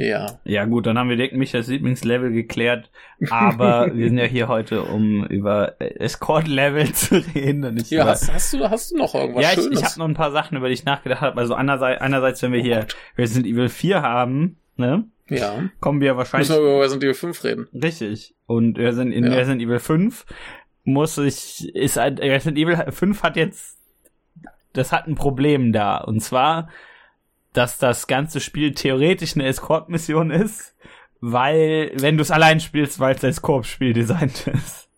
Ja. 0.00 0.40
Ja, 0.44 0.64
gut, 0.64 0.86
dann 0.86 0.98
haben 0.98 1.10
wir 1.10 1.16
direkt 1.16 1.36
Michas 1.36 1.66
Lieblingslevel 1.66 2.32
geklärt. 2.32 2.90
Aber 3.28 3.90
wir 3.94 4.08
sind 4.08 4.16
ja 4.16 4.24
hier 4.24 4.48
heute, 4.48 4.82
um 4.84 5.26
über 5.26 5.74
Escort-Level 5.78 6.92
zu 6.94 7.22
reden. 7.34 7.64
Und 7.64 7.74
nicht 7.74 7.90
ja, 7.90 8.06
hast, 8.06 8.32
hast, 8.32 8.54
du, 8.54 8.70
hast 8.70 8.92
du 8.92 8.96
noch 8.96 9.14
irgendwas 9.14 9.42
ja, 9.42 9.50
Schönes? 9.50 9.64
Ja, 9.66 9.72
ich, 9.72 9.78
ich 9.78 9.84
habe 9.84 9.98
noch 9.98 10.08
ein 10.08 10.14
paar 10.14 10.32
Sachen, 10.32 10.56
über 10.56 10.68
die 10.68 10.74
ich 10.74 10.86
nachgedacht 10.86 11.20
habe. 11.20 11.38
Also 11.38 11.54
einerseits, 11.54 12.00
einerseits 12.00 12.40
wenn 12.40 12.54
wir 12.54 12.62
hier 12.62 12.86
Resident 13.18 13.46
Evil 13.46 13.68
4 13.68 14.00
haben, 14.00 14.56
ne? 14.76 15.04
Ja. 15.28 15.68
Kommen 15.80 16.00
wir 16.00 16.16
wahrscheinlich. 16.16 16.48
Müssen 16.48 16.62
wir 16.62 16.70
über 16.70 16.82
Resident 16.82 17.04
Evil 17.04 17.14
5 17.14 17.44
reden. 17.44 17.68
Richtig. 17.74 18.34
Und 18.46 18.78
Resident, 18.78 19.14
in 19.14 19.26
ja. 19.26 19.34
Resident 19.34 19.60
Evil 19.60 19.80
5 19.80 20.24
muss 20.84 21.18
ich, 21.18 21.74
ist, 21.74 21.98
Resident 21.98 22.56
Evil 22.56 22.90
5 22.90 23.22
hat 23.22 23.36
jetzt, 23.36 23.76
das 24.72 24.92
hat 24.92 25.06
ein 25.06 25.14
Problem 25.14 25.72
da. 25.72 25.98
Und 25.98 26.20
zwar, 26.20 26.70
dass 27.52 27.78
das 27.78 28.06
ganze 28.06 28.40
Spiel 28.40 28.72
theoretisch 28.72 29.34
eine 29.34 29.46
Escort-Mission 29.46 30.30
ist, 30.30 30.74
weil, 31.20 31.92
wenn 31.96 32.16
du 32.16 32.22
es 32.22 32.30
allein 32.30 32.60
spielst, 32.60 33.00
weil 33.00 33.14
es 33.14 33.24
als 33.24 33.42
Koop-Spiel 33.42 33.92
designt 33.92 34.46
ist. 34.46 34.88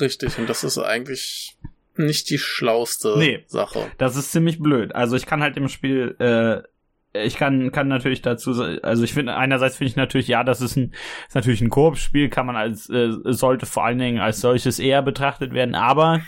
Richtig, 0.00 0.38
und 0.38 0.48
das 0.48 0.64
ist 0.64 0.78
eigentlich 0.78 1.56
nicht 1.96 2.28
die 2.30 2.38
schlauste 2.38 3.14
nee, 3.16 3.44
Sache. 3.46 3.86
Das 3.98 4.16
ist 4.16 4.32
ziemlich 4.32 4.58
blöd. 4.58 4.94
Also 4.94 5.14
ich 5.14 5.26
kann 5.26 5.42
halt 5.42 5.56
im 5.56 5.68
Spiel, 5.68 6.16
äh, 6.18 7.24
ich 7.24 7.36
kann, 7.36 7.70
kann 7.70 7.86
natürlich 7.86 8.20
dazu, 8.20 8.50
also 8.82 9.04
ich 9.04 9.12
finde, 9.12 9.36
einerseits 9.36 9.76
finde 9.76 9.90
ich 9.90 9.96
natürlich, 9.96 10.26
ja, 10.26 10.42
das 10.42 10.60
ist 10.60 10.76
ein, 10.76 10.92
ist 11.28 11.36
natürlich 11.36 11.60
ein 11.60 11.70
Koop-Spiel, 11.70 12.28
kann 12.28 12.46
man 12.46 12.56
als, 12.56 12.90
äh, 12.90 13.12
sollte 13.24 13.66
vor 13.66 13.84
allen 13.84 13.98
Dingen 13.98 14.18
als 14.18 14.40
solches 14.40 14.80
eher 14.80 15.02
betrachtet 15.02 15.52
werden, 15.52 15.76
aber 15.76 16.22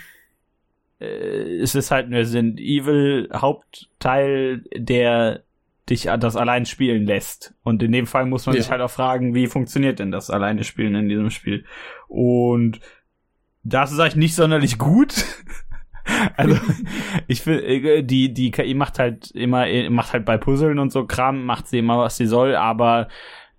äh, 0.99 1.59
es 1.59 1.75
ist 1.75 1.91
halt 1.91 2.07
ein 2.07 2.13
Resident 2.13 2.59
Evil 2.61 3.29
Hauptteil, 3.33 4.63
der 4.73 5.43
dich 5.89 6.09
das 6.19 6.35
allein 6.35 6.65
spielen 6.65 7.05
lässt. 7.05 7.53
Und 7.63 7.81
in 7.81 7.91
dem 7.91 8.07
Fall 8.07 8.25
muss 8.25 8.45
man 8.45 8.55
ja. 8.55 8.61
sich 8.61 8.71
halt 8.71 8.81
auch 8.81 8.91
fragen, 8.91 9.33
wie 9.33 9.47
funktioniert 9.47 9.99
denn 9.99 10.11
das 10.11 10.29
alleine 10.29 10.63
Spielen 10.63 10.95
in 10.95 11.09
diesem 11.09 11.29
Spiel? 11.29 11.65
Und 12.07 12.79
das 13.63 13.91
ist 13.91 13.99
eigentlich 13.99 14.15
nicht 14.15 14.35
sonderlich 14.35 14.77
gut. 14.77 15.25
also 16.37 16.57
ich 17.27 17.41
finde, 17.41 17.63
äh, 17.65 18.03
die 18.03 18.33
die 18.33 18.51
KI 18.51 18.73
macht 18.73 18.99
halt 18.99 19.31
immer 19.31 19.65
macht 19.89 20.13
halt 20.13 20.25
bei 20.25 20.37
Puzzeln 20.37 20.79
und 20.79 20.91
so 20.91 21.05
Kram 21.05 21.45
macht 21.45 21.67
sie 21.67 21.79
immer 21.79 21.97
was 21.99 22.17
sie 22.17 22.27
soll, 22.27 22.55
aber 22.55 23.07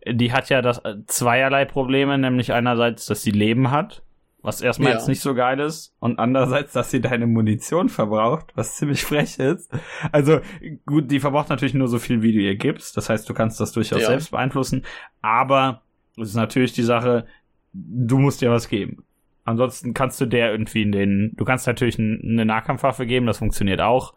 die 0.06 0.32
hat 0.32 0.48
ja 0.48 0.62
das 0.62 0.78
äh, 0.78 0.96
zweierlei 1.06 1.64
Probleme, 1.64 2.16
nämlich 2.18 2.52
einerseits, 2.52 3.06
dass 3.06 3.22
sie 3.22 3.30
Leben 3.30 3.70
hat 3.70 4.02
was 4.42 4.60
erstmal 4.60 4.90
ja. 4.90 4.96
jetzt 4.96 5.08
nicht 5.08 5.20
so 5.20 5.34
geil 5.34 5.58
ist. 5.60 5.94
Und 5.98 6.18
andererseits, 6.18 6.72
dass 6.72 6.90
sie 6.90 7.00
deine 7.00 7.26
Munition 7.26 7.88
verbraucht, 7.88 8.52
was 8.54 8.76
ziemlich 8.76 9.04
frech 9.04 9.38
ist. 9.38 9.72
Also 10.12 10.40
gut, 10.86 11.10
die 11.10 11.20
verbraucht 11.20 11.48
natürlich 11.48 11.74
nur 11.74 11.88
so 11.88 11.98
viel, 11.98 12.22
wie 12.22 12.32
du 12.32 12.38
ihr 12.38 12.56
gibst. 12.56 12.96
Das 12.96 13.08
heißt, 13.08 13.28
du 13.28 13.34
kannst 13.34 13.60
das 13.60 13.72
durchaus 13.72 14.02
ja. 14.02 14.06
selbst 14.08 14.30
beeinflussen. 14.30 14.84
Aber 15.22 15.82
es 16.16 16.28
ist 16.28 16.36
natürlich 16.36 16.72
die 16.72 16.82
Sache, 16.82 17.26
du 17.72 18.18
musst 18.18 18.40
dir 18.40 18.50
was 18.50 18.68
geben. 18.68 19.04
Ansonsten 19.44 19.94
kannst 19.94 20.20
du 20.20 20.26
der 20.26 20.52
irgendwie 20.52 20.82
in 20.82 20.92
den, 20.92 21.32
du 21.36 21.44
kannst 21.44 21.66
natürlich 21.66 21.98
eine 21.98 22.44
Nahkampfwaffe 22.44 23.06
geben, 23.06 23.26
das 23.26 23.38
funktioniert 23.38 23.80
auch. 23.80 24.14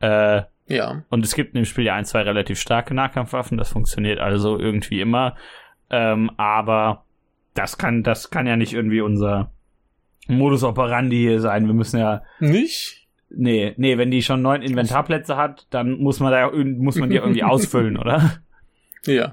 Äh, 0.00 0.42
ja. 0.66 1.04
Und 1.08 1.24
es 1.24 1.34
gibt 1.34 1.54
in 1.54 1.62
dem 1.62 1.64
Spiel 1.64 1.84
ja 1.84 1.94
ein, 1.94 2.04
zwei 2.04 2.20
relativ 2.20 2.60
starke 2.60 2.92
Nahkampfwaffen, 2.92 3.56
das 3.56 3.70
funktioniert 3.70 4.18
also 4.20 4.58
irgendwie 4.58 5.00
immer. 5.00 5.36
Ähm, 5.90 6.30
aber 6.36 7.06
das 7.58 7.76
kann, 7.76 8.02
das 8.02 8.30
kann 8.30 8.46
ja 8.46 8.56
nicht 8.56 8.72
irgendwie 8.72 9.00
unser 9.00 9.50
Modus 10.28 10.62
operandi 10.62 11.16
hier 11.16 11.40
sein. 11.40 11.66
Wir 11.66 11.74
müssen 11.74 11.98
ja. 11.98 12.22
Nicht? 12.38 13.06
Nee, 13.30 13.74
nee, 13.76 13.98
wenn 13.98 14.10
die 14.10 14.22
schon 14.22 14.40
neun 14.40 14.62
Inventarplätze 14.62 15.36
hat, 15.36 15.66
dann 15.70 15.98
muss 15.98 16.20
man 16.20 16.32
da 16.32 16.50
muss 16.50 16.96
man 16.96 17.10
die 17.10 17.16
irgendwie 17.16 17.42
ausfüllen, 17.44 17.98
oder? 17.98 18.40
Ja. 19.04 19.32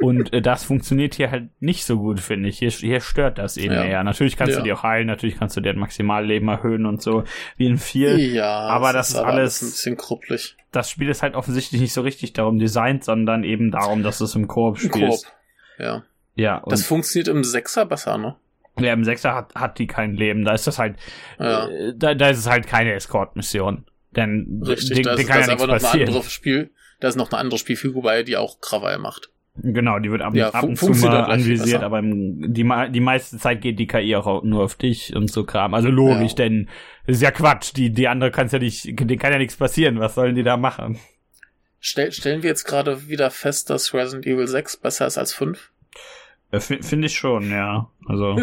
Und 0.00 0.32
äh, 0.32 0.42
das 0.42 0.64
funktioniert 0.64 1.14
hier 1.14 1.30
halt 1.30 1.48
nicht 1.60 1.84
so 1.84 1.98
gut, 1.98 2.20
finde 2.20 2.48
ich. 2.48 2.58
Hier, 2.58 2.70
hier 2.70 3.00
stört 3.00 3.38
das 3.38 3.56
eben 3.56 3.74
ja. 3.74 3.84
eher. 3.84 4.04
Natürlich 4.04 4.36
kannst 4.36 4.52
ja. 4.52 4.58
du 4.58 4.64
die 4.64 4.72
auch 4.72 4.82
heilen, 4.82 5.06
natürlich 5.06 5.38
kannst 5.38 5.56
du 5.56 5.60
deren 5.60 5.78
Maximalleben 5.78 6.48
erhöhen 6.48 6.86
und 6.86 7.02
so, 7.02 7.24
wie 7.56 7.66
in 7.66 7.78
vier. 7.78 8.18
Ja, 8.18 8.68
aber 8.68 8.92
das, 8.92 9.12
das 9.12 9.20
ist 9.20 9.24
alles, 9.24 9.62
ein 9.62 9.66
bisschen 9.68 9.96
kruppelig. 9.96 10.56
Das 10.70 10.90
Spiel 10.90 11.08
ist 11.08 11.22
halt 11.22 11.34
offensichtlich 11.34 11.80
nicht 11.80 11.92
so 11.92 12.02
richtig 12.02 12.34
darum 12.34 12.58
designt, 12.58 13.04
sondern 13.04 13.42
eben 13.42 13.70
darum, 13.70 14.02
dass 14.02 14.20
es 14.20 14.34
im 14.34 14.46
Koop 14.48 14.78
spielt. 14.78 15.10
Koop, 15.10 15.20
ja. 15.78 16.04
Ja. 16.38 16.62
das 16.66 16.84
funktioniert 16.84 17.26
im 17.26 17.42
Sechser 17.42 17.84
besser, 17.84 18.16
ne? 18.16 18.36
Ja, 18.78 18.92
im 18.92 19.02
Sechser 19.02 19.34
hat, 19.34 19.54
hat 19.56 19.78
die 19.80 19.88
kein 19.88 20.14
Leben. 20.14 20.44
Da 20.44 20.54
ist 20.54 20.68
das 20.68 20.78
halt, 20.78 20.96
ja. 21.40 21.68
äh, 21.68 21.94
da, 21.96 22.14
da 22.14 22.30
ist 22.30 22.38
es 22.38 22.48
halt 22.48 22.68
keine 22.68 22.92
Escort-Mission. 22.92 23.84
Denn 24.12 24.62
Richtig, 24.64 24.98
den, 24.98 25.02
da 25.02 25.14
ist, 25.14 25.26
kann 25.26 25.38
das 25.38 25.46
ja 25.48 25.52
einfach 25.54 25.66
noch 25.66 25.74
passieren. 25.74 26.02
ein 26.02 26.08
anderes 26.14 26.30
Spiel. 26.30 26.70
Da 27.00 27.08
ist 27.08 27.16
noch 27.16 27.32
eine 27.32 27.40
andere 27.40 27.58
Spielfigur 27.58 28.02
bei, 28.02 28.22
die 28.22 28.36
auch 28.36 28.60
Krawall 28.60 28.98
macht. 28.98 29.30
Genau, 29.56 29.98
die 29.98 30.12
wird 30.12 30.22
ab, 30.22 30.32
ja, 30.36 30.50
ab 30.50 30.62
und 30.62 30.76
zu 30.76 30.90
mal 30.90 31.24
anvisiert, 31.24 31.82
aber 31.82 31.98
im, 31.98 32.54
die, 32.54 32.62
die 32.62 33.00
meiste 33.00 33.38
Zeit 33.38 33.60
geht 33.60 33.80
die 33.80 33.88
KI 33.88 34.14
auch 34.14 34.44
nur 34.44 34.62
auf 34.62 34.76
dich 34.76 35.16
und 35.16 35.28
so 35.28 35.42
Kram. 35.42 35.74
Also 35.74 35.90
logisch, 35.90 36.32
ja. 36.32 36.36
denn 36.36 36.68
das 37.06 37.16
ist 37.16 37.22
ja 37.22 37.32
Quatsch. 37.32 37.72
Die, 37.74 37.90
die 37.90 38.06
andere 38.06 38.30
kann's 38.30 38.52
ja 38.52 38.60
nicht, 38.60 38.84
denen 38.84 39.18
kann 39.18 39.32
ja 39.32 39.38
nichts 39.38 39.56
passieren. 39.56 39.98
Was 39.98 40.14
sollen 40.14 40.36
die 40.36 40.44
da 40.44 40.56
machen? 40.56 41.00
Stell, 41.80 42.12
stellen 42.12 42.44
wir 42.44 42.50
jetzt 42.50 42.64
gerade 42.64 43.08
wieder 43.08 43.32
fest, 43.32 43.70
dass 43.70 43.92
Resident 43.92 44.26
Evil 44.26 44.46
6 44.46 44.76
besser 44.76 45.08
ist 45.08 45.18
als 45.18 45.32
5? 45.32 45.72
Äh, 46.50 46.60
Finde 46.60 47.06
ich 47.06 47.16
schon, 47.16 47.50
ja. 47.50 47.90
Also. 48.06 48.40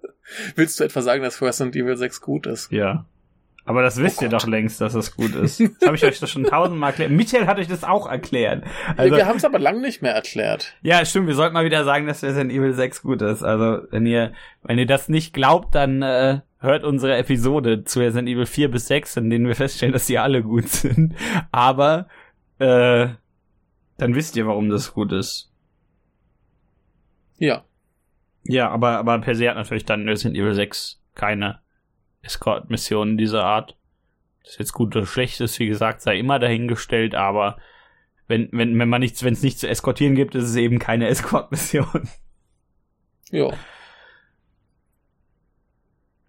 Willst 0.56 0.80
du 0.80 0.84
etwa 0.84 1.02
sagen, 1.02 1.22
dass 1.22 1.40
Resident 1.40 1.76
Evil 1.76 1.96
6 1.96 2.20
gut 2.20 2.46
ist? 2.46 2.70
Ja. 2.72 3.06
Aber 3.66 3.82
das 3.82 4.00
wisst 4.00 4.20
oh 4.20 4.24
ihr 4.24 4.28
doch 4.28 4.46
längst, 4.46 4.80
dass 4.80 4.92
das 4.92 5.16
gut 5.16 5.34
ist. 5.34 5.60
Das 5.80 5.86
habe 5.86 5.96
ich 5.96 6.04
euch 6.04 6.20
doch 6.20 6.28
schon 6.28 6.44
tausendmal 6.44 6.90
erklärt. 6.90 7.10
Michael 7.10 7.46
hat 7.48 7.58
euch 7.58 7.66
das 7.66 7.82
auch 7.82 8.08
erklärt. 8.08 8.64
Also, 8.96 9.16
wir 9.16 9.26
haben 9.26 9.38
es 9.38 9.44
aber 9.44 9.58
lang 9.58 9.80
nicht 9.80 10.02
mehr 10.02 10.12
erklärt. 10.12 10.74
Ja, 10.82 11.04
stimmt. 11.04 11.26
Wir 11.26 11.34
sollten 11.34 11.54
mal 11.54 11.64
wieder 11.64 11.84
sagen, 11.84 12.06
dass 12.06 12.22
Resident 12.22 12.52
Evil 12.52 12.72
6 12.72 13.02
gut 13.02 13.22
ist. 13.22 13.42
Also, 13.42 13.86
wenn 13.90 14.06
ihr, 14.06 14.32
wenn 14.62 14.78
ihr 14.78 14.86
das 14.86 15.08
nicht 15.08 15.34
glaubt, 15.34 15.74
dann 15.74 16.02
äh, 16.02 16.40
hört 16.60 16.84
unsere 16.84 17.16
Episode 17.16 17.82
zu 17.82 17.98
Resident 17.98 18.28
Evil 18.28 18.46
4 18.46 18.70
bis 18.70 18.86
6, 18.86 19.16
in 19.16 19.30
denen 19.30 19.48
wir 19.48 19.56
feststellen, 19.56 19.92
dass 19.92 20.06
die 20.06 20.18
alle 20.18 20.42
gut 20.42 20.68
sind. 20.68 21.14
Aber 21.50 22.06
äh, 22.58 23.08
dann 23.98 24.14
wisst 24.14 24.36
ihr, 24.36 24.46
warum 24.46 24.68
das 24.68 24.94
gut 24.94 25.12
ist. 25.12 25.50
Ja. 27.38 27.64
Ja, 28.44 28.70
aber, 28.70 28.98
aber 28.98 29.18
per 29.20 29.34
se 29.34 29.48
hat 29.48 29.56
natürlich 29.56 29.84
dann 29.84 30.08
Resident 30.08 30.36
Evil 30.36 30.54
6 30.54 31.00
keine 31.14 31.60
Escort-Missionen 32.22 33.16
dieser 33.16 33.44
Art. 33.44 33.76
Das 34.44 34.58
jetzt 34.58 34.72
gut 34.72 34.94
oder 34.94 35.06
schlecht 35.06 35.40
ist, 35.40 35.58
wie 35.58 35.66
gesagt, 35.66 36.02
sei 36.02 36.18
immer 36.18 36.38
dahingestellt, 36.38 37.14
aber 37.14 37.58
wenn, 38.28 38.48
wenn, 38.52 38.78
wenn 38.78 38.88
man 38.88 39.00
nichts, 39.00 39.24
wenn 39.24 39.32
es 39.32 39.42
nichts 39.42 39.60
zu 39.60 39.68
eskortieren 39.68 40.14
gibt, 40.14 40.34
ist 40.34 40.44
es 40.44 40.56
eben 40.56 40.78
keine 40.78 41.08
Escort-Mission. 41.08 42.08
Ja. 43.30 43.52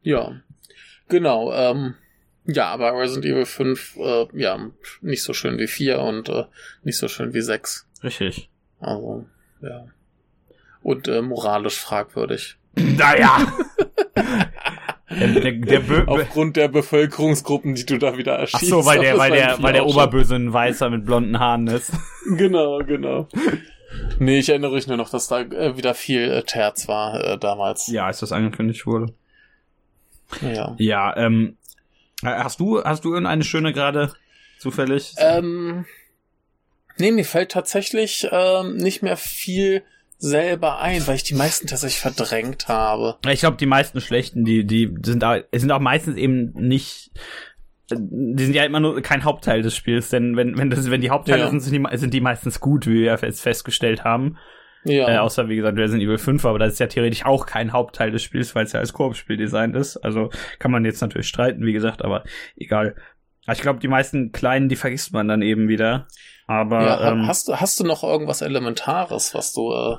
Ja. 0.01 0.41
Genau, 1.09 1.53
ähm, 1.53 1.95
ja, 2.45 2.69
aber 2.69 2.93
Resident 2.93 3.25
Evil 3.25 3.45
5, 3.45 3.97
äh, 3.97 4.27
ja, 4.33 4.71
nicht 5.01 5.23
so 5.23 5.33
schön 5.33 5.59
wie 5.59 5.67
4 5.67 5.99
und 5.99 6.29
äh, 6.29 6.45
nicht 6.83 6.97
so 6.97 7.07
schön 7.07 7.33
wie 7.33 7.41
6. 7.41 7.87
Richtig. 8.03 8.49
Also, 8.79 9.27
ja 9.61 9.87
und 10.87 11.09
äh, 11.09 11.21
moralisch 11.21 11.77
fragwürdig. 11.79 12.55
Naja. 12.75 13.45
der, 15.09 15.27
der, 15.27 15.79
der 15.81 16.07
Aufgrund 16.07 16.55
der 16.55 16.69
Bevölkerungsgruppen, 16.69 17.75
die 17.75 17.85
du 17.85 17.97
da 17.97 18.17
wieder 18.17 18.35
erschießt. 18.35 18.63
Ach 18.63 18.67
so, 18.67 18.85
weil 18.85 18.99
der, 19.01 19.17
weil 19.17 19.31
der, 19.31 19.61
weil 19.61 19.73
der 19.73 19.85
Oberböse 19.85 20.35
ein 20.35 20.53
Weißer 20.53 20.89
mit 20.89 21.05
blonden 21.05 21.39
Haaren 21.39 21.67
ist. 21.67 21.91
Genau, 22.25 22.79
genau. 22.79 23.27
Nee, 24.19 24.39
ich 24.39 24.47
erinnere 24.47 24.75
mich 24.75 24.87
nur 24.87 24.95
noch, 24.95 25.09
dass 25.09 25.27
da 25.27 25.41
äh, 25.41 25.75
wieder 25.75 25.93
viel 25.93 26.31
äh, 26.31 26.43
Terz 26.43 26.87
war 26.87 27.21
äh, 27.21 27.37
damals. 27.37 27.87
Ja, 27.87 28.05
als 28.05 28.19
das 28.21 28.31
angekündigt 28.31 28.85
wurde. 28.85 29.13
Ja. 30.41 30.73
Ja, 30.77 31.17
ähm, 31.17 31.57
Hast 32.23 32.59
du, 32.59 32.83
hast 32.83 33.05
du 33.05 33.09
irgendeine 33.09 33.43
schöne 33.43 33.73
gerade 33.73 34.11
zufällig? 34.59 35.13
Ähm, 35.17 35.85
nee, 36.97 37.11
mir 37.11 37.25
fällt 37.25 37.51
tatsächlich 37.51 38.27
ähm, 38.31 38.77
nicht 38.77 39.03
mehr 39.03 39.17
viel 39.17 39.83
selber 40.17 40.79
ein, 40.79 41.05
weil 41.07 41.15
ich 41.15 41.23
die 41.23 41.35
meisten 41.35 41.67
tatsächlich 41.67 42.01
verdrängt 42.01 42.67
habe. 42.67 43.17
Ich 43.29 43.39
glaube, 43.39 43.57
die 43.57 43.65
meisten 43.65 44.01
schlechten, 44.01 44.45
die, 44.45 44.65
die 44.65 44.93
sind 45.03 45.23
auch, 45.23 45.37
sind 45.53 45.71
auch 45.71 45.79
meistens 45.79 46.17
eben 46.17 46.53
nicht, 46.53 47.11
die 47.91 48.43
sind 48.43 48.55
ja 48.55 48.63
immer 48.63 48.79
nur 48.79 49.01
kein 49.01 49.23
Hauptteil 49.23 49.61
des 49.61 49.75
Spiels, 49.75 50.09
denn 50.09 50.35
wenn, 50.35 50.57
wenn 50.57 50.69
das, 50.69 50.89
wenn 50.89 51.01
die 51.01 51.09
Hauptteile 51.09 51.43
ja. 51.43 51.49
sind, 51.49 51.61
sind 51.61 51.73
die, 51.73 51.97
sind 51.97 52.13
die 52.13 52.21
meistens 52.21 52.59
gut, 52.59 52.87
wie 52.87 53.01
wir 53.01 53.17
jetzt 53.21 53.41
festgestellt 53.41 54.03
haben. 54.03 54.37
Ja. 54.83 55.09
Äh, 55.09 55.17
außer, 55.17 55.49
wie 55.49 55.55
gesagt, 55.55 55.77
Resident 55.77 56.03
Evil 56.03 56.17
5, 56.17 56.45
aber 56.45 56.59
das 56.59 56.73
ist 56.73 56.79
ja 56.79 56.87
theoretisch 56.87 57.25
auch 57.25 57.45
kein 57.45 57.73
Hauptteil 57.73 58.11
des 58.11 58.23
Spiels, 58.23 58.55
weil 58.55 58.65
es 58.65 58.73
ja 58.73 58.79
als 58.79 58.93
Koop-Spiel 58.93 59.37
designt 59.37 59.75
ist. 59.75 59.97
Also 59.97 60.29
kann 60.59 60.71
man 60.71 60.85
jetzt 60.85 61.01
natürlich 61.01 61.27
streiten, 61.27 61.65
wie 61.65 61.73
gesagt, 61.73 62.03
aber 62.03 62.23
egal. 62.55 62.95
Ich 63.51 63.61
glaube, 63.61 63.79
die 63.79 63.87
meisten 63.87 64.31
kleinen, 64.31 64.69
die 64.69 64.75
vergisst 64.75 65.13
man 65.13 65.27
dann 65.27 65.41
eben 65.41 65.67
wieder. 65.67 66.07
Aber 66.47 66.81
ja, 66.81 67.11
ähm, 67.11 67.27
hast 67.27 67.49
du 67.49 67.57
hast 67.57 67.79
du 67.79 67.83
noch 67.83 68.03
irgendwas 68.03 68.41
Elementares, 68.41 69.33
was 69.33 69.53
du 69.53 69.73
äh, 69.73 69.97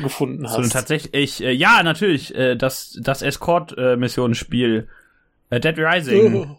gefunden 0.00 0.48
hast? 0.48 0.54
So 0.54 0.68
tatsächlich, 0.68 1.42
äh, 1.42 1.50
ja, 1.50 1.82
natürlich, 1.82 2.34
äh, 2.36 2.54
das 2.54 2.96
das 3.02 3.22
Escort-Missionsspiel 3.22 4.88
äh, 5.50 5.60
Dead 5.60 5.76
Rising. 5.76 6.34
Oh. 6.34 6.58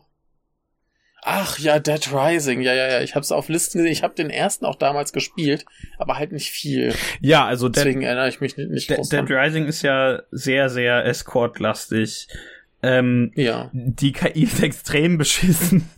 Ach 1.22 1.58
ja, 1.60 1.80
Dead 1.80 2.14
Rising, 2.14 2.62
ja, 2.62 2.74
ja, 2.74 2.88
ja. 2.88 3.02
Ich 3.02 3.16
habe 3.16 3.24
es 3.24 3.32
auf 3.32 3.50
Listen 3.50 3.80
gesehen. 3.80 3.92
Ich 3.92 4.04
habe 4.04 4.16
den 4.16 4.30
ersten 4.30 4.66
auch 4.66 4.76
damals 4.76 5.14
gespielt, 5.14 5.66
aber 5.98 6.18
halt 6.18 6.32
nicht 6.32 6.52
viel. 6.52 6.94
Ja, 7.22 7.46
also 7.46 7.70
deswegen 7.70 8.02
Dead, 8.02 8.08
erinnere 8.08 8.30
ich 8.30 8.42
mich 8.42 8.58
nicht, 8.58 8.70
nicht 8.70 8.90
groß 8.90 9.10
Dead, 9.10 9.22
Dead 9.22 9.32
Rising 9.32 9.66
ist 9.66 9.82
ja 9.84 10.22
sehr, 10.32 10.70
sehr 10.70 11.06
Escort-lastig. 11.06 12.28
Ähm, 12.82 13.32
ja. 13.36 13.70
Die 13.74 14.14
KI 14.14 14.44
ist 14.44 14.64
extrem 14.64 15.18
beschissen. 15.18 15.90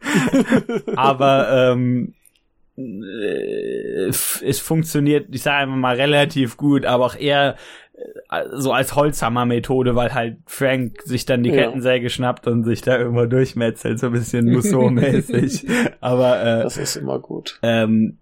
aber 0.96 1.72
ähm, 1.72 2.14
äh, 2.76 4.06
es 4.08 4.60
funktioniert, 4.60 5.28
ich 5.30 5.42
sage 5.42 5.58
einfach 5.58 5.76
mal 5.76 5.96
relativ 5.96 6.56
gut, 6.56 6.84
aber 6.84 7.06
auch 7.06 7.16
eher 7.16 7.56
äh, 8.30 8.44
so 8.52 8.72
als 8.72 8.94
Holzhammer-Methode, 8.94 9.94
weil 9.94 10.14
halt 10.14 10.38
Frank 10.46 11.02
sich 11.02 11.26
dann 11.26 11.42
die 11.42 11.50
ja. 11.50 11.64
Kettensäge 11.64 12.10
schnappt 12.10 12.46
und 12.46 12.64
sich 12.64 12.80
da 12.82 12.98
irgendwo 12.98 13.26
durchmetzelt, 13.26 13.98
so 13.98 14.06
ein 14.06 14.12
bisschen 14.12 14.46
Musso-mäßig. 14.52 15.66
Aber 16.00 16.40
äh, 16.40 16.62
das 16.62 16.76
ist 16.76 16.96
immer 16.96 17.18
gut. 17.18 17.58
Ähm, 17.62 18.18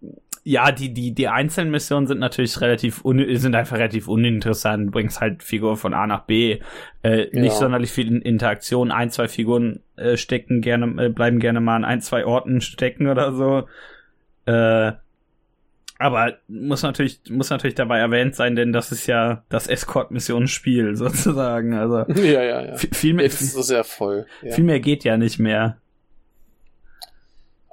ja, 0.48 0.72
die 0.72 0.94
die 0.94 1.12
die 1.12 1.28
einzelnen 1.28 1.70
Missionen 1.70 2.06
sind 2.06 2.20
natürlich 2.20 2.58
relativ 2.62 3.04
un 3.04 3.22
sind 3.36 3.54
einfach 3.54 3.76
relativ 3.76 4.08
uninteressant. 4.08 4.86
Du 4.86 4.90
bringst 4.92 5.20
halt 5.20 5.42
Figuren 5.42 5.76
von 5.76 5.92
A 5.92 6.06
nach 6.06 6.24
B, 6.24 6.60
äh, 7.02 7.28
ja. 7.30 7.40
nicht 7.40 7.52
sonderlich 7.52 7.90
viel 7.90 8.16
Interaktion. 8.16 8.90
Ein 8.90 9.10
zwei 9.10 9.28
Figuren 9.28 9.80
äh, 9.96 10.16
stecken 10.16 10.62
gerne 10.62 11.04
äh, 11.04 11.08
bleiben 11.10 11.38
gerne 11.38 11.60
mal 11.60 11.76
an 11.76 11.84
ein 11.84 12.00
zwei 12.00 12.24
Orten 12.24 12.62
stecken 12.62 13.08
oder 13.08 13.34
so. 13.34 13.68
Äh, 14.46 14.92
aber 15.98 16.38
muss 16.48 16.82
natürlich, 16.82 17.20
muss 17.28 17.50
natürlich 17.50 17.74
dabei 17.74 17.98
erwähnt 17.98 18.34
sein, 18.34 18.56
denn 18.56 18.72
das 18.72 18.90
ist 18.90 19.06
ja 19.06 19.44
das 19.50 19.66
Escort-Missionsspiel 19.66 20.96
sozusagen. 20.96 21.74
Also 21.74 22.10
ja, 22.22 22.42
ja, 22.42 22.64
ja. 22.64 22.76
Viel 22.76 23.12
mehr, 23.12 23.26
Jetzt 23.26 23.42
ist 23.42 23.54
es 23.54 23.68
ja 23.68 23.82
voll. 23.82 24.24
Ja. 24.40 24.54
Viel 24.54 24.64
mehr 24.64 24.80
geht 24.80 25.04
ja 25.04 25.18
nicht 25.18 25.38
mehr. 25.38 25.76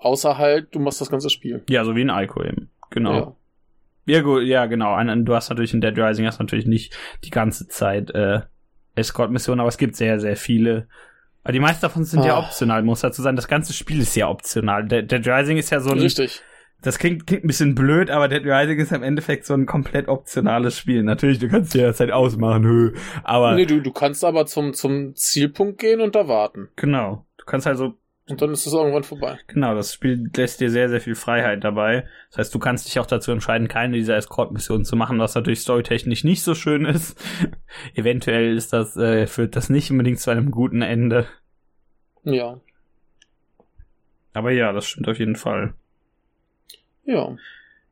Außer 0.06 0.38
halt, 0.38 0.74
du 0.76 0.80
machst 0.80 1.02
das 1.02 1.10
ganze 1.10 1.30
Spiel. 1.30 1.64
Ja, 1.68 1.84
so 1.84 1.96
wie 1.96 2.02
in 2.02 2.10
Ico 2.10 2.44
eben. 2.44 2.70
Genau. 2.92 3.14
Ja. 3.14 3.36
Ja, 4.08 4.22
gut, 4.22 4.44
ja, 4.44 4.68
genau. 4.68 5.02
Du 5.24 5.34
hast 5.34 5.50
natürlich 5.50 5.74
in 5.74 5.82
Dead 5.82 5.98
Rising 5.98 6.28
hast 6.28 6.40
natürlich 6.40 6.68
nicht 6.68 6.96
die 7.24 7.32
ganze 7.32 7.68
Zeit 7.68 8.12
äh, 8.12 8.42
Escort-Missionen, 8.94 9.60
aber 9.60 9.70
es 9.70 9.80
gibt 9.80 9.96
sehr, 9.96 10.20
sehr 10.20 10.36
viele. 10.36 10.88
Aber 11.44 11.54
die 11.54 11.60
meisten 11.60 11.82
davon 11.82 12.04
sind 12.04 12.20
ah. 12.20 12.28
ja 12.28 12.38
optional, 12.38 12.84
muss 12.84 13.02
dazu 13.02 13.24
sein. 13.24 13.36
Das 13.36 13.48
ganze 13.48 13.74
Spiel 13.74 14.00
ist 14.00 14.16
ja 14.16 14.30
optional. 14.30 14.88
Dead, 14.88 15.12
Dead 15.12 15.28
Rising 15.28 15.58
ist 15.58 15.72
ja 15.72 15.80
so 15.80 15.90
ein. 15.90 16.00
Richtig 16.00 16.44
das 16.86 17.00
klingt, 17.00 17.26
klingt 17.26 17.44
ein 17.44 17.48
bisschen 17.48 17.74
blöd, 17.74 18.12
aber 18.12 18.28
Dead 18.28 18.46
Rising 18.46 18.80
ist 18.80 18.92
im 18.92 19.02
Endeffekt 19.02 19.46
so 19.46 19.56
ein 19.56 19.66
komplett 19.66 20.08
optionales 20.08 20.78
Spiel. 20.78 21.02
Natürlich, 21.04 21.40
du 21.40 21.48
kannst 21.48 21.74
dir 21.74 21.88
das 21.88 22.00
halt 22.00 22.12
ausmachen, 22.12 22.64
hö, 22.64 22.94
aber. 23.24 23.56
Nee, 23.56 23.66
du, 23.66 23.82
du 23.82 23.92
kannst 23.92 24.24
aber 24.24 24.46
zum, 24.46 24.74
zum 24.74 25.16
Zielpunkt 25.16 25.80
gehen 25.80 26.00
und 26.00 26.16
da 26.16 26.28
warten. 26.28 26.70
Genau. 26.76 27.26
Du 27.38 27.46
kannst 27.46 27.66
also. 27.68 27.96
Und 28.28 28.42
dann 28.42 28.52
ist 28.52 28.66
es 28.66 28.74
irgendwann 28.74 29.04
vorbei. 29.04 29.38
Genau, 29.48 29.76
das 29.76 29.94
Spiel 29.94 30.32
lässt 30.36 30.60
dir 30.60 30.72
sehr, 30.72 30.90
sehr 30.90 31.00
viel 31.00 31.14
Freiheit 31.14 31.64
dabei. 31.64 32.08
Das 32.30 32.40
heißt, 32.40 32.56
du 32.56 32.60
kannst 32.60 32.88
dich 32.88 33.00
auch 33.00 33.06
dazu 33.06 33.32
entscheiden, 33.32 33.68
keine 33.68 33.98
dieser 33.98 34.18
Escort-Missionen 34.18 34.84
zu 34.84 34.96
machen, 34.96 35.20
was 35.20 35.36
natürlich 35.36 35.60
storytechnisch 35.60 36.24
nicht 36.24 36.42
so 36.42 36.56
schön 36.56 36.86
ist. 36.86 37.24
Eventuell 37.94 38.56
ist 38.56 38.74
das, 38.74 38.98
äh, 38.98 39.28
führt 39.28 39.56
das 39.56 39.70
nicht 39.70 39.92
unbedingt 39.92 40.20
zu 40.20 40.32
einem 40.32 40.50
guten 40.50 40.82
Ende. 40.82 41.28
Ja. 42.24 42.60
Aber 44.34 44.52
ja, 44.52 44.74
das 44.74 44.88
stimmt 44.88 45.08
auf 45.08 45.20
jeden 45.20 45.36
Fall. 45.36 45.76
Ja. 47.04 47.36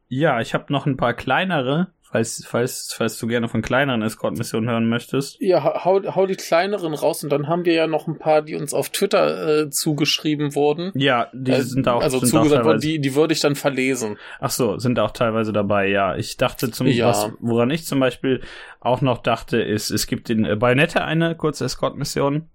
Ja, 0.07 0.41
ich 0.41 0.55
habe 0.55 0.73
noch 0.73 0.87
ein 0.87 0.97
paar 0.97 1.13
kleinere, 1.13 1.93
falls, 2.13 2.45
falls, 2.45 2.93
falls 2.95 3.17
du 3.17 3.25
gerne 3.25 3.49
von 3.49 3.63
kleineren 3.63 4.03
Escort-Missionen 4.03 4.69
hören 4.69 4.87
möchtest. 4.87 5.41
Ja, 5.41 5.83
hau, 5.83 5.99
hau 6.15 6.27
die 6.27 6.35
kleineren 6.35 6.93
raus 6.93 7.23
und 7.23 7.31
dann 7.31 7.47
haben 7.47 7.65
wir 7.65 7.73
ja 7.73 7.87
noch 7.87 8.07
ein 8.07 8.19
paar, 8.19 8.43
die 8.43 8.55
uns 8.55 8.73
auf 8.73 8.89
Twitter 8.89 9.63
äh, 9.63 9.69
zugeschrieben 9.71 10.53
wurden. 10.53 10.91
Ja, 10.93 11.29
die 11.33 11.51
äh, 11.51 11.61
sind 11.61 11.87
auch 11.87 12.03
Also 12.03 12.19
zugesandt 12.19 12.65
worden, 12.65 12.79
die, 12.79 13.01
die 13.01 13.15
würde 13.15 13.33
ich 13.33 13.39
dann 13.39 13.55
verlesen. 13.55 14.17
Ach 14.39 14.51
so, 14.51 14.77
sind 14.77 14.99
auch 14.99 15.09
teilweise 15.09 15.53
dabei, 15.53 15.87
ja. 15.87 16.15
Ich 16.15 16.37
dachte 16.37 16.69
zum 16.69 16.85
ja. 16.85 17.07
was, 17.07 17.31
woran 17.39 17.71
ich 17.71 17.85
zum 17.85 17.99
Beispiel 17.99 18.41
auch 18.79 19.01
noch 19.01 19.17
dachte, 19.17 19.59
ist, 19.59 19.89
es 19.89 20.05
gibt 20.05 20.29
in 20.29 20.45
äh, 20.45 20.55
Bayonetta 20.55 21.03
eine 21.03 21.35
kurze 21.35 21.65
Escort-Mission. 21.65 22.47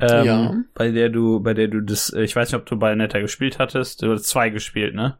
Ähm, 0.00 0.24
ja. 0.24 0.54
bei 0.74 0.92
der 0.92 1.08
du, 1.08 1.40
bei 1.40 1.54
der 1.54 1.66
du 1.66 1.80
das, 1.80 2.12
äh, 2.12 2.22
ich 2.22 2.36
weiß 2.36 2.52
nicht, 2.52 2.60
ob 2.60 2.66
du 2.66 2.78
Bayonetta 2.78 3.18
gespielt 3.18 3.58
hattest, 3.58 4.02
du 4.02 4.12
hast 4.12 4.28
zwei 4.28 4.50
gespielt, 4.50 4.94
ne? 4.94 5.18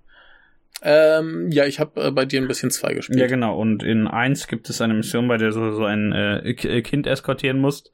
Ähm, 0.83 1.51
ja, 1.51 1.64
ich 1.64 1.81
habe 1.81 2.01
äh, 2.01 2.11
bei 2.11 2.24
dir 2.24 2.41
ein 2.41 2.49
bisschen 2.49 2.70
zwei 2.70 2.95
gespielt. 2.95 3.18
Ja, 3.18 3.26
genau. 3.26 3.59
Und 3.59 3.83
in 3.83 4.07
eins 4.07 4.47
gibt 4.47 4.70
es 4.70 4.81
eine 4.81 4.95
Mission, 4.95 5.29
bei 5.29 5.37
der 5.37 5.51
du 5.51 5.72
so 5.72 5.85
ein 5.85 6.12
äh, 6.12 6.51
äh, 6.51 6.83
Kind 6.83 7.07
eskortieren 7.07 7.59
musst. 7.59 7.93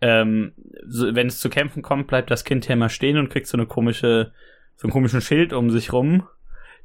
Ähm, 0.00 0.52
so, 0.86 1.14
wenn 1.14 1.26
es 1.26 1.40
zu 1.40 1.50
kämpfen 1.50 1.82
kommt, 1.82 2.06
bleibt 2.06 2.30
das 2.30 2.44
Kind 2.44 2.66
hier 2.66 2.74
immer 2.74 2.88
stehen 2.88 3.18
und 3.18 3.30
kriegt 3.30 3.46
so 3.46 3.56
eine 3.56 3.66
komische, 3.66 4.32
so 4.76 4.86
einen 4.86 4.92
komischen 4.92 5.20
Schild 5.20 5.52
um 5.52 5.70
sich 5.70 5.92
rum. 5.92 6.26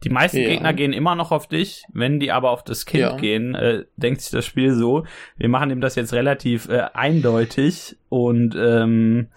Die 0.03 0.09
meisten 0.09 0.37
ja. 0.37 0.47
Gegner 0.47 0.73
gehen 0.73 0.93
immer 0.93 1.15
noch 1.15 1.31
auf 1.31 1.47
dich, 1.47 1.83
wenn 1.91 2.19
die 2.19 2.31
aber 2.31 2.51
auf 2.51 2.63
das 2.63 2.85
Kind 2.85 3.01
ja. 3.01 3.17
gehen, 3.17 3.55
äh, 3.55 3.83
denkt 3.97 4.21
sich 4.21 4.31
das 4.31 4.45
Spiel 4.45 4.73
so, 4.73 5.05
wir 5.35 5.49
machen 5.49 5.71
ihm 5.71 5.81
das 5.81 5.95
jetzt 5.95 6.13
relativ 6.13 6.69
äh, 6.69 6.85
eindeutig 6.93 7.97
und 8.07 8.55
ähm, 8.57 9.27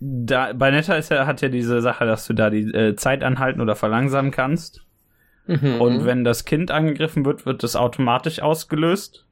da, 0.00 0.54
bei 0.54 0.70
Netta 0.70 0.94
ist 0.94 1.10
ja, 1.10 1.26
hat 1.26 1.42
ja 1.42 1.48
diese 1.48 1.80
Sache, 1.82 2.06
dass 2.06 2.26
du 2.26 2.32
da 2.32 2.50
die 2.50 2.62
äh, 2.72 2.96
Zeit 2.96 3.22
anhalten 3.22 3.60
oder 3.60 3.76
verlangsamen 3.76 4.32
kannst. 4.32 4.84
Mhm. 5.46 5.80
Und 5.80 6.04
wenn 6.04 6.24
das 6.24 6.44
Kind 6.44 6.70
angegriffen 6.70 7.24
wird, 7.24 7.46
wird 7.46 7.62
das 7.62 7.76
automatisch 7.76 8.40
ausgelöst. 8.40 9.26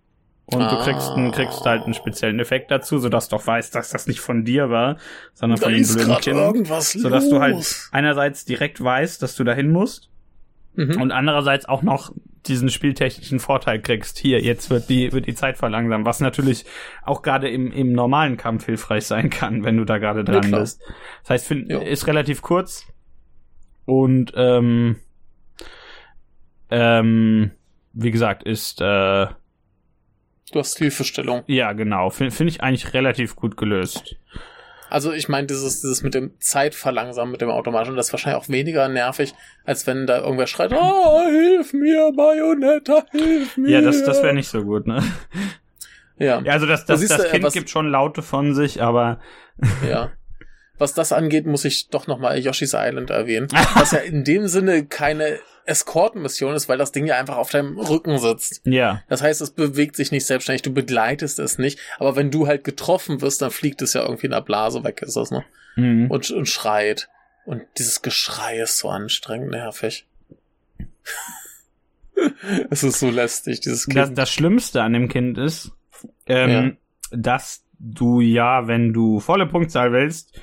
Und 0.47 0.63
ah. 0.63 0.71
du 0.71 0.83
kriegst, 0.83 1.11
einen, 1.11 1.31
kriegst 1.31 1.65
halt 1.67 1.83
einen 1.83 1.93
speziellen 1.93 2.41
Effekt 2.41 2.71
dazu, 2.71 2.99
sodass 2.99 3.29
du 3.29 3.37
auch 3.37 3.47
weißt, 3.47 3.75
dass 3.75 3.91
das 3.91 4.07
nicht 4.07 4.21
von 4.21 4.45
dir 4.45 4.71
war, 4.71 4.97
sondern 5.35 5.59
da 5.59 5.67
von 5.67 5.75
dem 5.75 5.87
blöden 5.87 6.17
Kind. 6.21 6.67
Sodass 6.67 7.25
los. 7.25 7.31
du 7.31 7.41
halt 7.41 7.89
einerseits 7.93 8.47
direkt 8.47 8.83
weißt, 8.83 9.23
dass 9.23 9.37
du 9.37 9.45
dahin 9.45 9.71
musst. 9.71 10.09
Mhm. 10.75 11.01
Und 11.03 11.13
andererseits 11.13 11.67
auch 11.67 11.83
noch 11.83 12.13
diesen 12.47 12.71
spieltechnischen 12.71 13.41
Vorteil 13.41 13.81
kriegst. 13.81 14.19
Hier, 14.19 14.41
jetzt 14.41 14.71
wird 14.71 14.89
die, 14.89 15.13
wird 15.13 15.27
die 15.27 15.35
Zeit 15.35 15.59
verlangsamt, 15.59 16.07
was 16.07 16.21
natürlich 16.21 16.65
auch 17.05 17.23
gerade 17.23 17.49
im, 17.49 17.71
im 17.71 17.93
normalen 17.93 18.37
Kampf 18.37 18.67
hilfreich 18.67 19.05
sein 19.05 19.29
kann, 19.31 19.65
wenn 19.65 19.77
du 19.77 19.85
da 19.85 19.99
gerade 19.99 20.25
dran 20.25 20.51
ja, 20.51 20.59
bist. 20.59 20.81
Das 21.23 21.31
heißt, 21.31 21.47
find, 21.47 21.71
ist 21.71 22.07
relativ 22.07 22.43
kurz 22.43 22.87
und 23.85 24.33
ähm, 24.37 24.97
ähm, 26.71 27.51
wie 27.93 28.11
gesagt, 28.11 28.43
ist 28.43 28.81
äh, 28.81 29.27
Du 30.53 30.61
hast 30.61 30.79
Hilfestellung. 30.79 31.43
Ja, 31.47 31.73
genau. 31.73 32.11
Finde 32.11 32.35
find 32.35 32.51
ich 32.51 32.63
eigentlich 32.63 32.95
relativ 32.95 33.37
gut 33.37 33.57
gelöst. 33.57 34.17
Also 34.91 35.13
ich 35.13 35.29
meine, 35.29 35.47
dieses, 35.47 35.83
dieses 35.83 36.03
mit 36.03 36.15
dem 36.15 36.33
Zeitverlangsamen, 36.41 37.31
mit 37.31 37.43
dem 37.43 37.51
automatischen, 37.51 37.97
das 37.97 38.07
ist 38.07 38.13
wahrscheinlich 38.13 38.43
auch 38.43 38.49
weniger 38.49 38.89
nervig, 38.89 39.35
als 39.65 39.87
wenn 39.87 40.07
da 40.07 40.21
irgendwer 40.21 40.47
schreit, 40.47 40.73
oh, 40.73 41.21
hilf 41.29 41.75
mir, 41.75 42.11
Bayonetta, 42.17 43.05
hilf 43.11 43.59
mir. 43.59 43.71
Ja, 43.71 43.81
das, 43.83 44.03
das 44.05 44.23
wäre 44.23 44.33
nicht 44.33 44.49
so 44.49 44.65
gut, 44.65 44.87
ne? 44.87 45.03
Ja. 46.17 46.41
ja 46.41 46.53
also 46.53 46.65
das, 46.65 46.87
das, 46.87 47.01
das, 47.01 47.19
das 47.19 47.31
Kind 47.31 47.45
was, 47.45 47.53
gibt 47.53 47.69
schon 47.69 47.91
Laute 47.91 48.23
von 48.23 48.55
sich, 48.55 48.83
aber. 48.83 49.21
Ja. 49.89 50.13
Was 50.79 50.95
das 50.95 51.13
angeht, 51.13 51.45
muss 51.45 51.65
ich 51.65 51.89
doch 51.89 52.07
nochmal 52.07 52.39
Yoshi's 52.39 52.73
Island 52.73 53.11
erwähnen. 53.11 53.49
was 53.75 53.91
ja 53.91 53.99
in 53.99 54.23
dem 54.23 54.47
Sinne 54.47 54.87
keine 54.87 55.41
Eskortenmission 55.69 56.55
ist, 56.55 56.69
weil 56.69 56.79
das 56.79 56.93
Ding 56.93 57.07
ja 57.07 57.19
einfach 57.19 57.37
auf 57.37 57.51
deinem 57.51 57.79
Rücken 57.79 58.19
sitzt. 58.19 58.63
Ja. 58.65 59.03
Das 59.09 59.23
heißt, 59.23 59.41
es 59.41 59.51
bewegt 59.51 59.97
sich 59.97 60.11
nicht 60.11 60.27
selbstständig, 60.27 60.63
du 60.63 60.73
begleitest 60.73 61.39
es 61.39 61.59
nicht, 61.59 61.79
aber 61.99 62.17
wenn 62.17 62.31
du 62.31 62.47
halt 62.47 62.65
getroffen 62.65 63.21
wirst, 63.21 63.43
dann 63.43 63.51
fliegt 63.51 63.83
es 63.83 63.93
ja 63.93 64.03
irgendwie 64.03 64.27
in 64.27 64.33
der 64.33 64.41
Blase 64.41 64.83
weg, 64.85 65.03
ist 65.03 65.17
das, 65.17 65.31
ne? 65.31 65.45
Mhm. 65.77 66.11
Und, 66.11 66.31
und 66.31 66.49
schreit. 66.49 67.09
Und 67.45 67.63
dieses 67.79 68.03
Geschrei 68.03 68.61
ist 68.61 68.79
so 68.79 68.89
anstrengend 68.89 69.51
nervig. 69.51 70.07
es 72.71 72.83
ist 72.83 72.99
so 72.99 73.11
lästig, 73.11 73.61
dieses 73.61 73.87
Kind. 73.87 73.97
Das, 73.97 74.15
das 74.15 74.31
Schlimmste 74.31 74.83
an 74.83 74.93
dem 74.93 75.09
Kind 75.09 75.39
ist, 75.39 75.73
ähm, 76.27 76.51
ja. 76.51 76.71
dass 77.11 77.65
du 77.79 78.21
ja, 78.21 78.67
wenn 78.67 78.93
du 78.93 79.21
volle 79.21 79.47
Punktzahl 79.47 79.93
willst, 79.93 80.41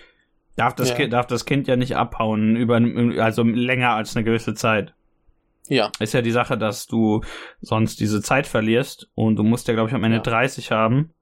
darf 0.55 0.75
das, 0.75 0.89
ja. 0.89 0.95
kind, 0.95 1.13
darf 1.13 1.27
das 1.27 1.45
Kind 1.45 1.67
ja 1.67 1.75
nicht 1.75 1.95
abhauen 1.95 2.55
über 2.55 2.79
also 3.21 3.43
länger 3.43 3.91
als 3.91 4.15
eine 4.15 4.23
gewisse 4.23 4.53
Zeit. 4.53 4.93
Ja. 5.67 5.91
Ist 5.99 6.13
ja 6.13 6.21
die 6.21 6.31
Sache, 6.31 6.57
dass 6.57 6.87
du 6.87 7.21
sonst 7.61 7.99
diese 7.99 8.21
Zeit 8.21 8.47
verlierst 8.47 9.09
und 9.15 9.35
du 9.37 9.43
musst 9.43 9.67
ja, 9.67 9.73
glaube 9.73 9.89
ich, 9.89 9.95
am 9.95 10.03
Ende 10.03 10.17
ja. 10.17 10.23
30 10.23 10.71
haben. 10.71 11.13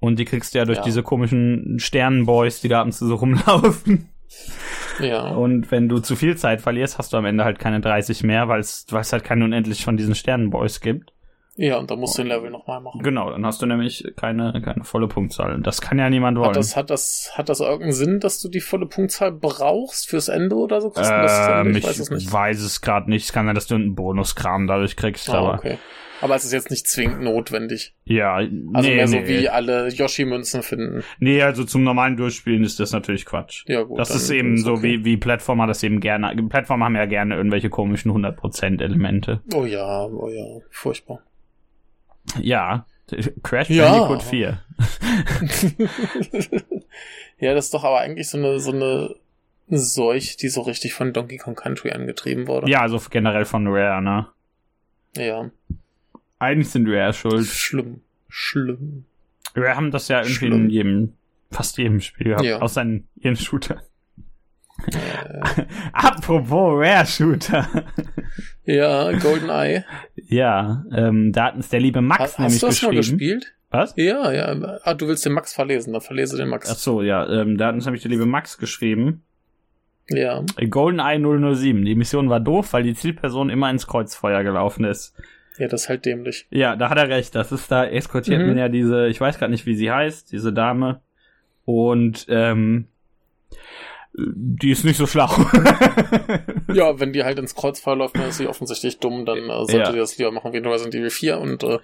Und 0.00 0.18
die 0.18 0.24
kriegst 0.24 0.54
du 0.54 0.58
ja 0.58 0.64
durch 0.64 0.78
ja. 0.78 0.84
diese 0.84 1.02
komischen 1.04 1.78
Sternenboys, 1.78 2.60
die 2.60 2.68
da 2.68 2.80
ab 2.80 2.86
und 2.86 2.92
zu 2.92 3.06
so 3.06 3.14
rumlaufen. 3.14 4.08
Ja. 5.00 5.28
Und 5.28 5.70
wenn 5.70 5.88
du 5.88 6.00
zu 6.00 6.16
viel 6.16 6.36
Zeit 6.36 6.60
verlierst, 6.60 6.98
hast 6.98 7.12
du 7.12 7.16
am 7.16 7.24
Ende 7.24 7.44
halt 7.44 7.58
keine 7.58 7.80
30 7.80 8.24
mehr, 8.24 8.48
weil 8.48 8.60
es 8.60 8.86
halt 8.90 9.24
keine 9.24 9.44
unendlich 9.44 9.84
von 9.84 9.96
diesen 9.96 10.14
Sternenboys 10.14 10.80
gibt. 10.80 11.12
Ja, 11.56 11.76
und 11.76 11.90
dann 11.90 11.98
musst 11.98 12.16
du 12.16 12.22
den 12.22 12.28
Level 12.28 12.50
nochmal 12.50 12.80
machen. 12.80 13.02
Genau, 13.02 13.30
dann 13.30 13.44
hast 13.44 13.60
du 13.60 13.66
nämlich 13.66 14.04
keine, 14.16 14.60
keine 14.64 14.84
volle 14.84 15.06
Punktzahl. 15.06 15.60
Das 15.60 15.82
kann 15.82 15.98
ja 15.98 16.08
niemand 16.08 16.38
wollen. 16.38 16.48
Hat 16.48 16.56
das, 16.56 16.76
hat 16.76 16.88
das, 16.88 17.32
hat 17.34 17.50
das 17.50 17.60
irgendeinen 17.60 17.92
Sinn, 17.92 18.20
dass 18.20 18.40
du 18.40 18.48
die 18.48 18.60
volle 18.60 18.86
Punktzahl 18.86 19.32
brauchst 19.32 20.08
fürs 20.08 20.28
Ende 20.28 20.56
oder 20.56 20.80
so? 20.80 20.90
Das 20.94 21.10
Ende? 21.10 21.78
Ich, 21.78 21.84
weiß 21.84 21.98
es 21.98 22.10
nicht. 22.10 22.32
weiß 22.32 22.60
es 22.62 22.80
gerade 22.80 23.10
nicht. 23.10 23.24
Es 23.24 23.32
kann 23.32 23.44
sein, 23.44 23.54
dass 23.54 23.66
du 23.66 23.74
einen 23.74 23.94
Bonuskram 23.94 24.66
dadurch 24.66 24.96
kriegst, 24.96 25.28
ah, 25.28 25.38
aber. 25.38 25.54
Okay. 25.54 25.78
Aber 26.22 26.36
es 26.36 26.44
ist 26.44 26.52
jetzt 26.52 26.70
nicht 26.70 26.86
zwingend 26.86 27.20
notwendig. 27.20 27.96
Ja, 28.04 28.36
also 28.36 28.48
nee, 28.52 28.94
mehr 28.94 29.08
so 29.08 29.16
nee. 29.16 29.26
wie 29.26 29.48
alle 29.48 29.88
Yoshi-Münzen 29.88 30.62
finden. 30.62 31.02
Nee, 31.18 31.42
also 31.42 31.64
zum 31.64 31.82
normalen 31.82 32.16
Durchspielen 32.16 32.62
ist 32.62 32.78
das 32.78 32.92
natürlich 32.92 33.26
Quatsch. 33.26 33.64
Ja, 33.66 33.82
gut. 33.82 33.98
Das 33.98 34.14
ist 34.14 34.30
eben 34.30 34.56
so 34.56 34.74
okay. 34.74 34.82
wie, 34.82 35.04
wie 35.04 35.16
Plattformer 35.16 35.66
das 35.66 35.82
eben 35.82 35.98
gerne. 35.98 36.32
Plattformer 36.48 36.84
haben 36.84 36.94
ja 36.94 37.06
gerne 37.06 37.34
irgendwelche 37.34 37.70
komischen 37.70 38.12
100%-Elemente. 38.12 39.40
Oh 39.52 39.64
ja, 39.64 40.04
oh 40.04 40.28
ja, 40.28 40.60
furchtbar. 40.70 41.22
Ja, 42.40 42.86
Crash 43.42 43.70
ja. 43.70 43.90
Bandicoot 43.90 44.22
4. 44.22 44.58
ja, 47.38 47.54
das 47.54 47.66
ist 47.66 47.74
doch 47.74 47.84
aber 47.84 48.00
eigentlich 48.00 48.28
so 48.28 48.38
eine, 48.38 48.58
so 48.60 48.72
eine 48.72 49.16
Seuche, 49.68 50.36
die 50.36 50.48
so 50.48 50.62
richtig 50.62 50.94
von 50.94 51.12
Donkey 51.12 51.36
Kong 51.36 51.54
Country 51.54 51.92
angetrieben 51.92 52.46
wurde. 52.46 52.70
Ja, 52.70 52.80
also 52.80 53.00
generell 53.10 53.44
von 53.44 53.66
Rare, 53.68 54.02
ne? 54.02 54.28
Ja. 55.16 55.50
Eigentlich 56.38 56.70
sind 56.70 56.88
Rare 56.88 57.12
schuld. 57.12 57.46
Schlimm. 57.46 58.00
Schlimm. 58.28 59.04
Rare 59.54 59.76
haben 59.76 59.90
das 59.90 60.08
ja 60.08 60.20
irgendwie 60.20 60.34
Schlimm. 60.34 60.64
in 60.64 60.70
jedem, 60.70 61.12
fast 61.50 61.78
jedem 61.78 62.00
Spiel 62.00 62.28
gehabt, 62.28 62.44
ja. 62.44 62.60
außer 62.60 62.82
in 62.82 63.06
ihren 63.16 63.36
Shooter. 63.36 63.82
Äh. 64.86 65.66
Apropos 65.92 66.80
Rare-Shooter. 66.80 67.68
Ja, 68.64 69.12
GoldenEye. 69.12 69.84
Ja, 70.14 70.84
ähm, 70.92 71.32
da 71.32 71.46
hat 71.46 71.56
uns 71.56 71.68
der 71.68 71.80
liebe 71.80 72.00
Max 72.00 72.38
ha, 72.38 72.42
nämlich 72.42 72.62
hast 72.62 72.62
du 72.62 72.66
das 72.66 72.74
geschrieben. 72.76 72.94
Mal 72.94 73.00
gespielt? 73.00 73.54
Was? 73.70 73.94
Ja, 73.96 74.30
ja. 74.32 74.78
Ah, 74.82 74.94
du 74.94 75.08
willst 75.08 75.24
den 75.24 75.32
Max 75.32 75.54
verlesen, 75.54 75.92
dann 75.92 76.02
verlese 76.02 76.36
den 76.36 76.48
Max. 76.48 76.70
Ach 76.70 76.76
so, 76.76 77.02
ja. 77.02 77.26
Ähm, 77.28 77.56
da 77.56 77.68
hat 77.68 77.74
uns 77.74 77.86
nämlich 77.86 78.02
der 78.02 78.10
liebe 78.10 78.26
Max 78.26 78.58
geschrieben. 78.58 79.22
Ja. 80.08 80.44
GoldenEye 80.68 81.18
007. 81.54 81.84
Die 81.84 81.94
Mission 81.94 82.28
war 82.28 82.40
doof, 82.40 82.72
weil 82.72 82.82
die 82.82 82.94
Zielperson 82.94 83.50
immer 83.50 83.70
ins 83.70 83.86
Kreuzfeuer 83.86 84.42
gelaufen 84.42 84.84
ist. 84.84 85.14
Ja, 85.58 85.68
das 85.68 85.82
ist 85.82 85.88
halt 85.88 86.04
dämlich. 86.04 86.46
Ja, 86.50 86.76
da 86.76 86.90
hat 86.90 86.98
er 86.98 87.08
recht. 87.08 87.34
Das 87.34 87.50
ist 87.52 87.70
da 87.70 87.84
eskortiert 87.86 88.40
mhm. 88.40 88.48
man 88.48 88.58
ja 88.58 88.68
diese, 88.68 89.08
ich 89.08 89.20
weiß 89.20 89.38
gerade 89.38 89.52
nicht, 89.52 89.66
wie 89.66 89.74
sie 89.74 89.90
heißt, 89.90 90.32
diese 90.32 90.52
Dame. 90.52 91.00
Und 91.64 92.26
ähm, 92.28 92.88
die 94.14 94.70
ist 94.70 94.84
nicht 94.84 94.98
so 94.98 95.06
schlau. 95.06 95.28
ja, 96.72 97.00
wenn 97.00 97.12
die 97.12 97.24
halt 97.24 97.38
ins 97.38 97.54
Kreuzfeuer 97.54 97.96
läuft, 97.96 98.16
dann 98.16 98.28
ist 98.28 98.36
sie 98.36 98.46
offensichtlich 98.46 98.98
dumm, 98.98 99.24
dann 99.24 99.38
äh, 99.38 99.48
sollte 99.48 99.76
ja. 99.76 99.92
die 99.92 99.98
das 99.98 100.18
lieber 100.18 100.32
machen 100.32 100.52
wie 100.52 100.60
nur 100.60 100.72
Resident 100.72 100.94
Evil 100.94 101.10
4 101.10 101.38
und 101.38 101.62
äh, 101.64 101.78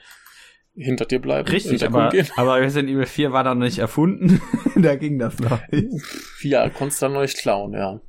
hinter 0.77 1.07
dir 1.07 1.21
bleiben. 1.21 1.49
Richtig, 1.49 1.85
aber, 1.85 2.13
aber 2.37 2.61
Resident 2.61 2.91
Evil 2.91 3.07
4 3.07 3.33
war 3.33 3.45
dann 3.45 3.59
nicht 3.59 3.79
erfunden. 3.79 4.43
da 4.77 4.95
ging 4.97 5.19
das 5.19 5.39
noch 5.39 5.61
nicht. 5.71 5.89
Ja, 6.43 6.69
konntest 6.69 7.01
du 7.01 7.07
dann 7.07 7.15
noch 7.15 7.23
nicht 7.23 7.39
klauen, 7.39 7.73
ja. 7.73 8.01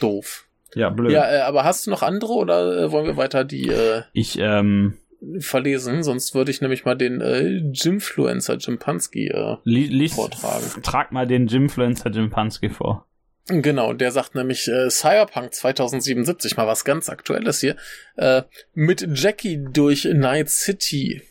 Doof. 0.00 0.46
Ja, 0.74 0.90
blöd. 0.90 1.12
Ja, 1.12 1.30
äh, 1.30 1.40
aber 1.40 1.64
hast 1.64 1.86
du 1.86 1.90
noch 1.90 2.02
andere 2.02 2.32
oder 2.32 2.84
äh, 2.84 2.92
wollen 2.92 3.06
wir 3.06 3.16
weiter 3.16 3.44
die 3.44 3.68
äh, 3.68 4.02
Ich, 4.12 4.38
ähm, 4.38 4.98
verlesen, 5.40 6.02
sonst 6.02 6.34
würde 6.34 6.50
ich 6.50 6.60
nämlich 6.60 6.84
mal 6.84 6.96
den 6.96 7.20
äh, 7.20 7.62
Gymfluencer 7.72 8.56
Jimpanski 8.56 9.28
äh, 9.28 9.56
Lies, 9.64 10.14
vortragen. 10.14 10.82
Trag 10.82 11.12
mal 11.12 11.26
den 11.26 11.46
Gymfluencer 11.46 12.10
Jimpanski 12.10 12.70
vor. 12.70 13.06
Genau, 13.48 13.92
der 13.92 14.10
sagt 14.10 14.34
nämlich 14.34 14.66
äh, 14.66 14.90
Cyberpunk 14.90 15.54
2077, 15.54 16.56
mal 16.56 16.66
was 16.66 16.84
ganz 16.84 17.08
Aktuelles 17.08 17.60
hier, 17.60 17.76
äh, 18.16 18.42
mit 18.74 19.06
Jackie 19.14 19.64
durch 19.72 20.04
Night 20.04 20.48
City. 20.48 21.22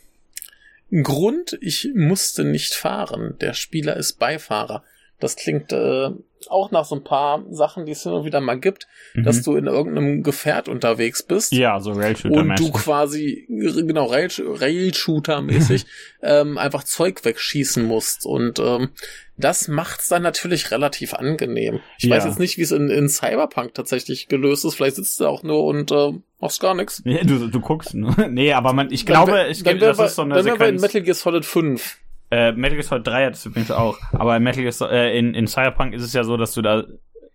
Grund, 0.92 1.58
ich 1.60 1.90
musste 1.94 2.46
nicht 2.46 2.74
fahren, 2.74 3.36
der 3.42 3.54
Spieler 3.54 3.98
ist 3.98 4.14
Beifahrer. 4.14 4.84
Das 5.20 5.36
klingt 5.36 5.72
äh, 5.72 6.10
auch 6.50 6.72
nach 6.72 6.86
so 6.86 6.96
ein 6.96 7.04
paar 7.04 7.44
Sachen, 7.50 7.86
die 7.86 7.92
es 7.94 8.06
immer 8.06 8.26
wieder 8.26 8.42
mal 8.42 8.60
gibt, 8.60 8.88
mhm. 9.14 9.24
dass 9.24 9.42
du 9.42 9.56
in 9.56 9.68
irgendeinem 9.68 10.24
Gefährt 10.24 10.68
unterwegs 10.68 11.24
bist. 11.24 11.52
Ja, 11.54 11.80
so 11.80 11.92
Rail-Shooter. 11.92 12.36
Und 12.36 12.60
du 12.60 12.72
quasi, 12.72 13.46
genau, 13.50 14.06
Rail-Shooter-mäßig, 14.06 15.86
ähm, 16.22 16.58
einfach 16.58 16.84
Zeug 16.84 17.24
wegschießen 17.24 17.86
musst. 17.86 18.26
Und 18.26 18.60
ähm, 18.60 18.90
das 19.38 19.68
macht's 19.68 20.08
dann 20.08 20.22
natürlich 20.22 20.72
relativ 20.72 21.14
angenehm. 21.14 21.80
Ich 21.98 22.06
ja. 22.06 22.16
weiß 22.16 22.26
jetzt 22.26 22.40
nicht, 22.40 22.58
wie 22.58 22.64
es 22.64 22.72
in, 22.72 22.90
in 22.90 23.10
Cyberpunk 23.10 23.74
tatsächlich 23.74 24.28
gelöst 24.28 24.66
ist. 24.66 24.76
Vielleicht 24.76 24.96
sitzt 24.96 25.20
du 25.20 25.28
auch 25.28 25.44
nur 25.44 25.66
und 25.66 25.92
äh, 25.92 26.14
machst 26.40 26.62
gar 26.62 26.76
nichts. 26.76 27.02
Nee, 27.06 27.24
du, 27.24 27.48
du 27.48 27.60
guckst 27.60 27.94
nur. 27.94 28.16
Nee, 28.30 28.54
aber 28.54 28.74
man, 28.74 28.92
ich 28.92 29.06
glaube, 29.06 29.48
ich 29.50 29.64
glaube, 29.64 29.80
das 29.80 30.00
ist 30.00 30.16
so 30.16 30.24
eine 30.24 30.36
dann 30.36 30.44
Sequenz. 30.44 30.76
in 30.76 30.82
Metal 30.82 31.02
Gear 31.02 31.16
Solid 31.16 31.46
5. 31.46 32.00
Äh, 32.32 32.52
Metal 32.54 32.78
Gear 32.78 32.84
Solid 32.84 33.08
3 33.08 33.26
hat 33.26 33.34
es 33.36 33.46
übrigens 33.46 33.72
auch. 33.72 33.98
Aber 34.12 34.36
in 34.36 34.44
Metal 34.44 34.62
Gear 34.62 34.72
Solid, 34.72 34.94
äh, 34.94 35.18
in, 35.18 35.34
in 35.34 35.48
Cyberpunk 35.48 35.94
ist 35.94 36.04
es 36.04 36.14
ja 36.14 36.24
so, 36.24 36.38
dass 36.38 36.54
du 36.54 36.62
da, 36.62 36.84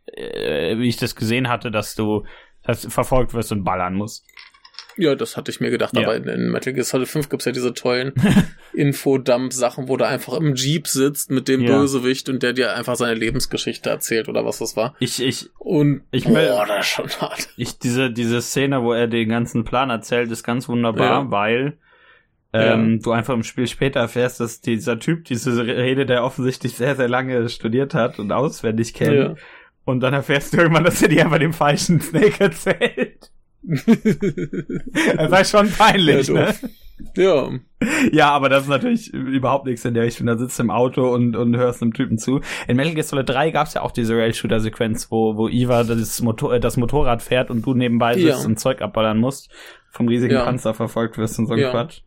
äh, 0.07 0.79
wie 0.79 0.89
ich 0.89 0.97
das 0.97 1.15
gesehen 1.15 1.49
hatte, 1.49 1.71
dass 1.71 1.95
du 1.95 2.25
dass 2.63 2.87
verfolgt 2.87 3.33
wirst 3.35 3.53
und 3.53 3.65
ballern 3.65 3.95
musst. 3.95 4.25
Ja, 4.97 5.15
das 5.15 5.37
hatte 5.37 5.51
ich 5.51 5.61
mir 5.61 5.71
gedacht, 5.71 5.97
ja. 5.97 6.03
aber 6.03 6.17
in, 6.17 6.51
Metal 6.51 6.73
Gear 6.73 6.85
Solid 6.85 7.09
5 7.09 7.29
gibt's 7.29 7.47
ja 7.47 7.53
diese 7.53 7.73
tollen 7.73 8.13
Infodump-Sachen, 8.75 9.89
wo 9.89 9.97
du 9.97 10.07
einfach 10.07 10.35
im 10.35 10.55
Jeep 10.55 10.87
sitzt 10.89 11.31
mit 11.31 11.49
dem 11.49 11.63
ja. 11.63 11.79
Bösewicht 11.79 12.29
und 12.29 12.43
der 12.43 12.53
dir 12.53 12.75
einfach 12.75 12.97
seine 12.97 13.15
Lebensgeschichte 13.15 13.89
erzählt 13.89 14.29
oder 14.29 14.45
was 14.45 14.59
das 14.59 14.77
war. 14.77 14.95
Ich, 14.99 15.23
ich, 15.23 15.49
und, 15.59 16.03
ich, 16.11 16.25
boah, 16.25 16.67
das 16.67 16.81
ist 16.81 16.93
schon 16.93 17.09
hart. 17.21 17.49
Ich, 17.57 17.79
diese, 17.79 18.11
diese 18.11 18.43
Szene, 18.43 18.83
wo 18.83 18.93
er 18.93 19.07
den 19.07 19.29
ganzen 19.29 19.65
Plan 19.65 19.91
erzählt, 19.91 20.31
ist 20.31 20.43
ganz 20.43 20.69
wunderbar, 20.69 21.25
ja. 21.25 21.31
weil 21.31 21.79
ähm, 22.53 22.93
ja. 22.93 22.99
du 23.03 23.13
einfach 23.13 23.35
im 23.35 23.43
Spiel 23.43 23.67
später 23.67 24.01
erfährst, 24.01 24.41
dass 24.41 24.61
dieser 24.61 24.99
Typ 24.99 25.25
diese 25.25 25.65
Rede, 25.65 26.07
der 26.07 26.25
offensichtlich 26.25 26.75
sehr, 26.75 26.97
sehr 26.97 27.09
lange 27.09 27.49
studiert 27.49 27.95
hat 27.95 28.19
und 28.19 28.33
auswendig 28.33 28.95
kennt. 28.95 29.17
Ja. 29.17 29.35
Und 29.85 30.01
dann 30.01 30.15
erfährst 30.15 30.53
du 30.53 30.59
irgendwann, 30.59 30.85
dass 30.85 31.03
er 31.03 31.09
dir 31.09 31.25
einfach 31.25 31.39
den 31.39 31.53
falschen 31.53 32.01
Snake 32.01 32.45
erzählt. 32.45 33.31
das 33.63 35.31
war 35.31 35.45
schon 35.45 35.71
peinlich, 35.71 36.29
ja, 36.29 36.35
ne? 36.35 36.55
Ja. 37.17 37.51
Ja, 38.13 38.31
aber 38.31 38.49
das 38.49 38.65
ist 38.65 38.69
natürlich 38.69 39.13
überhaupt 39.13 39.67
nichts 39.67 39.85
in 39.85 39.95
der 39.95 40.05
Richtung. 40.05 40.27
Da 40.27 40.37
sitzt 40.37 40.59
du 40.59 40.65
im 40.65 40.71
Auto 40.71 41.09
und, 41.13 41.37
und 41.37 41.57
hörst 41.57 41.83
einem 41.83 41.95
Typen 41.95 42.19
zu. 42.19 42.41
In 42.69 42.77
Metal 42.77 42.95
Gear 42.95 43.05
Solid 43.05 43.29
3 43.29 43.51
gab's 43.51 43.75
ja 43.75 43.83
auch 43.83 43.91
diese 43.91 44.17
Rail-Shooter-Sequenz, 44.17 45.11
wo, 45.11 45.37
wo 45.37 45.49
Eva 45.49 45.85
das, 45.85 46.21
Motor, 46.21 46.59
das 46.59 46.77
Motorrad 46.77 47.23
fährt 47.23 47.51
und 47.51 47.65
du 47.65 47.75
nebenbei 47.75 48.15
sitzt 48.15 48.43
ja. 48.43 48.47
und 48.47 48.59
Zeug 48.59 48.83
abballern 48.83 49.19
musst, 49.19 49.51
vom 49.91 50.09
riesigen 50.09 50.35
ja. 50.35 50.45
Panzer 50.45 50.75
verfolgt 50.75 51.17
wirst 51.17 51.39
und 51.39 51.47
so 51.47 51.55
ein 51.55 51.71
Quatsch. 51.71 52.03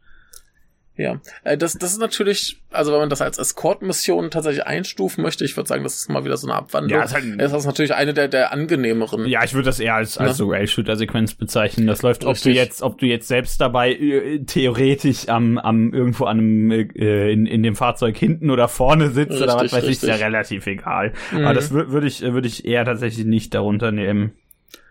Ja, 0.95 1.19
äh, 1.43 1.57
das, 1.57 1.73
das 1.73 1.91
ist 1.91 1.99
natürlich, 1.99 2.61
also 2.69 2.91
wenn 2.91 2.99
man 2.99 3.09
das 3.09 3.19
als 3.19 3.39
Escort-Mission 3.39 4.29
tatsächlich 4.29 4.67
einstufen 4.67 5.23
möchte, 5.23 5.43
ich 5.43 5.57
würde 5.57 5.67
sagen, 5.67 5.83
das 5.83 5.95
ist 5.95 6.09
mal 6.09 6.23
wieder 6.23 6.37
so 6.37 6.47
eine 6.47 6.55
Abwandlung. 6.55 6.99
Ja, 6.99 7.03
ist 7.03 7.15
halt, 7.15 7.25
das 7.39 7.51
ist 7.51 7.65
natürlich 7.65 7.95
eine 7.95 8.13
der, 8.13 8.27
der 8.27 8.51
angenehmeren. 8.51 9.25
Ja, 9.25 9.43
ich 9.43 9.55
würde 9.55 9.65
das 9.65 9.79
eher 9.79 9.95
als, 9.95 10.19
als 10.19 10.37
so 10.37 10.47
Rail-Shooter-Sequenz 10.47 11.33
bezeichnen. 11.33 11.87
Das 11.87 12.03
läuft, 12.03 12.25
ob 12.25 12.39
du 12.39 12.51
jetzt, 12.51 12.83
ob 12.83 12.99
du 12.99 13.07
jetzt 13.07 13.27
selbst 13.27 13.59
dabei 13.59 13.93
äh, 13.93 14.43
theoretisch 14.45 15.29
am, 15.29 15.57
am 15.57 15.93
irgendwo 15.93 16.25
an 16.25 16.37
einem, 16.37 16.71
äh, 16.71 17.31
in, 17.31 17.47
in 17.47 17.63
dem 17.63 17.75
Fahrzeug 17.75 18.15
hinten 18.15 18.51
oder 18.51 18.67
vorne 18.67 19.09
sitzt 19.09 19.31
richtig, 19.31 19.43
oder 19.43 19.55
was 19.63 19.73
weiß 19.73 19.83
ich, 19.85 19.91
ist 19.91 20.03
ja 20.03 20.15
relativ 20.15 20.67
egal. 20.67 21.13
Mhm. 21.31 21.45
Aber 21.45 21.55
das 21.55 21.71
würde 21.71 22.05
ich, 22.05 22.21
würde 22.21 22.47
ich 22.47 22.65
eher 22.65 22.85
tatsächlich 22.85 23.25
nicht 23.25 23.55
darunter 23.55 23.91
nehmen. 23.91 24.33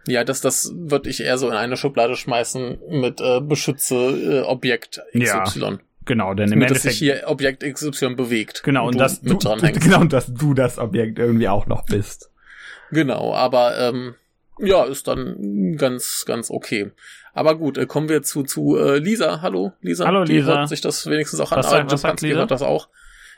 Ja, 0.07 0.25
das, 0.25 0.41
das 0.41 0.73
würde 0.75 1.11
ich 1.11 1.21
eher 1.21 1.39
so 1.39 1.49
in 1.49 1.55
eine 1.55 1.77
Schublade 1.77 2.17
schmeißen 2.17 2.79
mit 2.91 3.21
äh, 3.21 3.41
Beschütze 3.41 3.95
äh, 3.95 4.41
Objekt 4.41 5.01
XY. 5.17 5.61
Ja. 5.61 5.79
Genau, 6.05 6.35
denn 6.35 6.53
im 6.53 6.63
Endeffekt. 6.63 6.85
Dass 6.85 6.93
sich 6.93 6.99
hier 6.99 7.23
Objekt 7.27 7.63
XY 7.65 8.15
bewegt. 8.15 8.63
Genau, 8.63 8.83
und, 8.87 8.95
und 8.95 8.99
dass 8.99 9.21
du, 9.21 9.39
genau, 9.81 10.01
und 10.01 10.13
dass 10.13 10.33
du 10.33 10.55
das 10.55 10.79
Objekt 10.79 11.19
irgendwie 11.19 11.49
auch 11.49 11.67
noch 11.67 11.85
bist. 11.87 12.31
Genau, 12.91 13.35
aber 13.35 13.79
ähm, 13.79 14.15
ja, 14.59 14.85
ist 14.85 15.09
dann 15.09 15.77
ganz, 15.77 16.25
ganz 16.27 16.51
okay. 16.51 16.91
Aber 17.33 17.57
gut, 17.57 17.79
äh, 17.79 17.87
kommen 17.87 18.09
wir 18.09 18.23
zu, 18.23 18.43
zu 18.43 18.77
äh, 18.77 18.99
Lisa. 18.99 19.41
Hallo, 19.41 19.73
Lisa. 19.81 20.07
Hallo, 20.07 20.25
Die 20.25 20.35
Lisa. 20.35 20.59
hört 20.59 20.69
sich 20.69 20.81
das 20.81 21.07
wenigstens 21.07 21.41
auch 21.41 21.51
was 21.53 21.67
an. 21.73 21.89
Sagt, 21.89 22.01
sagt 22.01 22.21
Lisa? 22.21 22.39
hört 22.39 22.51
das 22.51 22.63
auch. 22.63 22.89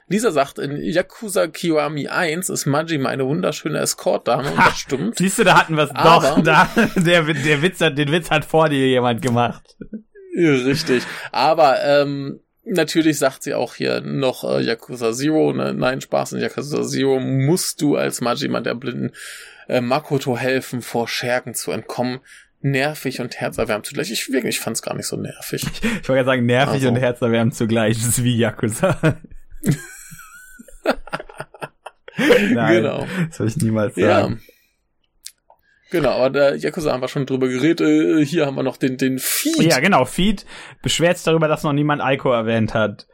Lisa 0.06 0.32
sagt, 0.32 0.58
in 0.58 0.76
Yakuza 0.76 1.46
Kiwami 1.46 2.08
1 2.08 2.50
ist 2.50 2.66
Majima 2.66 3.08
eine 3.08 3.26
wunderschöne 3.26 3.78
Escort-Dame 3.78 4.50
und 4.50 4.58
das 4.58 4.78
stimmt. 4.78 5.16
Siehst 5.16 5.38
du, 5.38 5.44
da 5.44 5.58
hatten 5.58 5.76
wir 5.76 5.84
es 5.84 5.90
doch. 5.90 6.42
Da, 6.42 6.68
der, 6.96 7.22
der 7.22 7.62
Witz 7.62 7.80
hat, 7.80 7.96
den 7.96 8.12
Witz 8.12 8.30
hat 8.30 8.44
vor 8.44 8.68
dir 8.68 8.86
jemand 8.86 9.22
gemacht. 9.22 9.76
Richtig. 10.36 11.04
Aber 11.32 11.82
ähm, 11.82 12.40
natürlich 12.64 13.18
sagt 13.18 13.42
sie 13.42 13.54
auch 13.54 13.74
hier 13.74 14.00
noch 14.00 14.44
äh, 14.44 14.62
Yakuza 14.62 15.12
Zero, 15.12 15.52
ne? 15.52 15.74
nein, 15.74 16.00
Spaß 16.00 16.32
in 16.32 16.40
Yakuza 16.40 16.82
Zero 16.82 17.20
musst 17.20 17.80
du 17.80 17.96
als 17.96 18.20
Majima 18.20 18.60
der 18.60 18.74
blinden 18.74 19.12
äh, 19.68 19.80
Makoto 19.80 20.36
helfen, 20.36 20.82
vor 20.82 21.08
Schergen 21.08 21.54
zu 21.54 21.70
entkommen. 21.70 22.20
Nervig 22.60 23.20
und 23.20 23.38
herzerwärmend 23.38 23.84
zugleich. 23.84 24.10
Ich 24.10 24.32
wirklich 24.32 24.58
fand's 24.58 24.80
gar 24.80 24.94
nicht 24.94 25.06
so 25.06 25.16
nervig. 25.16 25.66
Ich 26.00 26.08
wollte 26.08 26.24
sagen, 26.24 26.46
nervig 26.46 26.74
also. 26.76 26.88
und 26.88 26.96
herzerwärmend 26.96 27.54
zugleich. 27.54 27.98
Das 27.98 28.06
ist 28.06 28.24
wie 28.24 28.38
Yakuza. 28.38 28.98
Nein, 32.16 32.82
genau. 32.82 33.06
Das 33.28 33.36
soll 33.36 33.48
ich 33.48 33.56
niemals 33.58 33.94
sagen. 33.94 34.40
Ja. 34.46 34.53
Genau, 35.90 36.10
aber 36.10 36.30
der 36.30 36.56
Yakuza 36.56 36.92
haben 36.92 37.02
wir 37.02 37.08
schon 37.08 37.26
drüber 37.26 37.48
geredet. 37.48 37.80
Äh, 37.80 38.24
hier 38.24 38.46
haben 38.46 38.56
wir 38.56 38.62
noch 38.62 38.76
den, 38.76 38.96
den 38.96 39.18
Feed. 39.18 39.62
Ja, 39.62 39.80
genau, 39.80 40.04
Feed 40.04 40.44
beschwert 40.82 41.18
sich 41.18 41.24
darüber, 41.24 41.48
dass 41.48 41.62
noch 41.62 41.72
niemand 41.72 42.02
Aiko 42.02 42.32
erwähnt 42.32 42.74
hat. 42.74 43.06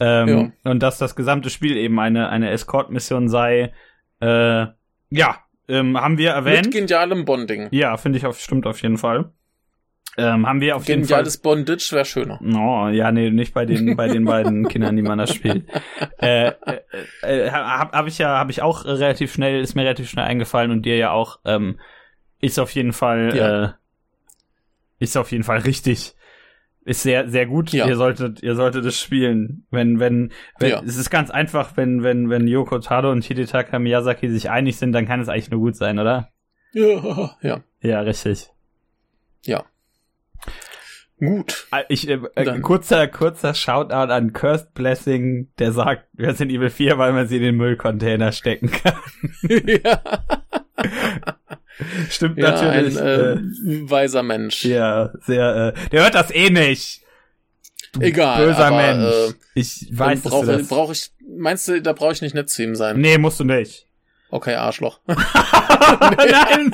Ähm, 0.00 0.28
ja. 0.28 0.70
Und 0.70 0.82
dass 0.82 0.98
das 0.98 1.14
gesamte 1.14 1.50
Spiel 1.50 1.76
eben 1.76 2.00
eine, 2.00 2.28
eine 2.28 2.50
Escort-Mission 2.50 3.28
sei. 3.28 3.72
Äh, 4.20 4.66
ja, 5.10 5.38
ähm, 5.68 6.00
haben 6.00 6.18
wir 6.18 6.30
erwähnt. 6.30 6.66
Mit 6.66 6.74
genialem 6.74 7.24
Bonding. 7.24 7.68
Ja, 7.70 7.96
finde 7.96 8.18
ich 8.18 8.26
auf, 8.26 8.40
stimmt 8.40 8.66
auf 8.66 8.82
jeden 8.82 8.98
Fall. 8.98 9.30
Ähm, 10.16 10.46
haben 10.46 10.60
wir 10.60 10.76
auf 10.76 10.86
jeden 10.86 11.02
Fall. 11.02 11.08
Geniales 11.08 11.38
Bondage 11.38 11.88
wäre 11.92 12.04
schöner. 12.04 12.40
Oh, 12.40 12.88
ja, 12.88 13.10
nee, 13.10 13.30
nicht 13.30 13.52
bei 13.52 13.66
den, 13.66 13.96
bei 13.96 14.08
den 14.08 14.24
beiden 14.24 14.68
Kindern, 14.68 14.96
die 14.96 15.02
man 15.02 15.18
da 15.18 15.26
spielt. 15.26 15.64
Äh, 16.18 16.48
äh, 16.48 16.80
äh, 17.22 17.50
hab, 17.50 17.92
hab 17.92 18.06
ich 18.06 18.18
ja, 18.18 18.38
habe 18.38 18.52
ich 18.52 18.62
auch 18.62 18.84
relativ 18.84 19.32
schnell, 19.32 19.60
ist 19.60 19.74
mir 19.74 19.82
relativ 19.82 20.08
schnell 20.08 20.24
eingefallen 20.24 20.70
und 20.70 20.82
dir 20.82 20.96
ja 20.96 21.10
auch, 21.10 21.40
ähm, 21.44 21.80
ist 22.44 22.58
auf 22.58 22.70
jeden 22.72 22.92
Fall, 22.92 23.34
ja. 23.34 23.64
äh, 23.64 23.68
ist 24.98 25.16
auf 25.16 25.32
jeden 25.32 25.44
Fall 25.44 25.58
richtig. 25.58 26.14
Ist 26.84 27.02
sehr, 27.02 27.30
sehr 27.30 27.46
gut. 27.46 27.72
Ja. 27.72 27.86
Ihr 27.86 27.96
solltet, 27.96 28.42
ihr 28.42 28.54
solltet 28.54 28.84
es 28.84 29.00
spielen. 29.00 29.66
Wenn, 29.70 29.98
wenn, 29.98 30.32
wenn, 30.58 30.70
ja. 30.70 30.82
es 30.84 30.98
ist 30.98 31.08
ganz 31.08 31.30
einfach, 31.30 31.78
wenn, 31.78 32.02
wenn, 32.02 32.28
wenn 32.28 32.46
Yoko 32.46 32.78
Tado 32.78 33.10
und 33.10 33.24
Hidetaka 33.24 33.78
Miyazaki 33.78 34.28
sich 34.28 34.50
einig 34.50 34.76
sind, 34.76 34.92
dann 34.92 35.06
kann 35.06 35.20
es 35.20 35.30
eigentlich 35.30 35.50
nur 35.50 35.60
gut 35.60 35.76
sein, 35.76 35.98
oder? 35.98 36.28
Ja, 36.74 37.36
ja. 37.42 37.60
Ja, 37.80 38.00
richtig. 38.00 38.50
Ja. 39.46 39.64
Gut. 41.18 41.66
Ah, 41.70 41.84
ich, 41.88 42.06
äh, 42.06 42.20
äh, 42.34 42.60
kurzer, 42.60 43.08
kurzer 43.08 43.54
Shoutout 43.54 44.12
an 44.12 44.34
Cursed 44.34 44.74
Blessing, 44.74 45.48
der 45.58 45.72
sagt, 45.72 46.06
wir 46.12 46.34
sind 46.34 46.50
Evil 46.50 46.68
4, 46.68 46.98
weil 46.98 47.14
man 47.14 47.28
sie 47.28 47.36
in 47.36 47.42
den 47.42 47.56
Müllcontainer 47.56 48.32
stecken 48.32 48.70
kann. 48.70 48.98
ja. 49.48 50.02
Stimmt 52.10 52.38
ja, 52.38 52.50
natürlich. 52.50 53.00
Ein 53.00 53.06
äh, 53.06 53.32
äh, 53.32 53.90
weiser 53.90 54.22
Mensch. 54.22 54.64
Ja, 54.64 55.12
sehr. 55.26 55.74
Äh, 55.76 55.88
der 55.90 56.02
hört 56.02 56.14
das 56.14 56.30
eh 56.30 56.50
nicht. 56.50 57.02
Du 57.92 58.00
Egal. 58.00 58.46
Böser 58.46 58.66
aber, 58.66 58.76
Mensch. 58.76 59.14
Äh, 59.14 59.34
ich 59.54 59.88
weiß, 59.92 60.22
dass 60.22 60.32
brauche, 60.32 60.46
das... 60.46 60.68
brauche 60.68 60.92
ich. 60.92 61.10
Meinst 61.36 61.68
du, 61.68 61.80
da 61.80 61.92
brauche 61.92 62.12
ich 62.12 62.22
nicht 62.22 62.34
nett 62.34 62.50
zu 62.50 62.62
ihm 62.62 62.74
sein? 62.74 63.00
Nee, 63.00 63.18
musst 63.18 63.40
du 63.40 63.44
nicht. 63.44 63.86
Okay, 64.30 64.54
Arschloch. 64.54 65.00
nein, 65.06 65.16
nein, 66.18 66.70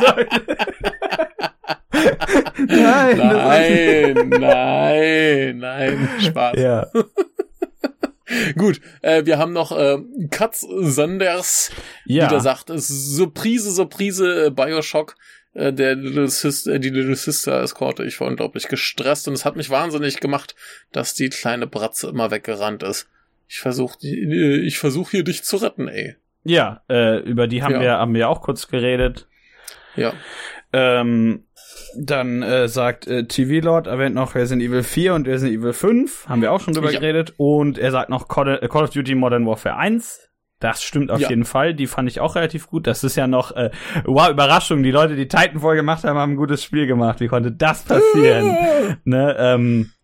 nein, 2.67 4.29
nein, 4.29 5.59
nein, 5.59 6.09
Spaß. 6.21 6.59
Ja. 6.59 6.87
Gut, 8.57 8.81
äh, 9.03 9.25
wir 9.25 9.39
haben 9.39 9.53
noch 9.53 9.77
äh, 9.77 9.99
Katz 10.31 10.67
Sanders, 10.69 11.71
ja. 12.05 12.29
der 12.29 12.41
sagt, 12.41 12.71
Surprise, 12.75 13.71
Surprise, 13.71 14.47
äh, 14.47 14.51
Bioshock. 14.51 15.17
Äh, 15.53 15.73
der 15.73 15.97
Little 15.97 16.29
Sister, 16.29 16.79
die 16.79 16.91
Little 16.91 17.17
Sister 17.17 17.61
Eskorte. 17.61 18.05
Ich 18.05 18.21
war 18.21 18.29
unglaublich 18.29 18.69
gestresst 18.69 19.27
und 19.27 19.35
es 19.35 19.45
hat 19.45 19.57
mich 19.57 19.71
wahnsinnig 19.71 20.21
gemacht, 20.21 20.55
dass 20.93 21.15
die 21.15 21.29
kleine 21.29 21.67
Bratze 21.67 22.09
immer 22.09 22.31
weggerannt 22.31 22.83
ist. 22.83 23.09
Ich 23.49 23.59
versuche 23.59 23.99
äh, 24.07 24.61
ich 24.61 24.79
versuch 24.79 25.11
hier 25.11 25.25
dich 25.25 25.43
zu 25.43 25.57
retten, 25.57 25.89
ey. 25.89 26.17
Ja, 26.45 26.83
äh, 26.89 27.19
über 27.21 27.49
die 27.49 27.63
haben 27.63 27.75
ja. 27.75 27.81
wir 27.81 27.93
haben 27.93 28.15
wir 28.15 28.29
auch 28.29 28.43
kurz 28.43 28.69
geredet. 28.69 29.27
Ja. 29.97 30.15
Ähm, 30.73 31.45
dann 31.97 32.43
äh, 32.43 32.69
sagt 32.69 33.07
äh, 33.07 33.25
TV 33.25 33.65
Lord, 33.65 33.87
erwähnt 33.87 34.15
noch 34.15 34.35
Resident 34.35 34.63
Evil 34.63 34.83
4 34.83 35.15
und 35.15 35.27
Resident 35.27 35.61
Evil 35.61 35.73
5, 35.73 36.29
haben 36.29 36.43
wir 36.43 36.53
auch 36.53 36.61
schon 36.61 36.75
drüber 36.75 36.93
ja. 36.93 36.99
geredet. 36.99 37.35
Und 37.37 37.79
er 37.79 37.91
sagt 37.91 38.11
noch 38.11 38.29
Call, 38.29 38.59
äh, 38.63 38.69
Call, 38.69 38.85
of 38.85 38.91
Duty 38.91 39.15
Modern 39.15 39.47
Warfare 39.47 39.77
1. 39.77 40.29
Das 40.61 40.83
stimmt 40.83 41.11
auf 41.11 41.21
ja. 41.21 41.31
jeden 41.31 41.47
Fall. 41.47 41.75
Die 41.75 41.87
fand 41.87 42.09
ich 42.09 42.21
auch 42.21 42.37
relativ 42.37 42.67
gut. 42.67 42.87
Das 42.87 43.03
ist 43.03 43.17
ja 43.17 43.27
noch, 43.27 43.53
äh, 43.53 43.71
wow, 44.05 44.29
Überraschung. 44.29 44.83
Die 44.83 44.91
Leute, 44.91 45.17
die 45.17 45.27
Titanfall 45.27 45.75
gemacht 45.75 46.05
haben, 46.05 46.19
haben 46.19 46.33
ein 46.33 46.37
gutes 46.37 46.63
Spiel 46.63 46.87
gemacht. 46.87 47.21
Wie 47.21 47.29
konnte 47.29 47.51
das 47.51 47.83
passieren? 47.85 48.99
ne, 49.05 49.37
ähm, 49.39 49.91
äh, 49.91 50.00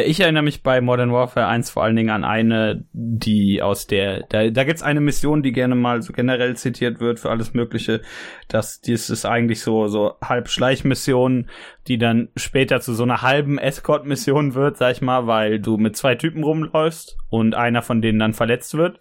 ich 0.00 0.20
erinnere 0.20 0.42
mich 0.42 0.62
bei 0.62 0.80
Modern 0.80 1.12
Warfare 1.12 1.46
1 1.46 1.70
vor 1.70 1.82
allen 1.82 1.96
Dingen 1.96 2.10
an 2.10 2.24
eine, 2.24 2.84
die 2.92 3.60
aus 3.60 3.86
der, 3.86 4.24
da, 4.28 4.48
da 4.48 4.64
gibt's 4.64 4.82
eine 4.82 5.00
Mission, 5.00 5.42
die 5.42 5.52
gerne 5.52 5.74
mal 5.74 6.02
so 6.02 6.12
generell 6.12 6.56
zitiert 6.56 7.00
wird 7.00 7.20
für 7.20 7.30
alles 7.30 7.52
Mögliche. 7.52 8.00
Das, 8.48 8.80
dies 8.80 9.10
ist 9.10 9.26
eigentlich 9.26 9.60
so, 9.60 9.88
so 9.88 10.14
halb 10.22 10.48
Schleichmission, 10.48 11.50
die 11.88 11.98
dann 11.98 12.28
später 12.36 12.80
zu 12.80 12.94
so 12.94 13.02
einer 13.02 13.22
halben 13.22 13.58
Escort-Mission 13.58 14.54
wird, 14.54 14.78
sag 14.78 14.92
ich 14.92 15.02
mal, 15.02 15.26
weil 15.26 15.60
du 15.60 15.76
mit 15.76 15.96
zwei 15.96 16.14
Typen 16.14 16.42
rumläufst 16.42 17.18
und 17.28 17.54
einer 17.54 17.82
von 17.82 18.00
denen 18.00 18.18
dann 18.18 18.34
verletzt 18.34 18.76
wird. 18.76 19.00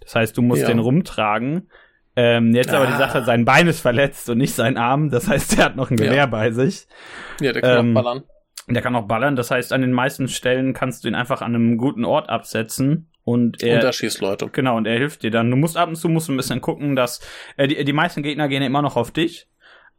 Das 0.00 0.14
heißt, 0.14 0.36
du 0.36 0.42
musst 0.42 0.62
ja. 0.62 0.68
den 0.68 0.78
rumtragen. 0.78 1.68
Ähm, 2.16 2.54
jetzt 2.54 2.72
ah. 2.74 2.78
aber 2.78 2.86
die 2.86 2.98
Sache, 2.98 3.18
ah. 3.18 3.24
sein 3.24 3.44
Bein 3.44 3.68
ist 3.68 3.80
verletzt 3.80 4.28
und 4.28 4.38
nicht 4.38 4.54
sein 4.54 4.76
Arm. 4.76 5.10
Das 5.10 5.28
heißt, 5.28 5.58
er 5.58 5.66
hat 5.66 5.76
noch 5.76 5.90
ein 5.90 5.96
Gewehr 5.96 6.14
ja. 6.14 6.26
bei 6.26 6.50
sich. 6.50 6.86
Ja, 7.40 7.52
der 7.52 7.62
kann 7.62 7.86
ähm, 7.86 7.94
ballern. 7.94 8.24
Der 8.68 8.82
kann 8.82 8.94
auch 8.94 9.06
ballern, 9.06 9.36
das 9.36 9.50
heißt, 9.50 9.72
an 9.72 9.80
den 9.80 9.92
meisten 9.92 10.28
Stellen 10.28 10.72
kannst 10.72 11.04
du 11.04 11.08
ihn 11.08 11.14
einfach 11.14 11.42
an 11.42 11.54
einem 11.54 11.78
guten 11.78 12.04
Ort 12.04 12.28
absetzen. 12.28 13.08
Und 13.24 13.62
er, 13.62 13.76
und 13.76 13.84
er 13.84 13.92
schießt 13.92 14.20
Leute. 14.20 14.48
Genau, 14.50 14.76
und 14.76 14.86
er 14.86 14.98
hilft 14.98 15.22
dir 15.22 15.30
dann. 15.30 15.50
Du 15.50 15.56
musst 15.56 15.76
ab 15.76 15.88
und 15.88 15.96
zu 15.96 16.08
musst 16.08 16.28
ein 16.28 16.36
bisschen 16.36 16.60
gucken, 16.60 16.96
dass 16.96 17.20
äh, 17.56 17.68
die, 17.68 17.84
die 17.84 17.92
meisten 17.92 18.22
Gegner 18.22 18.48
gehen 18.48 18.62
immer 18.62 18.82
noch 18.82 18.96
auf 18.96 19.12
dich. 19.12 19.46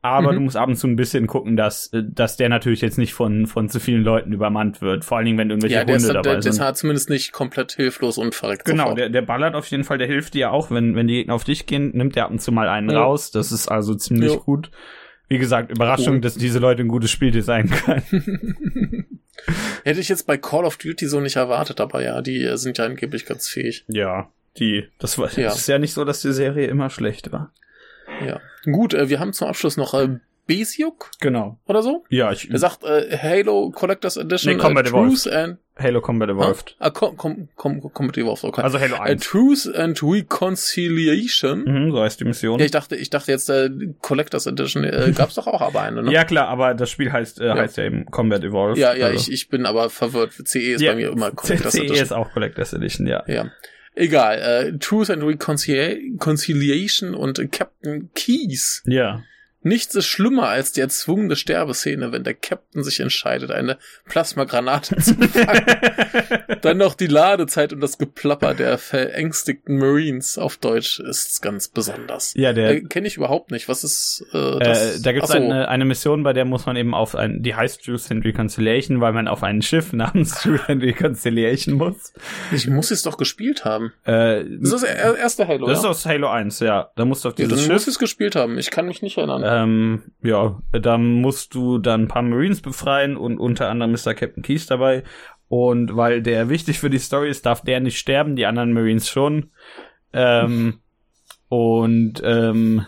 Aber 0.05 0.33
mhm. 0.33 0.35
du 0.35 0.41
musst 0.41 0.57
ab 0.57 0.67
und 0.67 0.75
zu 0.75 0.85
ein 0.85 0.97
bisschen 0.97 1.27
gucken, 1.27 1.55
dass, 1.55 1.87
äh, 1.93 2.03
dass 2.05 2.35
der 2.35 2.49
natürlich 2.49 2.81
jetzt 2.81 2.97
nicht 2.97 3.13
von, 3.13 3.47
von 3.47 3.69
zu 3.69 3.79
vielen 3.79 4.03
Leuten 4.03 4.33
übermannt 4.33 4.81
wird. 4.81 5.05
Vor 5.05 5.17
allen 5.17 5.25
Dingen, 5.25 5.37
wenn 5.37 5.49
irgendwelche 5.49 5.77
ja, 5.77 5.85
der 5.85 5.95
Hunde 5.95 6.07
ist, 6.07 6.13
dabei 6.13 6.33
der, 6.33 6.41
sind. 6.41 6.59
Der 6.59 6.71
ist 6.71 6.77
zumindest 6.77 7.09
nicht 7.09 7.31
komplett 7.31 7.71
hilflos 7.71 8.17
und 8.17 8.35
verreckt. 8.35 8.65
Genau, 8.65 8.93
der, 8.93 9.09
der 9.09 9.21
ballert 9.21 9.55
auf 9.55 9.65
jeden 9.67 9.85
Fall, 9.85 9.97
der 9.97 10.07
hilft 10.07 10.33
dir 10.33 10.51
auch. 10.51 10.71
Wenn, 10.71 10.93
wenn 10.95 11.07
die 11.07 11.13
Gegner 11.13 11.35
auf 11.35 11.45
dich 11.45 11.65
gehen, 11.65 11.91
nimmt 11.93 12.17
der 12.17 12.25
ab 12.25 12.31
und 12.31 12.41
zu 12.41 12.51
mal 12.51 12.67
einen 12.67 12.89
ja. 12.89 13.01
raus. 13.01 13.31
Das 13.31 13.53
ist 13.53 13.69
also 13.69 13.95
ziemlich 13.95 14.33
ja. 14.33 14.39
gut. 14.39 14.71
Wie 15.29 15.37
gesagt, 15.37 15.71
Überraschung, 15.71 16.21
dass 16.21 16.35
diese 16.35 16.59
Leute 16.59 16.83
ein 16.83 16.87
gutes 16.87 17.11
Spiel 17.11 17.31
designen 17.31 17.71
können. 17.71 19.19
Hätte 19.83 19.99
ich 19.99 20.09
jetzt 20.09 20.27
bei 20.27 20.37
Call 20.37 20.65
of 20.65 20.77
Duty 20.77 21.07
so 21.07 21.19
nicht 21.19 21.35
erwartet, 21.35 21.81
aber 21.81 22.03
ja, 22.03 22.21
die 22.21 22.49
sind 22.55 22.77
ja 22.77 22.85
angeblich 22.85 23.25
ganz 23.25 23.47
fähig. 23.49 23.83
Ja, 23.87 24.29
die, 24.57 24.87
das 24.99 25.17
war, 25.17 25.31
ja. 25.37 25.51
ist 25.51 25.67
ja 25.67 25.79
nicht 25.79 25.93
so, 25.93 26.05
dass 26.05 26.21
die 26.21 26.33
Serie 26.33 26.67
immer 26.67 26.89
schlecht 26.89 27.31
war. 27.31 27.51
Ja. 28.25 28.39
Gut, 28.65 28.93
äh, 28.93 29.09
wir 29.09 29.19
haben 29.19 29.33
zum 29.33 29.47
Abschluss 29.47 29.77
noch 29.77 29.93
äh, 29.93 30.19
Besiuk. 30.45 31.11
Genau. 31.19 31.59
Oder 31.67 31.83
so? 31.83 32.03
Ja, 32.09 32.31
ich. 32.31 32.49
Er 32.49 32.59
sagt 32.59 32.83
äh, 32.83 33.17
Halo 33.17 33.71
Collectors 33.71 34.17
Edition, 34.17 34.53
nee, 34.53 34.59
Combat 34.59 34.87
äh, 34.87 34.89
Truth 34.89 35.27
and 35.27 35.57
Halo 35.75 36.01
Combat 36.01 36.29
Evolved. 36.29 36.75
Ah, 36.79 36.91
com, 36.91 37.17
com, 37.17 37.47
com, 37.55 37.81
Combat 37.93 38.17
Evolved, 38.17 38.43
okay. 38.43 38.61
Also 38.61 38.79
Halo 38.79 38.97
1. 38.97 39.09
Äh, 39.09 39.15
Truth 39.15 39.75
and 39.75 40.03
Reconciliation. 40.03 41.63
Mhm, 41.63 41.91
so 41.91 42.01
heißt 42.01 42.19
die 42.19 42.25
Mission. 42.25 42.59
Ja, 42.59 42.65
ich 42.65 42.71
dachte, 42.71 42.95
ich 42.95 43.09
dachte 43.09 43.31
jetzt 43.31 43.49
äh, 43.49 43.69
Collectors 44.01 44.45
Edition 44.45 44.83
äh, 44.83 45.11
gab's 45.17 45.35
doch 45.35 45.47
auch 45.47 45.61
aber 45.61 45.81
eine, 45.81 46.03
ne? 46.03 46.11
ja, 46.11 46.25
klar, 46.25 46.47
aber 46.47 46.75
das 46.75 46.91
Spiel 46.91 47.11
heißt 47.11 47.41
äh, 47.41 47.47
ja. 47.47 47.55
heißt 47.55 47.77
ja 47.77 47.85
eben 47.85 48.05
Combat 48.05 48.43
Evolved. 48.43 48.77
Ja, 48.77 48.93
ja, 48.93 49.07
also. 49.07 49.19
ich, 49.19 49.31
ich 49.31 49.49
bin 49.49 49.65
aber 49.65 49.89
verwirrt. 49.89 50.33
CE 50.47 50.59
ist 50.59 50.81
ja, 50.81 50.91
bei 50.91 50.97
mir 50.97 51.11
immer 51.11 51.31
Collectors 51.31 51.73
CE 51.73 51.79
Edition. 51.79 51.97
CE 51.97 52.03
ist 52.03 52.13
auch 52.13 52.31
Collectors 52.31 52.73
Edition, 52.73 53.07
ja. 53.07 53.23
Ja. 53.27 53.51
Egal, 53.95 54.39
äh, 54.39 54.77
Truth 54.77 55.09
and 55.09 55.23
Reconciliation 55.23 57.15
und 57.15 57.51
Captain 57.51 58.09
Keys. 58.13 58.83
Ja. 58.85 59.23
Nichts 59.63 59.95
ist 59.95 60.07
schlimmer 60.07 60.49
als 60.49 60.73
die 60.73 60.81
erzwungene 60.81 61.35
Sterbeszene, 61.35 62.11
wenn 62.11 62.23
der 62.23 62.33
Captain 62.33 62.83
sich 62.83 62.99
entscheidet, 62.99 63.51
eine 63.51 63.77
Plasmagranate 64.05 64.97
zu 64.97 65.15
fangen. 65.15 65.65
Dann 66.61 66.77
noch 66.77 66.95
die 66.95 67.07
Ladezeit 67.07 67.73
und 67.73 67.81
das 67.81 67.97
Geplapper 67.97 68.53
der 68.53 68.77
verängstigten 68.77 69.77
Marines 69.77 70.37
auf 70.37 70.57
Deutsch 70.57 70.99
ist 70.99 71.41
ganz 71.41 71.69
besonders. 71.69 72.33
Ja, 72.35 72.53
der 72.53 72.71
äh, 72.71 72.81
kenne 72.81 73.07
ich 73.07 73.17
überhaupt 73.17 73.51
nicht. 73.51 73.69
Was 73.69 73.83
ist 73.83 74.25
äh, 74.33 74.59
das? 74.59 74.97
Äh, 74.97 75.01
da 75.01 75.11
gibt 75.13 75.25
es 75.25 75.31
eine, 75.31 75.67
eine 75.69 75.85
Mission, 75.85 76.23
bei 76.23 76.33
der 76.33 76.45
muss 76.45 76.65
man 76.65 76.75
eben 76.75 76.93
auf 76.93 77.15
ein, 77.15 77.41
die 77.41 77.55
heißt 77.55 77.89
and 78.11 78.25
Reconciliation, 78.25 79.01
weil 79.01 79.13
man 79.13 79.27
auf 79.27 79.43
ein 79.43 79.61
Schiff 79.61 79.93
namens 79.93 80.45
and 80.67 80.83
Reconciliation 80.83 81.75
muss. 81.75 82.13
Ich 82.51 82.67
muss 82.67 82.91
es 82.91 83.03
doch 83.03 83.17
gespielt 83.17 83.65
haben. 83.65 83.93
Äh, 84.03 84.43
das 84.61 84.73
ist 84.73 84.83
das 84.83 84.83
erste 84.83 85.47
Halo. 85.47 85.67
Das 85.67 85.79
ist 85.79 85.85
aus 85.85 86.05
Halo 86.05 86.29
1, 86.29 86.59
ja. 86.59 86.91
Da 86.95 87.05
musst 87.05 87.23
du 87.23 87.29
auf 87.29 87.35
dieses 87.35 87.51
ja, 87.51 87.55
dann 87.55 87.65
Schiff. 87.65 87.73
muss 87.73 87.87
es 87.87 87.99
gespielt 87.99 88.35
haben. 88.35 88.57
Ich 88.57 88.71
kann 88.71 88.85
mich 88.87 89.01
nicht 89.01 89.17
erinnern 89.17 89.41
ähm, 89.53 90.03
ja, 90.21 90.61
da 90.71 90.97
musst 90.97 91.53
du 91.53 91.77
dann 91.77 92.03
ein 92.03 92.07
paar 92.07 92.21
Marines 92.21 92.61
befreien 92.61 93.17
und 93.17 93.37
unter 93.37 93.69
anderem 93.69 93.93
ist 93.93 94.05
da 94.05 94.13
Captain 94.13 94.43
Keys 94.43 94.65
dabei. 94.65 95.03
Und 95.47 95.95
weil 95.95 96.21
der 96.21 96.49
wichtig 96.49 96.79
für 96.79 96.89
die 96.89 96.99
Story 96.99 97.29
ist, 97.29 97.45
darf 97.45 97.61
der 97.61 97.79
nicht 97.79 97.99
sterben, 97.99 98.35
die 98.35 98.45
anderen 98.45 98.73
Marines 98.73 99.09
schon. 99.09 99.51
Ähm, 100.11 100.79
und 101.49 102.21
ähm, 102.23 102.85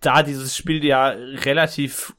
da 0.00 0.22
dieses 0.22 0.56
Spiel 0.56 0.84
ja 0.84 1.08
relativ 1.08 2.14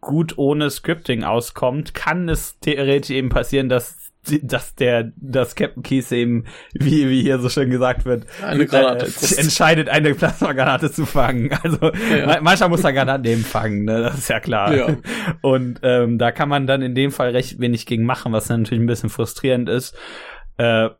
gut 0.00 0.38
ohne 0.38 0.70
Scripting 0.70 1.24
auskommt, 1.24 1.92
kann 1.92 2.28
es 2.28 2.58
theoretisch 2.60 3.10
eben 3.10 3.28
passieren, 3.28 3.68
dass 3.68 4.07
dass 4.42 4.74
der 4.74 5.12
das 5.16 5.54
Captain 5.54 5.82
Keys 5.82 6.12
eben 6.12 6.44
wie 6.72 7.08
wie 7.08 7.22
hier 7.22 7.38
so 7.38 7.48
schön 7.48 7.70
gesagt 7.70 8.04
wird 8.04 8.26
eine 8.42 8.66
Granate 8.66 9.06
äh, 9.06 9.40
entscheidet 9.40 9.88
eine 9.88 10.14
Plasmagranate 10.14 10.90
zu 10.92 11.06
fangen 11.06 11.50
also 11.62 11.92
ja. 12.10 12.40
manchmal 12.40 12.68
muss 12.68 12.84
er 12.84 12.92
Granaten 12.92 13.24
eben 13.24 13.44
fangen 13.44 13.84
ne 13.84 14.02
das 14.02 14.18
ist 14.18 14.28
ja 14.28 14.40
klar 14.40 14.74
ja. 14.74 14.96
und 15.42 15.80
ähm, 15.82 16.18
da 16.18 16.30
kann 16.32 16.48
man 16.48 16.66
dann 16.66 16.82
in 16.82 16.94
dem 16.94 17.10
Fall 17.10 17.30
recht 17.30 17.58
wenig 17.60 17.86
gegen 17.86 18.04
machen 18.04 18.32
was 18.32 18.48
natürlich 18.48 18.82
ein 18.82 18.86
bisschen 18.86 19.10
frustrierend 19.10 19.68
ist 19.68 19.96
äh, 20.58 20.90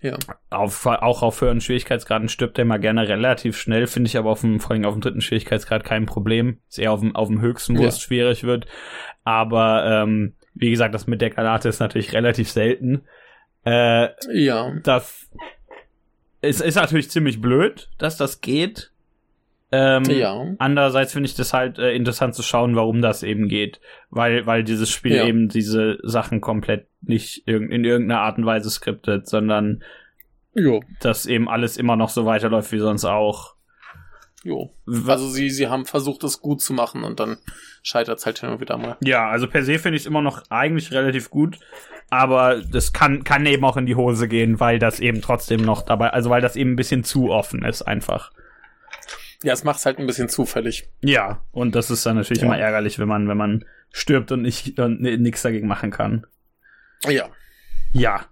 ja. 0.00 0.16
Auf, 0.50 0.86
auch 0.86 1.22
auf 1.22 1.40
höheren 1.40 1.60
Schwierigkeitsgraden 1.60 2.28
stirbt 2.28 2.58
er 2.58 2.64
mal 2.64 2.78
gerne 2.78 3.08
relativ 3.08 3.58
schnell, 3.58 3.88
finde 3.88 4.08
ich 4.08 4.16
aber 4.16 4.30
auf 4.30 4.42
dem, 4.42 4.60
vor 4.60 4.70
allem 4.70 4.84
auf 4.84 4.94
dem 4.94 5.00
dritten 5.00 5.20
Schwierigkeitsgrad 5.20 5.82
kein 5.82 6.06
Problem. 6.06 6.60
Ist 6.68 6.78
eher 6.78 6.92
auf 6.92 7.00
dem, 7.00 7.16
auf 7.16 7.26
dem 7.28 7.40
höchsten, 7.40 7.76
wo 7.76 7.82
ja. 7.82 7.88
es 7.88 8.00
schwierig 8.00 8.44
wird. 8.44 8.66
Aber 9.24 9.84
ähm, 9.84 10.34
wie 10.58 10.70
gesagt, 10.70 10.94
das 10.94 11.06
mit 11.06 11.20
der 11.20 11.30
Granate 11.30 11.68
ist 11.68 11.80
natürlich 11.80 12.12
relativ 12.12 12.50
selten. 12.50 13.02
Äh, 13.64 14.08
ja. 14.32 14.72
Das 14.82 15.28
ist, 16.40 16.60
ist 16.60 16.74
natürlich 16.76 17.10
ziemlich 17.10 17.40
blöd, 17.40 17.88
dass 17.98 18.16
das 18.16 18.40
geht. 18.40 18.92
Ähm, 19.70 20.04
ja. 20.04 20.54
Andererseits 20.58 21.12
finde 21.12 21.28
ich 21.28 21.34
das 21.34 21.52
halt 21.52 21.78
äh, 21.78 21.92
interessant 21.92 22.34
zu 22.34 22.42
schauen, 22.42 22.74
warum 22.74 23.02
das 23.02 23.22
eben 23.22 23.48
geht. 23.48 23.80
Weil, 24.10 24.46
weil 24.46 24.64
dieses 24.64 24.90
Spiel 24.90 25.16
ja. 25.16 25.26
eben 25.26 25.48
diese 25.48 25.98
Sachen 26.02 26.40
komplett 26.40 26.86
nicht 27.02 27.46
in, 27.46 27.70
in 27.70 27.84
irgendeiner 27.84 28.22
Art 28.22 28.38
und 28.38 28.46
Weise 28.46 28.70
skriptet, 28.70 29.28
sondern 29.28 29.84
jo. 30.54 30.80
dass 31.00 31.26
eben 31.26 31.48
alles 31.48 31.76
immer 31.76 31.96
noch 31.96 32.08
so 32.08 32.24
weiterläuft 32.24 32.72
wie 32.72 32.78
sonst 32.78 33.04
auch. 33.04 33.57
Jo. 34.48 34.70
Also 35.06 35.28
sie, 35.28 35.50
sie 35.50 35.68
haben 35.68 35.84
versucht, 35.84 36.24
es 36.24 36.40
gut 36.40 36.62
zu 36.62 36.72
machen 36.72 37.04
und 37.04 37.20
dann 37.20 37.36
scheitert 37.82 38.18
es 38.18 38.24
halt 38.24 38.42
immer 38.42 38.60
wieder 38.60 38.78
mal. 38.78 38.96
Ja, 39.02 39.28
also 39.28 39.46
per 39.46 39.62
se 39.62 39.78
finde 39.78 39.96
ich 39.96 40.04
es 40.04 40.06
immer 40.06 40.22
noch 40.22 40.42
eigentlich 40.48 40.90
relativ 40.90 41.28
gut, 41.28 41.58
aber 42.08 42.62
das 42.62 42.94
kann, 42.94 43.24
kann 43.24 43.44
eben 43.44 43.62
auch 43.66 43.76
in 43.76 43.84
die 43.84 43.94
Hose 43.94 44.26
gehen, 44.26 44.58
weil 44.58 44.78
das 44.78 45.00
eben 45.00 45.20
trotzdem 45.20 45.60
noch 45.60 45.82
dabei, 45.82 46.14
also 46.14 46.30
weil 46.30 46.40
das 46.40 46.56
eben 46.56 46.72
ein 46.72 46.76
bisschen 46.76 47.04
zu 47.04 47.30
offen 47.30 47.62
ist 47.62 47.82
einfach. 47.82 48.32
Ja, 49.42 49.52
es 49.52 49.64
macht 49.64 49.80
es 49.80 49.86
halt 49.86 49.98
ein 49.98 50.06
bisschen 50.06 50.30
zufällig. 50.30 50.88
Ja, 51.02 51.42
und 51.52 51.74
das 51.74 51.90
ist 51.90 52.06
dann 52.06 52.16
natürlich 52.16 52.40
ja. 52.40 52.46
immer 52.46 52.58
ärgerlich, 52.58 52.98
wenn 52.98 53.06
man, 53.06 53.28
wenn 53.28 53.36
man 53.36 53.66
stirbt 53.90 54.32
und 54.32 54.40
nicht 54.40 54.80
und 54.80 55.02
nichts 55.02 55.42
dagegen 55.42 55.68
machen 55.68 55.90
kann. 55.90 56.26
Ja. 57.06 57.28
Ja. 57.92 58.24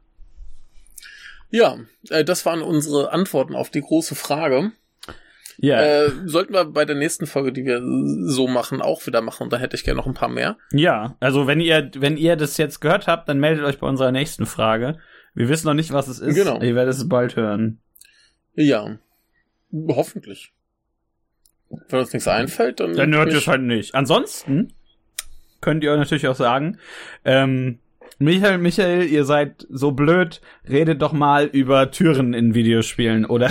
Ja, 1.50 1.76
äh, 2.08 2.24
das 2.24 2.46
waren 2.46 2.62
unsere 2.62 3.12
Antworten 3.12 3.54
auf 3.54 3.68
die 3.68 3.82
große 3.82 4.14
Frage. 4.14 4.72
Ja. 5.58 5.80
Äh, 5.80 6.10
sollten 6.24 6.52
wir 6.52 6.64
bei 6.64 6.84
der 6.84 6.96
nächsten 6.96 7.26
Folge, 7.26 7.52
die 7.52 7.64
wir 7.64 7.80
so 8.28 8.46
machen, 8.46 8.82
auch 8.82 9.06
wieder 9.06 9.22
machen. 9.22 9.50
Da 9.50 9.58
hätte 9.58 9.76
ich 9.76 9.84
gerne 9.84 9.98
noch 9.98 10.06
ein 10.06 10.14
paar 10.14 10.28
mehr. 10.28 10.56
Ja, 10.72 11.16
also 11.20 11.46
wenn 11.46 11.60
ihr, 11.60 11.90
wenn 11.96 12.16
ihr 12.16 12.36
das 12.36 12.56
jetzt 12.56 12.80
gehört 12.80 13.06
habt, 13.06 13.28
dann 13.28 13.38
meldet 13.38 13.64
euch 13.64 13.78
bei 13.78 13.86
unserer 13.86 14.12
nächsten 14.12 14.46
Frage. 14.46 14.98
Wir 15.34 15.48
wissen 15.48 15.66
noch 15.66 15.74
nicht, 15.74 15.92
was 15.92 16.08
es 16.08 16.18
ist. 16.18 16.34
Genau. 16.34 16.60
Ihr 16.60 16.74
werdet 16.74 16.94
es 16.94 17.08
bald 17.08 17.36
hören. 17.36 17.80
Ja. 18.54 18.98
Hoffentlich. 19.88 20.52
Wenn 21.88 22.00
uns 22.00 22.12
nichts 22.12 22.28
einfällt, 22.28 22.80
dann. 22.80 22.94
Dann 22.94 23.14
hört 23.14 23.30
ihr 23.30 23.38
es 23.38 23.48
halt 23.48 23.62
nicht. 23.62 23.94
Ansonsten 23.94 24.72
könnt 25.60 25.82
ihr 25.82 25.96
natürlich 25.96 26.28
auch 26.28 26.36
sagen, 26.36 26.78
ähm, 27.24 27.80
Michael, 28.18 28.58
Michael, 28.58 29.06
ihr 29.06 29.24
seid 29.24 29.66
so 29.68 29.92
blöd, 29.92 30.40
redet 30.68 31.02
doch 31.02 31.12
mal 31.12 31.44
über 31.44 31.90
Türen 31.90 32.32
in 32.32 32.54
Videospielen, 32.54 33.26
oder? 33.26 33.48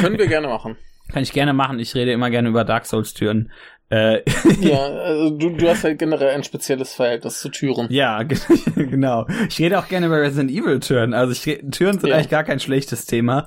Können 0.00 0.18
wir 0.18 0.26
gerne 0.26 0.48
machen. 0.48 0.76
Kann 1.12 1.22
ich 1.22 1.32
gerne 1.32 1.52
machen. 1.52 1.78
Ich 1.78 1.94
rede 1.94 2.12
immer 2.12 2.30
gerne 2.30 2.48
über 2.48 2.64
Dark 2.64 2.86
Souls 2.86 3.14
Türen. 3.14 3.50
Äh, 3.90 4.22
ja, 4.60 4.82
also 4.82 5.30
du, 5.30 5.50
du 5.50 5.68
hast 5.68 5.84
halt 5.84 5.98
generell 5.98 6.30
ein 6.34 6.44
spezielles 6.44 6.94
Verhältnis 6.94 7.40
zu 7.40 7.50
Türen. 7.50 7.86
Ja, 7.90 8.22
genau. 8.76 9.26
Ich 9.48 9.58
rede 9.58 9.78
auch 9.78 9.88
gerne 9.88 10.06
über 10.06 10.20
Resident 10.20 10.50
Evil 10.50 10.80
Türen. 10.80 11.14
Also 11.14 11.32
ich, 11.32 11.42
Türen 11.70 11.98
sind 11.98 12.08
ja. 12.08 12.16
eigentlich 12.16 12.30
gar 12.30 12.44
kein 12.44 12.60
schlechtes 12.60 13.06
Thema. 13.06 13.46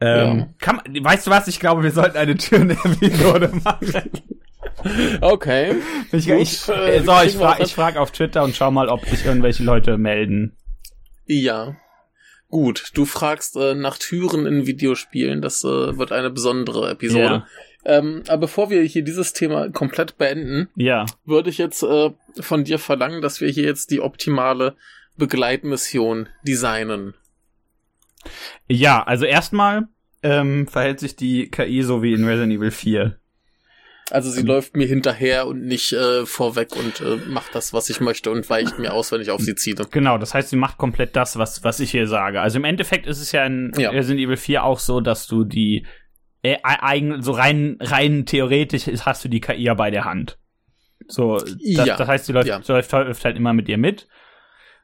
Ähm, 0.00 0.38
ja. 0.38 0.48
kann, 0.58 0.80
weißt 1.00 1.26
du 1.26 1.30
was? 1.30 1.46
Ich 1.46 1.60
glaube, 1.60 1.82
wir 1.82 1.92
sollten 1.92 2.16
eine 2.16 2.36
Türen-Episode 2.36 3.52
machen. 3.64 4.10
Okay. 5.20 5.76
Ich, 6.10 6.26
Gut, 6.26 6.40
ich, 6.40 6.68
äh, 6.68 7.00
so, 7.00 7.12
ich 7.22 7.36
frage 7.36 7.62
ich 7.62 7.74
frag 7.74 7.96
auf 7.96 8.10
Twitter 8.10 8.42
und 8.42 8.56
schau 8.56 8.70
mal, 8.70 8.88
ob 8.88 9.04
sich 9.06 9.26
irgendwelche 9.26 9.62
Leute 9.62 9.98
melden. 9.98 10.56
Ja. 11.26 11.76
Gut, 12.50 12.90
du 12.94 13.04
fragst 13.04 13.56
äh, 13.56 13.74
nach 13.74 13.96
Türen 13.96 14.44
in 14.44 14.66
Videospielen. 14.66 15.40
Das 15.40 15.62
äh, 15.64 15.96
wird 15.96 16.10
eine 16.12 16.30
besondere 16.30 16.90
Episode. 16.90 17.22
Ja. 17.22 17.46
Ähm, 17.84 18.24
aber 18.28 18.42
bevor 18.42 18.70
wir 18.70 18.82
hier 18.82 19.02
dieses 19.02 19.32
Thema 19.32 19.70
komplett 19.70 20.18
beenden, 20.18 20.68
ja. 20.74 21.06
würde 21.24 21.48
ich 21.48 21.58
jetzt 21.58 21.82
äh, 21.82 22.10
von 22.38 22.64
dir 22.64 22.78
verlangen, 22.78 23.22
dass 23.22 23.40
wir 23.40 23.48
hier 23.48 23.64
jetzt 23.64 23.90
die 23.90 24.00
optimale 24.00 24.76
Begleitmission 25.16 26.28
designen. 26.42 27.14
Ja, 28.68 29.02
also 29.02 29.24
erstmal 29.24 29.88
ähm, 30.22 30.66
verhält 30.66 31.00
sich 31.00 31.16
die 31.16 31.50
KI 31.50 31.82
so 31.82 32.02
wie 32.02 32.12
in 32.12 32.24
Resident 32.24 32.52
Evil 32.52 32.70
4. 32.70 33.19
Also 34.10 34.30
sie 34.30 34.42
läuft 34.42 34.76
mir 34.76 34.86
hinterher 34.86 35.46
und 35.46 35.64
nicht 35.64 35.92
äh, 35.92 36.26
vorweg 36.26 36.76
und 36.76 37.00
äh, 37.00 37.16
macht 37.28 37.54
das, 37.54 37.72
was 37.72 37.90
ich 37.90 38.00
möchte 38.00 38.30
und 38.30 38.48
weicht 38.50 38.78
mir 38.78 38.92
aus, 38.92 39.12
wenn 39.12 39.20
ich 39.20 39.30
auf 39.30 39.40
sie 39.40 39.54
ziehe. 39.54 39.74
Genau, 39.90 40.18
das 40.18 40.34
heißt, 40.34 40.50
sie 40.50 40.56
macht 40.56 40.78
komplett 40.78 41.16
das, 41.16 41.38
was, 41.38 41.64
was 41.64 41.80
ich 41.80 41.90
hier 41.90 42.06
sage. 42.06 42.40
Also 42.40 42.58
im 42.58 42.64
Endeffekt 42.64 43.06
ist 43.06 43.20
es 43.20 43.32
ja 43.32 43.44
in 43.44 43.72
ja. 43.76 43.90
Resident 43.90 44.20
Evil 44.20 44.36
4 44.36 44.64
auch 44.64 44.78
so, 44.78 45.00
dass 45.00 45.26
du 45.26 45.44
die 45.44 45.86
äh, 46.42 46.56
eigen, 46.62 47.22
so 47.22 47.32
rein, 47.32 47.76
rein 47.80 48.26
theoretisch 48.26 48.86
hast 49.04 49.24
du 49.24 49.28
die 49.28 49.40
KI 49.40 49.62
ja 49.62 49.74
bei 49.74 49.90
der 49.90 50.04
Hand. 50.04 50.38
So, 51.06 51.38
das, 51.38 51.56
ja. 51.58 51.96
das 51.96 52.08
heißt, 52.08 52.26
sie 52.26 52.32
läuft, 52.32 52.48
ja. 52.48 52.62
sie 52.62 52.72
läuft, 52.72 52.92
läuft 52.92 53.24
halt 53.24 53.36
immer 53.36 53.52
mit 53.52 53.68
dir 53.68 53.78
mit. 53.78 54.08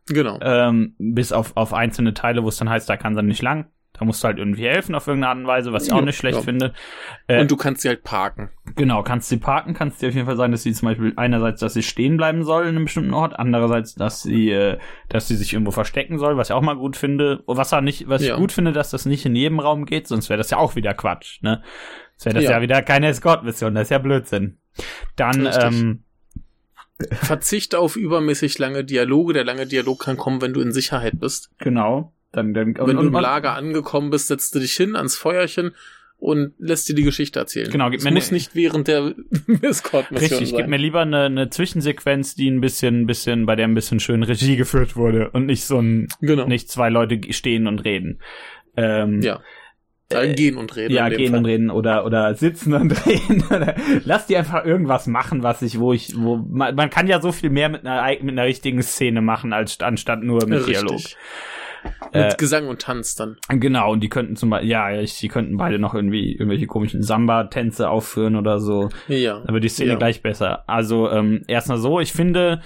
Genau. 0.08 0.38
Ähm, 0.40 0.94
bis 0.98 1.32
auf, 1.32 1.56
auf 1.56 1.74
einzelne 1.74 2.14
Teile, 2.14 2.44
wo 2.44 2.48
es 2.48 2.56
dann 2.56 2.70
heißt, 2.70 2.88
da 2.88 2.96
kann 2.96 3.14
sie 3.14 3.22
nicht 3.22 3.42
lang. 3.42 3.70
Da 3.98 4.04
musst 4.04 4.22
du 4.22 4.26
halt 4.26 4.38
irgendwie 4.38 4.66
helfen 4.66 4.94
auf 4.94 5.06
irgendeine 5.06 5.30
Art 5.30 5.38
und 5.38 5.46
Weise, 5.46 5.72
was 5.72 5.86
ich 5.86 5.92
auch 5.92 6.02
nicht 6.02 6.16
schlecht 6.16 6.38
ja. 6.38 6.42
finde. 6.42 6.74
Äh, 7.26 7.40
und 7.40 7.50
du 7.50 7.56
kannst 7.56 7.82
sie 7.82 7.88
halt 7.88 8.02
parken. 8.02 8.50
Genau, 8.74 9.02
kannst 9.02 9.28
sie 9.28 9.38
parken, 9.38 9.74
kannst 9.74 10.02
dir 10.02 10.08
auf 10.08 10.14
jeden 10.14 10.26
Fall 10.26 10.36
sagen, 10.36 10.52
dass 10.52 10.62
sie 10.62 10.72
zum 10.72 10.88
Beispiel 10.88 11.12
einerseits, 11.16 11.60
dass 11.60 11.74
sie 11.74 11.82
stehen 11.82 12.16
bleiben 12.16 12.44
soll 12.44 12.64
in 12.64 12.70
einem 12.70 12.84
bestimmten 12.84 13.14
Ort, 13.14 13.38
andererseits, 13.38 13.94
dass 13.94 14.22
sie, 14.22 14.50
äh, 14.50 14.78
dass 15.08 15.28
sie 15.28 15.36
sich 15.36 15.52
irgendwo 15.52 15.70
verstecken 15.70 16.18
soll, 16.18 16.36
was 16.36 16.50
ich 16.50 16.54
auch 16.54 16.62
mal 16.62 16.76
gut 16.76 16.96
finde. 16.96 17.42
Was 17.46 17.72
auch 17.72 17.80
nicht, 17.80 18.08
was 18.08 18.22
ja. 18.22 18.34
ich 18.34 18.40
gut 18.40 18.52
finde, 18.52 18.72
dass 18.72 18.90
das 18.90 19.06
nicht 19.06 19.24
in 19.24 19.34
jedem 19.34 19.60
Raum 19.60 19.86
geht, 19.86 20.08
sonst 20.08 20.28
wäre 20.28 20.38
das 20.38 20.50
ja 20.50 20.58
auch 20.58 20.76
wieder 20.76 20.94
Quatsch, 20.94 21.42
ne? 21.42 21.62
Sonst 22.16 22.26
wäre 22.26 22.34
das 22.34 22.44
ja. 22.44 22.50
ja 22.52 22.62
wieder 22.62 22.82
keine 22.82 23.08
Escort-Mission, 23.08 23.74
das 23.74 23.84
ist 23.84 23.90
ja 23.90 23.98
Blödsinn. 23.98 24.58
Dann, 25.16 25.46
Richtig. 25.46 25.64
ähm, 25.64 26.02
Verzicht 27.12 27.74
auf 27.74 27.96
übermäßig 27.96 28.58
lange 28.58 28.84
Dialoge. 28.84 29.34
Der 29.34 29.44
lange 29.44 29.66
Dialog 29.66 30.00
kann 30.00 30.16
kommen, 30.16 30.40
wenn 30.40 30.54
du 30.54 30.60
in 30.60 30.72
Sicherheit 30.72 31.20
bist. 31.20 31.50
Genau. 31.58 32.12
Dann, 32.36 32.52
dann, 32.52 32.74
Wenn 32.76 32.98
und, 32.98 33.04
du 33.04 33.08
im 33.08 33.12
Lager 33.12 33.54
angekommen 33.54 34.10
bist, 34.10 34.28
setzt 34.28 34.54
du 34.54 34.58
dich 34.58 34.74
hin 34.74 34.94
ans 34.94 35.16
Feuerchen 35.16 35.72
und 36.18 36.52
lässt 36.58 36.88
dir 36.88 36.94
die 36.94 37.02
Geschichte 37.02 37.38
erzählen. 37.38 37.70
Genau, 37.70 37.88
gib 37.88 38.00
das 38.00 38.04
mir 38.04 38.12
muss 38.12 38.30
ne 38.30 38.36
nicht 38.36 38.54
während 38.54 38.88
der 38.88 39.14
Escort-Mission 39.62 40.30
Richtig, 40.30 40.50
sein. 40.50 40.58
gib 40.58 40.68
mir 40.68 40.76
lieber 40.76 41.00
eine, 41.00 41.24
eine 41.24 41.50
Zwischensequenz, 41.50 42.34
die 42.34 42.50
ein 42.50 42.60
bisschen, 42.60 43.06
bisschen, 43.06 43.46
bei 43.46 43.56
der 43.56 43.66
ein 43.66 43.74
bisschen 43.74 44.00
schön 44.00 44.22
Regie 44.22 44.56
geführt 44.56 44.96
wurde 44.96 45.30
und 45.30 45.46
nicht 45.46 45.64
so 45.64 45.80
ein, 45.80 46.08
genau. 46.20 46.46
nicht 46.46 46.70
zwei 46.70 46.90
Leute 46.90 47.20
stehen 47.32 47.66
und 47.66 47.80
reden. 47.84 48.20
Ähm, 48.76 49.22
ja. 49.22 49.40
Äh, 50.08 50.34
gehen 50.34 50.56
und 50.56 50.76
reden. 50.76 50.94
Ja, 50.94 51.08
gehen 51.08 51.30
Fall. 51.30 51.38
und 51.40 51.46
reden 51.46 51.70
oder 51.70 52.06
oder 52.06 52.34
sitzen 52.34 52.74
und 52.74 52.92
reden. 53.06 53.42
Lass 54.04 54.26
die 54.26 54.36
einfach 54.36 54.64
irgendwas 54.64 55.06
machen, 55.08 55.42
was 55.42 55.62
ich, 55.62 55.80
wo 55.80 55.92
ich, 55.92 56.14
wo 56.16 56.36
man, 56.36 56.76
man 56.76 56.90
kann 56.90 57.08
ja 57.08 57.20
so 57.20 57.32
viel 57.32 57.50
mehr 57.50 57.68
mit 57.68 57.84
einer 57.84 58.08
mit 58.22 58.30
einer 58.30 58.44
richtigen 58.44 58.82
Szene 58.82 59.20
machen 59.20 59.52
als 59.52 59.80
anstatt 59.80 60.22
nur 60.22 60.46
mit 60.46 60.60
Richtig. 60.60 60.78
Dialog. 60.78 61.00
Mit 62.12 62.32
äh, 62.32 62.36
Gesang 62.36 62.68
und 62.68 62.82
Tanz 62.82 63.14
dann. 63.14 63.36
Genau, 63.48 63.92
und 63.92 64.00
die 64.00 64.08
könnten 64.08 64.36
zum 64.36 64.50
Beispiel, 64.50 64.70
ja, 64.70 65.02
die 65.02 65.28
könnten 65.28 65.56
beide 65.56 65.78
noch 65.78 65.94
irgendwie 65.94 66.32
irgendwelche 66.32 66.66
komischen 66.66 67.02
Samba-Tänze 67.02 67.88
aufführen 67.88 68.36
oder 68.36 68.58
so. 68.58 68.88
Ja. 69.08 69.40
Dann 69.40 69.54
wird 69.54 69.64
die 69.64 69.68
Szene 69.68 69.92
ja. 69.92 69.96
gleich 69.96 70.22
besser. 70.22 70.68
Also, 70.68 71.10
ähm, 71.10 71.42
erstmal 71.46 71.78
so, 71.78 72.00
ich 72.00 72.12
finde, 72.12 72.60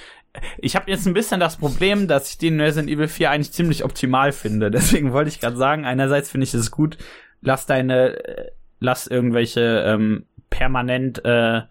ich 0.58 0.76
habe 0.76 0.90
jetzt 0.90 1.06
ein 1.06 1.14
bisschen 1.14 1.40
das 1.40 1.56
Problem, 1.56 2.06
dass 2.06 2.30
ich 2.30 2.38
den 2.38 2.60
Resident 2.60 2.90
Evil 2.90 3.08
4 3.08 3.30
eigentlich 3.30 3.52
ziemlich 3.52 3.84
optimal 3.84 4.32
finde. 4.32 4.70
Deswegen 4.70 5.12
wollte 5.12 5.30
ich 5.30 5.40
gerade 5.40 5.56
sagen, 5.56 5.84
einerseits 5.84 6.30
finde 6.30 6.44
ich 6.44 6.54
es 6.54 6.70
gut, 6.70 6.98
lass 7.40 7.66
deine, 7.66 8.24
äh, 8.24 8.50
lass 8.78 9.06
irgendwelche 9.06 9.84
ähm, 9.86 10.26
permanent, 10.48 11.24
äh, 11.24 11.62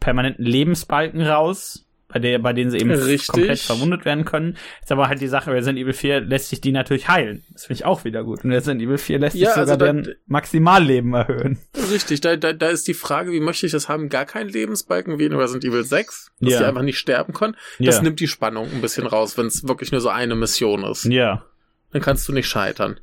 permanenten 0.00 0.44
Lebensbalken 0.44 1.22
raus 1.22 1.85
bei, 2.16 2.20
der, 2.20 2.38
bei 2.38 2.52
denen 2.54 2.70
sie 2.70 2.78
eben 2.78 2.90
Richtig. 2.90 3.28
komplett 3.28 3.58
verwundet 3.58 4.04
werden 4.06 4.24
können. 4.24 4.56
Ist 4.80 4.90
aber 4.90 5.08
halt 5.08 5.20
die 5.20 5.28
Sache, 5.28 5.52
Resident 5.52 5.78
Evil 5.78 5.92
4 5.92 6.20
lässt 6.20 6.48
sich 6.48 6.62
die 6.62 6.72
natürlich 6.72 7.08
heilen. 7.08 7.44
Das 7.52 7.66
finde 7.66 7.80
ich 7.80 7.84
auch 7.84 8.04
wieder 8.04 8.24
gut. 8.24 8.42
Und 8.42 8.52
Resident 8.52 8.80
Evil 8.82 8.96
4 8.96 9.18
lässt 9.18 9.36
ja, 9.36 9.40
sich 9.40 9.48
sogar 9.48 9.60
also 9.60 9.76
da, 9.76 9.92
deren 9.92 10.14
Maximalleben 10.26 11.12
erhöhen. 11.12 11.58
Richtig, 11.90 12.22
da, 12.22 12.36
da, 12.36 12.54
da 12.54 12.68
ist 12.68 12.88
die 12.88 12.94
Frage, 12.94 13.32
wie 13.32 13.40
möchte 13.40 13.66
ich 13.66 13.72
das 13.72 13.88
haben? 13.88 14.08
Gar 14.08 14.24
keinen 14.24 14.48
Lebensbalken 14.48 15.18
wie 15.18 15.26
in 15.26 15.34
Resident 15.34 15.64
Evil 15.64 15.84
6, 15.84 16.32
dass 16.40 16.52
ja. 16.52 16.58
die 16.58 16.64
einfach 16.64 16.82
nicht 16.82 16.98
sterben 16.98 17.34
können. 17.34 17.56
Das 17.78 17.96
ja. 17.96 18.02
nimmt 18.02 18.20
die 18.20 18.28
Spannung 18.28 18.70
ein 18.72 18.80
bisschen 18.80 19.06
raus, 19.06 19.36
wenn 19.36 19.46
es 19.46 19.68
wirklich 19.68 19.92
nur 19.92 20.00
so 20.00 20.08
eine 20.08 20.34
Mission 20.34 20.84
ist. 20.84 21.04
Ja. 21.04 21.44
Dann 21.92 22.00
kannst 22.00 22.26
du 22.28 22.32
nicht 22.32 22.48
scheitern. 22.48 22.98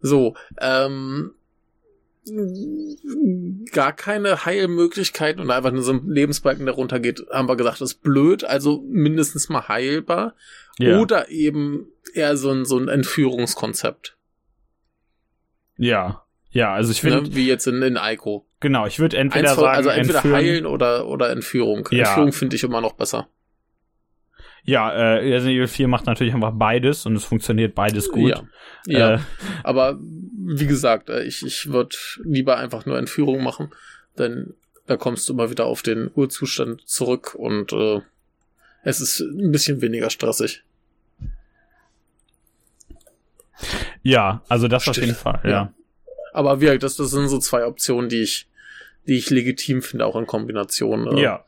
So, 0.00 0.34
ähm, 0.60 1.34
gar 3.72 3.92
keine 3.92 4.44
Heilmöglichkeit 4.44 5.38
und 5.38 5.50
einfach 5.50 5.72
nur 5.72 5.82
so 5.82 5.92
ein 5.92 6.08
Lebensbalken, 6.08 6.66
der 6.66 6.74
runtergeht, 6.74 7.26
haben 7.30 7.48
wir 7.48 7.56
gesagt, 7.56 7.80
ist 7.80 8.02
blöd, 8.02 8.44
also 8.44 8.84
mindestens 8.88 9.48
mal 9.48 9.68
heilbar. 9.68 10.34
Ja. 10.78 10.98
Oder 10.98 11.30
eben 11.30 11.86
eher 12.14 12.36
so 12.36 12.50
ein, 12.50 12.64
so 12.64 12.78
ein 12.78 12.88
Entführungskonzept. 12.88 14.16
Ja, 15.76 16.24
ja, 16.50 16.72
also 16.72 16.90
ich 16.90 17.00
finde. 17.00 17.22
Ne, 17.22 17.34
wie 17.34 17.46
jetzt 17.46 17.66
in, 17.66 17.80
in 17.82 17.98
Ico. 18.00 18.46
Genau, 18.60 18.86
ich 18.86 18.98
würde 18.98 19.16
entweder 19.16 19.54
von, 19.54 19.64
sagen. 19.64 19.76
Also 19.76 19.90
entweder 19.90 20.18
entführen. 20.18 20.36
heilen 20.36 20.66
oder, 20.66 21.06
oder 21.06 21.30
Entführung. 21.30 21.88
Ja. 21.90 22.06
Entführung 22.06 22.32
finde 22.32 22.56
ich 22.56 22.64
immer 22.64 22.80
noch 22.80 22.92
besser. 22.92 23.28
Ja, 24.64 24.90
äh, 24.90 25.18
Resident 25.18 25.56
Evil 25.56 25.68
4 25.68 25.88
macht 25.88 26.06
natürlich 26.06 26.34
einfach 26.34 26.52
beides 26.54 27.06
und 27.06 27.16
es 27.16 27.24
funktioniert 27.24 27.74
beides 27.74 28.10
gut. 28.10 28.30
Ja, 28.30 28.42
ja. 28.86 29.14
Äh, 29.14 29.18
aber 29.62 29.98
wie 30.00 30.66
gesagt, 30.66 31.10
äh, 31.10 31.22
ich, 31.24 31.44
ich 31.44 31.70
würde 31.70 31.96
lieber 32.22 32.56
einfach 32.58 32.86
nur 32.86 32.98
Entführung 32.98 33.42
machen, 33.42 33.70
denn 34.18 34.54
da 34.86 34.96
kommst 34.96 35.28
du 35.28 35.32
immer 35.32 35.50
wieder 35.50 35.66
auf 35.66 35.82
den 35.82 36.10
Urzustand 36.14 36.86
zurück 36.86 37.34
und 37.34 37.72
äh, 37.72 38.00
es 38.82 39.00
ist 39.00 39.20
ein 39.20 39.52
bisschen 39.52 39.80
weniger 39.80 40.10
stressig. 40.10 40.64
Ja, 44.02 44.42
also 44.48 44.68
das 44.68 44.82
Still. 44.82 44.90
auf 44.90 44.96
jeden 44.98 45.14
Fall, 45.14 45.40
ja. 45.44 45.50
ja. 45.50 45.74
Aber 46.32 46.60
wie 46.60 46.78
das, 46.78 46.96
das 46.96 47.10
sind 47.10 47.28
so 47.28 47.38
zwei 47.38 47.66
Optionen, 47.66 48.08
die 48.08 48.22
ich, 48.22 48.48
die 49.06 49.18
ich 49.18 49.30
legitim 49.30 49.82
finde, 49.82 50.06
auch 50.06 50.16
in 50.16 50.26
Kombination. 50.26 51.06
Äh, 51.16 51.22
ja. 51.22 51.44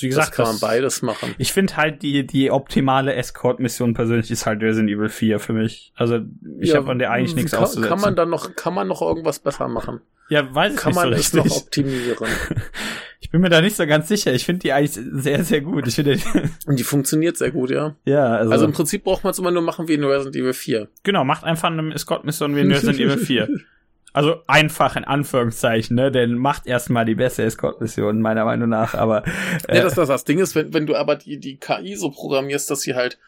Wie 0.00 0.08
gesagt, 0.08 0.28
das 0.28 0.36
kann 0.36 0.46
man 0.46 0.60
beides 0.60 1.02
machen. 1.02 1.34
Ich 1.38 1.52
finde 1.52 1.76
halt 1.76 2.02
die, 2.02 2.26
die 2.26 2.50
optimale 2.50 3.14
Escort-Mission 3.14 3.94
persönlich 3.94 4.30
ist 4.30 4.46
halt 4.46 4.62
Resident 4.62 4.90
Evil 4.90 5.08
4 5.08 5.38
für 5.38 5.52
mich. 5.52 5.92
Also 5.96 6.20
ich 6.60 6.70
ja, 6.70 6.76
habe 6.76 6.90
an 6.90 6.98
der 6.98 7.10
eigentlich 7.10 7.34
nichts 7.34 7.52
kann, 7.52 7.64
auszusetzen. 7.64 7.88
Kann 7.88 8.00
man 8.00 8.16
dann 8.16 8.30
noch, 8.30 8.54
kann 8.54 8.74
man 8.74 8.88
noch 8.88 9.02
irgendwas 9.02 9.38
besser 9.38 9.68
machen? 9.68 10.00
Ja, 10.28 10.54
weiß 10.54 10.74
ich 10.74 10.78
kann 10.78 10.90
nicht 10.90 11.00
Kann 11.00 11.10
man 11.10 11.20
so 11.20 11.20
es 11.20 11.34
noch 11.34 11.56
optimieren? 11.56 12.28
ich 13.20 13.30
bin 13.30 13.40
mir 13.40 13.48
da 13.48 13.60
nicht 13.60 13.76
so 13.76 13.86
ganz 13.86 14.08
sicher. 14.08 14.32
Ich 14.32 14.44
finde 14.44 14.60
die 14.60 14.72
eigentlich 14.72 14.92
sehr, 14.92 15.42
sehr 15.42 15.60
gut. 15.60 15.86
Ich 15.86 15.94
finde 15.94 16.18
Und 16.66 16.78
die 16.78 16.84
funktioniert 16.84 17.36
sehr 17.36 17.50
gut, 17.50 17.70
ja. 17.70 17.96
Ja, 18.04 18.36
also. 18.36 18.52
Also 18.52 18.64
im 18.66 18.72
Prinzip 18.72 19.04
braucht 19.04 19.24
man 19.24 19.30
es 19.30 19.38
immer 19.38 19.50
nur 19.50 19.62
machen 19.62 19.88
wie 19.88 19.94
in 19.94 20.04
Resident 20.04 20.36
Evil 20.36 20.52
4. 20.52 20.88
Genau, 21.02 21.24
macht 21.24 21.44
einfach 21.44 21.70
eine 21.70 21.94
Escort-Mission 21.94 22.54
wie 22.56 22.60
in 22.60 22.72
Resident 22.72 23.00
Evil 23.00 23.18
4. 23.18 23.48
Also 24.12 24.36
einfach 24.46 24.96
in 24.96 25.04
Anführungszeichen, 25.04 25.94
ne? 25.94 26.10
Denn 26.10 26.34
macht 26.34 26.66
erstmal 26.66 27.04
die 27.04 27.14
beste 27.14 27.42
Escort-Mission, 27.42 28.20
meiner 28.20 28.44
Meinung 28.44 28.68
nach, 28.68 28.94
aber. 28.94 29.24
Äh, 29.68 29.76
ja, 29.76 29.82
das, 29.82 29.94
das, 29.94 30.08
das 30.08 30.24
Ding 30.24 30.38
ist, 30.38 30.54
wenn, 30.54 30.72
wenn 30.72 30.86
du 30.86 30.96
aber 30.96 31.16
die, 31.16 31.38
die 31.38 31.56
KI 31.56 31.94
so 31.94 32.10
programmierst, 32.10 32.70
dass 32.70 32.80
sie 32.80 32.94
halt 32.94 33.18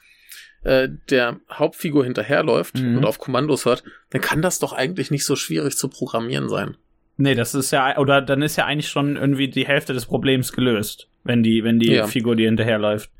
äh, 0.62 0.88
der 1.10 1.40
Hauptfigur 1.50 2.04
hinterherläuft 2.04 2.78
mhm. 2.78 2.98
und 2.98 3.04
auf 3.04 3.18
Kommandos 3.18 3.64
hört, 3.64 3.84
dann 4.10 4.20
kann 4.20 4.42
das 4.42 4.58
doch 4.58 4.72
eigentlich 4.72 5.10
nicht 5.10 5.24
so 5.24 5.36
schwierig 5.36 5.76
zu 5.76 5.88
programmieren 5.88 6.48
sein. 6.48 6.76
Nee, 7.16 7.34
das 7.34 7.54
ist 7.54 7.70
ja, 7.70 7.98
oder 7.98 8.22
dann 8.22 8.40
ist 8.40 8.56
ja 8.56 8.64
eigentlich 8.64 8.88
schon 8.88 9.16
irgendwie 9.16 9.48
die 9.48 9.66
Hälfte 9.66 9.92
des 9.92 10.06
Problems 10.06 10.52
gelöst, 10.52 11.08
wenn 11.22 11.42
die, 11.42 11.62
wenn 11.64 11.78
die 11.78 11.92
ja. 11.92 12.06
Figur 12.06 12.34
dir 12.34 12.46
hinterherläuft 12.46 13.10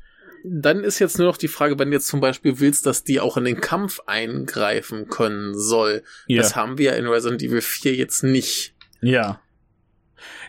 dann 0.43 0.83
ist 0.83 0.99
jetzt 0.99 1.17
nur 1.17 1.27
noch 1.27 1.37
die 1.37 1.47
Frage, 1.47 1.77
wenn 1.79 1.89
du 1.89 1.95
jetzt 1.95 2.07
zum 2.07 2.19
Beispiel 2.19 2.59
willst, 2.59 2.85
dass 2.85 3.03
die 3.03 3.19
auch 3.19 3.37
in 3.37 3.45
den 3.45 3.61
Kampf 3.61 3.99
eingreifen 4.05 5.07
können 5.07 5.57
soll. 5.57 6.03
Ja. 6.27 6.41
Das 6.41 6.55
haben 6.55 6.77
wir 6.77 6.91
ja 6.91 6.97
in 6.97 7.07
Resident 7.07 7.41
Evil 7.41 7.61
4 7.61 7.95
jetzt 7.95 8.23
nicht. 8.23 8.73
Ja. 9.01 9.39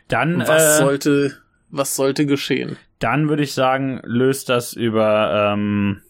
Dann. 0.09 0.41
Was 0.47 0.77
äh, 0.77 0.79
sollte, 0.79 1.39
was 1.71 1.97
sollte 1.97 2.27
geschehen? 2.27 2.77
Dann 2.99 3.29
würde 3.29 3.43
ich 3.43 3.53
sagen, 3.53 4.01
löst 4.05 4.49
das 4.49 4.75
über, 4.75 5.53
ähm, 5.53 6.03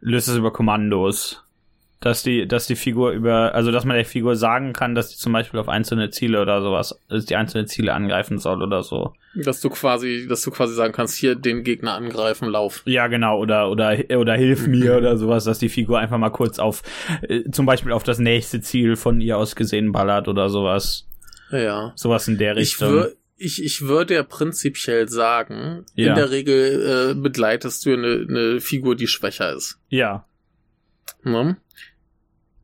löst 0.00 0.28
das 0.28 0.36
über 0.36 0.52
Kommandos 0.52 1.43
dass 2.04 2.22
die, 2.22 2.46
dass 2.46 2.66
die 2.66 2.76
Figur 2.76 3.12
über, 3.12 3.54
also 3.54 3.70
dass 3.70 3.86
man 3.86 3.96
der 3.96 4.04
Figur 4.04 4.36
sagen 4.36 4.74
kann, 4.74 4.94
dass 4.94 5.08
die 5.08 5.16
zum 5.16 5.32
Beispiel 5.32 5.58
auf 5.58 5.70
einzelne 5.70 6.10
Ziele 6.10 6.42
oder 6.42 6.60
sowas, 6.60 7.00
dass 7.08 7.24
die 7.24 7.34
einzelne 7.34 7.64
Ziele 7.64 7.94
angreifen 7.94 8.38
soll 8.38 8.62
oder 8.62 8.82
so. 8.82 9.14
Dass 9.34 9.62
du 9.62 9.70
quasi, 9.70 10.26
dass 10.28 10.42
du 10.42 10.50
quasi 10.50 10.74
sagen 10.74 10.92
kannst, 10.92 11.16
hier 11.16 11.34
den 11.34 11.64
Gegner 11.64 11.94
angreifen, 11.94 12.50
lauf. 12.50 12.82
Ja, 12.84 13.06
genau, 13.06 13.38
oder, 13.38 13.70
oder, 13.70 13.96
oder 14.18 14.34
hilf 14.34 14.66
mir 14.66 14.98
oder 14.98 15.16
sowas, 15.16 15.44
dass 15.44 15.58
die 15.58 15.70
Figur 15.70 15.98
einfach 15.98 16.18
mal 16.18 16.28
kurz 16.28 16.58
auf, 16.58 16.82
äh, 17.22 17.50
zum 17.50 17.64
Beispiel 17.64 17.92
auf 17.92 18.02
das 18.02 18.18
nächste 18.18 18.60
Ziel 18.60 18.96
von 18.96 19.22
ihr 19.22 19.38
aus 19.38 19.56
gesehen 19.56 19.90
ballert 19.90 20.28
oder 20.28 20.50
sowas. 20.50 21.08
Ja. 21.50 21.94
Sowas 21.96 22.28
in 22.28 22.36
der 22.36 22.56
Richtung. 22.56 23.06
Ich, 23.38 23.58
ich, 23.58 23.64
ich 23.64 23.82
würde 23.82 24.12
ja 24.12 24.24
prinzipiell 24.24 25.08
sagen, 25.08 25.86
ja. 25.94 26.10
in 26.10 26.14
der 26.16 26.30
Regel 26.30 27.12
äh, 27.12 27.14
begleitest 27.14 27.86
du 27.86 27.94
eine, 27.94 28.26
eine 28.28 28.60
Figur, 28.60 28.94
die 28.94 29.06
schwächer 29.06 29.54
ist. 29.54 29.78
Ja. 29.88 30.26
Ne? 31.22 31.56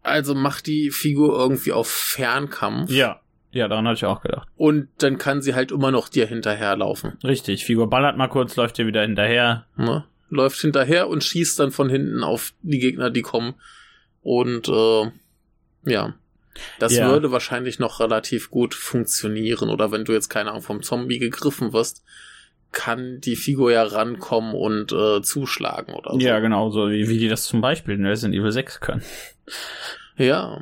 Also 0.03 0.35
macht 0.35 0.67
die 0.67 0.91
Figur 0.91 1.39
irgendwie 1.39 1.73
auf 1.73 1.89
Fernkampf. 1.89 2.91
Ja. 2.91 3.21
Ja, 3.53 3.67
daran 3.67 3.87
hatte 3.89 3.97
ich 3.97 4.05
auch 4.05 4.23
gedacht. 4.23 4.49
Und 4.57 4.89
dann 4.99 5.19
kann 5.19 5.43
sie 5.43 5.55
halt 5.55 5.73
immer 5.73 5.91
noch 5.91 6.09
dir 6.09 6.27
hinterherlaufen. 6.27 7.19
Richtig, 7.25 7.65
Figur 7.65 7.91
ballert 7.91 8.17
mal 8.17 8.29
kurz, 8.29 8.55
läuft 8.55 8.79
dir 8.79 8.87
wieder 8.87 9.03
hinterher. 9.03 9.67
Ne? 9.77 10.05
Läuft 10.29 10.61
hinterher 10.61 11.09
und 11.09 11.25
schießt 11.25 11.59
dann 11.59 11.73
von 11.73 11.91
hinten 11.91 12.23
auf 12.23 12.53
die 12.63 12.79
Gegner, 12.79 13.11
die 13.11 13.23
kommen. 13.23 13.55
Und 14.23 14.69
äh, 14.69 15.11
ja. 15.85 16.15
Das 16.79 16.95
ja. 16.95 17.09
würde 17.09 17.33
wahrscheinlich 17.33 17.79
noch 17.79 18.01
relativ 18.01 18.51
gut 18.51 18.75
funktionieren. 18.75 19.71
Oder 19.71 19.91
wenn 19.91 20.05
du 20.05 20.13
jetzt 20.13 20.29
keine 20.29 20.51
Ahnung 20.51 20.63
vom 20.63 20.83
Zombie 20.83 21.19
gegriffen 21.19 21.73
wirst, 21.73 22.05
kann 22.73 23.21
die 23.21 23.37
Figur 23.37 23.73
ja 23.73 23.83
rankommen 23.83 24.55
und 24.55 24.93
äh, 24.93 25.23
zuschlagen 25.23 25.95
oder 25.95 26.13
so. 26.13 26.19
Ja, 26.19 26.39
genau, 26.39 26.71
so 26.71 26.89
wie, 26.89 27.09
wie 27.09 27.19
die 27.19 27.29
das 27.29 27.45
zum 27.45 27.61
Beispiel 27.61 27.95
in 27.95 28.07
Resident 28.07 28.35
Evil 28.35 28.53
6 28.53 28.81
können. 28.81 29.03
Ja. 30.17 30.61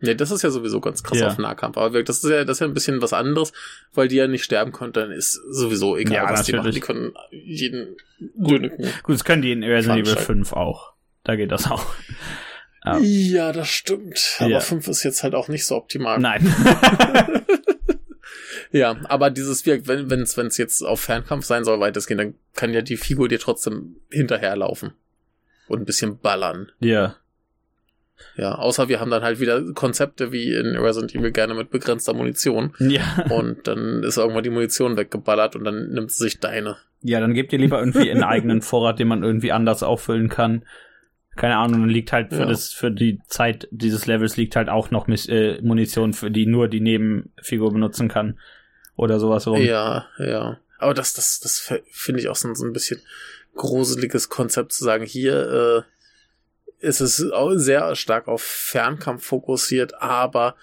Nee, 0.00 0.14
das 0.14 0.30
ist 0.30 0.42
ja 0.42 0.50
sowieso 0.50 0.80
ganz 0.80 1.02
krass 1.02 1.18
ja. 1.18 1.28
auf 1.28 1.38
Nahkampf. 1.38 1.78
Aber 1.78 2.02
das 2.02 2.22
ist 2.22 2.30
ja, 2.30 2.44
das 2.44 2.56
ist 2.56 2.60
ja 2.60 2.66
ein 2.66 2.74
bisschen 2.74 3.00
was 3.00 3.12
anderes, 3.12 3.52
weil 3.94 4.08
die 4.08 4.16
ja 4.16 4.26
nicht 4.26 4.44
sterben 4.44 4.72
konnten, 4.72 4.94
dann 4.94 5.10
ist 5.10 5.32
sowieso 5.50 5.96
egal, 5.96 6.14
ja, 6.14 6.30
was 6.30 6.46
natürlich. 6.46 6.50
die 6.50 6.56
machen. 6.56 6.72
Die 6.72 6.80
können 6.80 7.14
jeden 7.30 7.96
dünnigen. 8.18 8.92
Gut, 9.02 9.14
das 9.14 9.24
können 9.24 9.42
die 9.42 9.52
in 9.52 9.64
Resident 9.64 10.06
Evil 10.06 10.16
5 10.16 10.52
auch. 10.52 10.92
Da 11.24 11.36
geht 11.36 11.50
das 11.50 11.70
auch. 11.70 11.84
Ja, 12.84 12.98
ja 13.00 13.52
das 13.52 13.68
stimmt. 13.68 14.36
Aber 14.38 14.50
ja. 14.50 14.60
5 14.60 14.86
ist 14.88 15.02
jetzt 15.02 15.22
halt 15.22 15.34
auch 15.34 15.48
nicht 15.48 15.66
so 15.66 15.76
optimal. 15.76 16.18
Nein. 16.18 16.46
ja, 18.70 18.96
aber 19.04 19.30
dieses 19.30 19.64
wenn 19.64 20.20
es 20.20 20.36
wenn's 20.36 20.58
jetzt 20.58 20.82
auf 20.82 21.00
Fernkampf 21.00 21.46
sein 21.46 21.64
soll, 21.64 21.80
weitestgehend, 21.80 22.20
dann 22.20 22.34
kann 22.54 22.74
ja 22.74 22.82
die 22.82 22.98
Figur 22.98 23.28
dir 23.28 23.40
trotzdem 23.40 23.96
hinterherlaufen. 24.10 24.92
Und 25.68 25.80
ein 25.80 25.84
bisschen 25.84 26.18
ballern. 26.18 26.70
Ja. 26.78 27.16
Ja, 28.36 28.54
außer 28.54 28.88
wir 28.88 29.00
haben 29.00 29.10
dann 29.10 29.22
halt 29.22 29.40
wieder 29.40 29.62
Konzepte 29.72 30.32
wie 30.32 30.52
in 30.52 30.76
Resident 30.76 31.14
Evil 31.14 31.32
gerne 31.32 31.54
mit 31.54 31.70
begrenzter 31.70 32.14
Munition. 32.14 32.74
Ja. 32.78 33.24
Und 33.30 33.66
dann 33.66 34.02
ist 34.02 34.16
irgendwann 34.16 34.42
die 34.42 34.50
Munition 34.50 34.96
weggeballert 34.96 35.56
und 35.56 35.64
dann 35.64 35.90
nimmt 35.90 36.10
sie 36.10 36.24
sich 36.24 36.40
deine. 36.40 36.76
Ja, 37.02 37.20
dann 37.20 37.34
gebt 37.34 37.52
ihr 37.52 37.58
lieber 37.58 37.78
irgendwie 37.78 38.10
einen 38.10 38.24
eigenen 38.24 38.62
Vorrat, 38.62 38.98
den 38.98 39.08
man 39.08 39.22
irgendwie 39.22 39.52
anders 39.52 39.82
auffüllen 39.82 40.28
kann. 40.28 40.64
Keine 41.36 41.56
Ahnung, 41.56 41.82
dann 41.82 41.90
liegt 41.90 42.12
halt 42.12 42.32
für 42.32 42.40
ja. 42.40 42.46
das, 42.46 42.72
für 42.72 42.90
die 42.90 43.20
Zeit 43.26 43.68
dieses 43.70 44.06
Levels 44.06 44.38
liegt 44.38 44.56
halt 44.56 44.70
auch 44.70 44.90
noch 44.90 45.06
äh, 45.08 45.60
Munition, 45.60 46.14
für 46.14 46.30
die 46.30 46.46
nur 46.46 46.68
die 46.68 46.80
Nebenfigur 46.80 47.72
benutzen 47.72 48.08
kann. 48.08 48.38
Oder 48.96 49.20
sowas 49.20 49.46
rum. 49.46 49.60
Ja, 49.60 50.06
ja. 50.18 50.58
Aber 50.78 50.94
das, 50.94 51.12
das, 51.12 51.40
das 51.40 51.72
finde 51.90 52.20
ich 52.20 52.28
auch 52.28 52.36
so, 52.36 52.52
so 52.54 52.64
ein 52.64 52.72
bisschen 52.72 53.00
gruseliges 53.54 54.28
Konzept 54.28 54.72
zu 54.72 54.84
sagen, 54.84 55.04
hier, 55.04 55.84
äh, 55.84 55.95
ist 56.80 57.32
auch 57.32 57.54
sehr 57.54 57.94
stark 57.96 58.28
auf 58.28 58.42
Fernkampf 58.42 59.24
fokussiert, 59.24 60.00
aber 60.00 60.54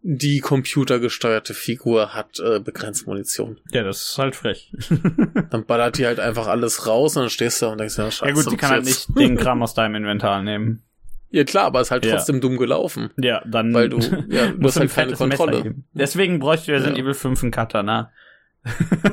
die 0.00 0.40
computergesteuerte 0.40 1.54
Figur 1.54 2.14
hat 2.14 2.38
äh, 2.38 2.60
begrenzt 2.60 3.06
Munition. 3.06 3.58
Ja, 3.72 3.82
das 3.82 4.10
ist 4.10 4.18
halt 4.18 4.36
frech. 4.36 4.72
dann 5.50 5.66
ballert 5.66 5.98
die 5.98 6.06
halt 6.06 6.20
einfach 6.20 6.46
alles 6.46 6.86
raus 6.86 7.16
und 7.16 7.24
dann 7.24 7.30
stehst 7.30 7.60
du 7.60 7.66
da 7.66 7.72
und 7.72 7.78
denkst, 7.78 7.98
ja, 7.98 8.10
scheiße. 8.10 8.26
Ja 8.26 8.32
gut, 8.32 8.50
die 8.52 8.56
kann 8.56 8.70
halt 8.70 8.84
nicht 8.84 9.08
den 9.18 9.36
Kram 9.38 9.62
aus 9.62 9.74
deinem 9.74 9.96
Inventar 9.96 10.42
nehmen. 10.42 10.82
Ja 11.30 11.44
klar, 11.44 11.64
aber 11.64 11.80
es 11.80 11.88
ist 11.88 11.90
halt 11.90 12.06
ja. 12.06 12.14
trotzdem 12.14 12.40
dumm 12.40 12.56
gelaufen. 12.56 13.10
Ja, 13.18 13.42
dann 13.44 13.74
weil 13.74 13.88
du 13.88 13.98
ja, 14.28 14.46
du 14.56 14.66
hast 14.66 14.78
halt 14.78 14.94
keine 14.94 15.12
Kontrolle. 15.12 15.74
Deswegen 15.92 16.38
bräuchte 16.38 16.72
Resident 16.72 16.96
ja. 16.96 17.02
Evil 17.02 17.14
5 17.14 17.42
einen 17.42 17.50
Katana. 17.52 18.12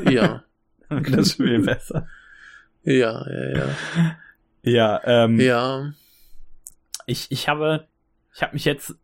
ja. 0.09 0.43
das 0.89 1.27
ist 1.27 1.33
viel 1.35 1.59
besser. 1.59 2.07
Ja, 2.83 3.25
ja, 3.27 3.57
ja. 3.57 4.17
Ja, 4.61 5.01
ähm. 5.05 5.39
Ja 5.39 5.93
ich, 7.05 7.31
ich 7.31 7.47
habe, 7.47 7.87
ich 8.33 8.41
habe 8.41 8.53
mich 8.53 8.65
jetzt 8.65 8.95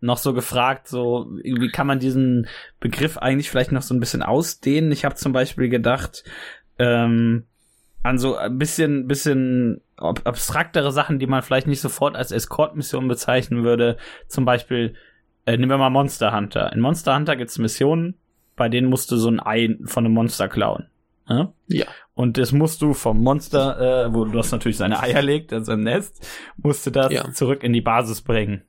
noch 0.00 0.18
so 0.18 0.34
gefragt, 0.34 0.88
so, 0.88 1.26
wie 1.42 1.70
kann 1.70 1.86
man 1.86 1.98
diesen 1.98 2.46
Begriff 2.80 3.18
eigentlich 3.18 3.50
vielleicht 3.50 3.72
noch 3.72 3.82
so 3.82 3.94
ein 3.94 4.00
bisschen 4.00 4.22
ausdehnen? 4.22 4.92
Ich 4.92 5.04
habe 5.04 5.14
zum 5.14 5.32
Beispiel 5.32 5.68
gedacht, 5.68 6.24
ähm, 6.78 7.44
an 8.02 8.18
so 8.18 8.36
ein 8.36 8.58
bisschen, 8.58 9.08
bisschen 9.08 9.80
abstraktere 9.96 10.92
Sachen, 10.92 11.18
die 11.18 11.26
man 11.26 11.42
vielleicht 11.42 11.66
nicht 11.66 11.80
sofort 11.80 12.14
als 12.14 12.30
Escort-Mission 12.30 13.08
bezeichnen 13.08 13.64
würde. 13.64 13.96
Zum 14.28 14.44
Beispiel, 14.44 14.94
äh, 15.46 15.56
nehmen 15.56 15.70
wir 15.70 15.78
mal 15.78 15.90
Monster 15.90 16.34
Hunter. 16.34 16.72
In 16.72 16.80
Monster 16.80 17.16
Hunter 17.16 17.34
gibt's 17.36 17.58
Missionen, 17.58 18.14
bei 18.54 18.68
denen 18.68 18.88
musst 18.88 19.10
du 19.10 19.16
so 19.16 19.28
ein 19.28 19.40
Ei 19.40 19.76
von 19.84 20.04
einem 20.04 20.14
Monster 20.14 20.48
klauen. 20.48 20.86
Ja. 21.28 21.52
ja. 21.66 21.86
Und 22.14 22.38
das 22.38 22.52
musst 22.52 22.82
du 22.82 22.94
vom 22.94 23.22
Monster, 23.22 24.06
äh, 24.06 24.14
wo 24.14 24.24
das 24.24 24.52
natürlich 24.52 24.76
seine 24.76 25.00
Eier 25.00 25.22
legt, 25.22 25.52
also 25.52 25.72
im 25.72 25.82
Nest, 25.82 26.26
musst 26.56 26.86
du 26.86 26.90
das 26.90 27.12
ja. 27.12 27.30
zurück 27.32 27.62
in 27.62 27.72
die 27.72 27.80
Basis 27.80 28.22
bringen. 28.22 28.62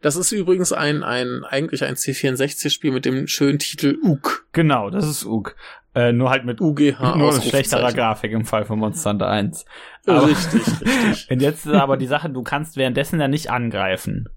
Das 0.00 0.16
ist 0.16 0.32
übrigens 0.32 0.72
ein, 0.72 1.02
ein, 1.02 1.44
eigentlich 1.44 1.84
ein 1.84 1.94
C64-Spiel 1.94 2.90
mit 2.90 3.04
dem 3.04 3.26
schönen 3.26 3.58
Titel 3.58 3.98
UG. 4.02 4.46
Genau, 4.52 4.88
das 4.88 5.06
ist 5.06 5.26
UG. 5.26 5.54
Äh, 5.94 6.12
nur 6.12 6.30
halt 6.30 6.44
mit 6.44 6.60
UGH 6.60 7.16
nur 7.16 7.34
mit 7.34 7.42
schlechterer 7.42 7.92
Grafik 7.92 8.32
im 8.32 8.46
Fall 8.46 8.64
von 8.64 8.78
Monster 8.78 9.10
Hunter 9.10 9.28
1. 9.28 9.66
Aber, 10.06 10.28
richtig, 10.28 10.62
richtig. 10.66 11.26
Und 11.30 11.42
jetzt 11.42 11.66
ist 11.66 11.74
aber 11.74 11.96
die 11.96 12.06
Sache, 12.06 12.30
du 12.30 12.42
kannst 12.42 12.76
währenddessen 12.76 13.20
ja 13.20 13.28
nicht 13.28 13.50
angreifen. 13.50 14.28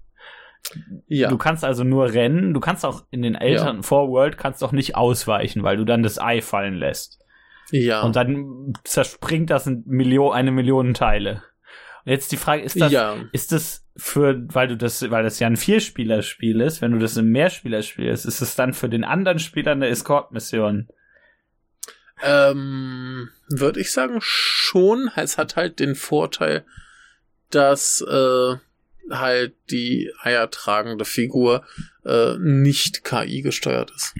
Ja. 1.06 1.28
Du 1.28 1.38
kannst 1.38 1.64
also 1.64 1.84
nur 1.84 2.12
rennen, 2.12 2.54
du 2.54 2.60
kannst 2.60 2.84
auch 2.84 3.04
in 3.10 3.22
den 3.22 3.34
älteren 3.34 3.76
ja. 3.76 3.82
Vorworld 3.82 4.36
kannst 4.36 4.64
auch 4.64 4.72
nicht 4.72 4.96
ausweichen, 4.96 5.62
weil 5.62 5.76
du 5.76 5.84
dann 5.84 6.02
das 6.02 6.18
Ei 6.18 6.42
fallen 6.42 6.74
lässt. 6.74 7.23
Ja. 7.70 8.02
Und 8.02 8.16
dann 8.16 8.74
zerspringt 8.84 9.50
das 9.50 9.66
in 9.66 9.82
Million, 9.86 10.32
eine 10.32 10.50
Million 10.50 10.94
Teile. 10.94 11.42
Und 12.04 12.12
jetzt 12.12 12.32
die 12.32 12.36
Frage, 12.36 12.62
ist 12.62 12.80
das, 12.80 12.92
ja. 12.92 13.16
ist 13.32 13.52
das 13.52 13.84
für, 13.96 14.44
weil 14.52 14.68
du 14.68 14.76
das, 14.76 15.10
weil 15.10 15.22
das 15.22 15.38
ja 15.38 15.46
ein 15.46 15.56
Vierspielerspiel 15.56 16.60
ist, 16.60 16.82
wenn 16.82 16.92
du 16.92 16.98
das 16.98 17.16
im 17.16 17.30
Mehrspielerspiel 17.30 18.08
ist, 18.08 18.24
ist 18.24 18.42
es 18.42 18.56
dann 18.56 18.74
für 18.74 18.88
den 18.88 19.04
anderen 19.04 19.38
Spieler 19.38 19.72
eine 19.72 19.88
Escort-Mission? 19.88 20.88
Ähm, 22.22 23.30
würde 23.48 23.80
ich 23.80 23.90
sagen, 23.92 24.18
schon. 24.20 25.10
Es 25.16 25.38
hat 25.38 25.56
halt 25.56 25.80
den 25.80 25.94
Vorteil, 25.94 26.64
dass 27.50 28.00
äh, 28.02 28.56
halt 29.10 29.54
die 29.70 30.12
eiertragende 30.20 31.04
Figur 31.04 31.64
äh, 32.04 32.36
nicht 32.38 33.04
KI 33.04 33.42
gesteuert 33.42 33.90
ist. 33.94 34.14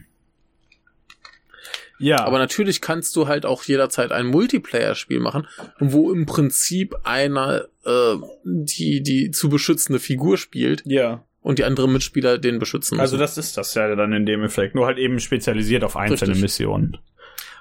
Ja. 1.99 2.25
Aber 2.25 2.39
natürlich 2.39 2.81
kannst 2.81 3.15
du 3.17 3.29
halt 3.29 3.47
auch 3.47 3.63
jederzeit 3.65 4.13
ein 4.13 4.27
Multiplayer-Spiel 4.27 5.21
machen, 5.21 5.47
wo 5.79 6.11
im 6.13 6.27
Prinzip 6.27 6.97
einer 7.05 7.67
äh, 7.85 8.17
die 8.45 9.03
die 9.03 9.31
zu 9.31 9.49
beschützende 9.49 10.01
Figur 10.01 10.37
spielt. 10.37 10.83
Ja. 10.87 11.25
Und 11.41 11.59
die 11.59 11.65
anderen 11.65 11.93
Mitspieler 11.93 12.39
den 12.39 12.59
beschützen 12.59 12.99
also 12.99 13.17
müssen. 13.17 13.23
Also 13.23 13.39
das 13.39 13.47
ist 13.47 13.57
das 13.59 13.75
ja 13.75 13.95
dann 13.95 14.13
in 14.15 14.25
dem 14.25 14.43
Effekt, 14.43 14.75
nur 14.75 14.87
halt 14.87 14.99
eben 14.99 15.21
spezialisiert 15.21 15.85
auf 15.85 15.97
einzelne 15.97 16.31
Richtig. 16.31 16.43
Missionen. 16.43 16.97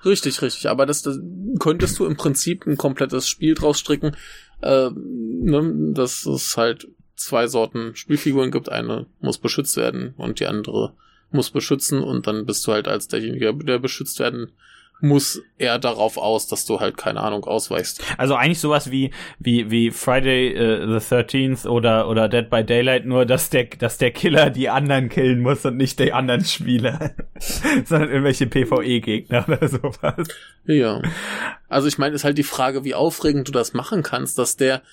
Richtig, 0.06 0.42
richtig. 0.42 0.70
Aber 0.70 0.86
das, 0.86 1.02
das 1.02 1.20
könntest 1.60 2.00
du 2.00 2.06
im 2.06 2.18
Prinzip 2.18 2.66
ein 2.66 2.78
komplettes 2.78 3.28
Spiel 3.28 3.56
draus 3.56 3.80
stricken, 3.80 4.16
äh, 4.62 4.90
ne, 4.90 5.92
dass 5.94 6.26
es 6.26 6.58
halt 6.58 6.88
zwei 7.16 7.48
Sorten 7.48 7.96
Spielfiguren 7.96 8.52
gibt. 8.52 8.70
Eine 8.70 9.06
muss 9.20 9.38
beschützt 9.38 9.78
werden 9.78 10.14
und 10.18 10.40
die 10.40 10.48
andere 10.48 10.94
muss 11.34 11.52
beschützen 11.52 12.02
und 12.02 12.28
dann 12.28 12.46
bist 12.46 12.66
du 12.68 12.72
halt 12.72 12.88
als 12.88 13.08
derjenige, 13.08 13.54
der 13.54 13.80
beschützt 13.80 14.20
werden 14.20 14.52
muss 15.04 15.42
er 15.58 15.80
darauf 15.80 16.18
aus, 16.18 16.48
dass 16.48 16.66
du 16.66 16.80
halt 16.80 16.96
keine 16.96 17.20
Ahnung 17.20 17.44
ausweichst. 17.44 18.02
Also 18.18 18.36
eigentlich 18.36 18.62
sowas 18.62 18.90
wie 18.90 19.12
wie 19.38 19.70
wie 19.70 19.92
Friday 19.92 20.54
uh, 20.54 20.98
the 20.98 21.06
13th 21.06 21.68
oder 21.68 22.08
oder 22.08 22.30
Dead 22.30 22.50
by 22.50 22.64
Daylight, 22.64 23.06
nur 23.06 23.26
dass 23.26 23.50
der 23.50 23.66
dass 23.66 23.98
der 23.98 24.12
Killer 24.12 24.50
die 24.50 24.70
anderen 24.70 25.10
killen 25.10 25.42
muss 25.42 25.66
und 25.66 25.76
nicht 25.76 26.00
die 26.00 26.14
anderen 26.14 26.46
Spieler, 26.46 27.16
sondern 27.86 28.12
irgendwelche 28.12 28.48
PvE 28.48 29.02
Gegner 29.02 29.44
oder 29.48 29.68
sowas. 29.68 30.28
Ja. 30.66 31.02
Also 31.68 31.90
ich 31.90 31.98
meine, 31.98 32.16
ist 32.16 32.24
halt 32.24 32.38
die 32.38 32.44
Frage, 32.44 32.86
wie 32.86 32.96
aufregend 32.96 33.50
du 33.50 33.52
das 33.52 33.74
machen 33.74 34.04
kannst, 34.04 34.38
dass 34.38 34.56
der 34.56 34.84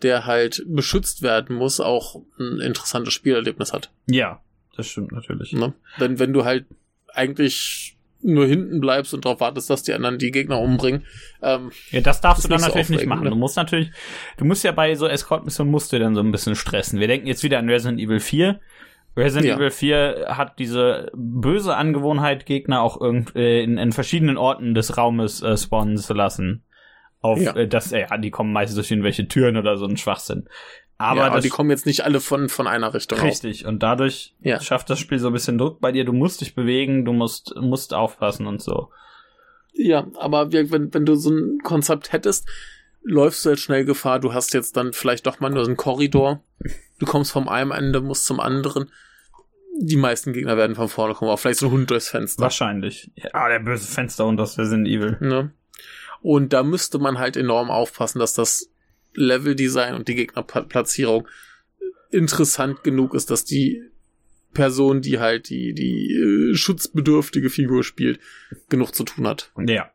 der 0.00 0.24
halt 0.24 0.64
beschützt 0.66 1.22
werden 1.22 1.56
muss, 1.56 1.80
auch 1.80 2.22
ein 2.38 2.60
interessantes 2.60 3.12
Spielerlebnis 3.12 3.72
hat. 3.72 3.90
Ja, 4.06 4.40
das 4.78 4.86
stimmt 4.86 5.12
natürlich. 5.12 5.52
Ne? 5.52 5.74
Denn 6.00 6.18
wenn 6.18 6.32
du 6.32 6.44
halt 6.44 6.64
eigentlich 7.12 7.98
nur 8.20 8.46
hinten 8.46 8.80
bleibst 8.80 9.14
und 9.14 9.24
darauf 9.24 9.40
wartest, 9.40 9.70
dass 9.70 9.82
die 9.82 9.92
anderen 9.92 10.18
die 10.18 10.30
Gegner 10.30 10.60
umbringen. 10.60 11.04
Ähm, 11.42 11.70
ja, 11.90 12.00
das 12.00 12.20
darfst 12.20 12.44
du 12.44 12.48
dann 12.48 12.60
natürlich 12.60 12.88
so 12.88 12.94
nicht 12.94 13.06
machen. 13.06 13.24
Ne? 13.24 13.30
Du 13.30 13.36
musst 13.36 13.56
natürlich, 13.56 13.90
du 14.38 14.44
musst 14.44 14.64
ja 14.64 14.72
bei 14.72 14.94
so 14.94 15.06
Escort-Missionen 15.06 15.70
musst 15.70 15.92
du 15.92 15.98
dann 15.98 16.14
so 16.14 16.20
ein 16.20 16.32
bisschen 16.32 16.56
stressen. 16.56 16.98
Wir 16.98 17.06
denken 17.06 17.28
jetzt 17.28 17.44
wieder 17.44 17.58
an 17.58 17.68
Resident 17.68 18.00
Evil 18.00 18.20
4. 18.20 18.60
Resident 19.16 19.46
ja. 19.46 19.56
Evil 19.56 19.70
4 19.70 20.26
hat 20.30 20.58
diese 20.58 21.10
böse 21.14 21.76
Angewohnheit, 21.76 22.46
Gegner 22.46 22.82
auch 22.82 23.00
irgend, 23.00 23.36
äh, 23.36 23.62
in, 23.62 23.78
in 23.78 23.92
verschiedenen 23.92 24.36
Orten 24.36 24.74
des 24.74 24.96
Raumes 24.96 25.42
äh, 25.42 25.56
spawnen 25.56 25.96
zu 25.96 26.14
lassen. 26.14 26.64
Auf 27.20 27.40
ja. 27.40 27.54
äh, 27.54 27.68
das, 27.68 27.92
äh, 27.92 28.00
ja, 28.00 28.16
die 28.16 28.30
kommen 28.30 28.52
meistens 28.52 28.76
durch 28.76 28.90
irgendwelche 28.90 29.28
Türen 29.28 29.56
oder 29.56 29.76
so 29.76 29.86
ein 29.86 29.96
Schwachsinn. 29.96 30.48
Aber, 31.00 31.20
ja, 31.20 31.26
aber 31.28 31.40
die 31.40 31.48
kommen 31.48 31.70
jetzt 31.70 31.86
nicht 31.86 32.04
alle 32.04 32.18
von, 32.18 32.48
von 32.48 32.66
einer 32.66 32.92
Richtung 32.92 33.20
Richtig. 33.20 33.64
Auf. 33.64 33.68
Und 33.68 33.82
dadurch 33.84 34.34
ja. 34.40 34.60
schafft 34.60 34.90
das 34.90 34.98
Spiel 34.98 35.20
so 35.20 35.28
ein 35.28 35.32
bisschen 35.32 35.56
Druck 35.56 35.80
bei 35.80 35.92
dir. 35.92 36.04
Du 36.04 36.12
musst 36.12 36.40
dich 36.40 36.56
bewegen, 36.56 37.04
du 37.04 37.12
musst, 37.12 37.54
musst 37.54 37.94
aufpassen 37.94 38.48
und 38.48 38.60
so. 38.60 38.90
Ja, 39.72 40.08
aber 40.18 40.52
wenn, 40.52 40.92
wenn 40.92 41.06
du 41.06 41.14
so 41.14 41.30
ein 41.30 41.60
Konzept 41.62 42.12
hättest, 42.12 42.48
läufst 43.02 43.44
du 43.44 43.50
jetzt 43.50 43.62
schnell 43.62 43.84
Gefahr. 43.84 44.18
Du 44.18 44.34
hast 44.34 44.52
jetzt 44.54 44.76
dann 44.76 44.92
vielleicht 44.92 45.26
doch 45.26 45.38
mal 45.38 45.50
nur 45.50 45.64
so 45.64 45.70
einen 45.70 45.76
Korridor. 45.76 46.42
Du 46.98 47.06
kommst 47.06 47.30
vom 47.30 47.48
einen 47.48 47.70
Ende, 47.70 48.00
musst 48.00 48.26
zum 48.26 48.40
anderen. 48.40 48.90
Die 49.80 49.96
meisten 49.96 50.32
Gegner 50.32 50.56
werden 50.56 50.74
von 50.74 50.88
vorne 50.88 51.14
kommen, 51.14 51.30
auch 51.30 51.38
vielleicht 51.38 51.60
so 51.60 51.66
ein 51.66 51.72
Hund 51.72 51.90
durchs 51.90 52.08
Fenster. 52.08 52.42
Wahrscheinlich. 52.42 53.12
Ja, 53.14 53.48
der 53.48 53.60
böse 53.60 53.86
Fenster 53.86 54.26
und 54.26 54.36
das 54.36 54.54
sind 54.54 54.86
Evil. 54.86 55.16
Ne? 55.20 55.52
Und 56.20 56.52
da 56.52 56.64
müsste 56.64 56.98
man 56.98 57.20
halt 57.20 57.36
enorm 57.36 57.70
aufpassen, 57.70 58.18
dass 58.18 58.34
das 58.34 58.72
Leveldesign 59.18 59.94
und 59.94 60.08
die 60.08 60.14
Gegnerplatzierung 60.14 61.28
interessant 62.10 62.82
genug 62.82 63.14
ist, 63.14 63.30
dass 63.30 63.44
die 63.44 63.82
Person, 64.54 65.02
die 65.02 65.20
halt 65.20 65.50
die, 65.50 65.74
die 65.74 66.14
äh, 66.14 66.54
schutzbedürftige 66.54 67.50
Figur 67.50 67.84
spielt, 67.84 68.18
genug 68.68 68.94
zu 68.94 69.04
tun 69.04 69.26
hat. 69.26 69.52
Ja. 69.58 69.90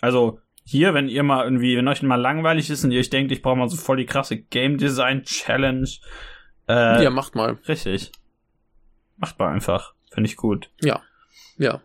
Also, 0.00 0.40
hier, 0.64 0.94
wenn 0.94 1.08
ihr 1.08 1.22
mal 1.22 1.44
irgendwie, 1.44 1.76
wenn 1.76 1.88
euch 1.88 2.02
mal 2.02 2.16
langweilig 2.16 2.70
ist 2.70 2.84
und 2.84 2.90
ihr 2.90 3.00
euch 3.00 3.10
denkt, 3.10 3.32
ich 3.32 3.40
brauche 3.40 3.56
mal 3.56 3.68
so 3.68 3.76
voll 3.76 3.96
die 3.96 4.06
krasse 4.06 4.36
Game 4.36 4.78
Design 4.78 5.24
Challenge. 5.24 5.88
Äh, 6.68 7.04
ja, 7.04 7.10
macht 7.10 7.34
mal. 7.34 7.58
Richtig. 7.66 8.12
Macht 9.16 9.38
mal 9.38 9.52
einfach. 9.52 9.94
Finde 10.12 10.28
ich 10.28 10.36
gut. 10.36 10.70
Ja. 10.82 11.02
Ja. 11.56 11.82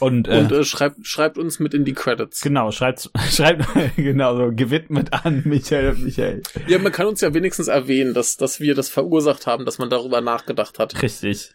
Und, 0.00 0.28
äh, 0.28 0.38
und 0.38 0.52
äh, 0.52 0.64
schreibt, 0.64 1.06
schreibt 1.06 1.38
uns 1.38 1.60
mit 1.60 1.74
in 1.74 1.84
die 1.84 1.92
Credits. 1.92 2.40
Genau, 2.40 2.70
schreibt, 2.72 3.10
schreibt 3.30 3.66
genau 3.96 4.36
so 4.36 4.50
gewidmet 4.52 5.12
an 5.12 5.42
Michael 5.46 5.94
Michael. 5.94 6.42
Ja, 6.66 6.78
man 6.78 6.92
kann 6.92 7.06
uns 7.06 7.20
ja 7.20 7.32
wenigstens 7.34 7.68
erwähnen, 7.68 8.14
dass, 8.14 8.36
dass 8.36 8.60
wir 8.60 8.74
das 8.74 8.88
verursacht 8.88 9.46
haben, 9.46 9.64
dass 9.64 9.78
man 9.78 9.90
darüber 9.90 10.20
nachgedacht 10.20 10.78
hat. 10.78 11.00
Richtig. 11.02 11.54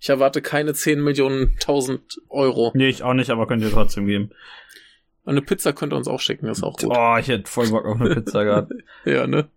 Ich 0.00 0.08
erwarte 0.08 0.42
keine 0.42 0.74
10 0.74 1.02
Millionen 1.02 1.54
1000 1.54 2.20
Euro. 2.28 2.70
Nee, 2.74 2.88
ich 2.88 3.02
auch 3.02 3.14
nicht, 3.14 3.30
aber 3.30 3.46
könnt 3.46 3.62
ihr 3.62 3.72
trotzdem 3.72 4.06
geben. 4.06 4.30
Eine 5.24 5.42
Pizza 5.42 5.72
könnt 5.72 5.92
ihr 5.92 5.96
uns 5.96 6.08
auch 6.08 6.20
schicken, 6.20 6.46
ist 6.46 6.62
auch 6.62 6.76
gut. 6.76 6.90
Oh, 6.96 7.16
ich 7.18 7.28
hätte 7.28 7.50
voll 7.50 7.68
Bock 7.68 7.84
auf 7.84 8.00
eine 8.00 8.14
Pizza 8.14 8.44
gehabt. 8.44 8.72
ja, 9.04 9.26
ne? 9.26 9.48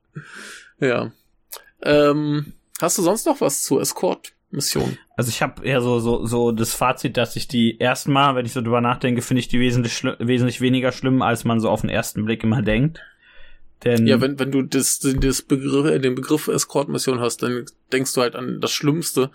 Ja. 0.80 1.12
Ähm, 1.84 2.54
hast 2.82 2.98
du 2.98 3.02
sonst 3.02 3.26
noch 3.26 3.40
was 3.40 3.64
zu 3.64 3.80
Escort? 3.80 4.34
Mission. 4.52 4.98
Also 5.16 5.30
ich 5.30 5.42
habe 5.42 5.66
eher 5.66 5.82
so, 5.82 6.00
so, 6.00 6.26
so 6.26 6.52
das 6.52 6.74
Fazit, 6.74 7.18
dass 7.18 7.36
ich 7.36 7.48
die 7.48 7.78
erstmal, 7.78 8.36
wenn 8.36 8.46
ich 8.46 8.54
so 8.54 8.62
drüber 8.62 8.82
nachdenke, 8.82 9.22
finde 9.22 9.40
ich 9.40 9.48
die 9.48 9.60
wesentlich, 9.60 10.04
wesentlich 10.20 10.62
weniger 10.62 10.92
schlimm, 10.92 11.22
als 11.22 11.44
man 11.44 11.60
so 11.60 11.70
auf 11.70 11.82
den 11.82 11.90
ersten 11.90 12.26
Blick 12.26 12.44
immer 12.44 12.62
denkt. 12.62 13.02
Denn 13.84 14.06
ja, 14.06 14.22
wenn, 14.22 14.38
wenn 14.38 14.52
du 14.52 14.62
das, 14.62 15.00
das 15.00 15.42
Begriff, 15.42 16.02
den 16.02 16.16
Begriff 16.16 16.48
Escort-Mission 16.48 17.20
hast, 17.20 17.42
dann 17.42 17.66
denkst 17.92 18.14
du 18.14 18.22
halt 18.22 18.36
an 18.36 18.62
das 18.62 18.72
Schlimmste. 18.72 19.32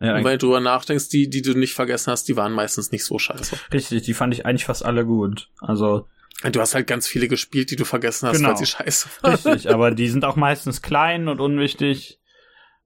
Ja, 0.00 0.16
und 0.16 0.24
wenn 0.24 0.32
du 0.32 0.46
drüber 0.46 0.60
nachdenkst, 0.60 1.08
die, 1.08 1.30
die 1.30 1.42
du 1.42 1.54
nicht 1.54 1.74
vergessen 1.74 2.10
hast, 2.10 2.28
die 2.28 2.36
waren 2.36 2.52
meistens 2.52 2.92
nicht 2.92 3.04
so 3.04 3.18
scheiße. 3.18 3.56
Richtig, 3.72 4.02
die 4.02 4.14
fand 4.14 4.34
ich 4.34 4.46
eigentlich 4.46 4.64
fast 4.64 4.84
alle 4.84 5.04
gut. 5.04 5.48
Also. 5.60 6.06
Du 6.52 6.60
hast 6.60 6.76
halt 6.76 6.86
ganz 6.86 7.08
viele 7.08 7.26
gespielt, 7.26 7.72
die 7.72 7.76
du 7.76 7.84
vergessen 7.84 8.28
hast, 8.28 8.36
genau. 8.36 8.50
weil 8.50 8.56
sie 8.56 8.66
scheiße 8.66 9.08
waren. 9.22 9.34
Richtig, 9.34 9.70
aber 9.72 9.90
die 9.90 10.08
sind 10.08 10.24
auch 10.24 10.36
meistens 10.36 10.82
klein 10.82 11.26
und 11.26 11.40
unwichtig. 11.40 12.20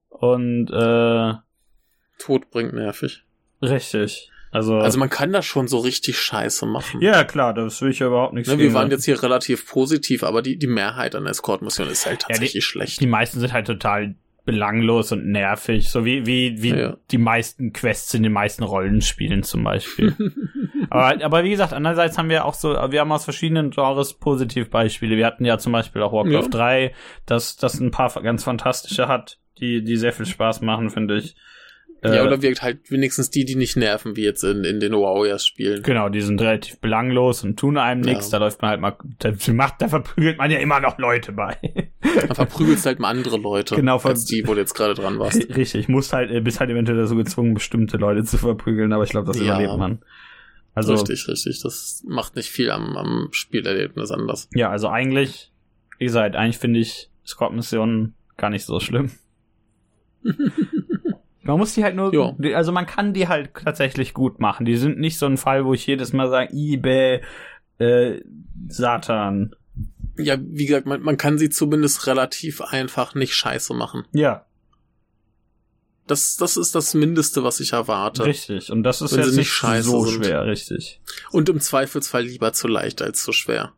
Und 0.09 0.71
äh, 0.71 1.33
Tod 2.17 2.49
bringt 2.51 2.73
nervig. 2.73 3.23
Richtig. 3.61 4.29
Also, 4.53 4.77
also 4.77 4.99
man 4.99 5.09
kann 5.09 5.33
das 5.33 5.45
schon 5.45 5.67
so 5.67 5.79
richtig 5.79 6.19
scheiße 6.19 6.67
machen. 6.67 7.01
Ja, 7.01 7.23
klar, 7.23 7.55
das 7.55 7.81
will 7.81 7.89
ich 7.89 7.99
ja 7.99 8.07
überhaupt 8.07 8.33
nicht 8.33 8.47
ja, 8.47 8.59
Wir 8.59 8.71
waren 8.73 8.91
jetzt 8.91 9.05
hier 9.05 9.21
relativ 9.23 9.67
positiv, 9.67 10.23
aber 10.23 10.43
die, 10.43 10.59
die 10.59 10.67
Mehrheit 10.67 11.15
an 11.15 11.25
Escort-Missionen 11.25 11.91
ist 11.91 12.05
halt 12.05 12.21
tatsächlich 12.21 12.53
ja, 12.53 12.57
die, 12.59 12.61
schlecht. 12.61 13.01
Die 13.01 13.07
meisten 13.07 13.39
sind 13.39 13.51
halt 13.51 13.65
total 13.65 14.13
belanglos 14.45 15.11
und 15.11 15.25
nervig, 15.25 15.89
so 15.89 16.05
wie, 16.05 16.25
wie, 16.27 16.61
wie 16.61 16.69
ja. 16.75 16.97
die 17.09 17.17
meisten 17.17 17.73
Quests 17.73 18.13
in 18.13 18.23
den 18.23 18.33
meisten 18.33 18.63
Rollenspielen 18.63 19.41
zum 19.41 19.63
Beispiel. 19.63 20.15
aber, 20.89 21.23
aber 21.23 21.43
wie 21.43 21.49
gesagt, 21.49 21.73
andererseits 21.73 22.17
haben 22.17 22.29
wir 22.29 22.45
auch 22.45 22.53
so, 22.53 22.73
wir 22.73 22.99
haben 22.99 23.11
aus 23.11 23.23
verschiedenen 23.23 23.71
Genres 23.71 24.13
Positivbeispiele. 24.13 25.15
Wir 25.15 25.25
hatten 25.25 25.45
ja 25.45 25.57
zum 25.57 25.71
Beispiel 25.71 26.03
auch 26.03 26.11
Warcraft 26.11 26.43
ja. 26.43 26.47
3, 26.49 26.95
das, 27.25 27.55
das 27.55 27.79
ein 27.79 27.91
paar 27.91 28.11
ganz 28.21 28.43
fantastische 28.43 29.07
hat, 29.07 29.39
die, 29.59 29.83
die 29.83 29.95
sehr 29.95 30.13
viel 30.13 30.25
Spaß 30.25 30.61
machen, 30.61 30.89
finde 30.91 31.17
ich. 31.17 31.35
Ja, 32.03 32.15
äh, 32.15 32.21
oder 32.21 32.41
wirkt 32.41 32.61
halt 32.61 32.91
wenigstens 32.91 33.29
die, 33.29 33.45
die 33.45 33.55
nicht 33.55 33.77
nerven, 33.77 34.15
wie 34.15 34.23
jetzt 34.23 34.43
in, 34.43 34.63
in 34.63 34.79
den 34.79 34.91
Warriors-Spielen. 34.93 35.83
Genau, 35.83 36.09
die 36.09 36.21
sind 36.21 36.41
relativ 36.41 36.79
belanglos 36.79 37.43
und 37.43 37.57
tun 37.57 37.77
einem 37.77 38.01
nichts. 38.01 38.31
Ja. 38.31 38.39
Da 38.39 38.45
läuft 38.45 38.61
man 38.61 38.71
halt 38.71 38.81
mal, 38.81 38.97
da, 39.19 39.31
macht, 39.53 39.81
da 39.81 39.87
verprügelt 39.87 40.37
man 40.37 40.51
ja 40.51 40.59
immer 40.59 40.79
noch 40.79 40.97
Leute 40.97 41.31
bei. 41.31 41.57
Da 42.27 42.35
verprügelst 42.35 42.85
halt 42.85 42.99
mal 42.99 43.09
andere 43.09 43.37
Leute, 43.37 43.75
genau, 43.75 43.97
als 43.99 44.25
die, 44.25 44.45
wo 44.47 44.53
du 44.53 44.59
jetzt 44.59 44.73
gerade 44.73 44.93
dran 44.93 45.17
warst. 45.19 45.47
Richtig, 45.55 45.87
muss 45.87 46.11
halt, 46.11 46.29
äh, 46.31 46.41
bist 46.41 46.59
halt 46.59 46.69
eventuell 46.69 46.97
dazu 46.97 47.15
gezwungen, 47.15 47.53
bestimmte 47.53 47.97
Leute 47.97 48.23
zu 48.23 48.37
verprügeln, 48.37 48.91
aber 48.91 49.03
ich 49.03 49.11
glaube, 49.11 49.27
das 49.27 49.37
ja. 49.37 49.45
überlebt 49.45 49.77
man. 49.77 49.99
Also, 50.75 50.95
richtig, 50.95 51.27
richtig. 51.27 51.61
Das 51.61 52.03
macht 52.07 52.35
nicht 52.35 52.49
viel 52.49 52.71
am, 52.71 52.97
am 52.97 53.29
Spielerlebnis 53.31 54.09
anders. 54.09 54.49
Ja, 54.55 54.71
also 54.71 54.87
eigentlich, 54.87 55.51
wie 55.99 56.05
gesagt, 56.05 56.35
eigentlich 56.35 56.57
finde 56.57 56.79
ich 56.79 57.11
Escort-Missionen 57.25 58.15
gar 58.37 58.49
nicht 58.49 58.65
so 58.65 58.79
schlimm. 58.79 59.11
man 61.43 61.57
muss 61.57 61.73
die 61.73 61.83
halt 61.83 61.95
nur, 61.95 62.13
jo. 62.13 62.37
also 62.55 62.71
man 62.71 62.85
kann 62.85 63.13
die 63.13 63.27
halt 63.27 63.51
tatsächlich 63.53 64.13
gut 64.13 64.39
machen. 64.39 64.65
Die 64.65 64.77
sind 64.77 64.99
nicht 64.99 65.17
so 65.17 65.25
ein 65.25 65.37
Fall, 65.37 65.65
wo 65.65 65.73
ich 65.73 65.85
jedes 65.85 66.13
Mal 66.13 66.29
sage, 66.29 66.53
eBay, 66.53 67.21
äh, 67.79 68.21
Satan. 68.67 69.55
Ja, 70.17 70.37
wie 70.39 70.65
gesagt, 70.65 70.85
man, 70.85 71.01
man 71.01 71.17
kann 71.17 71.37
sie 71.37 71.49
zumindest 71.49 72.07
relativ 72.07 72.61
einfach 72.61 73.15
nicht 73.15 73.35
scheiße 73.35 73.73
machen. 73.73 74.05
Ja. 74.11 74.45
Das, 76.05 76.35
das 76.35 76.57
ist 76.57 76.75
das 76.75 76.93
Mindeste, 76.93 77.43
was 77.43 77.59
ich 77.59 77.73
erwarte. 77.73 78.25
Richtig. 78.25 78.69
Und 78.71 78.83
das 78.83 79.01
ist 79.01 79.15
jetzt 79.15 79.35
nicht 79.35 79.51
scheiße 79.51 79.89
so 79.89 80.05
sind. 80.05 80.25
schwer, 80.25 80.45
richtig. 80.45 81.01
Und 81.31 81.49
im 81.49 81.59
Zweifelsfall 81.59 82.23
lieber 82.23 82.53
zu 82.53 82.67
leicht 82.67 83.01
als 83.01 83.23
zu 83.23 83.31
schwer. 83.31 83.73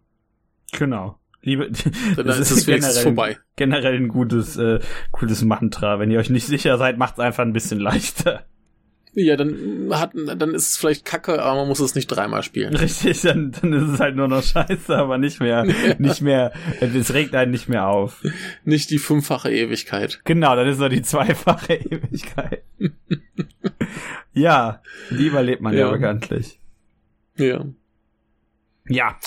Genau. 0.72 1.20
Liebe, 1.46 1.70
dann 2.16 2.26
das 2.26 2.40
ist, 2.40 2.52
ist 2.52 2.66
generell, 2.66 3.04
vorbei. 3.04 3.38
generell 3.56 3.96
ein 3.96 4.08
gutes, 4.08 4.58
äh, 4.58 4.80
gutes 5.12 5.44
Mantra. 5.44 6.00
Wenn 6.00 6.10
ihr 6.10 6.18
euch 6.20 6.32
nicht 6.32 6.48
sicher 6.48 6.78
seid, 6.80 6.98
macht 6.98 7.14
es 7.14 7.20
einfach 7.20 7.44
ein 7.44 7.54
bisschen 7.54 7.80
leichter. 7.80 8.46
Ja, 9.14 9.38
dann 9.38 9.90
hat, 9.92 10.12
dann 10.14 10.54
ist 10.56 10.70
es 10.70 10.78
vielleicht 10.78 11.06
kacke, 11.06 11.42
aber 11.42 11.60
man 11.60 11.68
muss 11.70 11.80
es 11.80 11.96
nicht 11.96 12.08
dreimal 12.08 12.44
spielen. 12.44 12.76
Richtig, 12.76 13.22
dann, 13.22 13.52
dann 13.52 13.72
ist 13.72 13.94
es 13.94 14.00
halt 14.00 14.16
nur 14.16 14.28
noch 14.28 14.44
scheiße, 14.44 14.94
aber 14.94 15.18
nicht 15.20 15.40
mehr, 15.40 15.66
ja. 15.66 15.96
nicht 16.00 16.22
mehr, 16.22 16.52
es 16.82 17.14
regt 17.14 17.34
einen 17.36 17.52
nicht 17.52 17.70
mehr 17.70 17.88
auf. 17.88 18.24
Nicht 18.66 18.90
die 18.90 18.98
fünffache 18.98 19.52
Ewigkeit. 19.52 20.20
Genau, 20.26 20.56
dann 20.56 20.68
ist 20.68 20.80
nur 20.80 20.90
die 20.90 21.04
zweifache 21.04 21.74
Ewigkeit. 21.76 22.64
ja, 24.34 24.82
lieber 25.10 25.44
lebt 25.44 25.62
man 25.62 25.74
ja, 25.74 25.82
ja 25.82 25.92
bekanntlich. 25.92 26.60
Ja. 27.38 27.66
Ja. 28.90 29.18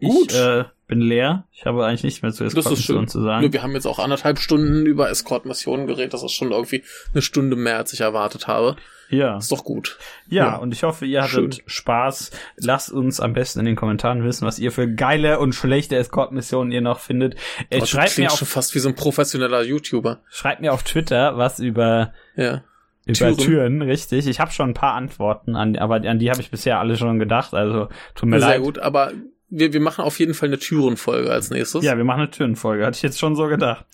Gut. 0.00 0.32
Ich, 0.32 0.38
äh, 0.40 0.64
bin 0.86 1.00
leer. 1.00 1.46
Ich 1.52 1.66
habe 1.66 1.84
eigentlich 1.84 2.04
nicht 2.04 2.22
mehr 2.22 2.32
zu 2.32 2.44
Escort-Missionen 2.44 3.08
zu 3.08 3.22
sagen. 3.22 3.52
Wir 3.52 3.62
haben 3.62 3.72
jetzt 3.72 3.86
auch 3.86 3.98
anderthalb 3.98 4.38
Stunden 4.38 4.86
über 4.86 5.10
Escort-Missionen 5.10 5.86
geredet. 5.86 6.14
Das 6.14 6.22
ist 6.22 6.32
schon 6.32 6.52
irgendwie 6.52 6.84
eine 7.12 7.22
Stunde 7.22 7.56
mehr, 7.56 7.78
als 7.78 7.92
ich 7.92 8.00
erwartet 8.00 8.46
habe. 8.46 8.76
Ja. 9.08 9.36
Ist 9.36 9.52
doch 9.52 9.64
gut. 9.64 9.98
Ja, 10.28 10.46
ja. 10.46 10.56
und 10.56 10.72
ich 10.72 10.82
hoffe, 10.82 11.06
ihr 11.06 11.22
hattet 11.22 11.54
Schön. 11.56 11.64
Spaß. 11.66 12.30
Lasst 12.56 12.90
uns 12.90 13.20
am 13.20 13.32
besten 13.32 13.60
in 13.60 13.66
den 13.66 13.76
Kommentaren 13.76 14.24
wissen, 14.24 14.46
was 14.46 14.58
ihr 14.58 14.72
für 14.72 14.88
geile 14.88 15.38
und 15.38 15.54
schlechte 15.54 15.96
Escort-Missionen 15.96 16.72
ihr 16.72 16.80
noch 16.80 17.00
findet. 17.00 17.36
Äh, 17.70 17.80
oh, 17.82 17.86
schreibt 17.86 18.18
mir 18.18 18.30
auch, 18.30 18.36
schon 18.36 18.48
fast 18.48 18.74
wie 18.74 18.80
so 18.80 18.88
ein 18.88 18.94
professioneller 18.94 19.62
YouTuber. 19.62 20.20
Schreibt 20.28 20.60
mir 20.60 20.72
auf 20.72 20.82
Twitter 20.82 21.36
was 21.36 21.58
über 21.58 22.12
ja. 22.36 22.62
Über 23.08 23.14
Türen, 23.14 23.36
Türen 23.36 23.82
richtig. 23.82 24.26
Ich 24.26 24.40
habe 24.40 24.50
schon 24.50 24.70
ein 24.70 24.74
paar 24.74 24.94
Antworten 24.94 25.54
an, 25.54 25.76
aber 25.76 25.96
an 25.96 26.18
die 26.18 26.28
habe 26.28 26.40
ich 26.40 26.50
bisher 26.50 26.80
alle 26.80 26.96
schon 26.96 27.20
gedacht. 27.20 27.54
Also 27.54 27.88
tut 28.16 28.28
mir 28.28 28.40
Sehr 28.40 28.48
leid. 28.48 28.56
Sehr 28.56 28.64
gut, 28.64 28.78
aber 28.80 29.12
wir, 29.48 29.72
wir 29.72 29.80
machen 29.80 30.04
auf 30.04 30.18
jeden 30.18 30.34
Fall 30.34 30.48
eine 30.48 30.58
Türenfolge 30.58 31.30
als 31.30 31.50
nächstes. 31.50 31.84
Ja, 31.84 31.96
wir 31.96 32.04
machen 32.04 32.20
eine 32.20 32.30
Türenfolge. 32.30 32.84
Hatte 32.84 32.96
ich 32.96 33.02
jetzt 33.02 33.18
schon 33.18 33.36
so 33.36 33.46
gedacht. 33.46 33.86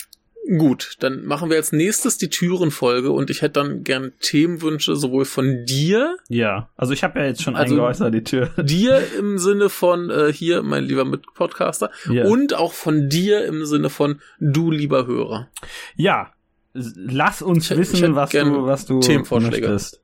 Gut, 0.59 0.97
dann 0.99 1.25
machen 1.25 1.51
wir 1.51 1.57
als 1.57 1.71
nächstes 1.71 2.19
die 2.19 2.29
Türenfolge 2.29 3.13
und 3.13 3.31
ich 3.31 3.43
hätte 3.43 3.61
dann 3.61 3.85
gern 3.85 4.13
Themenwünsche 4.19 4.97
sowohl 4.97 5.25
von 5.25 5.65
dir. 5.67 6.17
Ja, 6.29 6.69
also 6.77 6.93
ich 6.93 7.05
habe 7.05 7.21
ja 7.21 7.27
jetzt 7.27 7.43
schon 7.43 7.55
also 7.55 7.75
eingeäußert, 7.75 8.13
die 8.13 8.25
Tür. 8.25 8.51
Dir 8.61 9.01
im 9.19 9.39
Sinne 9.39 9.69
von 9.69 10.11
äh, 10.11 10.33
hier, 10.33 10.63
mein 10.63 10.83
lieber 10.83 11.05
Mitpodcaster. 11.05 11.93
Ja. 12.11 12.25
Und 12.25 12.55
auch 12.55 12.73
von 12.73 13.09
dir 13.09 13.45
im 13.45 13.65
Sinne 13.67 13.89
von 13.89 14.21
du, 14.41 14.73
lieber 14.73 15.07
Hörer. 15.07 15.49
Ja, 15.95 16.33
lass 16.75 17.41
uns 17.41 17.71
ich, 17.71 17.77
wissen, 17.77 18.11
ich 18.11 18.15
was, 18.17 18.31
du, 18.31 18.67
was 18.67 18.87
du 18.87 18.99
Themenvorschläge. 18.99 19.69
möchtest. 19.69 20.03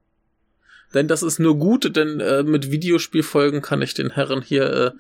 Denn 0.94 1.08
das 1.08 1.24
ist 1.24 1.40
nur 1.40 1.58
gut, 1.58 1.96
denn 1.96 2.20
äh, 2.20 2.44
mit 2.44 2.70
Videospielfolgen 2.70 3.60
kann 3.60 3.82
ich 3.82 3.92
den 3.92 4.10
Herren 4.10 4.40
hier 4.40 4.72
äh, 4.72 4.90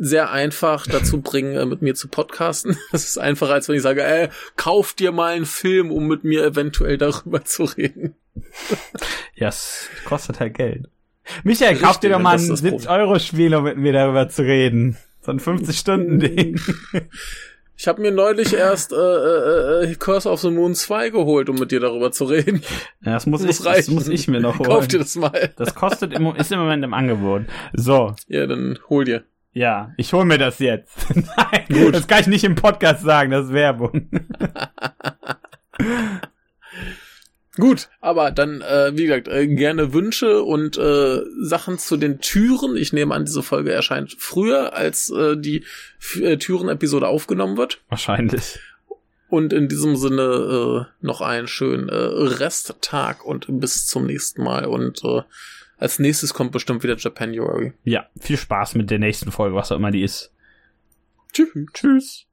sehr 0.00 0.30
einfach 0.30 0.86
dazu 0.86 1.20
bringen, 1.22 1.56
äh, 1.56 1.64
mit 1.66 1.82
mir 1.82 1.94
zu 1.94 2.08
podcasten. 2.08 2.76
Das 2.92 3.04
ist 3.04 3.18
einfacher, 3.18 3.54
als 3.54 3.68
wenn 3.68 3.76
ich 3.76 3.82
sage, 3.82 4.02
ey, 4.02 4.28
kauf 4.56 4.92
dir 4.92 5.12
mal 5.12 5.32
einen 5.34 5.46
Film, 5.46 5.90
um 5.90 6.06
mit 6.06 6.24
mir 6.24 6.44
eventuell 6.44 6.98
darüber 6.98 7.44
zu 7.44 7.64
reden. 7.64 8.14
Ja, 9.34 9.48
es 9.48 9.88
kostet 10.04 10.40
halt 10.40 10.54
Geld. 10.54 10.88
Michael, 11.44 11.68
Richtig, 11.68 11.86
kauf 11.86 12.00
dir 12.00 12.10
doch 12.10 12.18
mal 12.18 12.34
ein 12.34 12.40
70-Euro-Spiel, 12.40 13.54
um 13.54 13.62
mit 13.62 13.76
mir 13.76 13.92
darüber 13.92 14.28
zu 14.28 14.42
reden. 14.42 14.96
So 15.20 15.30
ein 15.30 15.38
50-Stunden-Ding. 15.38 16.60
Ich 17.76 17.86
habe 17.86 18.02
mir 18.02 18.10
neulich 18.10 18.52
erst 18.54 18.92
äh, 18.92 18.96
äh, 18.96 19.84
äh, 19.84 19.94
Curse 19.94 20.28
of 20.28 20.40
the 20.40 20.50
Moon 20.50 20.74
2 20.74 21.10
geholt, 21.10 21.48
um 21.48 21.56
mit 21.56 21.70
dir 21.70 21.78
darüber 21.78 22.10
zu 22.10 22.24
reden. 22.24 22.62
Ja, 23.04 23.12
das 23.12 23.26
muss, 23.26 23.42
das 23.42 23.60
ich, 23.60 23.64
das 23.64 23.88
muss 23.88 24.08
ich 24.08 24.26
mir 24.26 24.40
noch 24.40 24.58
holen. 24.58 24.68
Kauf 24.68 24.88
dir 24.88 24.98
das 24.98 25.14
mal. 25.14 25.52
Das 25.54 25.76
kostet 25.76 26.12
im, 26.12 26.34
ist 26.34 26.50
im 26.50 26.58
Moment 26.58 26.82
im 26.82 26.92
Angebot. 26.92 27.42
So. 27.72 28.16
Ja, 28.26 28.48
dann 28.48 28.80
hol 28.88 29.04
dir. 29.04 29.22
Ja, 29.52 29.92
ich 29.96 30.12
hol 30.12 30.24
mir 30.24 30.38
das 30.38 30.58
jetzt. 30.58 31.06
Nein, 31.14 31.64
Gut. 31.68 31.94
das 31.94 32.06
kann 32.06 32.20
ich 32.20 32.26
nicht 32.26 32.44
im 32.44 32.54
Podcast 32.54 33.02
sagen, 33.02 33.30
das 33.30 33.46
ist 33.46 33.52
Werbung. 33.52 34.10
Gut, 37.56 37.88
aber 38.00 38.30
dann, 38.30 38.60
äh, 38.60 38.92
wie 38.94 39.06
gesagt, 39.06 39.26
äh, 39.26 39.48
gerne 39.48 39.92
Wünsche 39.92 40.44
und 40.44 40.78
äh, 40.78 41.22
Sachen 41.40 41.78
zu 41.78 41.96
den 41.96 42.20
Türen. 42.20 42.76
Ich 42.76 42.92
nehme 42.92 43.12
an, 43.12 43.24
diese 43.24 43.42
Folge 43.42 43.72
erscheint 43.72 44.14
früher, 44.16 44.74
als 44.74 45.10
äh, 45.10 45.36
die 45.36 45.64
äh, 46.20 46.36
Türen-Episode 46.36 47.08
aufgenommen 47.08 47.56
wird. 47.56 47.80
Wahrscheinlich. 47.88 48.60
Und 49.28 49.52
in 49.52 49.68
diesem 49.68 49.96
Sinne 49.96 50.22
äh, 50.22 51.04
noch 51.04 51.20
einen 51.20 51.48
schönen 51.48 51.88
äh, 51.88 51.96
Resttag 51.96 53.24
und 53.24 53.46
bis 53.48 53.88
zum 53.88 54.06
nächsten 54.06 54.44
Mal. 54.44 54.64
Und 54.64 55.02
äh, 55.04 55.22
als 55.78 55.98
nächstes 55.98 56.34
kommt 56.34 56.52
bestimmt 56.52 56.82
wieder 56.82 56.96
Japanuary. 56.96 57.72
Ja, 57.84 58.08
viel 58.20 58.36
Spaß 58.36 58.74
mit 58.74 58.90
der 58.90 58.98
nächsten 58.98 59.32
Folge, 59.32 59.56
was 59.56 59.72
auch 59.72 59.76
immer 59.76 59.90
die 59.90 60.02
ist. 60.02 60.32
Tschüss. 61.32 61.48
Tschüss. 61.72 62.26